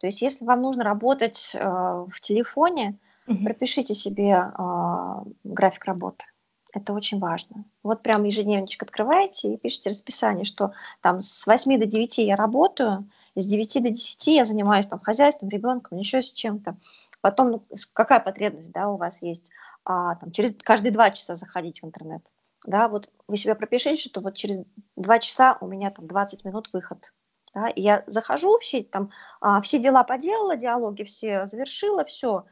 То 0.00 0.06
есть, 0.06 0.22
если 0.22 0.44
вам 0.44 0.62
нужно 0.62 0.84
работать 0.84 1.50
э, 1.54 1.58
в 1.58 2.20
телефоне, 2.20 2.98
угу. 3.26 3.44
пропишите 3.44 3.94
себе 3.94 4.32
э, 4.32 5.14
график 5.44 5.84
работы. 5.84 6.24
Это 6.72 6.92
очень 6.92 7.18
важно. 7.18 7.64
Вот 7.82 8.02
прям 8.02 8.24
ежедневничек 8.24 8.82
открываете 8.82 9.54
и 9.54 9.56
пишите 9.56 9.90
расписание, 9.90 10.44
что 10.44 10.72
там 11.00 11.22
с 11.22 11.46
8 11.46 11.78
до 11.78 11.86
9 11.86 12.18
я 12.18 12.36
работаю, 12.36 13.08
с 13.34 13.46
9 13.46 13.82
до 13.82 13.90
10 13.90 14.26
я 14.28 14.44
занимаюсь 14.44 14.86
там 14.86 15.00
хозяйством, 15.00 15.48
ребенком, 15.48 15.98
еще 15.98 16.20
с 16.20 16.30
чем-то. 16.30 16.76
Потом, 17.20 17.50
ну, 17.50 17.66
какая 17.94 18.20
потребность 18.20 18.70
да, 18.70 18.88
у 18.88 18.96
вас 18.96 19.22
есть? 19.22 19.50
А, 19.84 20.16
там, 20.16 20.30
через 20.30 20.54
каждые 20.62 20.92
два 20.92 21.10
часа 21.10 21.34
заходить 21.34 21.82
в 21.82 21.86
интернет. 21.86 22.22
Да, 22.66 22.88
вот 22.88 23.10
вы 23.26 23.36
себе 23.36 23.54
пропишите, 23.54 24.02
что 24.02 24.20
вот 24.20 24.34
через 24.34 24.58
два 24.94 25.18
часа 25.18 25.56
у 25.60 25.66
меня 25.66 25.90
там 25.90 26.06
20 26.06 26.44
минут 26.44 26.68
выход 26.72 27.12
да, 27.54 27.68
и 27.68 27.80
я 27.80 28.04
захожу, 28.06 28.58
все, 28.58 28.82
там, 28.82 29.10
а, 29.40 29.60
все 29.60 29.78
дела 29.78 30.04
поделала, 30.04 30.56
диалоги 30.56 31.04
все 31.04 31.46
завершила, 31.46 32.04
все, 32.04 32.44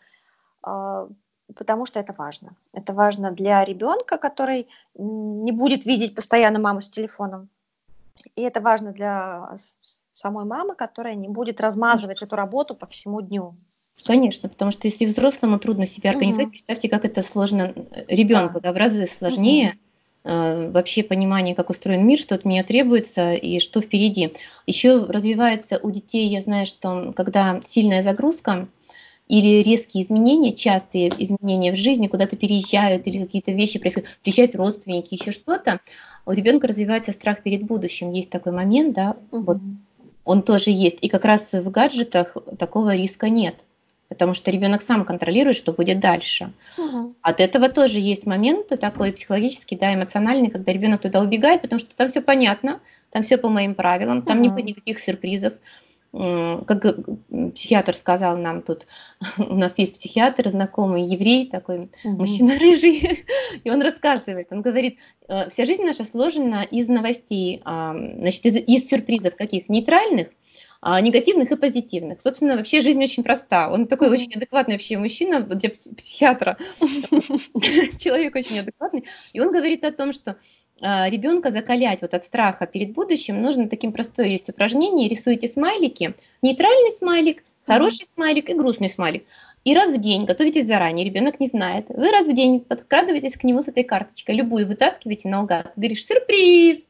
а, 0.63 1.09
потому 1.55 1.87
что 1.87 2.01
это 2.01 2.15
важно. 2.17 2.57
Это 2.73 2.93
важно 2.93 3.33
для 3.33 3.65
ребенка, 3.65 4.19
который 4.19 4.69
не 4.95 5.53
будет 5.53 5.85
видеть 5.85 6.15
постоянно 6.15 6.59
маму 6.59 6.81
с 6.81 6.91
телефоном. 6.91 7.49
И 8.35 8.43
это 8.43 8.61
важно 8.61 8.93
для 8.93 9.57
самой 10.13 10.45
мамы, 10.45 10.75
которая 10.75 11.15
не 11.15 11.29
будет 11.29 11.61
размазывать 11.61 12.23
эту 12.23 12.35
работу 12.35 12.75
по 12.75 12.87
всему 12.87 13.21
дню. 13.21 13.55
Конечно, 14.05 14.49
потому 14.49 14.73
что 14.73 14.89
если 14.89 15.07
взрослому 15.07 15.59
трудно 15.59 15.87
себя 15.87 16.11
организовать, 16.11 16.49
угу. 16.49 16.53
представьте, 16.53 16.89
как 16.89 17.05
это 17.05 17.23
сложно 17.23 17.73
э, 17.75 18.05
ребенку, 18.09 18.61
да, 18.61 18.73
в 18.73 18.77
разы 18.77 19.07
сложнее. 19.07 19.71
Угу 19.71 19.86
вообще 20.27 21.03
понимание, 21.03 21.55
как 21.55 21.71
устроен 21.71 22.07
мир, 22.07 22.19
что 22.19 22.35
от 22.35 22.45
меня 22.45 22.65
требуется 22.65 23.33
и 23.35 23.61
что 23.61 23.81
впереди. 23.81 24.33
Еще 24.67 25.05
развивается 25.05 25.79
у 25.83 25.91
детей, 25.91 26.29
я 26.29 26.41
знаю, 26.41 26.67
что 26.67 27.13
когда 27.15 27.61
сильная 27.67 28.03
загрузка 28.03 28.69
или 29.29 29.63
резкие 29.63 30.05
изменения, 30.05 30.53
частые 30.53 31.13
изменения 31.19 31.73
в 31.73 31.77
жизни, 31.77 32.09
куда-то 32.09 32.37
переезжают 32.37 33.07
или 33.07 33.25
какие-то 33.25 33.53
вещи 33.53 33.79
происходят, 33.79 34.09
приезжают 34.23 34.57
родственники, 34.57 35.15
еще 35.15 35.33
что-то, 35.33 35.81
у 36.27 36.33
ребенка 36.33 36.67
развивается 36.67 37.13
страх 37.13 37.43
перед 37.43 37.63
будущим. 37.63 38.11
Есть 38.11 38.31
такой 38.31 38.53
момент, 38.53 38.95
да, 38.95 39.17
вот 39.31 39.59
он 40.25 40.43
тоже 40.43 40.71
есть. 40.71 40.99
И 41.03 41.09
как 41.09 41.25
раз 41.25 41.53
в 41.53 41.71
гаджетах 41.71 42.37
такого 42.59 42.95
риска 42.95 43.29
нет 43.29 43.65
потому 44.09 44.35
что 44.35 44.51
ребенок 44.51 44.83
сам 44.83 45.05
контролирует, 45.05 45.57
что 45.57 45.73
будет 45.73 46.01
дальше. 46.01 46.53
Угу. 46.79 47.15
От 47.23 47.41
этого 47.41 47.69
тоже 47.69 47.99
есть 47.99 48.27
моменты 48.27 48.77
такой 48.77 49.13
психологический, 49.13 49.77
да, 49.77 49.95
эмоциональный, 49.95 50.51
когда 50.51 50.73
ребенок 50.73 51.03
туда 51.03 51.21
убегает, 51.21 51.63
потому 51.63 51.81
что 51.81 51.95
там 51.97 52.09
все 52.09 52.21
понятно, 52.21 52.81
там 53.11 53.23
все 53.23 53.39
по 53.39 53.49
моим 53.49 53.75
правилам, 53.75 54.23
там 54.23 54.39
угу. 54.39 54.45
не 54.45 54.49
будет 54.51 54.67
никаких 54.67 55.01
сюрпризов 55.01 55.55
как 56.13 56.83
психиатр 57.55 57.95
сказал 57.95 58.39
нам 58.39 58.63
тут, 58.63 58.87
у 59.39 59.55
нас 59.55 59.79
есть 59.79 59.95
психиатр, 59.95 60.49
знакомый 60.49 61.03
еврей, 61.03 61.47
такой 61.47 61.91
угу. 62.05 62.17
мужчина 62.17 62.59
рыжий, 62.59 63.27
и 63.63 63.71
он 63.71 63.83
рассказывает, 63.83 64.49
он 64.51 64.63
говорит, 64.63 64.99
«Э, 65.29 65.51
вся 65.51 65.65
жизнь 65.65 65.83
наша 65.85 66.05
сложена 66.05 66.65
из 66.71 66.89
новостей, 66.89 67.61
значит, 67.65 68.47
из, 68.47 68.57
из 68.57 68.89
сюрпризов 68.89 69.37
каких 69.37 69.69
нейтральных, 69.69 70.29
негативных 70.83 71.51
и 71.51 71.57
позитивных. 71.57 72.23
Собственно, 72.23 72.57
вообще 72.57 72.81
жизнь 72.81 73.03
очень 73.03 73.25
проста. 73.25 73.71
Он 73.71 73.87
такой 73.87 74.09
очень 74.09 74.33
адекватный 74.35 74.75
вообще 74.75 74.99
мужчина 74.99 75.41
для 75.41 75.71
психиатра, 75.71 76.59
человек 77.99 78.35
очень 78.35 78.61
адекватный, 78.61 79.05
и 79.33 79.41
он 79.41 79.53
говорит 79.53 79.85
о 79.85 79.93
том, 79.93 80.13
что 80.13 80.37
а, 80.83 81.09
ребенка 81.09 81.51
закалять 81.51 82.03
вот 82.03 82.13
от 82.13 82.25
страха 82.25 82.67
перед 82.67 82.93
будущим, 82.93 83.41
нужно 83.41 83.69
таким 83.69 83.93
простое 83.93 84.27
есть 84.27 84.49
упражнение, 84.51 85.09
рисуйте 85.09 85.49
смайлики, 85.49 86.15
нейтральный 86.43 86.93
смайлик, 86.93 87.45
хороший 87.67 88.05
mm-hmm. 88.05 88.15
смайлик 88.15 88.51
и 88.51 88.55
грустный 88.55 88.91
смайлик. 88.91 89.25
И 89.65 89.75
раз 89.75 89.91
в 89.91 89.99
день, 89.99 90.27
готовитесь 90.27 90.67
заранее, 90.67 91.07
ребенок 91.07 91.41
не 91.41 91.49
знает, 91.49 91.87
вы 91.89 92.11
раз 92.11 92.29
в 92.29 92.35
день 92.35 92.61
подкрадываетесь 92.61 93.37
к 93.37 93.45
нему 93.45 93.63
с 93.63 93.69
этой 93.69 93.85
карточкой, 93.85 94.37
любую 94.37 94.67
вытаскиваете 94.67 95.29
наугад, 95.29 95.73
говоришь 95.77 96.05
сюрприз, 96.05 96.81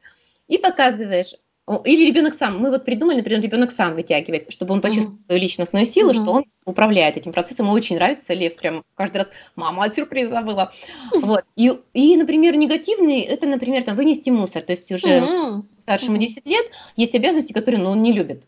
и 0.47 0.57
показываешь 0.57 1.35
или 1.83 2.07
ребенок 2.07 2.35
сам, 2.35 2.59
мы 2.59 2.69
вот 2.69 2.85
придумали, 2.85 3.17
например, 3.17 3.41
ребенок 3.41 3.71
сам 3.73 3.95
вытягивает, 3.95 4.51
чтобы 4.53 4.73
он 4.73 4.81
почувствовал 4.81 5.17
mm-hmm. 5.17 5.25
свою 5.25 5.41
личностную 5.41 5.85
силу, 5.85 6.11
mm-hmm. 6.11 6.23
что 6.23 6.31
он 6.31 6.45
управляет 6.65 7.17
этим 7.17 7.33
процессом. 7.33 7.65
Ему 7.65 7.75
очень 7.75 7.97
нравится 7.97 8.33
Лев, 8.33 8.55
прям 8.55 8.83
каждый 8.95 9.17
раз, 9.17 9.27
мама, 9.55 9.83
от 9.83 9.93
сюрприз 9.93 10.29
забыла. 10.29 10.71
Вот. 11.13 11.43
И, 11.57 11.73
и, 11.93 12.15
например, 12.15 12.55
негативный, 12.55 13.19
это, 13.21 13.47
например, 13.47 13.83
там, 13.83 13.97
вынести 13.97 14.29
мусор, 14.29 14.61
то 14.61 14.71
есть 14.71 14.89
уже 14.91 15.07
mm-hmm. 15.07 15.63
старшему 15.81 16.17
10 16.17 16.45
лет 16.45 16.71
есть 16.95 17.15
обязанности, 17.15 17.51
которые 17.51 17.83
ну, 17.83 17.89
он 17.89 18.01
не 18.01 18.13
любит. 18.13 18.43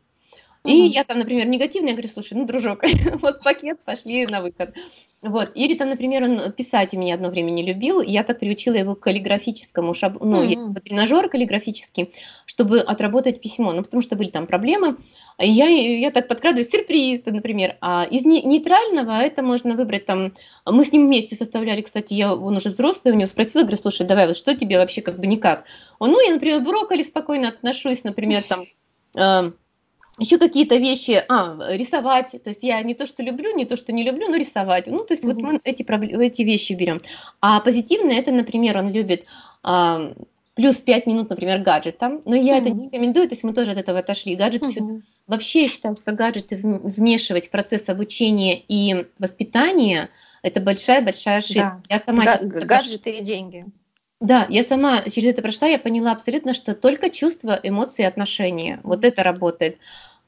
И 0.66 0.72
mm-hmm. 0.72 0.88
я 0.90 1.04
там, 1.06 1.20
например, 1.20 1.48
негативный, 1.48 1.90
я 1.90 1.94
говорю, 1.94 2.10
слушай, 2.10 2.34
ну, 2.34 2.46
дружок, 2.46 2.84
вот 3.22 3.44
пакет, 3.44 3.80
пошли 3.86 4.26
на 4.28 4.42
выход. 4.42 4.74
Вот. 5.22 5.52
Или 5.56 5.76
там, 5.76 5.90
например, 5.90 6.24
он 6.24 6.52
писать 6.54 6.94
у 6.94 6.98
меня 6.98 7.16
одно 7.16 7.30
время 7.30 7.52
не 7.52 7.64
любил, 7.64 8.00
и 8.00 8.12
я 8.12 8.24
так 8.24 8.40
приучила 8.40 8.76
его 8.76 8.96
к 8.96 9.02
каллиграфическому 9.02 9.94
шаблону, 9.94 10.32
ну, 10.32 10.44
mm-hmm. 10.44 10.48
есть 10.48 10.84
тренажер 10.84 11.30
каллиграфический, 11.30 12.14
чтобы 12.46 12.80
отработать 12.80 13.42
письмо, 13.42 13.74
ну, 13.74 13.84
потому 13.84 14.02
что 14.02 14.16
были 14.16 14.30
там 14.30 14.48
проблемы. 14.48 14.98
И 15.42 15.50
я, 15.50 15.68
я 15.68 16.12
так 16.12 16.28
подкрадываюсь, 16.28 16.70
сюрприз, 16.70 17.22
например. 17.26 17.78
А 17.82 18.06
из 18.10 18.26
нейтрального 18.26 19.20
это 19.22 19.42
можно 19.42 19.76
выбрать 19.76 20.06
там, 20.06 20.34
мы 20.66 20.86
с 20.86 20.92
ним 20.92 21.08
вместе 21.08 21.36
составляли, 21.36 21.82
кстати, 21.82 22.14
я, 22.14 22.34
он 22.34 22.56
уже 22.56 22.70
взрослый, 22.70 23.14
у 23.14 23.18
него 23.18 23.28
спросила, 23.28 23.62
говорю, 23.64 23.78
слушай, 23.78 24.06
давай, 24.06 24.28
вот 24.28 24.38
что 24.38 24.56
тебе 24.56 24.78
вообще 24.78 25.02
как 25.02 25.20
бы 25.20 25.28
никак? 25.28 25.66
Он, 26.00 26.12
ну, 26.12 26.26
я, 26.26 26.34
например, 26.34 26.62
брокколи 26.62 27.04
спокойно 27.04 27.50
отношусь, 27.50 28.04
например, 28.04 28.44
там, 28.44 28.66
э, 29.18 29.52
еще 30.20 30.38
какие-то 30.38 30.76
вещи, 30.76 31.24
а, 31.28 31.58
рисовать, 31.72 32.32
то 32.44 32.50
есть 32.50 32.64
я 32.64 32.82
не 32.82 32.94
то, 32.94 33.06
что 33.06 33.24
люблю, 33.24 33.56
не 33.56 33.66
то, 33.66 33.78
что 33.78 33.92
не 33.92 34.04
люблю, 34.04 34.28
но 34.28 34.36
рисовать, 34.36 34.88
ну, 34.88 35.04
то 35.04 35.14
есть 35.14 35.24
mm-hmm. 35.24 35.34
вот 35.34 35.42
мы 35.42 35.62
эти, 35.64 35.86
эти 36.22 36.42
вещи 36.42 36.74
берем. 36.74 37.00
А 37.42 37.60
позитивное, 37.60 38.20
это, 38.20 38.32
например, 38.32 38.78
он 38.78 38.92
любит 38.92 39.26
а, 39.64 40.14
плюс 40.56 40.78
5 40.78 41.08
минут, 41.08 41.30
например, 41.30 41.62
гаджетом, 41.62 42.22
но 42.26 42.36
я 42.36 42.58
mm-hmm. 42.58 42.62
это 42.62 42.70
не 42.70 42.86
рекомендую, 42.86 43.28
то 43.30 43.34
есть 43.34 43.44
мы 43.44 43.54
тоже 43.54 43.72
от 43.72 43.78
этого 43.78 44.00
отошли. 44.00 44.36
Гаджеты 44.36 44.66
mm-hmm. 44.66 45.02
вообще 45.28 45.64
я 45.64 45.70
считаю, 45.70 45.96
что 45.96 46.12
гаджеты 46.12 46.58
вмешивать 46.58 47.48
в 47.48 47.50
процесс 47.50 47.88
обучения 47.90 48.60
и 48.68 49.08
воспитания, 49.20 50.10
это 50.42 50.60
большая-большая 50.60 51.38
ошибка. 51.38 51.82
Да. 51.88 51.96
Я 51.96 52.00
сама 52.00 52.24
Га- 52.26 52.66
гаджеты 52.66 53.12
и 53.12 53.22
деньги. 53.22 53.66
Да, 54.20 54.46
я 54.50 54.64
сама 54.64 55.02
через 55.04 55.32
это 55.32 55.42
прошла, 55.42 55.68
я 55.68 55.80
поняла 55.80 56.12
абсолютно, 56.12 56.54
что 56.54 56.76
только 56.76 57.10
чувства, 57.10 57.58
эмоции, 57.64 58.04
отношения, 58.04 58.82
вот 58.84 59.06
это 59.06 59.24
работает 59.24 59.78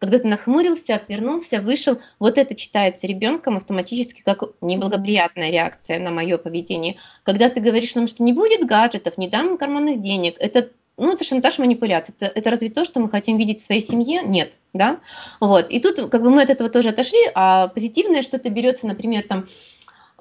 когда 0.02 0.18
ты 0.18 0.28
нахмурился, 0.28 0.96
отвернулся, 0.96 1.62
вышел, 1.62 2.00
вот 2.18 2.40
это 2.40 2.56
читается 2.56 3.06
ребенком 3.06 3.58
автоматически 3.58 4.24
как 4.24 4.44
неблагоприятная 4.60 5.52
реакция 5.52 6.00
на 6.00 6.10
мое 6.10 6.40
поведение. 6.40 6.96
Когда 7.22 7.50
ты 7.50 7.62
говоришь 7.62 7.94
нам, 7.94 8.08
что 8.08 8.24
не 8.24 8.34
будет 8.34 8.66
гаджетов, 8.66 9.20
не 9.20 9.28
дам 9.28 9.60
карманных 9.60 10.02
денег, 10.02 10.38
это 10.40 10.70
ну, 10.98 11.14
это 11.14 11.24
шантаж, 11.24 11.60
манипуляция. 11.60 12.16
Это, 12.20 12.32
это 12.34 12.50
разве 12.50 12.70
то, 12.70 12.84
что 12.84 13.00
мы 13.00 13.10
хотим 13.10 13.38
видеть 13.38 13.62
в 13.62 13.66
своей 13.66 13.82
семье? 13.82 14.24
Нет, 14.24 14.58
да? 14.74 15.00
Вот. 15.40 15.70
И 15.70 15.80
тут 15.80 16.10
как 16.10 16.22
бы 16.22 16.32
мы 16.32 16.42
от 16.42 16.50
этого 16.50 16.70
тоже 16.70 16.90
отошли, 16.90 17.20
а 17.36 17.68
позитивное 17.68 18.24
что-то 18.24 18.50
берется, 18.50 18.88
например, 18.88 19.24
там, 19.24 19.48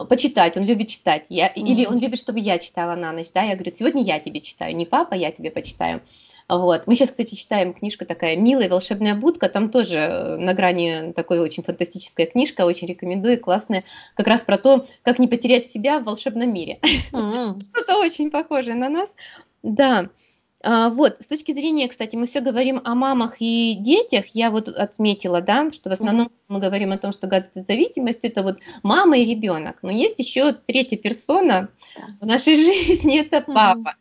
почитать, 0.08 0.56
он 0.58 0.64
любит 0.64 0.88
читать, 0.88 1.24
я, 1.28 1.48
mm-hmm. 1.48 1.60
или 1.60 1.86
он 1.86 1.98
любит, 1.98 2.18
чтобы 2.18 2.38
я 2.40 2.58
читала 2.58 2.94
на 2.96 3.12
ночь, 3.12 3.30
да, 3.34 3.42
я 3.42 3.54
говорю, 3.54 3.74
сегодня 3.74 4.02
я 4.02 4.18
тебе 4.18 4.40
читаю, 4.40 4.76
не 4.76 4.86
папа, 4.86 5.14
я 5.14 5.32
тебе 5.32 5.50
почитаю. 5.50 6.00
Вот. 6.50 6.88
Мы 6.88 6.96
сейчас, 6.96 7.10
кстати, 7.10 7.36
читаем 7.36 7.72
книжку 7.72 8.04
такая 8.04 8.36
«Милая 8.36 8.68
волшебная 8.68 9.14
будка», 9.14 9.48
там 9.48 9.70
тоже 9.70 9.98
э, 9.98 10.36
на 10.36 10.52
грани 10.52 11.12
такой 11.12 11.38
очень 11.38 11.62
фантастическая 11.62 12.26
книжка, 12.26 12.66
очень 12.66 12.88
рекомендую, 12.88 13.40
классная, 13.40 13.84
как 14.16 14.26
раз 14.26 14.40
про 14.40 14.58
то, 14.58 14.84
как 15.02 15.20
не 15.20 15.28
потерять 15.28 15.70
себя 15.70 16.00
в 16.00 16.04
волшебном 16.04 16.52
мире. 16.52 16.80
Mm-hmm. 17.12 17.62
Что-то 17.70 17.98
очень 17.98 18.32
похожее 18.32 18.74
на 18.74 18.88
нас. 18.88 19.10
Да. 19.62 20.08
А, 20.62 20.90
вот, 20.90 21.18
с 21.20 21.26
точки 21.26 21.52
зрения, 21.52 21.88
кстати, 21.88 22.16
мы 22.16 22.26
все 22.26 22.40
говорим 22.40 22.82
о 22.84 22.94
мамах 22.94 23.36
и 23.38 23.76
детях, 23.78 24.26
я 24.34 24.50
вот 24.50 24.68
отметила, 24.68 25.40
да, 25.40 25.70
что 25.72 25.88
в 25.88 25.92
основном 25.92 26.30
мы 26.48 26.60
говорим 26.60 26.92
о 26.92 26.98
том, 26.98 27.12
что 27.12 27.28
зависимость 27.54 28.24
это 28.24 28.42
вот 28.42 28.58
мама 28.82 29.18
и 29.18 29.24
ребенок, 29.24 29.78
но 29.82 29.90
есть 29.90 30.18
еще 30.18 30.52
третья 30.52 30.98
персона 30.98 31.68
в 32.20 32.26
нашей 32.26 32.56
жизни, 32.88 33.20
это 33.20 33.40
папа. 33.40 33.94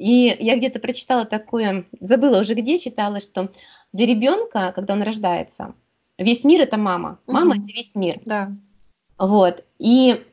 И 0.00 0.34
я 0.40 0.56
где-то 0.56 0.78
прочитала 0.78 1.26
такое, 1.26 1.84
забыла 2.00 2.40
уже 2.40 2.54
где, 2.54 2.78
читала, 2.78 3.20
что 3.20 3.50
для 3.92 4.06
ребенка, 4.06 4.72
когда 4.74 4.94
он 4.94 5.02
рождается, 5.02 5.74
весь 6.16 6.42
мир 6.42 6.62
это 6.62 6.78
мама. 6.78 7.18
Мама 7.26 7.54
угу. 7.54 7.64
это 7.64 7.72
весь 7.74 7.94
мир. 7.94 8.18
Да. 8.24 8.50
Вот. 9.18 9.62
И 9.78 10.24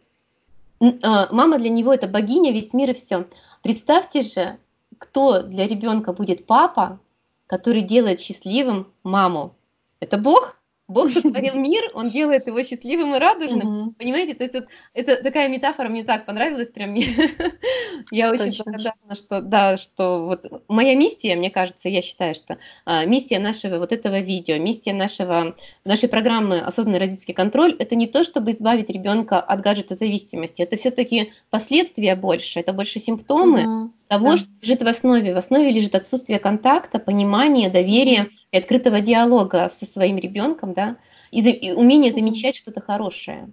э, 0.80 0.86
мама 1.32 1.60
для 1.60 1.68
него 1.68 1.94
это 1.94 2.08
богиня, 2.08 2.54
весь 2.54 2.72
мир 2.72 2.92
и 2.92 2.94
все. 2.94 3.28
Представьте 3.62 4.22
же, 4.22 4.58
кто 4.98 5.42
для 5.42 5.68
ребенка 5.68 6.14
будет 6.14 6.46
папа, 6.46 7.02
который 7.46 7.82
делает 7.82 8.22
счастливым 8.22 8.88
маму. 9.04 9.54
Это 10.00 10.18
Бог? 10.18 10.57
Бог 10.88 11.10
сотворил 11.12 11.56
мир, 11.56 11.88
он 11.94 12.10
делает 12.10 12.48
его 12.48 12.62
счастливым 12.64 13.16
и 13.16 13.20
радужным. 13.20 13.82
Угу. 13.82 13.92
Понимаете, 13.98 14.36
то 14.36 14.44
есть 14.44 14.54
вот, 14.54 14.68
это 14.94 15.22
такая 15.22 15.50
метафора 15.50 15.90
мне 15.90 16.04
так 16.04 16.26
понравилась, 16.26 16.70
прям 16.70 16.94
я 18.12 18.32
очень 18.32 18.64
благодарна, 18.64 19.16
что 19.16 19.42
да, 19.42 19.78
что 19.78 20.26
вот 20.26 20.64
моя 20.68 20.96
миссия, 20.96 21.36
мне 21.36 21.50
кажется, 21.50 21.90
я 21.90 22.02
считаю, 22.02 22.36
что 22.36 22.58
а, 22.86 23.06
миссия 23.06 23.40
нашего 23.40 23.80
вот 23.80 23.92
этого 23.92 24.20
видео, 24.20 24.58
миссия 24.58 24.94
нашего 24.94 25.56
нашей 25.84 26.08
программы 26.08 26.60
осознанный 26.60 27.00
родительский 27.00 27.34
контроль, 27.34 27.76
это 27.80 27.96
не 27.96 28.08
то, 28.08 28.24
чтобы 28.24 28.52
избавить 28.52 28.90
ребенка 28.90 29.40
от 29.42 29.62
гаджета 29.62 29.96
зависимости, 29.96 30.62
это 30.62 30.78
все-таки 30.78 31.34
последствия 31.50 32.16
больше, 32.16 32.60
это 32.60 32.72
больше 32.72 33.00
симптомы 33.00 33.84
угу. 33.84 33.94
Того, 34.08 34.32
да. 34.32 34.38
что 34.38 34.50
лежит 34.62 34.82
в 34.82 34.88
основе. 34.88 35.34
В 35.34 35.38
основе 35.38 35.72
лежит 35.72 35.96
отсутствие 35.96 36.40
контакта, 36.40 37.00
понимания, 37.00 37.70
доверия 37.70 38.30
и 38.52 38.58
открытого 38.58 39.02
диалога 39.02 39.70
со 39.70 39.86
своим 39.86 40.18
ребенком, 40.18 40.74
да, 40.74 40.98
и, 41.32 41.42
за, 41.42 41.50
и 41.50 41.72
умение 41.72 42.14
замечать 42.14 42.56
что-то 42.56 42.82
хорошее. 42.82 43.50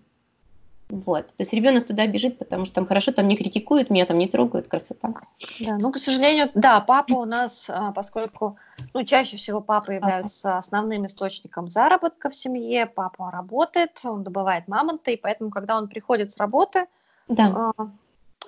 Вот. 0.90 1.28
То 1.28 1.40
есть 1.40 1.52
ребенок 1.52 1.86
туда 1.86 2.06
бежит, 2.06 2.38
потому 2.38 2.66
что 2.66 2.74
там 2.74 2.86
хорошо, 2.86 3.10
там 3.10 3.26
не 3.26 3.36
критикуют, 3.36 3.90
меня 3.90 4.04
там 4.04 4.18
не 4.18 4.28
трогают, 4.28 4.68
красота. 4.68 5.14
Да, 5.60 5.78
ну, 5.78 5.90
к 5.90 5.98
сожалению, 5.98 6.50
да, 6.54 6.80
папа 6.80 7.14
у 7.14 7.24
нас, 7.24 7.66
а, 7.68 7.90
поскольку, 7.92 8.58
ну, 8.92 9.02
чаще 9.04 9.36
всего 9.36 9.60
папа 9.60 9.92
является 9.92 10.58
основным 10.58 11.06
источником 11.06 11.68
заработка 11.68 12.28
в 12.28 12.34
семье, 12.34 12.86
папа 12.86 13.30
работает, 13.30 14.00
он 14.04 14.22
добывает 14.22 14.68
мамонты, 14.68 15.14
и 15.14 15.16
поэтому, 15.16 15.50
когда 15.50 15.76
он 15.78 15.88
приходит 15.88 16.30
с 16.30 16.36
работы, 16.36 16.86
да. 17.28 17.72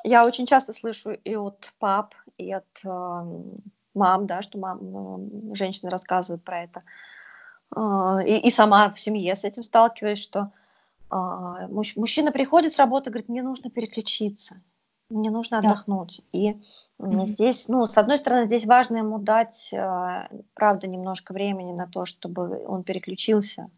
Я 0.05 0.27
очень 0.27 0.47
часто 0.47 0.73
слышу 0.73 1.13
и 1.13 1.37
от 1.37 1.73
пап, 1.79 2.15
и 2.39 2.53
от 2.53 2.67
мам, 3.97 4.27
да, 4.27 4.43
что 4.43 4.59
мам, 4.59 5.55
женщины 5.55 5.91
рассказывают 5.91 6.45
про 6.45 6.65
это. 6.65 6.83
А, 7.75 8.21
и, 8.23 8.37
и 8.37 8.51
сама 8.51 8.91
в 8.91 9.01
семье 9.01 9.35
с 9.35 9.43
этим 9.43 9.63
сталкиваюсь, 9.63 10.23
что 10.23 10.53
а, 11.11 11.67
мужчина 11.69 12.31
приходит 12.31 12.73
с 12.73 12.79
работы, 12.79 13.11
говорит, 13.11 13.29
мне 13.29 13.43
нужно 13.43 13.71
переключиться, 13.71 14.63
мне 15.09 15.31
нужно 15.31 15.59
отдохнуть. 15.59 16.23
Да. 16.33 16.39
И 16.39 16.53
mm-hmm. 17.01 17.25
здесь, 17.25 17.69
ну, 17.69 17.87
с 17.87 17.97
одной 17.97 18.19
стороны, 18.19 18.47
здесь 18.47 18.67
важно 18.67 18.99
ему 18.99 19.19
дать, 19.19 19.73
а, 19.75 20.29
правда, 20.55 20.87
немножко 20.87 21.33
времени 21.33 21.73
на 21.73 21.87
то, 21.87 22.05
чтобы 22.05 22.65
он 22.67 22.85
переключился, 22.85 23.71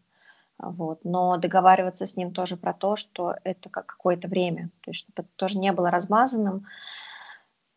вот, 0.59 1.05
но 1.05 1.37
договариваться 1.37 2.05
с 2.05 2.17
ним 2.17 2.33
тоже 2.33 2.57
про 2.57 2.73
то, 2.73 2.95
что 2.95 3.35
это 3.43 3.69
как 3.69 3.85
какое-то 3.85 4.27
время, 4.27 4.69
то 4.81 4.91
есть 4.91 4.99
чтобы 4.99 5.13
это 5.21 5.29
тоже 5.35 5.57
не 5.57 5.71
было 5.71 5.89
размазанным. 5.89 6.65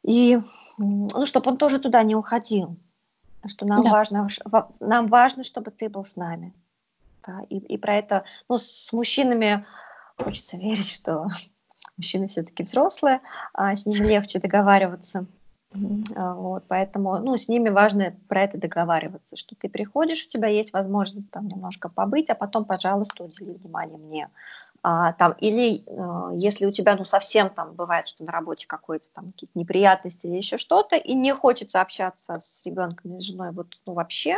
И 0.02 0.40
ну, 0.78 1.26
чтобы 1.26 1.50
он 1.50 1.58
тоже 1.58 1.78
туда 1.78 2.02
не 2.02 2.16
уходил. 2.16 2.76
Что 3.46 3.66
нам 3.66 3.82
да. 3.82 3.90
важно, 3.90 4.28
нам 4.80 5.08
важно, 5.08 5.44
чтобы 5.44 5.70
ты 5.70 5.88
был 5.88 6.04
с 6.04 6.16
нами. 6.16 6.54
Да, 7.26 7.40
и, 7.48 7.58
и 7.58 7.76
про 7.76 7.96
это, 7.96 8.24
ну, 8.48 8.58
с 8.58 8.92
мужчинами 8.92 9.64
хочется 10.16 10.56
верить, 10.56 10.90
что 10.90 11.28
мужчины 11.96 12.28
все-таки 12.28 12.62
взрослые, 12.64 13.20
а 13.54 13.74
с 13.76 13.86
ними 13.86 14.06
легче 14.06 14.40
договариваться. 14.40 15.26
А, 16.14 16.34
вот, 16.34 16.64
поэтому, 16.68 17.18
ну, 17.18 17.36
с 17.36 17.48
ними 17.48 17.70
важно 17.70 18.10
про 18.28 18.42
это 18.44 18.58
договариваться, 18.58 19.36
что 19.36 19.54
ты 19.56 19.68
приходишь, 19.68 20.26
у 20.26 20.28
тебя 20.28 20.48
есть 20.48 20.72
возможность 20.72 21.30
там 21.30 21.48
немножко 21.48 21.88
побыть, 21.88 22.28
а 22.30 22.34
потом, 22.34 22.64
пожалуйста, 22.64 23.24
удели 23.24 23.52
внимание 23.52 23.98
мне. 23.98 24.30
А, 24.82 25.12
там, 25.14 25.32
или 25.38 25.76
э, 25.76 26.36
если 26.38 26.66
у 26.66 26.72
тебя, 26.72 26.96
ну, 26.96 27.04
совсем 27.04 27.50
там 27.50 27.74
бывает, 27.74 28.08
что 28.08 28.24
на 28.24 28.32
работе 28.32 28.66
какой-то 28.66 29.08
там 29.14 29.32
какие-то 29.32 29.58
неприятности 29.58 30.26
или 30.26 30.36
еще 30.36 30.58
что-то, 30.58 30.96
и 30.96 31.14
не 31.14 31.32
хочется 31.34 31.80
общаться 31.80 32.34
с 32.40 32.60
ребенком 32.66 33.12
или 33.12 33.20
с 33.20 33.24
женой 33.24 33.52
вот 33.52 33.68
ну, 33.86 33.94
вообще, 33.94 34.36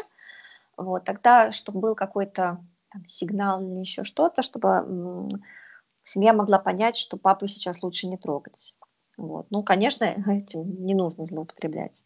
вот, 0.77 1.05
тогда, 1.05 1.53
чтобы 1.53 1.81
был 1.81 1.95
какой-то 1.95 2.59
там, 2.93 3.07
сигнал 3.09 3.63
или 3.63 3.81
еще 3.81 4.05
что-то, 4.05 4.43
чтобы 4.43 4.69
м- 4.69 5.29
семья 6.05 6.33
могла 6.33 6.59
понять, 6.59 6.97
что 6.97 7.17
папу 7.17 7.47
сейчас 7.49 7.83
лучше 7.83 8.07
не 8.09 8.19
трогать. 8.19 8.77
Вот. 9.17 9.47
Ну, 9.51 9.63
конечно, 9.63 10.05
этим 10.27 10.85
не 10.85 10.95
нужно 10.95 11.27
злоупотреблять. 11.27 12.03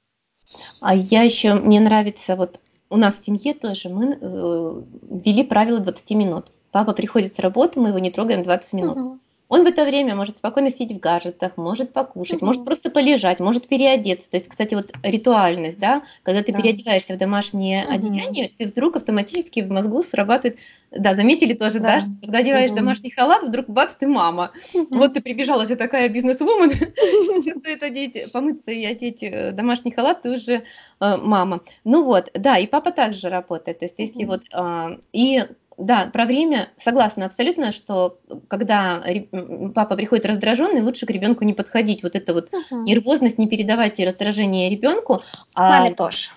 А 0.81 0.95
я 0.95 1.23
еще, 1.23 1.55
мне 1.55 1.79
нравится, 1.81 2.37
вот 2.37 2.61
у 2.91 2.97
нас 2.97 3.15
в 3.15 3.25
семье 3.25 3.53
тоже 3.53 3.89
мы 3.91 4.19
э, 4.19 4.83
ввели 5.03 5.45
правило 5.45 5.79
20 5.79 6.11
минут. 6.13 6.53
Папа 6.71 6.95
приходит 6.95 7.35
с 7.35 7.39
работы, 7.39 7.81
мы 7.81 7.89
его 7.89 7.99
не 7.99 8.11
трогаем 8.11 8.43
20 8.43 8.73
минут. 8.75 8.97
Угу. 8.97 9.19
Он 9.49 9.65
в 9.65 9.67
это 9.67 9.85
время 9.85 10.15
может 10.15 10.37
спокойно 10.37 10.71
сидеть 10.71 10.99
в 10.99 11.01
гаджетах, 11.01 11.57
может 11.57 11.93
покушать, 11.93 12.41
mm-hmm. 12.41 12.45
может 12.45 12.65
просто 12.65 12.91
полежать, 12.91 13.41
может 13.41 13.67
переодеться. 13.67 14.31
То 14.31 14.37
есть, 14.37 14.49
кстати, 14.49 14.75
вот 14.75 14.93
ритуальность, 15.03 15.79
да, 15.79 16.03
когда 16.23 16.43
ты 16.43 16.53
да. 16.53 16.59
переодеваешься 16.59 17.15
в 17.15 17.19
домашнее 17.19 17.83
mm-hmm. 17.83 17.95
одеяние, 17.95 18.51
ты 18.57 18.67
вдруг 18.67 18.97
автоматически 18.97 19.61
в 19.61 19.71
мозгу 19.71 20.03
срабатывает, 20.03 20.59
да, 20.91 21.15
заметили 21.15 21.55
тоже, 21.55 21.81
да, 21.81 21.97
да 21.97 22.01
что 22.03 22.11
когда 22.21 22.39
одеваешь 22.39 22.71
mm-hmm. 22.71 22.77
домашний 22.77 23.11
халат, 23.11 23.43
вдруг 23.43 23.69
бац, 23.69 23.95
ты 23.99 24.07
мама. 24.07 24.53
Mm-hmm. 24.75 24.87
Вот 24.91 25.15
ты 25.15 25.23
прибежала, 25.23 25.65
вся 25.65 25.77
такая 25.77 26.11
бизнес-вумен, 26.11 26.71
стоит 27.61 27.83
одеть, 27.83 28.33
помыться 28.33 28.71
и 28.71 28.85
одеть 28.85 29.23
э, 29.23 29.53
домашний 29.53 29.93
халат, 29.93 30.23
ты 30.23 30.31
уже 30.31 30.53
э, 31.01 31.17
мама. 31.17 31.61
Ну 31.85 32.05
вот, 32.05 32.31
да, 32.35 32.59
и 32.59 32.67
папа 32.67 32.91
также 32.93 33.31
работает. 33.31 33.79
То 33.79 33.87
есть, 33.87 33.99
если 33.99 34.25
вот, 34.25 34.43
а, 34.53 34.99
и 35.13 35.43
да, 35.79 36.11
про 36.13 36.25
время 36.25 36.71
согласна 36.77 37.27
абсолютно, 37.27 37.71
что 37.71 38.19
когда 38.49 39.03
папа 39.75 39.97
приходит 39.97 40.27
раздраженный, 40.27 40.83
лучше 40.83 41.07
к 41.07 41.11
ребенку 41.11 41.45
не 41.45 41.55
подходить. 41.55 42.03
Вот 42.03 42.17
эта 42.17 42.35
вот 42.35 42.51
uh-huh. 42.51 42.83
нервозность 42.83 43.39
не 43.39 43.47
передавать 43.47 44.01
раздражение 44.01 44.69
ребенку. 44.71 45.23
А... 45.55 45.79
Маме 45.79 45.95
тоже. 45.95 46.31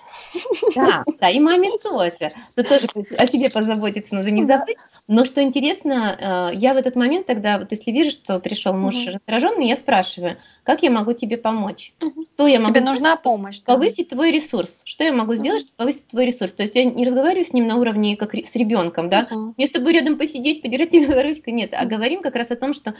Да, 0.75 1.03
да, 1.19 1.29
и 1.29 1.39
маме 1.39 1.71
тоже. 1.77 2.29
Тут 2.55 2.67
тоже 2.67 2.87
о 3.17 3.27
себе 3.27 3.49
позаботиться 3.49 4.15
нужно 4.15 4.29
не 4.29 4.45
забыть. 4.45 4.77
Но 5.07 5.25
что 5.25 5.41
интересно, 5.41 6.49
э, 6.51 6.55
я 6.55 6.73
в 6.73 6.77
этот 6.77 6.95
момент 6.95 7.25
тогда, 7.25 7.59
вот 7.59 7.71
если 7.71 7.91
вижу, 7.91 8.11
что 8.11 8.39
пришел 8.39 8.73
муж 8.73 8.95
угу. 8.95 9.11
раздраженный, 9.11 9.67
я 9.67 9.75
спрашиваю, 9.75 10.37
как 10.63 10.83
я 10.83 10.91
могу 10.91 11.13
тебе 11.13 11.37
помочь? 11.37 11.93
Что 12.33 12.47
я 12.47 12.59
могу 12.59 12.73
Тебе 12.73 12.83
нужна 12.83 13.15
помощь. 13.15 13.61
Повысить 13.61 14.09
твой 14.09 14.31
ресурс. 14.31 14.81
Что 14.85 15.03
я 15.03 15.11
могу 15.11 15.35
сделать, 15.35 15.61
чтобы 15.61 15.77
повысить 15.77 16.07
твой 16.07 16.25
ресурс? 16.25 16.53
То 16.53 16.63
есть 16.63 16.75
я 16.75 16.85
не 16.85 17.05
разговариваю 17.05 17.45
с 17.45 17.53
ним 17.53 17.67
на 17.67 17.77
уровне 17.77 18.15
как 18.15 18.33
с 18.35 18.55
ребенком, 18.55 19.09
да? 19.09 19.27
Мне 19.57 19.67
с 19.67 19.71
тобой 19.71 19.93
рядом 19.93 20.17
посидеть, 20.17 20.61
подержать 20.61 20.91
тебя 20.91 21.07
за 21.07 21.23
ручку, 21.23 21.49
нет. 21.49 21.71
А 21.73 21.85
говорим 21.85 22.21
как 22.21 22.35
раз 22.35 22.51
о 22.51 22.55
том, 22.55 22.73
что 22.73 22.93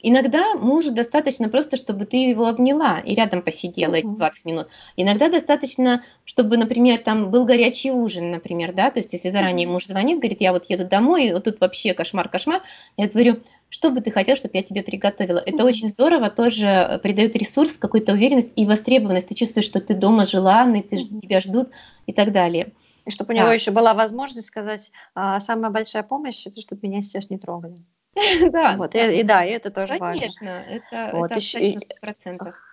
Иногда 0.00 0.54
мужу 0.54 0.92
достаточно 0.92 1.48
просто, 1.48 1.76
чтобы 1.76 2.06
ты 2.06 2.28
его 2.28 2.46
обняла 2.46 3.00
и 3.00 3.14
рядом 3.14 3.42
посидела 3.42 3.94
эти 3.94 4.06
20 4.06 4.44
минут. 4.44 4.68
Иногда 4.96 5.28
достаточно, 5.28 6.04
чтобы, 6.24 6.56
например, 6.56 6.98
там 6.98 7.30
был 7.30 7.44
горячий 7.44 7.90
ужин, 7.90 8.30
например, 8.30 8.72
да, 8.72 8.90
то 8.90 9.00
есть 9.00 9.12
если 9.12 9.30
заранее 9.30 9.66
муж 9.66 9.86
звонит, 9.86 10.18
говорит, 10.18 10.40
я 10.40 10.52
вот 10.52 10.66
еду 10.70 10.86
домой, 10.86 11.26
и 11.26 11.32
вот 11.32 11.44
тут 11.44 11.60
вообще 11.60 11.94
кошмар-кошмар, 11.94 12.62
я 12.96 13.08
говорю, 13.08 13.40
что 13.70 13.90
бы 13.90 14.00
ты 14.00 14.10
хотел, 14.10 14.36
чтобы 14.36 14.56
я 14.56 14.62
тебе 14.62 14.82
приготовила. 14.82 15.42
Это 15.44 15.64
очень 15.64 15.88
здорово, 15.88 16.30
тоже 16.30 17.00
придает 17.02 17.34
ресурс, 17.36 17.72
какую-то 17.72 18.12
уверенность 18.12 18.52
и 18.56 18.66
востребованность. 18.66 19.28
Ты 19.28 19.34
чувствуешь, 19.34 19.66
что 19.66 19.80
ты 19.80 19.94
дома 19.94 20.26
желанный, 20.26 20.82
ты, 20.82 20.96
тебя 20.96 21.40
ждут 21.40 21.70
и 22.06 22.12
так 22.12 22.32
далее. 22.32 22.72
И 23.04 23.10
чтобы 23.10 23.34
у 23.34 23.36
него 23.36 23.46
да. 23.46 23.54
еще 23.54 23.70
была 23.70 23.94
возможность 23.94 24.46
сказать, 24.46 24.92
а, 25.14 25.40
самая 25.40 25.70
большая 25.70 26.02
помощь, 26.02 26.46
это 26.46 26.60
чтобы 26.60 26.86
меня 26.86 27.02
сейчас 27.02 27.30
не 27.30 27.38
трогали. 27.38 27.76
Да. 28.52 28.76
Вот, 28.76 28.94
и, 28.94 29.20
и 29.20 29.22
да, 29.22 29.44
и 29.44 29.50
это 29.50 29.70
тоже 29.70 29.98
Конечно, 29.98 30.50
важно. 30.50 30.64
это, 30.68 31.16
вот, 31.16 31.30
это 31.30 31.40
еще. 31.40 31.78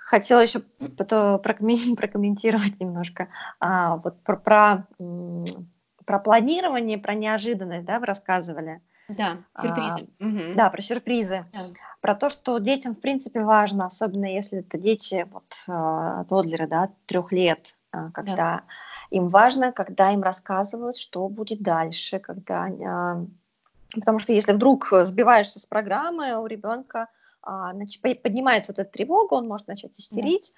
Хотела 0.06 0.40
еще 0.42 0.60
прокомментировать 1.40 2.80
немножко 2.80 3.30
а, 3.60 3.98
вот 3.98 4.22
про, 4.24 4.38
про, 4.38 4.88
про 6.06 6.20
планирование, 6.20 6.98
про 6.98 7.14
неожиданность, 7.14 7.86
да, 7.86 8.00
вы 8.00 8.06
рассказывали. 8.06 8.82
Да, 9.08 9.38
сюрпризы. 9.62 10.08
А, 10.20 10.26
угу. 10.26 10.56
Да, 10.56 10.70
про 10.70 10.82
сюрпризы. 10.82 11.46
Да. 11.54 11.68
Про 12.02 12.16
то, 12.16 12.30
что 12.30 12.58
детям, 12.58 12.96
в 12.96 13.00
принципе, 13.00 13.42
важно, 13.42 13.86
особенно 13.86 14.26
если 14.26 14.60
это 14.60 14.78
дети, 14.78 15.28
вот, 15.32 15.46
а, 15.68 16.24
тодлеры, 16.26 16.68
да, 16.68 16.90
трех 17.06 17.32
лет, 17.32 17.76
а, 17.92 18.12
когда 18.12 18.36
да. 18.36 18.64
им 19.12 19.30
важно, 19.30 19.72
когда 19.72 20.12
им 20.12 20.24
рассказывают, 20.24 20.98
что 20.98 21.28
будет 21.30 21.62
дальше, 21.62 22.20
когда 22.20 22.66
а, 22.66 23.26
Потому 23.96 24.20
что 24.20 24.34
если 24.34 24.54
вдруг 24.54 24.90
сбиваешься 24.92 25.60
с 25.60 25.66
программы, 25.66 26.38
у 26.38 26.46
ребенка 26.46 27.08
а, 27.42 27.74
поднимается 28.24 28.72
вот 28.72 28.80
эта 28.80 28.92
тревога, 28.92 29.36
он 29.36 29.48
может 29.48 29.68
начать 29.68 29.98
истерить. 30.00 30.54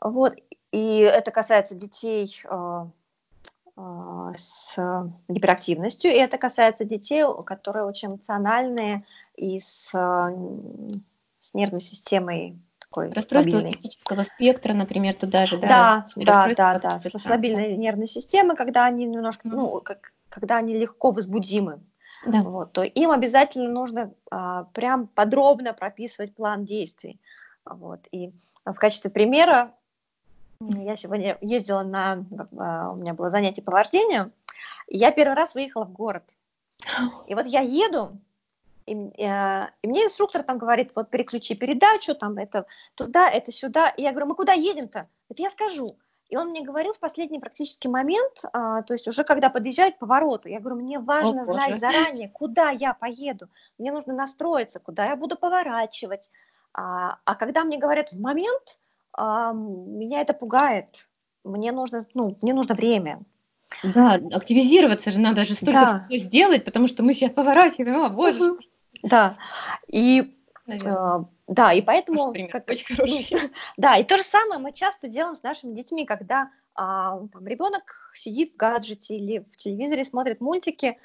Да. 0.00 0.10
Вот. 0.10 0.34
И 0.72 0.98
это 0.98 1.30
касается 1.30 1.74
детей 1.74 2.42
а, 2.44 2.88
а, 3.76 4.32
с 4.34 4.76
гиперактивностью, 5.28 6.10
и 6.10 6.16
это 6.16 6.38
касается 6.38 6.84
детей, 6.84 7.24
которые 7.44 7.84
очень 7.84 8.08
эмоциональные 8.08 9.04
и 9.36 9.58
с, 9.58 9.90
с 11.38 11.54
нервной 11.54 11.80
системой 11.80 12.58
такой 12.78 13.10
Расстройство 13.10 13.58
аутистического 13.58 14.22
спектра, 14.22 14.72
например, 14.72 15.14
туда 15.14 15.46
же, 15.46 15.58
да? 15.58 16.06
Да, 16.16 16.24
да, 16.24 16.54
да, 16.56 16.78
да, 16.78 16.98
с 16.98 17.22
слабильной 17.22 17.76
нервной 17.76 18.06
системой, 18.06 18.56
когда 18.56 18.86
они 18.86 19.04
немножко, 19.04 19.48
ну, 19.48 19.80
как, 19.80 20.12
когда 20.28 20.56
они 20.56 20.74
легко 20.74 21.10
возбудимы 21.10 21.80
да. 22.24 22.42
вот, 22.42 22.72
то 22.72 22.82
им 22.82 23.10
обязательно 23.10 23.68
нужно 23.68 24.12
а, 24.30 24.64
прям 24.72 25.06
подробно 25.08 25.72
прописывать 25.72 26.34
план 26.34 26.64
действий. 26.64 27.20
Вот, 27.64 28.00
и 28.12 28.32
в 28.64 28.74
качестве 28.74 29.10
примера 29.10 29.72
я 30.60 30.96
сегодня 30.96 31.36
ездила 31.40 31.82
на, 31.82 32.24
а, 32.58 32.92
у 32.92 32.96
меня 32.96 33.14
было 33.14 33.30
занятие 33.30 33.62
по 33.62 33.72
вождению, 33.72 34.32
и 34.88 34.96
я 34.96 35.10
первый 35.10 35.34
раз 35.34 35.54
выехала 35.54 35.84
в 35.84 35.92
город. 35.92 36.24
И 37.26 37.34
вот 37.34 37.46
я 37.46 37.60
еду, 37.60 38.18
и, 38.86 38.94
э, 38.94 39.66
и 39.82 39.86
мне 39.86 40.04
инструктор 40.04 40.42
там 40.42 40.58
говорит, 40.58 40.92
вот 40.94 41.10
переключи 41.10 41.54
передачу, 41.54 42.14
там 42.14 42.38
это 42.38 42.66
туда, 42.94 43.28
это 43.28 43.50
сюда. 43.50 43.88
И 43.88 44.02
я 44.02 44.10
говорю, 44.10 44.26
мы 44.26 44.34
куда 44.34 44.52
едем-то? 44.52 45.08
Это 45.28 45.42
я 45.42 45.50
скажу. 45.50 45.96
И 46.28 46.36
он 46.36 46.48
мне 46.48 46.62
говорил 46.62 46.92
в 46.92 46.98
последний 46.98 47.38
практически 47.38 47.86
момент, 47.86 48.44
а, 48.52 48.82
то 48.82 48.94
есть 48.94 49.06
уже 49.06 49.22
когда 49.22 49.48
подъезжают 49.48 49.96
к 49.96 49.98
повороту, 49.98 50.48
я 50.48 50.58
говорю, 50.58 50.76
мне 50.82 50.98
важно 50.98 51.42
О, 51.42 51.44
знать 51.44 51.78
заранее, 51.78 52.28
куда 52.28 52.70
я 52.70 52.94
поеду, 52.94 53.48
мне 53.78 53.92
нужно 53.92 54.12
настроиться, 54.12 54.80
куда 54.80 55.06
я 55.06 55.16
буду 55.16 55.36
поворачивать. 55.36 56.30
А, 56.72 57.18
а 57.24 57.34
когда 57.36 57.64
мне 57.64 57.78
говорят 57.78 58.12
в 58.12 58.20
момент, 58.20 58.80
а, 59.12 59.52
меня 59.52 60.20
это 60.20 60.34
пугает. 60.34 61.08
Мне 61.44 61.70
нужно, 61.70 62.00
ну, 62.14 62.36
мне 62.42 62.52
нужно 62.52 62.74
время. 62.74 63.20
Да, 63.82 64.14
активизироваться 64.14 65.10
же 65.10 65.20
надо 65.20 65.44
же 65.44 65.54
столько 65.54 66.06
да. 66.10 66.18
сделать, 66.18 66.64
потому 66.64 66.88
что 66.88 67.02
мы 67.02 67.14
сейчас 67.14 67.32
поворачиваем, 67.32 68.02
о 68.02 68.08
боже. 68.08 68.56
Да, 69.02 69.36
и 69.86 70.36
Наверное. 70.66 71.26
Да, 71.46 71.72
и 71.72 71.80
поэтому... 71.80 72.32
Как, 72.50 72.68
очень 72.68 72.86
хороший. 72.96 73.28
Ну, 73.30 73.38
да, 73.76 73.96
и 73.96 74.04
то 74.04 74.16
же 74.16 74.22
самое 74.22 74.60
мы 74.60 74.72
часто 74.72 75.08
делаем 75.08 75.34
с 75.34 75.42
нашими 75.42 75.74
детьми, 75.74 76.04
когда 76.04 76.50
а, 76.74 77.20
там, 77.32 77.46
ребенок 77.46 78.12
сидит 78.14 78.54
в 78.54 78.56
гаджете 78.56 79.16
или 79.16 79.38
в 79.38 79.56
телевизоре 79.56 80.04
смотрит 80.04 80.40
мультики, 80.40 80.98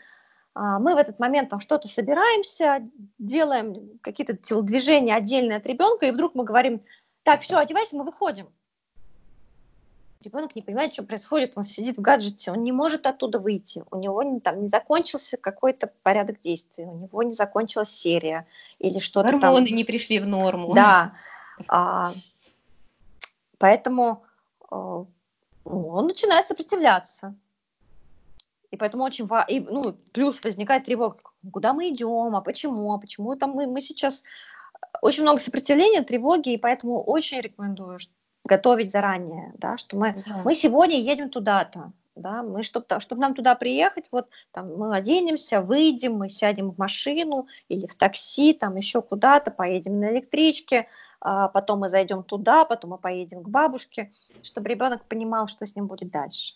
а, 0.53 0.79
мы 0.79 0.95
в 0.95 0.97
этот 0.97 1.19
момент 1.19 1.49
там 1.49 1.59
что-то 1.59 1.87
собираемся, 1.87 2.87
делаем 3.19 3.99
какие-то 4.01 4.35
телодвижения 4.35 5.15
отдельные 5.15 5.57
от 5.57 5.65
ребенка, 5.65 6.07
и 6.07 6.11
вдруг 6.11 6.35
мы 6.35 6.43
говорим, 6.43 6.83
так, 7.23 7.41
все, 7.41 7.57
одевайся, 7.57 7.95
мы 7.95 8.03
выходим 8.03 8.49
ребенок 10.21 10.55
не 10.55 10.61
понимает, 10.61 10.93
что 10.93 11.03
происходит, 11.03 11.53
он 11.55 11.63
сидит 11.63 11.97
в 11.97 12.01
гаджете, 12.01 12.51
он 12.51 12.63
не 12.63 12.71
может 12.71 13.07
оттуда 13.07 13.39
выйти, 13.39 13.83
у 13.91 13.97
него 13.97 14.23
не, 14.23 14.39
там 14.39 14.61
не 14.61 14.67
закончился 14.67 15.37
какой-то 15.37 15.91
порядок 16.03 16.41
действий, 16.41 16.85
у 16.85 16.95
него 16.95 17.23
не 17.23 17.33
закончилась 17.33 17.89
серия 17.89 18.47
или 18.79 18.99
что-то 18.99 19.31
Гормоны 19.31 19.67
там. 19.67 19.75
не 19.75 19.83
пришли 19.83 20.19
в 20.19 20.27
норму. 20.27 20.73
Да, 20.73 21.13
а, 21.67 22.13
поэтому 23.57 24.23
а, 24.69 25.05
он 25.63 26.07
начинает 26.07 26.47
сопротивляться. 26.47 27.35
И 28.69 28.77
поэтому 28.77 29.03
очень 29.03 29.25
важно, 29.25 29.53
ну, 29.69 29.93
плюс 30.13 30.41
возникает 30.43 30.85
тревога, 30.85 31.17
куда 31.51 31.73
мы 31.73 31.89
идем, 31.89 32.35
а 32.35 32.41
почему, 32.41 32.93
а 32.93 32.97
почему 32.97 33.35
там 33.35 33.51
мы, 33.51 33.67
мы 33.67 33.81
сейчас... 33.81 34.23
Очень 35.01 35.23
много 35.23 35.39
сопротивления, 35.39 36.01
тревоги, 36.01 36.53
и 36.53 36.57
поэтому 36.57 37.03
очень 37.03 37.39
рекомендую, 37.39 37.99
готовить 38.43 38.91
заранее, 38.91 39.53
да, 39.57 39.77
что 39.77 39.97
мы, 39.97 40.23
да. 40.25 40.41
мы 40.43 40.55
сегодня 40.55 40.99
едем 40.99 41.29
туда-то, 41.29 41.91
да, 42.15 42.43
мы, 42.43 42.63
чтобы, 42.63 42.85
чтобы 42.99 43.21
нам 43.21 43.35
туда 43.35 43.55
приехать, 43.55 44.07
вот 44.11 44.29
там 44.51 44.75
мы 44.75 44.95
оденемся, 44.95 45.61
выйдем, 45.61 46.15
мы 46.15 46.29
сядем 46.29 46.71
в 46.71 46.77
машину 46.77 47.47
или 47.69 47.87
в 47.87 47.95
такси, 47.95 48.53
там 48.53 48.75
еще 48.75 49.01
куда-то, 49.01 49.51
поедем 49.51 49.99
на 49.99 50.11
электричке, 50.11 50.87
а 51.19 51.47
потом 51.49 51.79
мы 51.79 51.89
зайдем 51.89 52.23
туда, 52.23 52.65
потом 52.65 52.91
мы 52.91 52.97
поедем 52.97 53.43
к 53.43 53.49
бабушке, 53.49 54.11
чтобы 54.41 54.69
ребенок 54.69 55.05
понимал, 55.05 55.47
что 55.47 55.65
с 55.65 55.75
ним 55.75 55.87
будет 55.87 56.11
дальше. 56.11 56.55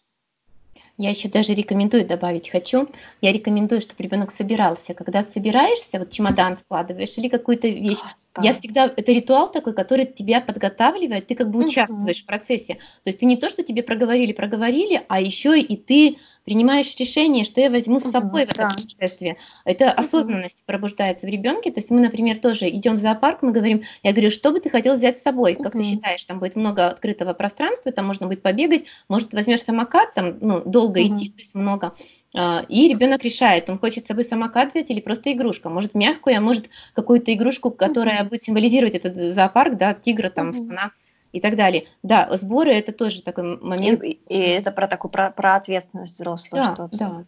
Я 0.98 1.10
еще 1.10 1.28
даже 1.28 1.54
рекомендую 1.54 2.06
добавить 2.06 2.50
хочу. 2.50 2.88
Я 3.22 3.34
рекомендую, 3.34 3.82
чтобы 3.82 4.02
ребенок 4.04 4.32
собирался. 4.32 4.94
Когда 4.94 5.24
собираешься, 5.24 6.00
вот 6.00 6.12
чемодан 6.12 6.58
складываешь 6.58 7.18
или 7.18 7.28
какую-то 7.28 7.68
вещь, 7.68 8.00
да. 8.34 8.42
я 8.42 8.54
всегда 8.54 8.86
это 8.86 9.12
ритуал 9.12 9.52
такой, 9.52 9.74
который 9.74 10.06
тебя 10.06 10.40
подготавливает, 10.40 11.28
ты 11.28 11.36
как 11.36 11.52
бы 11.52 11.66
участвуешь 11.66 12.20
угу. 12.20 12.24
в 12.24 12.28
процессе. 12.28 12.76
То 13.04 13.10
есть 13.10 13.20
ты 13.20 13.26
не 13.26 13.36
то, 13.36 13.50
что 13.50 13.64
тебе 13.64 13.84
проговорили, 13.84 14.32
проговорили, 14.32 15.02
а 15.10 15.20
еще 15.20 15.60
и 15.60 15.76
ты 15.76 16.18
принимаешь 16.46 16.96
решение, 16.98 17.44
что 17.44 17.60
я 17.60 17.70
возьму 17.70 18.00
с 18.00 18.04
собой 18.04 18.44
угу, 18.44 18.52
в 18.52 18.54
это 18.54 18.62
да. 18.62 18.70
путешествие. 18.70 19.36
Это 19.66 19.86
угу. 19.88 19.94
осознанность 19.98 20.64
пробуждается 20.66 21.26
в 21.26 21.30
ребенке. 21.30 21.72
То 21.72 21.80
есть 21.80 21.90
мы, 21.90 22.00
например, 22.00 22.38
тоже 22.38 22.70
идем 22.70 22.96
в 22.96 23.00
зоопарк, 23.00 23.42
мы 23.42 23.52
говорим, 23.52 23.84
я 24.04 24.12
говорю, 24.12 24.30
что 24.32 24.52
бы 24.52 24.60
ты 24.60 24.70
хотел 24.70 24.96
взять 24.96 25.18
с 25.18 25.24
собой? 25.24 25.56
Как 25.56 25.74
угу. 25.74 25.80
ты 25.80 25.90
считаешь, 25.90 26.24
там 26.24 26.40
будет 26.40 26.56
много 26.56 26.88
открытого 26.88 27.34
пространства, 27.34 27.92
там 27.92 28.06
можно 28.06 28.28
будет 28.28 28.44
побегать, 28.44 28.86
может, 29.10 29.34
возьмешь 29.34 29.64
самокат, 29.64 30.14
там, 30.14 30.38
ну, 30.40 30.62
долго 30.64 30.85
угу. 30.90 31.00
идти, 31.00 31.30
то 31.30 31.40
есть 31.40 31.56
много. 31.56 31.94
А, 32.36 32.66
и 32.68 32.88
ребенок 32.88 33.24
решает, 33.24 33.70
он 33.70 33.80
хочет 33.80 34.06
с 34.06 34.08
собой 34.08 34.24
самокат 34.24 34.72
взять 34.72 34.90
или 34.90 35.00
просто 35.00 35.32
игрушку. 35.32 35.70
Может 35.70 35.94
мягкую, 35.96 36.38
а 36.38 36.42
может 36.42 36.70
какую-то 36.94 37.34
игрушку, 37.34 37.72
которая 37.72 38.22
угу. 38.22 38.30
будет 38.30 38.44
символизировать 38.44 38.96
этот 38.96 39.16
зоопарк, 39.16 39.78
да, 39.78 39.94
тигра, 39.94 40.30
там, 40.30 40.54
слона 40.54 40.92
и 41.32 41.42
так 41.42 41.56
далее. 41.56 41.86
Да, 42.02 42.30
сборы 42.38 42.72
это 42.72 42.92
тоже 42.92 43.22
такой 43.22 43.60
момент. 43.60 44.04
И, 44.04 44.20
и 44.30 44.38
это 44.38 44.72
про 44.72 44.88
такую 44.88 45.12
про, 45.12 45.32
про 45.32 45.56
ответственность 45.56 46.16
взрослого, 46.16 46.64
да, 46.64 46.74
что, 46.74 46.90
да. 46.92 47.26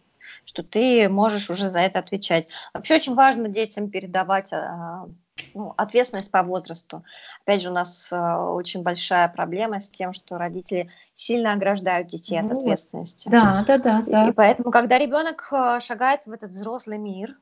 Что 0.48 0.62
ты 0.62 1.10
можешь 1.10 1.50
уже 1.50 1.68
за 1.68 1.80
это 1.80 1.98
отвечать. 1.98 2.48
Вообще 2.72 2.94
очень 2.94 3.14
важно 3.14 3.48
детям 3.48 3.90
передавать 3.90 4.50
а, 4.50 5.06
ну, 5.52 5.74
ответственность 5.76 6.30
по 6.30 6.42
возрасту. 6.42 7.04
Опять 7.44 7.60
же, 7.60 7.70
у 7.70 7.74
нас 7.74 8.08
а, 8.10 8.50
очень 8.50 8.82
большая 8.82 9.28
проблема 9.28 9.78
с 9.78 9.90
тем, 9.90 10.14
что 10.14 10.38
родители 10.38 10.90
сильно 11.14 11.52
ограждают 11.52 12.08
детей 12.08 12.40
вот. 12.40 12.52
от 12.52 12.58
ответственности. 12.58 13.28
Да, 13.28 13.62
да, 13.66 13.76
да, 13.76 14.02
да. 14.06 14.28
И 14.28 14.32
поэтому, 14.32 14.70
когда 14.70 14.98
ребенок 14.98 15.46
а, 15.52 15.80
шагает 15.80 16.22
в 16.24 16.32
этот 16.32 16.52
взрослый 16.52 16.96
мир, 16.96 17.36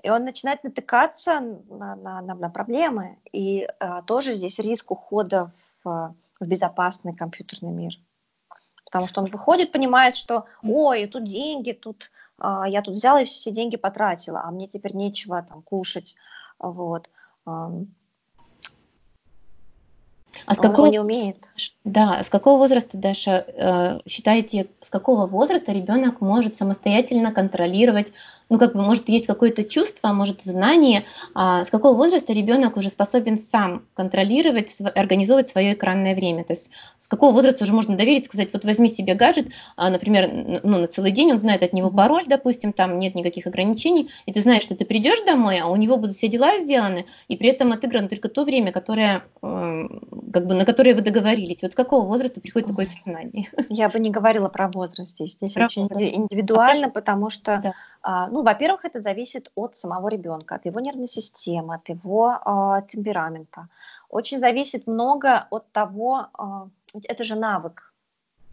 и 0.00 0.08
он 0.08 0.24
начинает 0.24 0.62
натыкаться 0.62 1.40
на, 1.40 1.96
на, 1.96 2.22
на, 2.22 2.34
на 2.36 2.48
проблемы, 2.48 3.18
и 3.32 3.66
а, 3.80 4.02
тоже 4.02 4.34
здесь 4.34 4.60
риск 4.60 4.92
ухода 4.92 5.50
в, 5.82 6.14
в 6.38 6.46
безопасный 6.46 7.12
компьютерный 7.12 7.72
мир. 7.72 7.94
Потому 8.84 9.08
что 9.08 9.20
он 9.20 9.26
выходит, 9.26 9.72
понимает, 9.72 10.14
что, 10.14 10.46
ой, 10.62 11.06
тут 11.06 11.24
деньги, 11.24 11.72
тут 11.72 12.10
а, 12.38 12.68
я 12.68 12.82
тут 12.82 12.94
взяла 12.94 13.20
и 13.20 13.24
все 13.24 13.50
деньги 13.50 13.76
потратила, 13.76 14.42
а 14.44 14.50
мне 14.50 14.66
теперь 14.68 14.94
нечего 14.94 15.42
там 15.42 15.62
кушать, 15.62 16.16
вот. 16.58 17.10
А 20.46 20.54
с 20.54 20.58
какого, 20.58 20.86
не 20.86 20.98
умеет. 20.98 21.36
Да, 21.84 22.22
с 22.22 22.28
какого 22.28 22.58
возраста, 22.58 22.96
Даша, 22.96 23.44
э, 23.46 24.00
считаете, 24.08 24.68
с 24.80 24.90
какого 24.90 25.26
возраста 25.26 25.72
ребенок 25.72 26.20
может 26.20 26.54
самостоятельно 26.54 27.32
контролировать 27.32 28.12
ну, 28.50 28.58
как 28.58 28.74
бы, 28.74 28.82
может, 28.82 29.08
есть 29.08 29.26
какое-то 29.26 29.64
чувство, 29.64 30.08
может, 30.08 30.42
знание, 30.42 31.04
а 31.34 31.64
с 31.64 31.70
какого 31.70 31.96
возраста 31.96 32.32
ребенок 32.32 32.76
уже 32.76 32.88
способен 32.88 33.38
сам 33.38 33.82
контролировать, 33.94 34.76
организовывать 34.94 35.48
свое 35.48 35.72
экранное 35.72 36.14
время. 36.14 36.44
То 36.44 36.52
есть 36.52 36.70
с 36.98 37.08
какого 37.08 37.32
возраста 37.32 37.64
уже 37.64 37.72
можно 37.72 37.96
доверить, 37.96 38.26
сказать, 38.26 38.50
вот 38.52 38.64
возьми 38.64 38.90
себе 38.90 39.14
гаджет, 39.14 39.48
а, 39.76 39.90
например, 39.90 40.60
ну, 40.62 40.78
на 40.78 40.86
целый 40.86 41.10
день, 41.10 41.32
он 41.32 41.38
знает 41.38 41.62
от 41.62 41.72
него 41.72 41.90
пароль, 41.90 42.24
допустим, 42.26 42.72
там 42.72 42.98
нет 42.98 43.14
никаких 43.14 43.46
ограничений, 43.46 44.10
и 44.26 44.32
ты 44.32 44.40
знаешь, 44.40 44.62
что 44.62 44.76
ты 44.76 44.84
придешь 44.84 45.24
домой, 45.26 45.58
а 45.62 45.66
у 45.66 45.76
него 45.76 45.96
будут 45.96 46.16
все 46.16 46.28
дела 46.28 46.60
сделаны, 46.60 47.06
и 47.28 47.36
при 47.36 47.48
этом 47.48 47.72
отыграно 47.72 48.08
только 48.08 48.28
то 48.28 48.44
время, 48.44 48.72
которое, 48.72 49.24
эм, 49.42 50.02
как 50.32 50.46
бы, 50.46 50.54
на 50.54 50.64
которое 50.64 50.94
вы 50.94 51.02
договорились. 51.02 51.62
Вот 51.62 51.72
с 51.72 51.74
какого 51.74 52.06
возраста 52.06 52.40
приходит 52.40 52.68
такое 52.68 52.86
сознание? 52.86 53.48
Я 53.68 53.88
бы 53.88 53.98
не 53.98 54.10
говорила 54.10 54.48
про 54.48 54.68
возраст 54.68 55.10
здесь. 55.10 55.34
Здесь 55.34 55.54
про 55.54 55.66
очень 55.66 55.82
возраст. 55.82 56.02
индивидуально, 56.02 56.90
потому 56.90 57.30
что 57.30 57.60
да 57.62 57.72
а, 58.06 58.28
ну, 58.28 58.42
во-первых, 58.42 58.84
это 58.84 59.00
зависит 59.00 59.50
от 59.54 59.76
самого 59.78 60.08
ребенка, 60.08 60.56
от 60.56 60.66
его 60.66 60.78
нервной 60.78 61.08
системы, 61.08 61.76
от 61.76 61.88
его 61.88 62.34
э, 62.34 62.86
темперамента. 62.86 63.68
Очень 64.10 64.38
зависит 64.40 64.86
много 64.86 65.46
от 65.48 65.72
того, 65.72 66.26
э, 66.38 67.00
это 67.08 67.24
же 67.24 67.34
навык, 67.34 67.94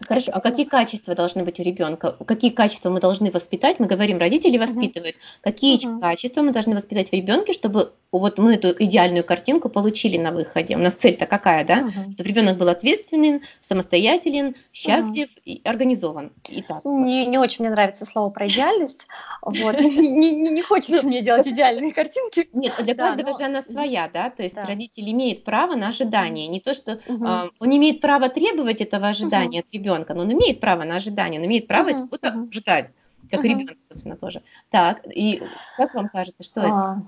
Хорошо, 0.08 0.32
а 0.34 0.40
какие 0.40 0.66
качества 0.66 1.14
должны 1.14 1.44
быть 1.44 1.60
у 1.60 1.64
ребенка? 1.64 2.14
Какие 2.26 2.50
качества 2.50 2.90
мы 2.90 3.00
должны 3.00 3.30
воспитать? 3.30 3.80
Мы 3.80 3.86
говорим, 3.86 4.18
родители 4.18 4.58
воспитывают. 4.58 5.16
Какие 5.42 5.88
угу. 5.88 6.02
качества 6.02 6.42
мы 6.42 6.52
должны 6.52 6.76
воспитать 6.76 7.10
в 7.10 7.14
ребенке, 7.14 7.54
чтобы 7.54 7.94
вот 8.20 8.38
мы 8.38 8.56
эту 8.56 8.72
идеальную 8.78 9.24
картинку 9.24 9.70
получили 9.70 10.18
на 10.18 10.32
выходе? 10.32 10.76
У 10.76 10.80
нас 10.80 10.96
цель-то 10.96 11.26
какая, 11.26 11.64
да? 11.64 11.80
Угу. 11.80 12.12
Чтобы 12.14 12.30
ребенок 12.30 12.58
был 12.58 12.68
ответственен, 12.68 13.42
самостоятелен, 13.62 14.56
счастлив 14.74 15.30
угу. 15.30 15.42
и 15.46 15.62
организован. 15.64 16.34
Итак. 16.50 16.84
Не, 16.84 17.26
не 17.26 17.38
очень 17.38 17.64
мне 17.64 17.70
нравится 17.70 18.06
слово 18.06 18.30
про 18.30 18.48
идеальность. 18.48 19.08
Вот. 19.44 19.80
Не, 19.80 20.62
хочется 20.62 21.06
мне 21.06 21.22
делать 21.22 21.48
идеальные 21.48 21.94
картинки. 21.94 22.48
Нет, 22.54 22.74
для 22.80 22.96
каждого 22.96 23.38
же 23.38 23.46
она 23.46 23.64
своя, 23.64 24.10
да? 24.14 24.30
То 24.30 24.44
есть 24.44 24.56
родитель 24.56 25.10
имеет 25.12 25.44
право 25.44 25.76
на 25.76 25.90
ожидание. 25.90 26.48
Не 26.48 26.60
то, 26.60 26.74
что 26.74 27.00
он 27.08 27.76
имеет 27.76 28.02
право 28.02 28.30
требовать 28.30 28.82
этого 28.82 29.08
ожидания 29.08 29.62
от 29.62 29.66
ребенка, 29.72 30.14
но 30.14 30.22
он 30.22 30.34
имеет 30.34 30.60
право 30.60 30.84
на 30.84 30.98
ожидание, 30.98 31.40
он 31.40 31.48
имеет 31.48 31.68
право 31.68 31.92
чего-то 31.92 32.48
ждать, 32.52 32.90
как 33.30 33.44
ребенок, 33.44 33.78
собственно, 33.88 34.16
тоже. 34.16 34.42
Так, 34.70 35.02
и 35.06 35.42
как 35.78 35.94
вам 35.94 36.08
кажется, 36.08 36.44
что 36.44 36.62
это? 36.62 37.08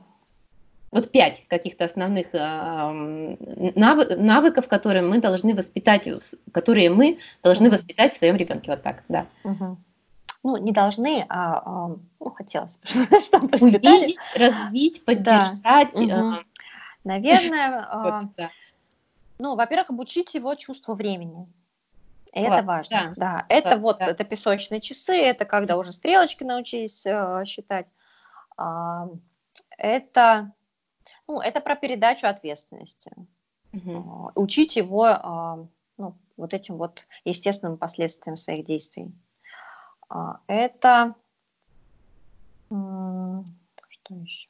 А. 0.94 0.96
Вот 0.96 1.12
пять 1.12 1.46
каких-то 1.48 1.86
основных 1.86 2.28
э, 2.34 3.36
навыков, 3.76 4.68
которые 4.68 5.02
мы 5.02 5.20
должны 5.20 5.56
воспитать, 5.56 6.08
которые 6.52 6.90
мы 6.90 7.18
должны 7.42 7.70
воспитать 7.70 8.14
в 8.14 8.18
своем 8.18 8.36
ребенке. 8.36 8.72
Вот 8.72 8.84
так, 8.84 9.04
да. 9.10 9.26
Ну, 10.46 10.58
не 10.58 10.74
должны, 10.74 11.26
а, 11.30 11.96
ну, 12.20 12.32
хотелось 12.32 12.78
бы, 12.78 12.86
чтобы 13.24 13.58
Увидеть, 13.62 14.20
развить, 14.38 15.06
поддержать. 15.06 15.90
Да. 15.96 16.40
Э, 16.40 16.44
Наверное, 17.06 17.88
вот, 17.94 18.36
да. 18.36 18.50
ну, 19.40 19.56
во-первых, 19.56 19.90
обучить 19.92 20.34
его 20.34 20.54
чувству 20.56 20.96
времени. 20.96 21.48
Это 22.34 22.48
Класс, 22.48 22.66
важно. 22.66 23.14
Да, 23.16 23.16
да. 23.16 23.46
это 23.48 23.70
да, 23.70 23.78
вот 23.78 24.00
да. 24.00 24.08
это 24.08 24.26
песочные 24.26 24.82
часы, 24.82 25.16
это 25.16 25.46
когда 25.46 25.78
уже 25.78 25.94
стрелочки 25.94 26.44
научились 26.44 27.06
э, 27.06 27.46
считать. 27.46 27.88
Э, 28.58 29.08
это, 29.78 30.52
ну, 31.28 31.40
это 31.40 31.62
про 31.62 31.76
передачу 31.76 32.28
ответственности. 32.28 33.12
Угу. 33.74 34.32
Учить 34.36 34.76
его 34.76 35.08
э, 35.08 35.66
ну, 35.98 36.16
вот 36.38 36.54
этим 36.54 36.78
вот 36.78 37.08
естественным 37.26 37.78
последствиям 37.78 38.36
своих 38.36 38.66
действий. 38.66 39.12
Э, 40.10 40.36
это 40.48 41.16
что 42.70 44.16
еще? 44.16 44.50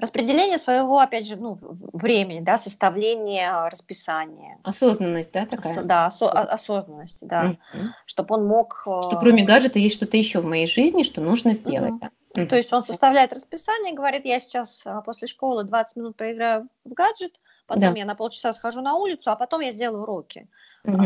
распределение 0.00 0.58
своего, 0.58 0.98
опять 0.98 1.26
же, 1.26 1.36
ну, 1.36 1.58
времени, 1.92 2.40
да, 2.40 2.58
составление 2.58 3.48
а, 3.48 3.70
расписания. 3.70 4.58
Осознанность, 4.62 5.32
да, 5.32 5.46
такая? 5.46 5.76
Осо- 5.76 5.84
да, 5.84 6.06
осо- 6.06 6.30
осознанность, 6.30 7.18
да. 7.22 7.56
Угу. 7.72 7.82
Чтобы 8.06 8.34
он 8.34 8.46
мог... 8.46 8.80
Что 8.82 9.16
кроме 9.18 9.44
гаджета 9.44 9.78
есть 9.78 9.96
что-то 9.96 10.16
еще 10.16 10.40
в 10.40 10.46
моей 10.46 10.66
жизни, 10.66 11.02
что 11.02 11.20
нужно 11.20 11.54
сделать. 11.54 11.94
Да? 12.00 12.10
То 12.34 12.56
есть 12.56 12.72
он 12.72 12.82
составляет 12.82 13.32
расписание, 13.32 13.94
говорит, 13.94 14.24
я 14.24 14.40
сейчас 14.40 14.82
а, 14.84 15.02
после 15.02 15.28
школы 15.28 15.62
20 15.64 15.96
минут 15.96 16.16
поиграю 16.16 16.68
в 16.84 16.92
гаджет, 16.92 17.32
потом 17.66 17.92
да. 17.94 17.98
я 17.98 18.04
на 18.04 18.16
полчаса 18.16 18.52
схожу 18.52 18.80
на 18.80 18.94
улицу, 18.96 19.30
а 19.30 19.36
потом 19.36 19.60
я 19.60 19.70
сделаю 19.70 20.02
уроки. 20.02 20.48
Угу. 20.84 21.04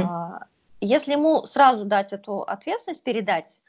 Если 0.81 1.13
ему 1.13 1.45
сразу 1.47 1.85
дать 1.85 2.13
эту 2.13 2.43
ответственность, 2.43 3.03
передать, 3.03 3.61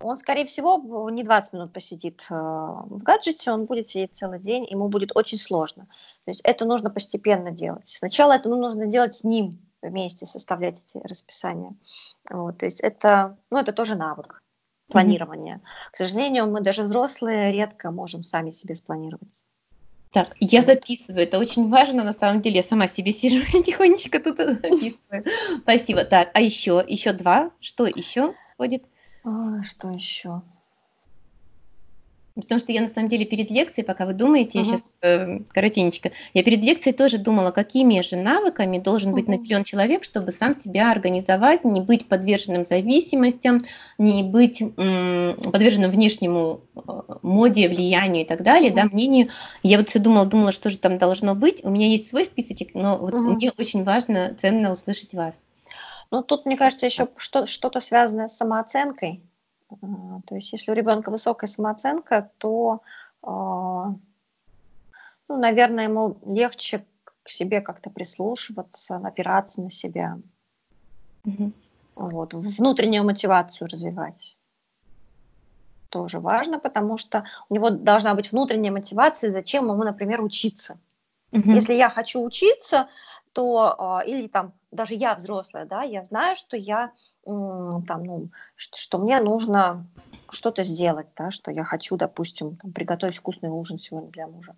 он, 0.00 0.16
скорее 0.16 0.46
всего, 0.46 1.10
не 1.10 1.24
20 1.24 1.52
минут 1.54 1.72
посидит 1.72 2.24
э, 2.30 2.34
в 2.34 3.02
гаджете, 3.02 3.50
он 3.50 3.64
будет 3.64 3.88
сидеть 3.88 4.14
целый 4.14 4.38
день, 4.38 4.64
ему 4.64 4.88
будет 4.88 5.10
очень 5.16 5.38
сложно. 5.38 5.88
То 6.24 6.30
есть 6.30 6.40
это 6.44 6.64
нужно 6.64 6.88
постепенно 6.88 7.50
делать. 7.50 7.88
Сначала 7.88 8.32
это 8.32 8.48
ну, 8.48 8.56
нужно 8.56 8.86
делать 8.86 9.14
с 9.14 9.24
ним 9.24 9.58
вместе, 9.82 10.24
составлять 10.24 10.80
эти 10.80 11.04
расписания. 11.04 11.74
Вот, 12.30 12.58
то 12.58 12.66
есть 12.66 12.80
это, 12.80 13.36
ну, 13.50 13.58
это 13.58 13.72
тоже 13.72 13.96
навык 13.96 14.40
планирования. 14.88 15.56
Mm-hmm. 15.56 15.90
К 15.92 15.96
сожалению, 15.96 16.46
мы 16.46 16.60
даже 16.60 16.82
взрослые 16.82 17.52
редко 17.52 17.90
можем 17.90 18.24
сами 18.24 18.50
себе 18.50 18.74
спланировать. 18.74 19.44
Так, 20.10 20.34
я 20.40 20.62
записываю, 20.62 21.24
это 21.24 21.38
очень 21.38 21.68
важно 21.68 22.02
на 22.02 22.12
самом 22.14 22.40
деле. 22.40 22.56
Я 22.56 22.62
сама 22.62 22.88
себе 22.88 23.12
сижу 23.12 23.42
и 23.56 23.62
тихонечко 23.62 24.20
тут 24.20 24.36
записываю. 24.36 25.24
Спасибо. 25.62 26.04
Так, 26.04 26.30
а 26.34 26.40
еще, 26.40 26.84
еще 26.86 27.12
два, 27.12 27.50
что 27.60 27.86
еще 27.86 28.34
входит? 28.54 28.84
А, 29.24 29.62
что 29.64 29.90
еще? 29.90 30.42
Потому 32.42 32.60
что 32.60 32.72
я 32.72 32.80
на 32.80 32.88
самом 32.88 33.08
деле 33.08 33.24
перед 33.24 33.50
лекцией, 33.50 33.84
пока 33.84 34.06
вы 34.06 34.12
думаете, 34.12 34.58
uh-huh. 34.58 34.62
я 34.62 34.64
сейчас 34.64 34.96
э, 35.02 35.38
коротенечко, 35.48 36.12
я 36.34 36.42
перед 36.42 36.60
лекцией 36.60 36.94
тоже 36.94 37.18
думала, 37.18 37.50
какими 37.50 38.00
же 38.02 38.16
навыками 38.16 38.78
должен 38.78 39.12
быть 39.12 39.26
uh-huh. 39.26 39.38
наделен 39.38 39.64
человек, 39.64 40.04
чтобы 40.04 40.32
сам 40.32 40.58
себя 40.60 40.90
организовать, 40.90 41.64
не 41.64 41.80
быть 41.80 42.06
подверженным 42.06 42.64
зависимостям, 42.64 43.64
не 43.98 44.22
быть 44.22 44.60
м, 44.60 45.36
подверженным 45.52 45.90
внешнему 45.90 46.60
э, 46.74 46.80
моде, 47.22 47.68
влиянию 47.68 48.24
и 48.24 48.26
так 48.26 48.42
далее, 48.42 48.70
uh-huh. 48.70 48.76
да, 48.76 48.84
мнению. 48.84 49.28
Я 49.62 49.78
вот 49.78 49.88
все 49.88 49.98
думала, 49.98 50.26
думала, 50.26 50.52
что 50.52 50.70
же 50.70 50.78
там 50.78 50.98
должно 50.98 51.34
быть. 51.34 51.64
У 51.64 51.70
меня 51.70 51.86
есть 51.86 52.10
свой 52.10 52.24
списочек, 52.24 52.74
но 52.74 52.98
вот 52.98 53.14
uh-huh. 53.14 53.34
мне 53.34 53.52
очень 53.58 53.84
важно, 53.84 54.36
ценно 54.40 54.72
услышать 54.72 55.14
вас. 55.14 55.42
Ну, 56.10 56.22
тут, 56.22 56.46
мне 56.46 56.56
кажется, 56.56 56.86
еще 56.86 57.08
что- 57.16 57.46
что-то 57.46 57.80
связанное 57.80 58.28
с 58.28 58.36
самооценкой. 58.36 59.20
А, 59.70 60.20
то 60.26 60.36
есть 60.36 60.52
если 60.52 60.70
у 60.70 60.74
ребенка 60.74 61.10
высокая 61.10 61.48
самооценка, 61.48 62.30
то, 62.38 62.82
а, 63.22 63.94
ну, 65.28 65.36
наверное, 65.36 65.84
ему 65.84 66.18
легче 66.24 66.84
к 67.22 67.28
себе 67.28 67.60
как-то 67.60 67.90
прислушиваться, 67.90 68.96
опираться 68.96 69.60
на 69.60 69.70
себя. 69.70 70.18
Угу. 71.24 71.52
Вот, 71.96 72.32
внутреннюю 72.32 73.04
мотивацию 73.04 73.68
развивать. 73.68 74.36
Тоже 75.90 76.20
важно, 76.20 76.58
потому 76.58 76.96
что 76.96 77.24
у 77.48 77.54
него 77.54 77.70
должна 77.70 78.14
быть 78.14 78.32
внутренняя 78.32 78.72
мотивация, 78.72 79.30
зачем 79.30 79.68
ему, 79.70 79.82
например, 79.82 80.22
учиться. 80.22 80.78
Угу. 81.32 81.50
Если 81.50 81.74
я 81.74 81.90
хочу 81.90 82.22
учиться, 82.22 82.88
то 83.38 83.76
а, 83.78 84.00
или 84.00 84.26
там 84.26 84.52
даже 84.72 84.94
я 84.94 85.14
взрослая, 85.14 85.64
да, 85.64 85.84
я 85.84 86.02
знаю, 86.02 86.34
что 86.34 86.56
я 86.56 86.90
там, 87.24 88.02
ну, 88.02 88.30
что 88.56 88.98
мне 88.98 89.20
нужно 89.20 89.86
что-то 90.28 90.64
сделать, 90.64 91.06
да, 91.16 91.30
что 91.30 91.52
я 91.52 91.62
хочу, 91.62 91.96
допустим, 91.96 92.56
там, 92.56 92.72
приготовить 92.72 93.16
вкусный 93.18 93.48
ужин 93.48 93.78
сегодня 93.78 94.10
для 94.10 94.26
мужа. 94.26 94.56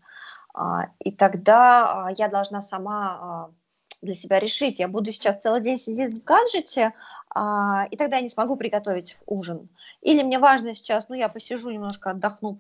А, 0.55 0.87
и 0.99 1.13
тогда 1.13 2.07
а, 2.07 2.13
я 2.17 2.29
должна 2.29 2.63
сама 2.63 3.51
для 4.01 4.15
себя 4.15 4.39
решить, 4.39 4.79
я 4.79 4.89
буду 4.89 5.13
сейчас 5.13 5.43
целый 5.43 5.61
день 5.61 5.77
сидеть 5.77 6.15
в 6.15 6.25
гаджете, 6.25 6.95
и 7.29 7.97
тогда 7.99 8.17
я 8.17 8.23
не 8.23 8.31
смогу 8.31 8.57
приготовить 8.57 9.19
ужин. 9.27 9.69
Или 10.01 10.23
мне 10.23 10.39
важно 10.39 10.73
сейчас, 10.73 11.11
ну, 11.11 11.17
я 11.17 11.29
посижу 11.29 11.69
немножко, 11.69 12.13
отдохну 12.13 12.55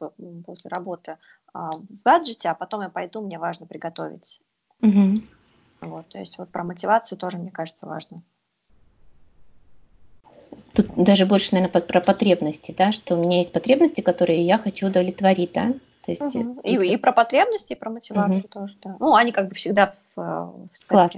после 0.45 0.69
работы 0.69 1.17
в 1.55 2.03
гаджете, 2.05 2.51
а 2.51 2.55
потом 2.55 2.83
я 2.83 2.91
пойду, 2.91 3.23
мне 3.23 3.39
важно 3.39 3.65
приготовить. 3.65 4.43
Угу. 4.83 5.23
Вот, 5.81 6.09
то 6.09 6.19
есть 6.19 6.39
вот 6.39 6.51
про 6.51 6.65
мотивацию 6.65 7.17
тоже, 7.19 7.39
мне 7.39 7.51
кажется, 7.51 7.87
важно. 7.87 8.23
Тут 10.75 10.87
даже 10.97 11.27
больше, 11.27 11.55
наверное, 11.55 11.81
про 11.81 12.01
потребности, 12.01 12.75
да, 12.77 12.93
что 12.93 13.17
у 13.17 13.21
меня 13.21 13.39
есть 13.39 13.53
потребности, 13.53 14.01
которые 14.01 14.43
я 14.43 14.59
хочу 14.59 14.87
удовлетворить, 14.87 15.53
да. 15.53 15.75
То 16.05 16.13
есть, 16.13 16.23
угу. 16.23 16.61
и, 16.63 16.75
и 16.75 16.97
про 16.97 17.13
потребности, 17.13 17.73
и 17.73 17.77
про 17.77 17.91
мотивацию 17.91 18.41
угу. 18.41 18.49
тоже, 18.49 18.77
да. 18.83 18.97
Ну, 19.01 19.15
они 19.15 19.33
как 19.33 19.49
бы 19.49 19.55
всегда 19.55 19.95
в, 20.17 20.21
в 20.73 20.89
Класс. 20.89 21.13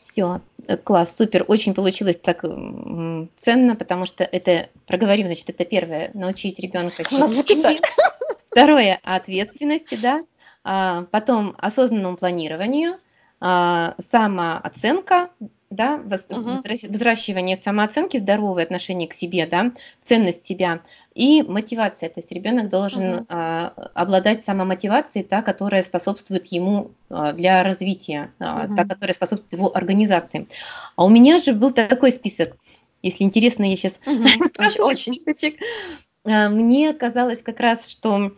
Все, 0.00 0.40
э, 0.66 0.76
класс, 0.78 1.14
супер, 1.16 1.44
очень 1.46 1.74
получилось 1.74 2.16
так 2.16 2.40
ценно, 2.40 3.76
потому 3.76 4.06
что 4.06 4.24
это, 4.24 4.68
проговорим, 4.86 5.26
значит, 5.26 5.50
это 5.50 5.64
первое, 5.64 6.10
научить 6.14 6.58
ребенка. 6.58 7.02
Записать. 7.10 7.82
Второе, 8.50 8.98
ответственности, 9.02 9.98
да. 10.00 10.24
А, 10.64 11.04
потом 11.10 11.54
осознанному 11.58 12.16
планированию, 12.16 12.98
самооценка, 13.40 15.30
да, 15.70 15.98
взращивание 15.98 17.56
самооценки, 17.56 18.18
здоровое 18.18 18.64
отношение 18.64 19.08
к 19.08 19.14
себе, 19.14 19.46
да, 19.46 19.72
ценность 20.02 20.46
себя 20.46 20.80
и 21.14 21.42
мотивация. 21.42 22.08
То 22.08 22.20
есть 22.20 22.30
ребенок 22.30 22.68
должен 22.68 23.10
угу. 23.10 23.26
а, 23.28 23.72
обладать 23.94 24.44
самомотивацией, 24.44 25.24
та, 25.24 25.42
которая 25.42 25.82
способствует 25.82 26.46
ему 26.46 26.92
а, 27.08 27.32
для 27.32 27.62
развития, 27.62 28.32
а, 28.38 28.68
та, 28.68 28.84
которая 28.84 29.14
способствует 29.14 29.52
его 29.52 29.76
организации. 29.76 30.46
А 30.94 31.04
у 31.04 31.08
меня 31.08 31.38
же 31.38 31.52
был 31.52 31.72
такой 31.72 32.12
список, 32.12 32.56
если 33.02 33.24
интересно, 33.24 33.64
я 33.64 33.76
сейчас 33.76 33.98
угу. 34.06 34.24
очень. 34.84 35.22
А, 36.24 36.48
мне 36.48 36.92
казалось 36.92 37.42
как 37.42 37.60
раз, 37.60 37.88
что 37.88 38.32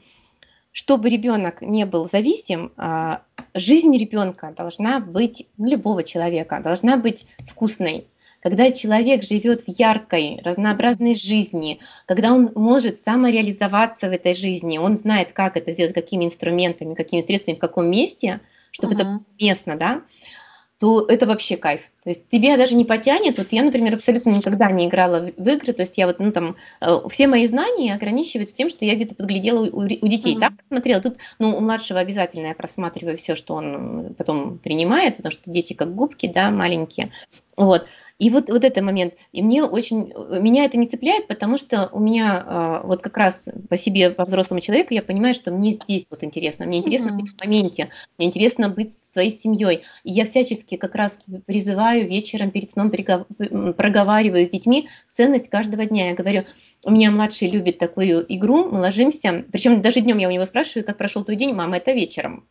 чтобы 0.73 1.09
ребенок 1.09 1.61
не 1.61 1.85
был 1.85 2.09
зависим, 2.09 2.73
а, 2.77 3.23
жизнь 3.59 3.97
ребенка 3.97 4.55
должна 4.57 5.01
быть, 5.01 5.47
ну, 5.57 5.69
любого 5.69 6.03
человека, 6.03 6.61
должна 6.61 6.97
быть 6.97 7.27
вкусной. 7.47 8.07
Когда 8.41 8.71
человек 8.71 9.25
живет 9.25 9.63
в 9.63 9.69
яркой, 9.69 10.41
разнообразной 10.45 11.17
жизни, 11.17 11.81
когда 12.07 12.33
он 12.33 12.51
может 12.55 13.01
самореализоваться 13.01 14.09
в 14.09 14.13
этой 14.13 14.35
жизни, 14.35 14.79
он 14.79 14.97
знает, 14.97 15.33
как 15.33 15.57
это 15.57 15.73
сделать, 15.73 15.93
какими 15.93 16.27
инструментами, 16.27 16.95
какими 16.95 17.23
средствами, 17.23 17.57
в 17.57 17.61
каком 17.61 17.91
месте, 17.91 18.41
чтобы 18.71 18.95
uh-huh. 18.95 18.97
это 18.97 19.05
было 19.05 19.21
уместно, 19.39 19.77
да, 19.77 20.03
то 20.79 21.05
это 21.09 21.27
вообще 21.27 21.57
кайф. 21.57 21.81
То 22.05 22.11
есть 22.11 22.29
тебя 22.29 22.57
даже 22.57 22.75
не 22.77 22.85
потянет. 22.85 23.39
Вот 23.39 23.49
я, 23.51 23.65
например, 23.65 23.95
абсолютно 23.95 24.31
никогда 24.31 24.71
не 24.71 24.87
играла 24.87 25.31
в 25.37 25.49
игры. 25.49 25.73
То 25.73 25.83
есть 25.83 25.99
я 25.99 26.07
вот, 26.07 26.21
ну 26.21 26.31
там, 26.31 26.57
э, 26.81 27.01
все 27.11 27.27
мои 27.27 27.47
знания 27.49 27.95
ограничиваются 27.95 28.55
тем, 28.55 28.71
что 28.71 28.85
я 28.85 28.95
где-то 28.95 29.17
подглядела 29.17 29.65
у, 29.65 29.81
у 29.81 29.87
детей. 29.87 30.37
Mm-hmm. 30.37 30.41
Так 30.41 30.53
смотрела. 30.69 31.03
Тут, 31.03 31.17
ну, 31.41 31.57
у 31.57 31.61
младшего 31.61 31.99
обязательно 31.99 32.47
я 32.47 32.55
просматриваю 32.55 33.17
все, 33.17 33.35
что 33.35 33.55
он 33.55 34.15
потом 34.17 34.59
принимает, 34.59 35.17
потому 35.17 35.33
что 35.33 35.51
дети 35.51 35.73
как 35.73 35.95
губки, 35.95 36.31
да, 36.33 36.51
маленькие. 36.51 37.11
Вот. 37.57 37.87
И 38.19 38.31
вот, 38.31 38.51
вот 38.51 38.65
этот 38.65 38.83
момент, 38.83 39.15
и 39.33 39.43
мне 39.43 39.63
очень, 39.63 40.13
меня 40.41 40.65
это 40.65 40.77
не 40.77 40.89
цепляет, 40.89 41.29
потому 41.29 41.57
что 41.57 41.89
у 41.93 42.01
меня 42.01 42.43
а, 42.45 42.83
вот 42.83 43.01
как 43.01 43.17
раз 43.17 43.49
по 43.69 43.77
себе, 43.77 44.11
по 44.11 44.25
взрослому 44.25 44.61
человеку, 44.61 44.93
я 44.93 45.03
понимаю, 45.03 45.35
что 45.35 45.53
мне 45.53 45.73
здесь 45.73 46.07
вот 46.11 46.25
интересно, 46.25 46.67
мне 46.67 46.79
интересно 46.79 47.11
mm-hmm. 47.11 47.21
быть 47.21 47.31
в 47.31 47.41
моменте, 47.41 47.89
мне 48.19 48.27
интересно 48.27 48.71
быть 48.71 48.93
с 48.93 49.13
своей 49.13 49.39
семьей. 49.39 49.85
И 50.03 50.11
я 50.11 50.25
всячески 50.25 50.77
как 50.77 50.97
раз 50.97 51.17
призываю 51.47 52.09
вечером 52.09 52.51
перед 52.51 52.73
сном 52.73 52.91
проговариваю 52.91 54.45
с 54.45 54.49
детьми 54.49 54.89
ценность 55.09 55.49
каждого 55.49 55.85
дня. 55.87 56.09
Я 56.09 56.15
говорю, 56.15 56.45
у 56.85 56.91
меня 56.91 57.13
младший 57.13 57.49
любит 57.49 57.79
такую 57.79 58.25
игру, 58.35 58.69
мы 58.69 58.81
ложимся, 58.81 59.45
причем 59.53 59.81
даже 59.81 60.01
днем 60.01 60.19
я 60.19 60.27
у 60.27 60.33
него 60.33 60.45
спрашиваю, 60.45 60.85
как 60.85 60.99
прошел 60.99 61.23
твой 61.23 61.37
день, 61.37 61.55
мама, 61.55 61.77
это 61.77 61.93
вечером. 61.93 62.49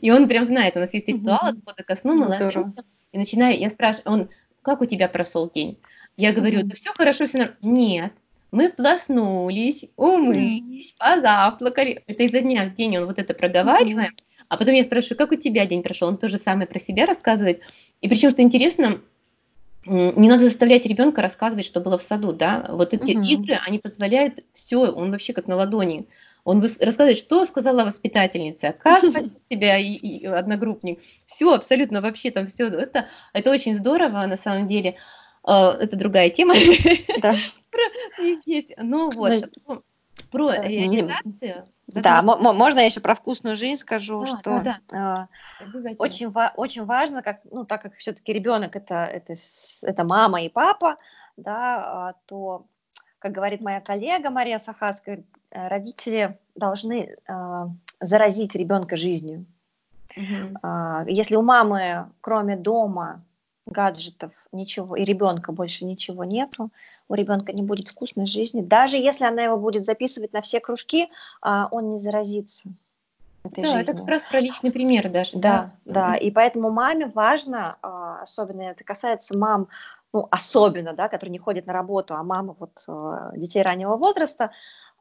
И, 0.00 0.10
он 0.10 0.28
прям 0.28 0.44
знает, 0.44 0.76
у 0.76 0.80
нас 0.80 0.92
есть 0.92 1.06
ритуал 1.06 1.40
отхода 1.42 1.82
ко 1.84 1.96
сну, 1.96 2.14
мы 2.14 2.26
ложимся 2.26 2.84
и 3.12 3.18
начинаю, 3.18 3.58
я 3.58 3.70
спрашиваю, 3.70 4.12
он, 4.12 4.28
как 4.62 4.80
у 4.80 4.86
тебя 4.86 5.08
прошел 5.08 5.50
день? 5.50 5.78
Я 6.16 6.32
говорю, 6.32 6.60
да 6.62 6.74
все 6.74 6.90
хорошо, 6.92 7.26
все 7.26 7.38
нормально. 7.38 7.58
Нет, 7.62 8.12
мы 8.50 8.68
проснулись, 8.68 9.86
умылись, 9.96 10.94
позавтракали. 10.98 12.02
Это 12.06 12.22
изо 12.24 12.40
дня 12.40 12.66
в 12.66 12.74
день 12.74 12.98
он 12.98 13.06
вот 13.06 13.18
это 13.18 13.34
проговариваем. 13.34 14.14
А 14.48 14.58
потом 14.58 14.74
я 14.74 14.84
спрашиваю, 14.84 15.16
как 15.16 15.32
у 15.32 15.36
тебя 15.36 15.64
день 15.64 15.82
прошел? 15.82 16.08
Он 16.08 16.18
тоже 16.18 16.38
самое 16.38 16.66
про 16.66 16.78
себя 16.78 17.06
рассказывает. 17.06 17.62
И 18.02 18.08
причем, 18.08 18.30
что 18.30 18.42
интересно, 18.42 19.00
не 19.86 20.28
надо 20.28 20.44
заставлять 20.44 20.84
ребенка 20.86 21.22
рассказывать, 21.22 21.64
что 21.64 21.80
было 21.80 21.96
в 21.96 22.02
саду, 22.02 22.32
да. 22.32 22.66
Вот 22.68 22.92
эти 22.92 23.16
угу. 23.16 23.24
игры, 23.24 23.58
они 23.66 23.78
позволяют 23.78 24.44
все, 24.52 24.92
он 24.92 25.10
вообще 25.10 25.32
как 25.32 25.46
на 25.46 25.56
ладони. 25.56 26.06
Он 26.44 26.60
рассказывает, 26.60 27.18
что 27.18 27.44
сказала 27.46 27.84
воспитательница, 27.84 28.72
как 28.72 29.02
себя 29.50 29.78
и, 29.78 29.92
и 29.92 30.26
одногруппник. 30.26 31.00
Все, 31.26 31.54
абсолютно 31.54 32.00
вообще 32.00 32.30
там 32.30 32.46
все. 32.46 32.66
Это, 32.68 33.08
это 33.32 33.50
очень 33.50 33.74
здорово 33.74 34.26
на 34.26 34.36
самом 34.36 34.66
деле. 34.66 34.96
А, 35.44 35.72
это 35.80 35.96
другая 35.96 36.30
тема. 36.30 36.54
Да. 37.20 37.34
Есть. 38.44 38.72
Ну 38.76 39.10
вот, 39.10 39.44
про 40.30 40.54
реализацию. 40.54 41.68
Да, 41.86 42.22
можно 42.22 42.78
я 42.78 42.86
еще 42.86 43.00
про 43.00 43.14
вкусную 43.14 43.56
жизнь 43.56 43.80
скажу, 43.80 44.20
да, 44.20 44.26
что 44.26 44.60
да, 44.64 44.78
да. 44.88 45.28
Э, 45.60 45.94
очень, 45.98 46.30
ва- 46.30 46.52
очень 46.56 46.84
важно, 46.84 47.22
как, 47.22 47.40
ну, 47.50 47.64
так 47.64 47.82
как 47.82 47.96
все-таки 47.96 48.32
ребенок 48.32 48.76
это, 48.76 49.04
это, 49.04 49.34
это 49.82 50.04
мама 50.04 50.42
и 50.42 50.48
папа, 50.48 50.96
да, 51.36 52.08
а, 52.08 52.14
то, 52.26 52.66
как 53.22 53.32
говорит 53.32 53.60
моя 53.60 53.80
коллега 53.80 54.30
Мария 54.30 54.58
Сахаская, 54.58 55.24
Э, 55.52 55.68
родители 55.68 56.38
должны 56.54 57.14
э, 57.26 57.66
заразить 58.00 58.54
ребенка 58.54 58.96
жизнью. 58.96 59.44
Угу. 60.16 60.58
Э, 60.62 61.04
если 61.08 61.36
у 61.36 61.42
мамы, 61.42 62.10
кроме 62.20 62.56
дома, 62.56 63.22
гаджетов, 63.66 64.32
ничего, 64.50 64.96
и 64.96 65.04
ребенка 65.04 65.52
больше 65.52 65.84
ничего 65.84 66.24
нету, 66.24 66.70
у 67.08 67.14
ребенка 67.14 67.52
не 67.52 67.62
будет 67.62 67.88
вкусной 67.88 68.26
жизни. 68.26 68.60
Даже 68.60 68.96
если 68.96 69.24
она 69.24 69.42
его 69.42 69.56
будет 69.56 69.84
записывать 69.84 70.32
на 70.32 70.40
все 70.40 70.58
кружки, 70.58 71.04
э, 71.04 71.64
он 71.70 71.90
не 71.90 71.98
заразится. 71.98 72.70
Этой 73.44 73.64
да, 73.64 73.70
жизнью. 73.70 73.82
это 73.82 73.94
как 73.94 74.08
раз 74.08 74.22
про 74.22 74.40
личный 74.40 74.70
пример 74.70 75.10
даже. 75.10 75.32
Да, 75.38 75.72
да, 75.84 76.10
да. 76.10 76.16
И 76.16 76.30
поэтому 76.30 76.70
маме 76.70 77.06
важно, 77.06 77.76
э, 77.82 78.22
особенно 78.22 78.62
это 78.62 78.84
касается 78.84 79.36
мам, 79.36 79.68
ну, 80.12 80.28
особенно, 80.30 80.92
да, 80.92 81.08
которые 81.08 81.32
не 81.32 81.38
ходят 81.38 81.66
на 81.66 81.72
работу, 81.72 82.14
а 82.14 82.22
мамы 82.22 82.54
вот 82.58 82.84
э, 82.86 83.32
детей 83.36 83.62
раннего 83.62 83.96
возраста, 83.96 84.50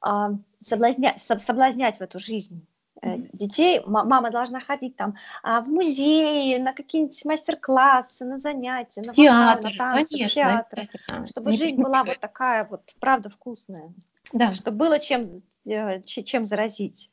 а, 0.02 0.32
соблазнять, 0.62 1.22
соблазнять 1.22 1.98
в 1.98 2.02
эту 2.02 2.18
жизнь 2.18 2.66
э, 3.02 3.18
детей. 3.34 3.82
Мама 3.86 4.32
должна 4.32 4.60
ходить 4.60 4.96
там 4.96 5.16
а, 5.44 5.62
в 5.62 5.68
музей, 5.68 6.58
на 6.58 6.74
какие-нибудь 6.74 7.26
мастер-классы, 7.26 8.26
на 8.26 8.40
занятия, 8.40 9.02
на 9.02 9.14
театр, 9.14 9.72
вокал, 9.72 9.72
на 9.72 9.78
танцы, 9.78 10.12
конечно, 10.18 10.42
театр, 10.42 10.80
кстати, 10.80 11.28
чтобы 11.28 11.52
жизнь 11.52 11.82
была 11.82 12.04
вот 12.04 12.20
такая 12.20 12.66
вот, 12.66 12.82
правда, 13.00 13.30
вкусная. 13.30 13.94
Да. 14.34 14.54
Чтобы 14.54 14.78
было 14.78 15.00
чем, 15.00 15.38
э, 15.66 16.02
чем 16.02 16.46
заразить. 16.46 17.12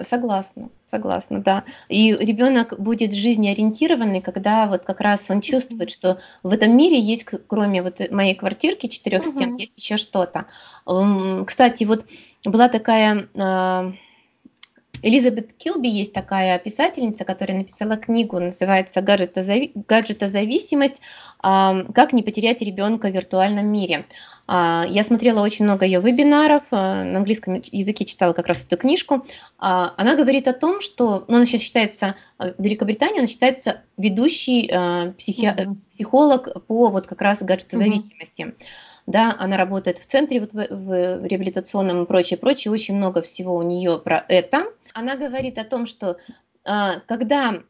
Согласна, 0.00 0.70
согласна, 0.90 1.42
да. 1.42 1.64
И 1.88 2.12
ребенок 2.12 2.78
будет 2.78 3.12
жизнеориентированный, 3.12 4.20
когда 4.20 4.66
вот 4.66 4.84
как 4.84 5.00
раз 5.00 5.28
он 5.28 5.40
чувствует, 5.40 5.90
что 5.90 6.20
в 6.42 6.52
этом 6.52 6.76
мире 6.76 7.00
есть, 7.00 7.24
кроме 7.46 7.82
вот 7.82 8.00
моей 8.10 8.34
квартирки 8.34 8.86
четырех 8.86 9.24
стен, 9.26 9.56
есть 9.56 9.76
еще 9.76 9.96
что-то. 9.96 10.46
Кстати, 11.46 11.84
вот 11.84 12.06
была 12.44 12.68
такая 12.68 13.28
а, 13.36 13.92
Элизабет 15.02 15.52
Килби 15.54 15.88
есть 15.88 16.12
такая 16.12 16.58
писательница, 16.58 17.24
которая 17.24 17.58
написала 17.58 17.96
книгу, 17.96 18.38
называется 18.38 19.00
«Гаджетозависимость. 19.00 21.00
Как 21.40 22.12
не 22.12 22.22
потерять 22.22 22.62
ребенка 22.62 23.08
в 23.08 23.12
виртуальном 23.12 23.66
мире». 23.66 24.04
А, 24.50 24.86
я 24.88 25.04
смотрела 25.04 25.42
очень 25.42 25.66
много 25.66 25.84
ее 25.84 26.00
вебинаров, 26.00 26.62
а, 26.70 27.04
на 27.04 27.18
английском 27.18 27.60
языке 27.70 28.06
читала 28.06 28.32
как 28.32 28.46
раз 28.46 28.64
эту 28.64 28.78
книжку. 28.78 29.26
А, 29.58 29.92
она 29.98 30.16
говорит 30.16 30.48
о 30.48 30.54
том, 30.54 30.80
что 30.80 31.26
ну, 31.28 31.36
она 31.36 31.44
сейчас 31.44 31.60
считается, 31.60 32.14
в 32.38 32.54
Великобритании 32.58 33.18
она 33.18 33.28
считается 33.28 33.82
ведущий 33.98 34.68
психи... 35.18 35.44
mm-hmm. 35.44 35.76
психолог 35.92 36.66
по 36.66 36.88
вот 36.88 37.06
как 37.06 37.20
раз 37.20 37.42
гаджетозависимости. 37.42 38.42
Mm-hmm 38.42 38.54
да, 39.08 39.34
она 39.38 39.56
работает 39.56 39.98
в 39.98 40.06
центре 40.06 40.38
вот 40.38 40.52
в, 40.52 40.66
в 40.68 41.24
реабилитационном 41.24 42.02
и 42.02 42.06
прочее, 42.06 42.38
прочее, 42.38 42.70
очень 42.70 42.94
много 42.94 43.22
всего 43.22 43.56
у 43.56 43.62
нее 43.62 43.98
про 43.98 44.22
это. 44.28 44.66
Она 44.92 45.16
говорит 45.16 45.56
о 45.56 45.64
том, 45.64 45.86
что 45.86 46.18
а, 46.64 47.00
когда 47.06 47.62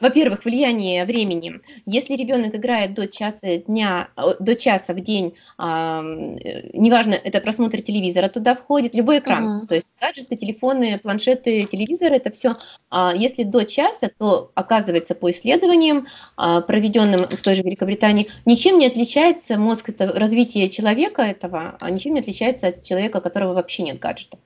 во-первых, 0.00 0.44
влияние 0.44 1.04
времени. 1.04 1.60
Если 1.86 2.16
ребенок 2.16 2.54
играет 2.54 2.94
до 2.94 3.06
часа 3.06 3.58
дня, 3.58 4.08
до 4.38 4.56
часа 4.56 4.94
в 4.94 5.00
день, 5.00 5.34
а, 5.58 6.02
неважно, 6.02 7.14
это 7.14 7.40
просмотр 7.40 7.82
телевизора, 7.82 8.28
туда 8.28 8.54
входит 8.54 8.94
любой 8.94 9.18
экран. 9.18 9.62
Uh-huh. 9.62 9.66
То 9.66 9.74
есть 9.74 9.86
гаджеты, 10.00 10.36
телефоны, 10.36 10.98
планшеты, 10.98 11.64
телевизоры, 11.64 12.16
это 12.16 12.30
все. 12.30 12.54
А 12.88 13.12
если 13.14 13.42
до 13.42 13.64
часа, 13.64 14.10
то 14.18 14.50
оказывается 14.54 15.14
по 15.14 15.30
исследованиям, 15.30 16.06
а, 16.36 16.62
проведенным 16.62 17.20
в 17.20 17.42
той 17.42 17.54
же 17.54 17.62
Великобритании, 17.62 18.28
ничем 18.46 18.78
не 18.78 18.86
отличается 18.86 19.58
мозг, 19.58 19.90
это 19.90 20.06
развитие 20.12 20.70
человека 20.70 21.22
этого, 21.22 21.76
а 21.80 21.90
ничем 21.90 22.14
не 22.14 22.20
отличается 22.20 22.68
от 22.68 22.82
человека, 22.82 23.18
у 23.18 23.20
которого 23.20 23.52
вообще 23.52 23.82
нет 23.82 23.98
гаджетов. 23.98 24.40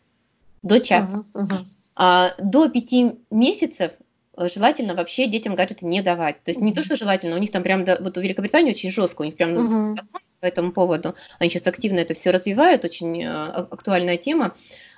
До 0.63 0.81
часа. 0.81 1.25
Uh-huh, 1.35 1.47
uh-huh. 1.47 1.65
А 1.97 2.33
до 2.41 2.69
пяти 2.69 3.13
месяцев 3.31 3.93
Э, 3.93 4.04
желательно 4.37 4.95
вообще 4.95 5.27
детям 5.27 5.55
гаджеты 5.55 5.87
не 5.87 6.03
давать. 6.03 6.43
То 6.43 6.51
есть 6.51 6.61
не 6.61 6.73
то, 6.73 6.83
что 6.83 6.97
желательно, 6.97 7.37
у 7.37 7.39
них 7.39 7.51
там 7.51 7.63
прям, 7.63 7.85
вот 7.85 8.17
у 8.17 8.21
Великобритании 8.21 8.73
очень 8.73 8.91
жестко, 8.91 9.23
у 9.23 9.25
них 9.25 9.37
прям 9.37 9.55
uh-huh. 9.57 9.99
по 10.41 10.47
этому 10.47 10.73
поводу. 10.73 11.15
Они 11.39 11.51
сейчас 11.51 11.67
активно 11.67 11.99
это 12.01 12.15
все 12.15 12.31
развивают, 12.31 12.85
очень 12.85 13.23
э, 13.23 13.29
актуальная 13.29 14.17
тема. 14.17 14.55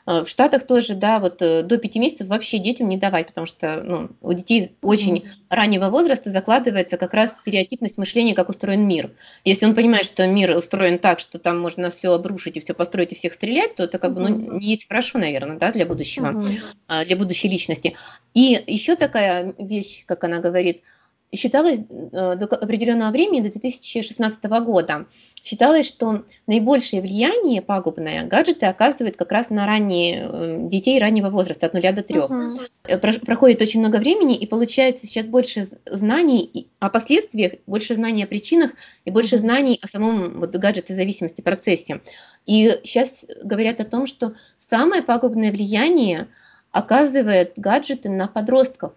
Э, 0.06 0.24
в 0.24 0.28
Штатах 0.28 0.66
тоже, 0.66 0.94
да, 0.94 1.18
вот 1.18 1.42
э, 1.42 1.62
до 1.62 1.78
5 1.78 1.96
месяцев 1.96 2.28
вообще 2.28 2.58
детям 2.58 2.88
не 2.88 2.96
давать, 2.96 3.26
потому 3.26 3.46
что 3.46 3.82
ну, 3.82 4.10
у 4.20 4.32
детей 4.32 4.72
очень 4.82 5.18
mm-hmm. 5.18 5.30
раннего 5.50 5.88
возраста 5.88 6.30
закладывается 6.30 6.96
как 6.96 7.12
раз 7.12 7.36
стереотипность 7.38 7.98
мышления, 7.98 8.34
как 8.34 8.48
устроен 8.48 8.86
мир. 8.86 9.10
Если 9.44 9.66
он 9.66 9.74
понимает, 9.74 10.06
что 10.06 10.26
мир 10.26 10.56
устроен 10.56 10.98
так, 10.98 11.18
что 11.18 11.38
там 11.38 11.60
можно 11.60 11.90
все 11.90 12.12
обрушить 12.12 12.56
и 12.56 12.60
все 12.60 12.74
построить 12.74 13.12
и 13.12 13.16
всех 13.16 13.32
стрелять, 13.32 13.74
то 13.74 13.84
это 13.84 13.98
как 13.98 14.14
бы 14.14 14.20
ну, 14.20 14.58
не 14.58 14.66
есть 14.66 14.86
хорошо, 14.88 15.18
наверное, 15.18 15.58
да, 15.58 15.72
для 15.72 15.86
будущего, 15.86 16.26
mm-hmm. 16.26 17.04
для 17.04 17.16
будущей 17.16 17.48
личности. 17.48 17.94
И 18.34 18.62
еще 18.66 18.96
такая 18.96 19.54
вещь, 19.58 20.04
как 20.06 20.24
она 20.24 20.38
говорит– 20.38 20.82
считалось 21.34 21.78
э, 21.78 22.36
до 22.36 22.46
определенного 22.46 23.10
времени, 23.10 23.40
до 23.40 23.50
2016 23.50 24.44
года, 24.44 25.06
считалось, 25.42 25.86
что 25.86 26.24
наибольшее 26.46 27.02
влияние 27.02 27.62
пагубное 27.62 28.24
гаджеты 28.24 28.66
оказывают 28.66 29.16
как 29.16 29.32
раз 29.32 29.50
на 29.50 29.66
ранние 29.66 30.28
э, 30.28 30.68
детей 30.68 30.98
раннего 30.98 31.30
возраста, 31.30 31.66
от 31.66 31.74
0 31.74 31.92
до 31.92 32.02
3. 32.02 32.18
Uh-huh. 32.18 33.24
Проходит 33.24 33.60
очень 33.60 33.80
много 33.80 33.96
времени, 33.96 34.36
и 34.36 34.46
получается 34.46 35.06
сейчас 35.06 35.26
больше 35.26 35.68
знаний 35.86 36.68
о 36.78 36.88
последствиях, 36.88 37.52
больше 37.66 37.94
знаний 37.94 38.24
о 38.24 38.26
причинах 38.26 38.72
и 39.04 39.10
больше 39.10 39.38
знаний 39.38 39.78
о 39.82 39.88
самом 39.88 40.40
вот, 40.40 40.54
гаджете-зависимости 40.54 41.40
процессе. 41.40 42.00
И 42.46 42.78
сейчас 42.84 43.26
говорят 43.42 43.80
о 43.80 43.84
том, 43.84 44.06
что 44.06 44.34
самое 44.58 45.02
пагубное 45.02 45.50
влияние 45.50 46.28
оказывает 46.70 47.54
гаджеты 47.56 48.08
на 48.08 48.28
подростков. 48.28 48.92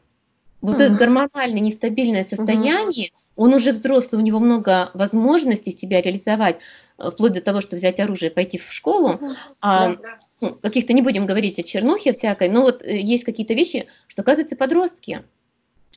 Вот 0.61 0.79
mm-hmm. 0.79 0.83
это 0.83 0.95
гормонально 0.95 1.59
нестабильное 1.59 2.23
состояние, 2.23 3.07
mm-hmm. 3.07 3.33
он 3.35 3.53
уже 3.53 3.71
взрослый, 3.71 4.21
у 4.21 4.25
него 4.25 4.39
много 4.39 4.91
возможностей 4.93 5.71
себя 5.71 6.01
реализовать, 6.01 6.57
э, 6.97 7.11
вплоть 7.11 7.33
до 7.33 7.41
того, 7.41 7.61
что 7.61 7.75
взять 7.75 7.99
оружие 7.99 8.29
и 8.29 8.33
пойти 8.33 8.57
в 8.57 8.71
школу. 8.71 9.13
Mm-hmm. 9.13 9.35
А, 9.61 9.95
ну, 10.41 10.49
каких-то 10.61 10.93
не 10.93 11.01
будем 11.01 11.25
говорить 11.25 11.59
о 11.59 11.63
чернухе 11.63 12.11
всякой, 12.11 12.49
но 12.49 12.61
вот 12.61 12.81
э, 12.83 12.97
есть 12.97 13.23
какие-то 13.23 13.53
вещи, 13.53 13.87
что, 14.07 14.21
оказывается, 14.21 14.55
подростки 14.55 15.23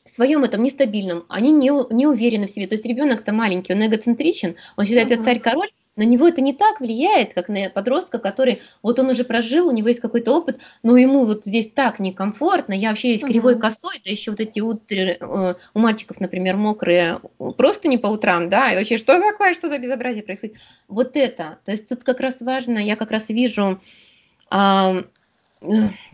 в 0.05 0.11
своем 0.11 0.45
этом 0.45 0.63
нестабильном, 0.63 1.25
они 1.29 1.53
не, 1.53 1.71
не 1.95 2.07
уверены 2.07 2.47
в 2.47 2.51
себе. 2.51 2.67
То 2.67 2.75
есть 2.75 2.87
ребенок-то 2.87 3.33
маленький, 3.33 3.73
он 3.73 3.85
эгоцентричен, 3.87 4.57
он 4.77 4.85
считает, 4.85 5.11
uh-huh. 5.11 5.19
я 5.19 5.23
царь-король, 5.23 5.71
на 5.95 6.05
него 6.05 6.27
это 6.27 6.41
не 6.41 6.55
так 6.55 6.81
влияет, 6.81 7.35
как 7.35 7.49
на 7.49 7.69
подростка, 7.69 8.19
который 8.19 8.63
вот 8.83 8.99
он 8.99 9.11
уже 9.11 9.25
прожил, 9.25 9.69
у 9.69 9.73
него 9.73 9.89
есть 9.89 10.01
какой-то 10.01 10.35
опыт, 10.35 10.59
но 10.83 10.97
ему 10.97 11.27
вот 11.27 11.45
здесь 11.45 11.71
так 11.71 11.99
некомфортно, 11.99 12.73
я 12.73 12.91
вообще 12.91 13.13
есть 13.13 13.25
кривой 13.25 13.59
косой, 13.59 14.01
да 14.05 14.11
еще 14.11 14.31
вот 14.31 14.41
эти 14.41 14.61
утро, 14.61 14.97
э, 14.97 15.55
у 15.75 15.79
мальчиков, 15.79 16.19
например, 16.19 16.57
мокрые 16.57 17.21
просто 17.59 17.89
не 17.89 17.99
по 17.99 18.07
утрам, 18.07 18.49
да, 18.49 18.73
и 18.73 18.77
вообще 18.77 18.97
что 18.97 19.21
такое, 19.21 19.55
что 19.55 19.69
за 19.69 19.79
безобразие 19.79 20.23
происходит. 20.23 20.57
Вот 20.89 21.17
это, 21.17 21.59
то 21.65 21.73
есть 21.73 21.89
тут 21.89 22.05
как 22.05 22.21
раз 22.21 22.41
важно, 22.41 22.79
я 22.79 22.97
как 22.97 23.11
раз 23.11 23.29
вижу, 23.29 23.79
а, 24.49 24.97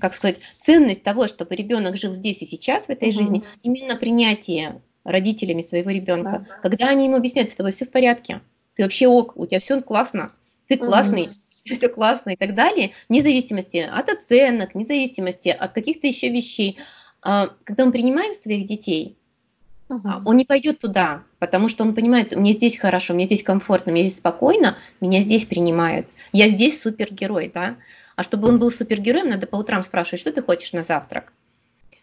как 0.00 0.14
сказать, 0.14 0.38
ценность 0.60 1.04
того, 1.04 1.28
чтобы 1.28 1.54
ребенок 1.54 1.96
жил 1.96 2.12
здесь 2.12 2.42
и 2.42 2.46
сейчас 2.46 2.86
в 2.86 2.90
этой 2.90 3.10
угу. 3.10 3.18
жизни, 3.18 3.44
именно 3.62 3.94
принятие 3.94 4.82
родителями 5.04 5.62
своего 5.62 5.90
ребенка, 5.90 6.46
да. 6.48 6.56
когда 6.62 6.88
они 6.88 7.04
ему 7.04 7.16
объясняют, 7.16 7.52
с 7.52 7.54
тобой 7.54 7.72
все 7.72 7.86
в 7.86 7.90
порядке, 7.90 8.40
ты 8.78 8.84
вообще 8.84 9.08
ок, 9.08 9.36
у 9.36 9.44
тебя 9.44 9.58
все 9.58 9.80
классно, 9.82 10.30
ты 10.68 10.76
классный, 10.76 11.24
mm-hmm. 11.26 11.74
все 11.74 11.88
классно 11.88 12.30
и 12.30 12.36
так 12.36 12.54
далее, 12.54 12.92
вне 13.08 13.22
зависимости 13.22 13.78
от 13.78 14.08
оценок, 14.08 14.74
вне 14.74 14.84
зависимости 14.84 15.48
от 15.48 15.72
каких-то 15.72 16.06
еще 16.06 16.30
вещей. 16.30 16.78
А, 17.20 17.50
когда 17.64 17.84
мы 17.84 17.90
принимаем 17.90 18.32
своих 18.34 18.66
детей, 18.66 19.18
uh-huh. 19.88 20.22
он 20.24 20.36
не 20.36 20.44
пойдет 20.44 20.78
туда, 20.78 21.24
потому 21.40 21.68
что 21.68 21.82
он 21.82 21.92
понимает, 21.92 22.36
мне 22.36 22.52
здесь 22.52 22.78
хорошо, 22.78 23.14
мне 23.14 23.24
здесь 23.24 23.42
комфортно, 23.42 23.90
мне 23.90 24.02
здесь 24.02 24.18
спокойно, 24.18 24.78
меня 25.00 25.22
здесь 25.22 25.44
принимают. 25.44 26.06
Я 26.30 26.48
здесь 26.48 26.80
супергерой, 26.80 27.50
да. 27.52 27.78
А 28.14 28.22
чтобы 28.22 28.46
он 28.46 28.60
был 28.60 28.70
супергероем, 28.70 29.28
надо 29.28 29.48
по 29.48 29.56
утрам 29.56 29.82
спрашивать, 29.82 30.20
что 30.20 30.30
ты 30.30 30.40
хочешь 30.40 30.72
на 30.72 30.84
завтрак. 30.84 31.32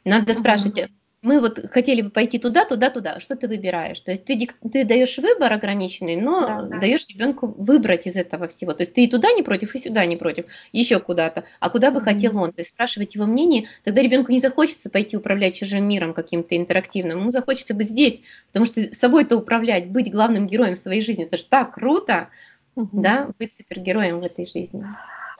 Надо 0.03 0.33
uh-huh. 0.33 0.39
спрашивать, 0.39 0.89
мы 1.25 1.41
вот 1.41 1.59
хотели 1.71 2.01
бы 2.01 2.11
пойти 2.11 2.37
туда, 2.37 2.65
туда, 2.65 2.89
туда. 2.89 3.19
Что 3.19 3.35
ты 3.35 3.47
выбираешь? 3.47 3.99
То 3.99 4.11
есть 4.11 4.25
ты, 4.25 4.47
ты 4.71 4.85
даешь 4.85 5.17
выбор 5.17 5.51
ограниченный, 5.51 6.15
но 6.15 6.41
да, 6.41 6.61
да. 6.61 6.79
даешь 6.79 7.07
ребенку 7.09 7.47
выбрать 7.47 8.05
из 8.05 8.15
этого 8.15 8.47
всего. 8.47 8.73
То 8.73 8.83
есть 8.83 8.93
ты 8.93 9.05
и 9.05 9.07
туда 9.07 9.31
не 9.33 9.41
против, 9.41 9.73
и 9.73 9.79
сюда 9.79 10.05
не 10.05 10.17
против, 10.17 10.45
еще 10.71 10.99
куда-то. 10.99 11.43
А 11.59 11.69
куда 11.71 11.89
бы 11.89 11.99
mm-hmm. 11.99 12.03
хотел 12.03 12.37
он? 12.37 12.53
То 12.53 12.61
есть 12.61 12.69
спрашивать 12.69 13.15
его 13.15 13.25
мнение, 13.25 13.67
тогда 13.83 14.01
ребенку 14.01 14.31
не 14.31 14.39
захочется 14.39 14.89
пойти 14.89 15.17
управлять 15.17 15.55
чужим 15.55 15.87
миром 15.87 16.13
каким-то 16.13 16.55
интерактивным. 16.55 17.19
Ему 17.19 17.31
захочется 17.31 17.73
быть 17.73 17.89
здесь, 17.89 18.21
потому 18.47 18.65
что 18.65 18.93
собой-то 18.93 19.35
управлять, 19.35 19.87
быть 19.87 20.11
главным 20.11 20.45
героем 20.45 20.75
в 20.75 20.79
своей 20.79 21.01
жизни, 21.01 21.25
это 21.25 21.37
же 21.37 21.45
так 21.45 21.73
круто, 21.73 22.29
mm-hmm. 22.75 22.89
да, 22.93 23.29
быть 23.39 23.53
супергероем 23.57 24.19
в 24.19 24.23
этой 24.23 24.45
жизни. 24.45 24.85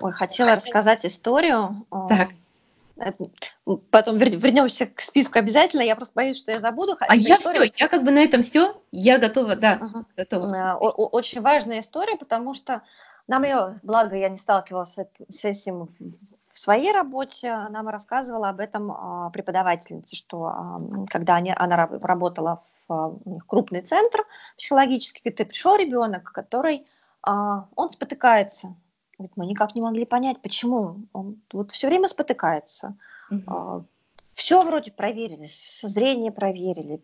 Ой, 0.02 0.12
хотела 0.12 0.56
рассказать 0.56 1.06
историю. 1.06 1.86
Так 2.10 2.30
Потом 3.89 4.17
вернемся 4.17 4.85
к 4.85 5.01
списку 5.01 5.39
обязательно. 5.39 5.81
Я 5.81 5.95
просто 5.95 6.13
боюсь, 6.15 6.38
что 6.38 6.51
я 6.51 6.59
забуду. 6.59 6.95
А 6.99 7.15
я 7.15 7.35
историю... 7.35 7.63
все, 7.63 7.73
я 7.76 7.88
как 7.89 8.03
бы 8.03 8.11
на 8.11 8.19
этом 8.19 8.41
все. 8.41 8.81
Я 8.91 9.17
готова, 9.17 9.55
да, 9.55 9.80
ага. 9.81 10.05
готова. 10.15 10.55
Э, 10.55 10.76
очень 10.77 11.41
важная 11.41 11.80
история, 11.80 12.15
потому 12.15 12.53
что 12.53 12.84
нам 13.27 13.43
ее, 13.43 13.80
благо, 13.84 14.15
я 14.15 14.30
не 14.30 14.38
сталкивалась 14.38 14.95
с 15.30 15.45
этим 15.45 15.89
в 16.55 16.59
своей 16.59 16.91
работе. 16.91 17.67
Нам 17.69 17.89
рассказывала 17.89 18.49
об 18.49 18.61
этом 18.61 18.91
а, 18.91 19.30
преподавательница, 19.31 20.15
что 20.15 20.45
а, 20.45 20.81
когда 21.11 21.35
она 21.38 21.88
работала 22.01 22.63
в 22.88 22.93
а, 22.93 23.39
крупный 23.45 23.81
центр 23.81 24.26
психологический, 24.57 25.31
ты 25.31 25.43
пришел 25.45 25.76
ребенок, 25.76 26.31
который 26.31 26.85
он 27.27 27.89
спотыкается 27.91 28.76
вот 29.18 29.32
мы 29.36 29.46
никак 29.46 29.76
не 29.76 29.82
могли 29.82 30.06
понять, 30.06 30.42
почему 30.42 31.08
он 31.14 31.42
вот 31.52 31.72
все 31.72 31.88
время 31.88 32.08
спотыкается. 32.08 32.98
Угу. 33.30 33.42
А, 33.48 33.84
все 34.34 34.62
вроде 34.62 34.92
проверили, 34.92 35.48
со 35.48 35.88
зрения 35.88 36.32
проверили. 36.32 37.02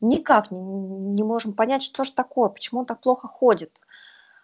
Никак 0.00 0.50
не, 0.50 0.58
не 0.58 1.22
можем 1.22 1.52
понять, 1.52 1.82
что 1.82 2.04
же 2.04 2.12
такое, 2.12 2.48
почему 2.48 2.80
он 2.80 2.86
так 2.86 3.00
плохо 3.00 3.28
ходит. 3.28 3.80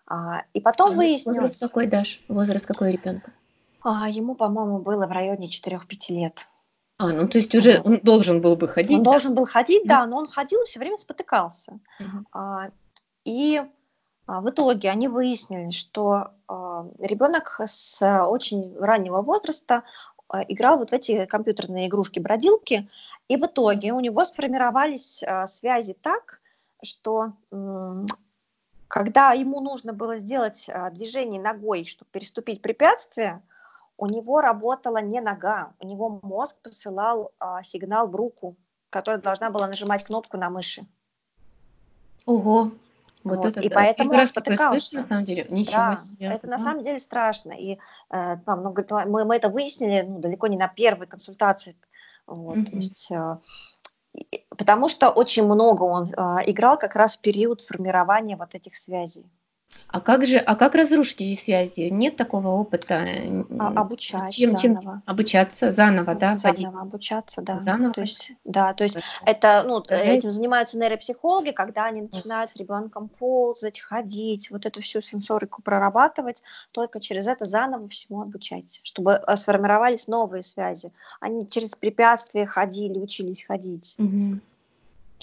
А, 0.06 0.42
и 0.54 0.60
потом 0.60 0.90
а 0.90 0.92
выяснилось... 0.94 1.38
Возраст 1.38 1.60
какой, 1.60 1.86
Даш? 1.86 2.20
Возраст 2.28 2.64
какой 2.64 2.92
ребенка? 2.92 3.32
А, 3.82 4.08
ему, 4.08 4.34
по-моему, 4.34 4.78
было 4.78 5.06
в 5.06 5.12
районе 5.12 5.48
4-5 5.48 5.80
лет. 6.10 6.48
А, 6.98 7.12
ну 7.12 7.28
то 7.28 7.38
есть 7.38 7.54
уже 7.54 7.80
он 7.84 8.00
должен 8.02 8.40
был 8.40 8.56
бы 8.56 8.66
ходить? 8.66 8.98
Он 8.98 9.04
да? 9.04 9.10
должен 9.10 9.34
был 9.34 9.46
ходить, 9.46 9.82
да, 9.84 10.04
но 10.06 10.18
он 10.18 10.28
ходил 10.28 10.62
и 10.62 10.66
все 10.66 10.80
время 10.80 10.96
спотыкался. 10.96 11.78
Угу. 12.00 12.24
А, 12.32 12.70
и 13.24 13.62
в 14.28 14.50
итоге 14.50 14.90
они 14.90 15.08
выяснили, 15.08 15.70
что 15.70 16.32
а, 16.46 16.86
ребенок 16.98 17.62
с 17.64 18.02
очень 18.26 18.76
раннего 18.78 19.22
возраста 19.22 19.84
а, 20.28 20.42
играл 20.42 20.76
вот 20.76 20.90
в 20.90 20.92
эти 20.92 21.24
компьютерные 21.24 21.88
игрушки-бродилки, 21.88 22.90
и 23.28 23.36
в 23.36 23.46
итоге 23.46 23.92
у 23.92 24.00
него 24.00 24.24
сформировались 24.24 25.24
связи 25.46 25.94
так, 25.94 26.40
что 26.82 27.32
когда 28.86 29.32
ему 29.32 29.60
нужно 29.60 29.92
было 29.92 30.16
сделать 30.16 30.70
движение 30.92 31.40
ногой, 31.40 31.84
чтобы 31.84 32.10
переступить 32.10 32.62
препятствие, 32.62 33.42
у 33.98 34.06
него 34.06 34.40
работала 34.40 34.98
не 34.98 35.20
нога, 35.20 35.72
у 35.78 35.86
него 35.86 36.20
мозг 36.22 36.56
посылал 36.62 37.32
сигнал 37.62 38.08
в 38.08 38.16
руку, 38.16 38.56
которая 38.88 39.20
должна 39.20 39.50
была 39.50 39.66
нажимать 39.66 40.04
кнопку 40.04 40.38
на 40.38 40.48
мыши. 40.48 40.86
Ого, 42.24 42.70
вот, 43.28 43.38
вот 43.38 43.46
это, 43.46 43.60
и 43.60 43.68
да. 43.68 43.74
поэтому 43.76 44.12
он 44.12 44.26
спотыкался. 44.26 44.80
Слышно, 44.80 45.00
на 45.00 45.06
самом 45.08 45.24
деле, 45.24 45.46
ничего 45.48 45.76
да, 45.76 45.96
себе. 45.96 46.26
Это 46.26 46.46
на 46.46 46.58
самом 46.58 46.82
деле 46.82 46.98
страшно. 46.98 47.52
И 47.52 47.78
э, 48.10 48.36
там, 48.44 48.62
ну, 48.62 48.70
говорит, 48.70 48.90
мы, 49.08 49.24
мы 49.24 49.36
это 49.36 49.48
выяснили 49.48 50.02
ну, 50.02 50.18
далеко 50.18 50.46
не 50.46 50.56
на 50.56 50.68
первой 50.68 51.06
консультации. 51.06 51.76
Вот, 52.26 52.58
mm-hmm. 52.58 52.70
то 52.70 52.76
есть, 52.76 53.10
э, 53.10 53.38
потому 54.50 54.88
что 54.88 55.10
очень 55.10 55.44
много 55.44 55.84
он 55.84 56.04
э, 56.04 56.50
играл 56.50 56.78
как 56.78 56.94
раз 56.94 57.16
в 57.16 57.20
период 57.20 57.60
формирования 57.60 58.36
вот 58.36 58.54
этих 58.54 58.76
связей. 58.76 59.26
А 59.90 60.00
как 60.00 60.26
же, 60.26 60.36
а 60.36 60.54
как 60.54 60.74
разрушить 60.74 61.22
эти 61.22 61.40
связи? 61.40 61.88
Нет 61.90 62.16
такого 62.16 62.48
опыта? 62.48 63.06
А, 63.58 63.68
обучать 63.68 64.34
чем, 64.34 64.50
заново. 64.50 64.82
Чем 64.82 65.02
обучаться 65.06 65.72
заново, 65.72 66.14
да? 66.14 66.36
Заново 66.36 66.82
обучаться, 66.82 67.40
да. 67.40 67.60
Заново? 67.60 67.94
То 67.94 68.02
есть, 68.02 68.32
да, 68.44 68.74
то 68.74 68.84
есть 68.84 68.98
это, 69.24 69.64
ну, 69.66 69.82
этим 69.88 70.30
занимаются 70.30 70.78
нейропсихологи, 70.78 71.52
когда 71.52 71.86
они 71.86 72.02
начинают 72.02 72.52
с 72.52 72.56
ребенком 72.56 73.08
ползать, 73.08 73.80
ходить, 73.80 74.50
вот 74.50 74.66
эту 74.66 74.82
всю 74.82 75.00
сенсорику 75.00 75.62
прорабатывать, 75.62 76.42
только 76.72 77.00
через 77.00 77.26
это 77.26 77.46
заново 77.46 77.88
всему 77.88 78.20
обучать, 78.20 78.80
чтобы 78.82 79.22
э, 79.26 79.36
сформировались 79.36 80.06
новые 80.06 80.42
связи. 80.42 80.92
Они 81.18 81.48
через 81.48 81.70
препятствия 81.70 82.44
ходили, 82.44 82.98
учились 82.98 83.42
ходить. 83.42 83.96
Угу. 83.98 84.40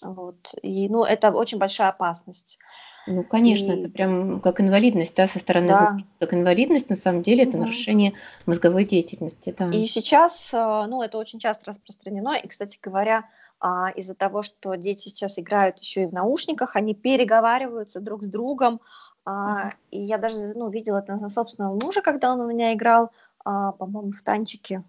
Вот. 0.02 0.36
И, 0.62 0.90
ну, 0.90 1.04
это 1.04 1.32
очень 1.32 1.58
большая 1.58 1.90
опасность. 1.90 2.60
Ну, 3.08 3.24
конечно, 3.24 3.72
и... 3.72 3.82
это 3.82 3.90
прям 3.90 4.40
как 4.42 4.60
инвалидность, 4.62 5.16
да, 5.16 5.28
со 5.28 5.40
стороны 5.40 5.68
да. 5.68 5.98
как 6.20 6.34
инвалидность, 6.34 6.90
на 6.90 6.96
самом 6.96 7.22
деле, 7.22 7.44
это 7.44 7.58
угу. 7.58 7.66
нарушение 7.66 8.14
мозговой 8.46 8.86
деятельности, 8.86 9.56
да. 9.58 9.70
И 9.70 9.86
сейчас, 9.88 10.52
э, 10.54 10.86
ну, 10.88 11.04
это 11.04 11.18
очень 11.18 11.40
часто 11.40 11.72
распространено, 11.72 12.36
и, 12.36 12.48
кстати 12.48 12.80
говоря, 12.82 13.26
а, 13.60 13.90
из-за 13.92 14.16
того, 14.16 14.42
что 14.42 14.76
дети 14.76 15.10
сейчас 15.10 15.40
играют 15.40 15.80
еще 15.80 16.04
и 16.04 16.08
в 16.08 16.14
наушниках, 16.14 16.76
они 16.76 16.94
переговариваются 16.94 18.00
друг 18.00 18.24
с 18.24 18.28
другом, 18.28 18.82
mm 19.28 19.74
и 19.90 20.04
я 20.04 20.20
даже, 20.20 20.54
ну, 20.56 20.70
видела 20.70 21.00
это 21.00 21.16
на 21.16 21.30
собственного 21.30 21.80
мужа, 21.82 22.02
когда 22.02 22.32
он 22.32 22.42
у 22.42 22.48
меня 22.48 22.74
играл, 22.74 23.12
а, 23.44 23.72
по-моему, 23.72 24.12
в 24.12 24.22
танчике, 24.22 24.84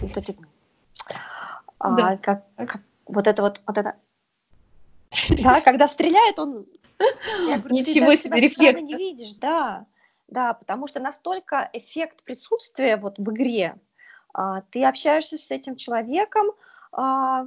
вот 0.00 0.16
эти, 0.16 0.36
как, 1.78 2.44
вот 3.06 3.26
это 3.26 3.42
вот, 3.42 3.60
вот 3.66 3.78
это, 3.78 3.94
да, 5.42 5.60
когда 5.60 5.88
стреляет, 5.88 6.38
он 6.38 6.66
говорю, 7.46 7.74
Ничего 7.74 8.14
себе 8.14 8.40
рефлекс. 8.40 8.80
не 8.80 8.94
видишь, 8.94 9.34
да, 9.34 9.86
да, 10.28 10.54
потому 10.54 10.86
что 10.86 11.00
настолько 11.00 11.68
эффект 11.72 12.22
присутствия 12.24 12.96
вот 12.96 13.18
в 13.18 13.30
игре, 13.30 13.76
а, 14.34 14.62
ты 14.62 14.84
общаешься 14.84 15.38
с 15.38 15.50
этим 15.50 15.76
человеком, 15.76 16.46
а, 16.92 17.46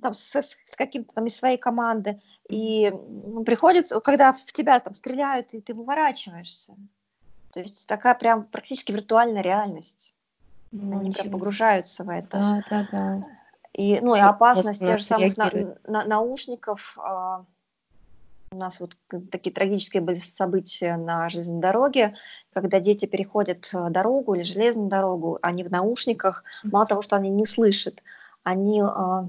там, 0.00 0.14
с, 0.14 0.34
с 0.34 0.76
каким-то 0.76 1.14
там 1.14 1.26
из 1.26 1.36
своей 1.36 1.58
команды, 1.58 2.20
и 2.48 2.90
ну, 2.90 3.44
приходится, 3.44 4.00
когда 4.00 4.32
в 4.32 4.44
тебя 4.52 4.78
там 4.78 4.94
стреляют, 4.94 5.54
и 5.54 5.60
ты 5.60 5.74
выворачиваешься. 5.74 6.76
То 7.52 7.60
есть 7.60 7.86
такая 7.88 8.14
прям 8.14 8.44
практически 8.44 8.92
виртуальная 8.92 9.42
реальность. 9.42 10.14
Ну, 10.70 11.00
Они 11.00 11.12
прям 11.12 11.30
погружаются 11.30 12.04
в 12.04 12.10
это. 12.10 12.30
Да, 12.30 12.62
да, 12.68 12.88
да. 12.92 13.26
И, 13.72 14.00
ну, 14.00 14.14
и 14.16 14.20
опасность 14.20 14.80
тех 14.80 14.98
же 14.98 15.04
самых 15.04 15.36
на, 15.36 15.50
на, 15.86 16.04
наушников, 16.04 16.96
а, 16.98 17.44
у 18.50 18.56
нас 18.56 18.80
вот 18.80 18.96
такие 19.30 19.52
трагические 19.52 20.02
были 20.02 20.16
события 20.16 20.96
на 20.96 21.28
железной 21.28 21.60
дороге, 21.60 22.16
когда 22.52 22.80
дети 22.80 23.06
переходят 23.06 23.68
э, 23.72 23.90
дорогу 23.90 24.34
или 24.34 24.42
железную 24.42 24.88
дорогу, 24.88 25.38
они 25.42 25.64
в 25.64 25.70
наушниках, 25.70 26.44
мало 26.64 26.86
того, 26.86 27.02
что 27.02 27.16
они 27.16 27.28
не 27.28 27.44
слышат, 27.44 28.02
они 28.42 28.80
э, 28.80 29.24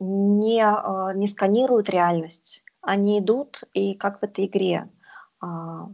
не, 0.00 0.62
э, 0.62 1.14
не 1.16 1.26
сканируют 1.26 1.90
реальность, 1.90 2.62
они 2.80 3.18
идут 3.18 3.64
и 3.74 3.94
как 3.94 4.20
в 4.20 4.22
этой 4.22 4.46
игре. 4.46 4.88
Э, 5.42 5.86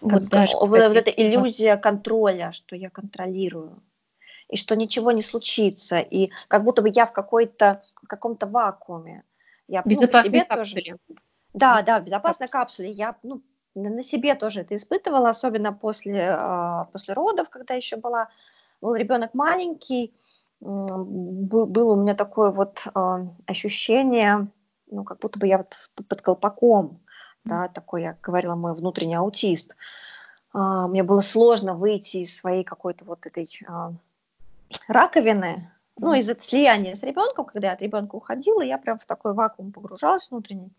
вот, 0.00 0.28
даже, 0.28 0.56
вот, 0.56 0.70
вот 0.70 0.80
эта 0.80 1.10
иллюзия 1.10 1.76
контроля, 1.76 2.50
что 2.52 2.74
я 2.76 2.88
контролирую, 2.88 3.82
и 4.52 4.56
что 4.56 4.76
ничего 4.76 5.12
не 5.12 5.22
случится, 5.22 5.98
и 5.98 6.30
как 6.46 6.62
будто 6.62 6.82
бы 6.82 6.90
я 6.94 7.06
в 7.06 7.12
какой-то 7.12 7.82
в 8.02 8.06
каком-то 8.06 8.46
вакууме. 8.46 9.24
Я 9.66 9.82
безопасной 9.82 10.20
ну, 10.20 10.28
себе 10.28 10.44
капсуле. 10.44 10.82
Тоже, 10.82 10.98
да, 11.54 11.82
да, 11.82 12.00
в 12.00 12.04
безопасной 12.04 12.48
капсуле. 12.48 12.90
Я 12.90 13.16
ну, 13.22 13.40
на 13.74 14.02
себе 14.02 14.34
тоже 14.34 14.60
это 14.60 14.76
испытывала, 14.76 15.30
особенно 15.30 15.72
после, 15.72 16.20
э, 16.20 16.84
после 16.92 17.14
родов, 17.14 17.48
когда 17.48 17.74
еще 17.74 17.96
была, 17.96 18.28
был 18.82 18.94
ребенок 18.94 19.32
маленький. 19.32 20.14
Был, 20.60 21.66
было 21.66 21.94
у 21.94 21.96
меня 21.96 22.14
такое 22.14 22.50
вот 22.50 22.86
э, 22.94 23.26
ощущение, 23.46 24.48
ну, 24.90 25.02
как 25.02 25.20
будто 25.20 25.38
бы 25.38 25.46
я 25.46 25.58
вот 25.58 25.74
под 26.06 26.20
колпаком, 26.20 27.00
да, 27.44 27.68
такой, 27.68 28.02
я 28.02 28.16
говорила, 28.22 28.54
мой 28.54 28.74
внутренний 28.74 29.14
аутист. 29.14 29.76
Э, 30.54 30.86
мне 30.88 31.02
было 31.02 31.22
сложно 31.22 31.74
выйти 31.74 32.18
из 32.18 32.36
своей 32.36 32.64
какой-то 32.64 33.06
вот 33.06 33.24
этой 33.26 33.48
раковины, 34.88 35.70
ну, 35.98 36.14
из-за 36.14 36.40
слияния 36.40 36.94
с 36.94 37.02
ребенком, 37.02 37.44
когда 37.44 37.68
я 37.68 37.74
от 37.74 37.82
ребенка 37.82 38.16
уходила, 38.16 38.62
я 38.62 38.78
прям 38.78 38.98
в 38.98 39.06
такой 39.06 39.34
вакуум 39.34 39.72
погружалась 39.72 40.30
внутренний. 40.30 40.72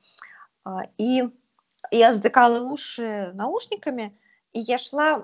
А, 0.63 0.83
и 0.97 1.29
я 1.91 2.13
затыкала 2.13 2.59
уши 2.59 3.31
наушниками, 3.33 4.17
и 4.53 4.59
я 4.59 4.77
шла 4.77 5.23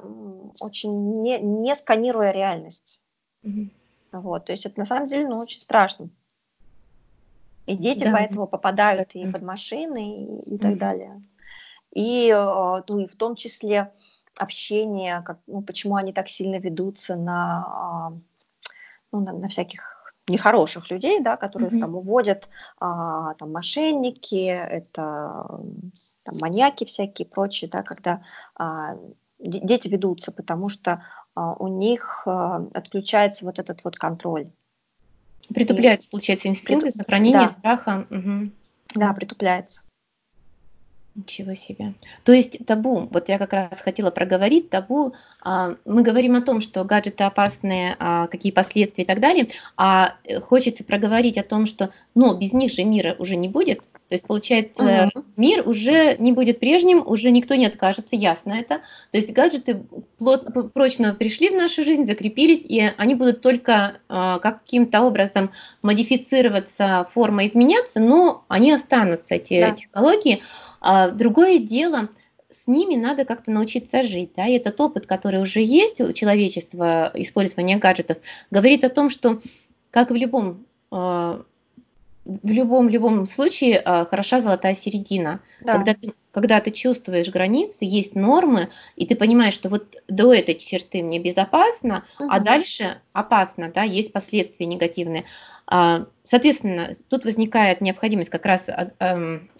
очень 0.61 1.21
не, 1.21 1.39
не 1.39 1.75
сканируя 1.75 2.31
реальность. 2.31 3.03
Mm-hmm. 3.43 3.69
Вот, 4.11 4.45
то 4.45 4.51
есть 4.51 4.65
это 4.65 4.79
на 4.79 4.85
самом 4.85 5.07
деле 5.07 5.27
ну, 5.27 5.37
очень 5.37 5.61
страшно. 5.61 6.09
И 7.65 7.75
дети 7.75 8.03
да. 8.03 8.11
поэтому 8.11 8.47
попадают 8.47 9.13
и 9.13 9.31
под 9.31 9.43
машины, 9.43 10.15
и, 10.17 10.55
и 10.55 10.57
так 10.57 10.73
mm-hmm. 10.73 10.77
далее. 10.77 11.21
И, 11.93 12.31
а, 12.31 12.83
ну, 12.87 12.99
и 12.99 13.07
в 13.07 13.15
том 13.15 13.35
числе 13.35 13.91
общение, 14.35 15.21
как, 15.25 15.39
ну, 15.47 15.61
почему 15.61 15.95
они 15.95 16.13
так 16.13 16.29
сильно 16.29 16.55
ведутся 16.55 17.15
на 17.15 17.65
а, 17.67 18.13
ну, 19.11 19.21
на, 19.21 19.33
на 19.33 19.47
всяких 19.47 20.13
нехороших 20.27 20.89
людей, 20.91 21.19
да, 21.21 21.37
которых 21.37 21.73
mm-hmm. 21.73 21.79
там 21.79 21.95
уводят 21.95 22.49
а, 22.79 23.33
там 23.35 23.51
мошенники, 23.51 24.45
это 24.45 25.59
там, 26.23 26.35
маньяки 26.39 26.85
всякие 26.85 27.27
прочие, 27.27 27.69
да, 27.69 27.83
когда 27.83 28.21
а, 28.55 28.95
дети 29.39 29.87
ведутся, 29.87 30.31
потому 30.31 30.69
что 30.69 31.03
а, 31.35 31.53
у 31.53 31.67
них 31.67 32.23
а, 32.25 32.67
отключается 32.73 33.45
вот 33.45 33.59
этот 33.59 33.83
вот 33.83 33.95
контроль. 33.95 34.49
Притупляется, 35.53 36.07
И, 36.07 36.11
получается, 36.11 36.47
инстинкты 36.47 36.87
притуп... 36.87 37.01
сохранения 37.01 37.39
да. 37.39 37.47
страха. 37.47 38.07
Угу. 38.09 38.51
Да, 38.95 39.13
притупляется. 39.13 39.81
Ничего 41.15 41.55
себе. 41.55 41.95
То 42.23 42.31
есть 42.31 42.65
табу, 42.65 43.07
вот 43.11 43.29
я 43.29 43.37
как 43.39 43.51
раз 43.51 43.81
хотела 43.81 44.11
проговорить 44.11 44.69
табу. 44.69 45.13
А, 45.41 45.75
мы 45.83 46.01
говорим 46.01 46.35
о 46.35 46.41
том, 46.41 46.61
что 46.61 46.83
гаджеты 46.83 47.23
опасные, 47.23 47.95
а, 47.99 48.27
какие 48.27 48.51
последствия 48.51 49.03
и 49.03 49.07
так 49.07 49.19
далее, 49.19 49.49
а 49.75 50.15
э, 50.23 50.39
хочется 50.39 50.83
проговорить 50.83 51.37
о 51.37 51.43
том, 51.43 51.65
что, 51.65 51.89
ну, 52.15 52.37
без 52.37 52.53
них 52.53 52.71
же 52.71 52.83
мира 52.83 53.15
уже 53.17 53.35
не 53.35 53.47
будет. 53.47 53.81
То 54.09 54.15
есть, 54.15 54.25
получается, 54.25 55.11
угу. 55.13 55.25
мир 55.35 55.67
уже 55.67 56.15
не 56.17 56.31
будет 56.31 56.59
прежним, 56.59 57.03
уже 57.05 57.29
никто 57.29 57.53
не 57.55 57.67
откажется, 57.67 58.15
ясно 58.15 58.53
это. 58.53 58.81
То 59.11 59.17
есть 59.17 59.31
гаджеты 59.33 59.83
плотно, 60.17 60.51
прочно 60.63 61.13
пришли 61.13 61.49
в 61.49 61.55
нашу 61.55 61.83
жизнь, 61.83 62.05
закрепились, 62.05 62.65
и 62.65 62.91
они 62.97 63.13
будут 63.13 63.41
только 63.41 63.97
а, 64.09 64.39
каким-то 64.39 65.01
образом 65.01 65.51
модифицироваться, 65.83 67.07
форма 67.13 67.45
изменяться, 67.45 67.99
но 67.99 68.45
они 68.47 68.71
останутся, 68.71 69.35
эти 69.35 69.61
да. 69.61 69.71
технологии. 69.71 70.41
А 70.81 71.09
другое 71.09 71.59
дело, 71.59 72.09
с 72.51 72.67
ними 72.67 72.95
надо 72.95 73.25
как-то 73.25 73.51
научиться 73.51 74.03
жить. 74.03 74.31
Да? 74.35 74.47
И 74.47 74.53
этот 74.53 74.79
опыт, 74.79 75.05
который 75.05 75.41
уже 75.41 75.61
есть 75.61 76.01
у 76.01 76.11
человечества, 76.13 77.11
использования 77.13 77.77
гаджетов, 77.77 78.17
говорит 78.51 78.83
о 78.83 78.89
том, 78.89 79.09
что, 79.09 79.41
как 79.91 80.11
в 80.11 80.15
любом 80.15 80.65
а, 80.91 81.43
в 82.25 82.51
любом 82.51 82.89
любом 82.89 83.25
случае 83.25 83.79
а, 83.79 84.05
хороша 84.05 84.39
золотая 84.39 84.75
середина. 84.75 85.39
Да. 85.61 85.73
Когда, 85.73 85.93
ты, 85.93 86.13
когда 86.31 86.59
ты 86.59 86.71
чувствуешь 86.71 87.29
границы, 87.29 87.77
есть 87.81 88.13
нормы, 88.13 88.69
и 88.95 89.05
ты 89.05 89.15
понимаешь, 89.15 89.55
что 89.55 89.69
вот 89.69 89.95
до 90.07 90.33
этой 90.33 90.55
черты 90.55 91.01
мне 91.01 91.19
безопасно, 91.19 92.03
угу. 92.19 92.29
а 92.29 92.39
дальше 92.39 93.01
опасно, 93.13 93.71
да, 93.73 93.83
есть 93.83 94.11
последствия 94.11 94.65
негативные. 94.65 95.25
Соответственно, 96.23 96.89
тут 97.09 97.25
возникает 97.25 97.79
необходимость 97.81 98.31
как 98.31 98.45
раз 98.45 98.67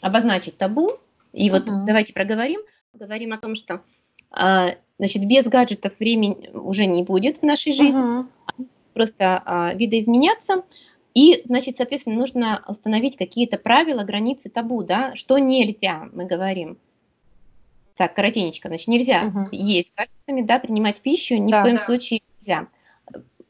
обозначить 0.01 0.57
табу, 0.57 0.97
И 1.34 1.49
вот 1.49 1.68
uh-huh. 1.68 1.85
давайте 1.85 2.14
проговорим. 2.14 2.61
Говорим 2.93 3.34
о 3.34 3.38
том, 3.38 3.56
что 3.56 3.81
а, 4.31 4.69
значит, 4.97 5.26
без 5.27 5.45
гаджетов 5.45 5.93
времени 5.99 6.49
уже 6.53 6.85
не 6.85 7.03
будет 7.03 7.38
в 7.38 7.43
нашей 7.43 7.72
жизни. 7.72 8.23
Uh-huh. 8.23 8.68
Просто 8.93 9.41
а, 9.45 9.73
видоизменяться. 9.73 10.64
И, 11.14 11.41
значит, 11.45 11.77
соответственно, 11.77 12.15
нужно 12.15 12.64
установить 12.68 13.18
какие-то 13.18 13.57
правила, 13.57 14.03
границы, 14.03 14.49
табу, 14.49 14.84
да, 14.84 15.15
что 15.15 15.38
нельзя, 15.38 16.07
мы 16.14 16.26
говорим. 16.26 16.77
Так, 17.95 18.15
коротенечко, 18.15 18.69
значит, 18.69 18.88
нельзя 18.88 19.26
угу. 19.26 19.49
есть 19.51 19.91
качествами, 19.93 20.41
да, 20.41 20.60
принимать 20.60 21.01
пищу 21.01 21.35
ни 21.35 21.51
да, 21.51 21.60
в 21.60 21.64
коем 21.64 21.76
да. 21.76 21.84
случае 21.84 22.22
нельзя. 22.38 22.68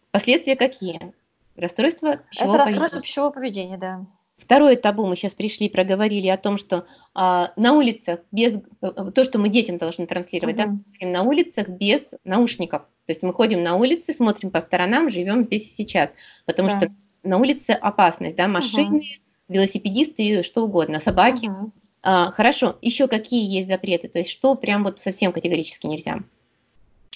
Последствия 0.10 0.56
какие? 0.56 1.14
Расстройство 1.56 2.18
пищевого 2.18 2.56
Это 2.56 2.58
расстройство 2.58 2.98
поведения. 2.98 3.02
пищевого 3.04 3.30
поведения, 3.30 3.78
да. 3.78 4.06
Второе 4.40 4.76
табу 4.76 5.06
мы 5.06 5.16
сейчас 5.16 5.36
пришли, 5.36 5.70
проговорили 5.70 6.28
о 6.28 6.38
том, 6.38 6.58
что 6.58 6.86
а, 7.14 7.52
на 7.56 7.74
улицах 7.74 8.22
без 8.32 8.60
то, 8.80 9.24
что 9.24 9.38
мы 9.38 9.50
детям 9.50 9.78
должны 9.78 10.08
транслировать, 10.08 10.60
угу. 10.60 10.80
да, 11.02 11.08
на 11.08 11.24
улицах 11.24 11.68
без 11.68 12.14
наушников. 12.24 12.84
То 13.06 13.12
есть 13.12 13.22
мы 13.22 13.34
ходим 13.34 13.62
на 13.62 13.76
улицы, 13.76 14.14
смотрим 14.14 14.50
по 14.52 14.62
сторонам, 14.62 15.10
живем 15.10 15.44
здесь 15.44 15.68
и 15.68 15.72
сейчас, 15.72 16.10
потому 16.46 16.70
да. 16.70 16.78
что 16.78 16.90
на 17.24 17.38
улице 17.38 17.72
опасность, 17.72 18.36
да, 18.36 18.48
машины, 18.48 18.98
угу. 18.98 19.06
велосипедисты, 19.50 20.44
что 20.44 20.64
угодно, 20.64 21.00
собаки. 21.00 21.48
Угу. 21.48 21.72
А, 22.02 22.32
хорошо, 22.32 22.78
еще 22.82 23.08
какие 23.08 23.46
есть 23.46 23.68
запреты? 23.68 24.08
То 24.08 24.20
есть 24.20 24.32
что 24.32 24.56
прям 24.56 24.84
вот 24.84 25.00
совсем 25.00 25.34
категорически 25.34 25.88
нельзя? 25.88 26.20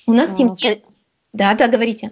У 0.06 0.14
нас 0.14 0.32
в 0.32 0.38
семье... 0.38 0.82
Да, 1.32 1.56
да, 1.56 1.68
говорите. 1.68 2.12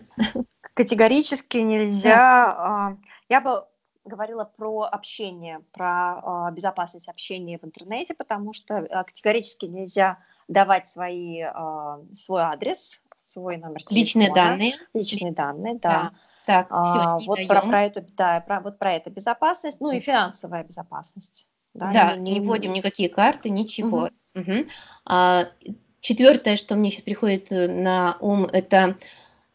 Категорически 0.73 1.57
нельзя. 1.57 2.15
Да. 2.15 2.97
Я 3.29 3.41
бы 3.41 3.65
говорила 4.05 4.45
про 4.45 4.83
общение, 4.83 5.61
про 5.71 6.47
а, 6.47 6.51
безопасность 6.51 7.07
общения 7.07 7.59
в 7.59 7.65
интернете, 7.65 8.13
потому 8.13 8.53
что 8.53 8.77
а, 8.77 9.03
категорически 9.03 9.65
нельзя 9.65 10.19
давать 10.47 10.87
свои, 10.87 11.43
свой 12.13 12.41
адрес, 12.41 13.01
свой 13.23 13.57
номер 13.57 13.83
телефона. 13.83 13.99
Личные 13.99 14.33
данные. 14.33 14.73
Личные 14.93 15.31
данные, 15.31 15.75
да. 15.75 15.89
да. 15.89 16.11
Так, 16.45 16.67
а, 16.69 17.17
все, 17.17 17.27
вот 17.27 17.47
про, 17.47 17.61
про 17.61 17.85
эту, 17.85 18.01
да, 18.17 18.41
про, 18.41 18.59
вот 18.61 18.79
про 18.79 18.93
это 18.93 19.09
безопасность, 19.09 19.79
ну 19.79 19.91
и 19.91 19.99
финансовая 19.99 20.63
безопасность. 20.63 21.47
Да, 21.73 21.93
да 21.93 22.15
не, 22.17 22.33
не 22.33 22.39
вводим 22.41 22.73
никакие 22.73 23.09
карты, 23.09 23.49
ничего. 23.49 24.09
Угу. 24.35 24.41
Угу. 24.41 24.65
А, 25.05 25.45
четвертое, 25.99 26.57
что 26.57 26.75
мне 26.75 26.91
сейчас 26.91 27.03
приходит 27.03 27.51
э, 27.51 27.67
на 27.67 28.17
ум, 28.19 28.45
это 28.45 28.97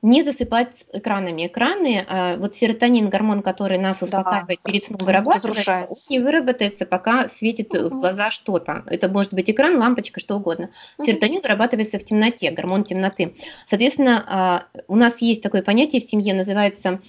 не 0.03 0.23
засыпать 0.23 0.87
экранами. 0.93 1.47
Экраны, 1.47 2.05
а, 2.09 2.37
вот 2.37 2.55
серотонин, 2.55 3.09
гормон, 3.09 3.43
который 3.43 3.79
нас 3.79 4.03
успокаивает 4.03 4.61
да. 4.63 4.71
перед 4.71 4.85
сном 4.85 5.01
вырабатывается, 5.03 5.89
не 6.11 6.21
выработается, 6.21 6.87
пока 6.87 7.29
светит 7.29 7.75
угу. 7.75 7.97
в 7.97 8.01
глаза 8.01 8.31
что-то. 8.31 8.85
Это 8.87 9.09
может 9.09 9.33
быть 9.33 9.51
экран, 9.51 9.79
лампочка, 9.79 10.21
что 10.21 10.37
угодно. 10.37 10.71
Угу. 10.99 11.07
Серотонин 11.07 11.43
вырабатывается 11.43 11.99
в 11.99 12.05
темноте, 12.05 12.51
гормон 12.51 12.85
темноты. 12.85 13.35
Соответственно, 13.67 14.25
а, 14.27 14.65
у 14.89 14.97
нас 14.97 15.21
есть 15.23 15.43
такое 15.43 15.63
понятие 15.63 16.01
в 16.01 16.05
семье, 16.05 16.35
называется 16.35 17.01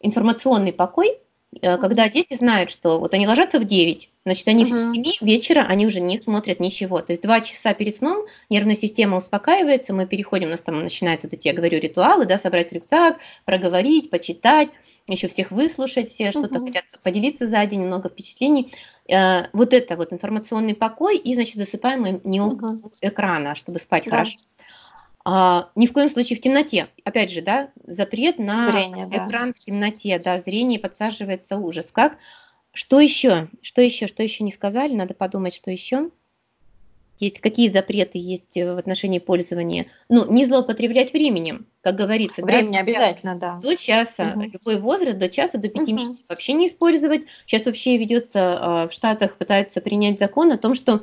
информационный 0.00 0.72
покой, 0.72 1.18
Э, 1.18 1.25
когда 1.60 2.08
дети 2.08 2.34
знают, 2.34 2.70
что 2.70 2.98
вот 2.98 3.14
они 3.14 3.26
ложатся 3.26 3.58
в 3.58 3.64
9, 3.64 4.10
значит, 4.24 4.48
они 4.48 4.64
uh-huh. 4.64 4.90
в 4.90 4.94
7 4.94 5.26
вечера, 5.26 5.64
они 5.66 5.86
уже 5.86 6.00
не 6.00 6.20
смотрят 6.20 6.60
ничего. 6.60 7.00
То 7.00 7.12
есть 7.12 7.22
два 7.22 7.40
часа 7.40 7.72
перед 7.72 7.96
сном 7.96 8.26
нервная 8.50 8.76
система 8.76 9.16
успокаивается, 9.16 9.94
мы 9.94 10.06
переходим, 10.06 10.48
у 10.48 10.50
нас 10.50 10.60
там 10.60 10.82
начинаются 10.82 11.26
вот 11.28 11.34
эти, 11.34 11.48
я 11.48 11.54
говорю, 11.54 11.78
ритуалы, 11.78 12.26
да, 12.26 12.38
собрать 12.38 12.72
рюкзак, 12.72 13.18
проговорить, 13.44 14.10
почитать, 14.10 14.68
еще 15.06 15.28
всех 15.28 15.50
выслушать, 15.50 16.10
все 16.10 16.30
что-то 16.30 16.58
uh-huh. 16.58 16.66
хотят 16.66 16.84
поделиться 17.02 17.46
за 17.46 17.64
день, 17.64 17.80
много 17.80 18.08
впечатлений. 18.08 18.72
Э, 19.08 19.44
вот 19.52 19.72
это 19.72 19.96
вот 19.96 20.12
информационный 20.12 20.74
покой, 20.74 21.16
и, 21.16 21.34
значит, 21.34 21.56
засыпаем 21.56 22.02
мы 22.02 22.20
не 22.24 22.40
uh-huh. 22.40 22.90
экрана, 23.00 23.54
чтобы 23.54 23.78
спать 23.78 24.04
да. 24.04 24.10
хорошо. 24.10 24.38
А, 25.28 25.70
ни 25.74 25.88
в 25.88 25.92
коем 25.92 26.08
случае 26.08 26.38
в 26.38 26.40
темноте. 26.40 26.86
Опять 27.02 27.32
же, 27.32 27.40
да, 27.42 27.70
запрет 27.84 28.38
на 28.38 28.70
зрение, 28.70 29.06
экран 29.06 29.48
да. 29.48 29.52
в 29.52 29.58
темноте, 29.58 30.20
да, 30.24 30.40
зрение 30.40 30.78
подсаживается 30.78 31.56
ужас. 31.56 31.90
Как? 31.90 32.16
Что 32.72 33.00
еще? 33.00 33.48
Что 33.60 33.82
еще? 33.82 34.06
Что 34.06 34.22
еще 34.22 34.44
не 34.44 34.52
сказали? 34.52 34.94
Надо 34.94 35.14
подумать, 35.14 35.52
что 35.52 35.72
еще. 35.72 36.10
Есть 37.18 37.40
какие 37.40 37.70
запреты 37.70 38.18
есть 38.18 38.54
в 38.54 38.78
отношении 38.78 39.18
пользования? 39.18 39.86
Ну, 40.08 40.30
не 40.30 40.44
злоупотреблять 40.44 41.12
временем, 41.12 41.66
как 41.80 41.96
говорится. 41.96 42.44
Времени 42.44 42.74
да, 42.74 42.80
обязательно, 42.80 43.34
да. 43.34 43.58
До 43.60 43.76
часа, 43.76 44.32
угу. 44.32 44.42
любой 44.42 44.78
возраст, 44.78 45.18
до 45.18 45.28
часа, 45.28 45.58
до 45.58 45.68
пяти 45.68 45.92
угу. 45.92 46.02
месяцев 46.02 46.24
вообще 46.28 46.52
не 46.52 46.68
использовать. 46.68 47.22
Сейчас 47.46 47.66
вообще 47.66 47.96
ведется 47.96 48.58
а, 48.60 48.88
в 48.88 48.92
Штатах, 48.92 49.38
пытаются 49.38 49.80
принять 49.80 50.20
закон 50.20 50.52
о 50.52 50.56
том, 50.58 50.76
что 50.76 51.02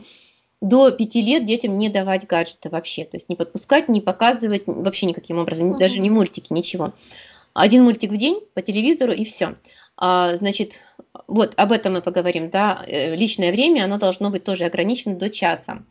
до 0.63 0.91
пяти 0.91 1.21
лет 1.21 1.43
детям 1.43 1.77
не 1.77 1.89
давать 1.89 2.25
гаджеты 2.25 2.69
вообще, 2.69 3.03
то 3.03 3.17
есть 3.17 3.27
не 3.27 3.35
подпускать, 3.35 3.89
не 3.89 3.99
показывать 3.99 4.63
вообще 4.65 5.07
никаким 5.07 5.37
образом, 5.37 5.71
угу. 5.71 5.77
даже 5.77 5.99
не 5.99 6.09
мультики, 6.09 6.53
ничего. 6.53 6.93
Один 7.53 7.83
мультик 7.83 8.11
в 8.11 8.17
день 8.17 8.39
по 8.53 8.61
телевизору 8.61 9.11
и 9.11 9.25
все. 9.25 9.55
А, 9.97 10.35
значит, 10.37 10.79
вот 11.27 11.53
об 11.57 11.73
этом 11.73 11.93
мы 11.93 12.01
поговорим, 12.01 12.49
да, 12.49 12.81
э, 12.87 13.13
личное 13.13 13.51
время, 13.51 13.83
оно 13.83 13.97
должно 13.97 14.29
быть 14.29 14.45
тоже 14.45 14.63
ограничено 14.63 15.15
до 15.15 15.29
часа. 15.29 15.83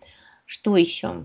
Что 0.47 0.79
еще? 0.79 1.25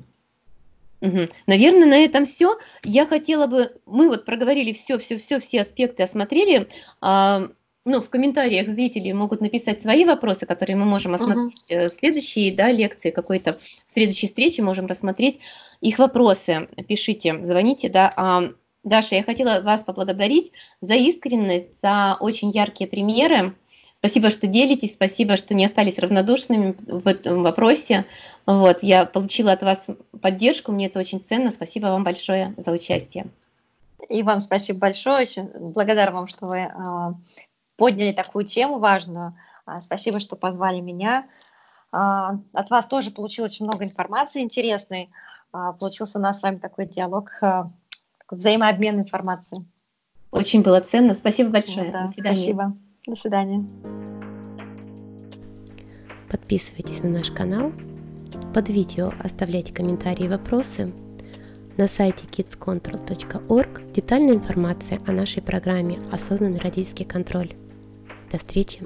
Угу. 0.99 1.19
Наверное, 1.47 1.87
на 1.87 1.97
этом 1.99 2.25
все. 2.25 2.57
Я 2.83 3.05
хотела 3.05 3.47
бы, 3.47 3.71
мы 3.85 4.09
вот 4.09 4.25
проговорили 4.25 4.73
все, 4.73 4.97
все, 4.99 5.17
все, 5.17 5.39
все 5.39 5.61
аспекты 5.61 6.03
осмотрели. 6.03 6.67
А, 6.99 7.47
ну, 7.87 8.01
в 8.01 8.09
комментариях 8.09 8.67
зрители 8.67 9.13
могут 9.13 9.39
написать 9.39 9.81
свои 9.81 10.03
вопросы, 10.03 10.45
которые 10.45 10.75
мы 10.75 10.83
можем 10.83 11.15
осмотреть 11.15 11.71
uh-huh. 11.71 11.87
в 11.87 11.89
следующей 11.89 12.51
да, 12.51 12.69
лекции, 12.69 13.11
какой-то 13.11 13.53
в 13.53 13.93
следующей 13.93 14.27
встрече 14.27 14.61
можем 14.61 14.87
рассмотреть 14.87 15.39
их 15.79 15.97
вопросы. 15.97 16.67
Пишите, 16.87 17.43
звоните, 17.45 17.87
да. 17.87 18.13
А, 18.17 18.43
Даша, 18.83 19.15
я 19.15 19.23
хотела 19.23 19.61
вас 19.61 19.85
поблагодарить 19.85 20.51
за 20.81 20.95
искренность, 20.95 21.81
за 21.81 22.17
очень 22.19 22.51
яркие 22.51 22.89
примеры. 22.89 23.55
Спасибо, 23.99 24.31
что 24.31 24.47
делитесь, 24.47 24.93
спасибо, 24.93 25.37
что 25.37 25.55
не 25.55 25.65
остались 25.65 25.97
равнодушными 25.97 26.75
в 26.85 27.07
этом 27.07 27.41
вопросе. 27.41 28.05
Вот, 28.45 28.83
я 28.83 29.05
получила 29.05 29.53
от 29.53 29.63
вас 29.63 29.87
поддержку, 30.21 30.73
мне 30.73 30.87
это 30.87 30.99
очень 30.99 31.21
ценно. 31.21 31.51
Спасибо 31.51 31.85
вам 31.85 32.03
большое 32.03 32.53
за 32.57 32.71
участие. 32.71 33.27
И 34.09 34.23
вам 34.23 34.41
спасибо 34.41 34.79
большое. 34.79 35.23
Очень 35.23 35.49
благодарна 35.73 36.15
вам, 36.15 36.27
что 36.27 36.45
вы 36.45 36.59
а, 36.59 37.13
подняли 37.77 38.11
такую 38.11 38.45
тему 38.45 38.79
важную. 38.79 39.37
А, 39.65 39.81
спасибо, 39.81 40.19
что 40.19 40.35
позвали 40.35 40.81
меня. 40.81 41.27
А, 41.91 42.39
от 42.53 42.69
вас 42.69 42.85
тоже 42.87 43.11
получилось 43.11 43.53
очень 43.53 43.65
много 43.65 43.85
информации 43.85 44.41
интересной. 44.41 45.09
А, 45.53 45.73
получился 45.73 46.19
у 46.19 46.21
нас 46.21 46.39
с 46.39 46.43
вами 46.43 46.57
такой 46.57 46.87
диалог, 46.87 47.31
такой 47.39 48.37
взаимообмен 48.37 48.99
информацией. 48.99 49.65
Очень 50.31 50.61
было 50.61 50.81
ценно. 50.81 51.13
Спасибо 51.13 51.51
большое. 51.51 51.91
Да, 51.91 52.07
До 52.07 52.13
свидания. 52.13 52.35
Спасибо. 52.35 52.77
До 53.05 53.15
свидания. 53.15 53.65
Подписывайтесь 56.29 57.03
на 57.03 57.09
наш 57.09 57.31
канал. 57.31 57.71
Под 58.53 58.69
видео 58.69 59.13
оставляйте 59.23 59.73
комментарии 59.73 60.25
и 60.25 60.29
вопросы. 60.29 60.93
На 61.77 61.87
сайте 61.87 62.25
kidscontrol.org 62.25 63.93
детальная 63.93 64.33
информация 64.33 64.99
о 65.05 65.11
нашей 65.11 65.41
программе 65.41 65.99
«Осознанный 66.11 66.59
родительский 66.59 67.05
контроль». 67.05 67.53
До 68.31 68.37
встречи! 68.37 68.79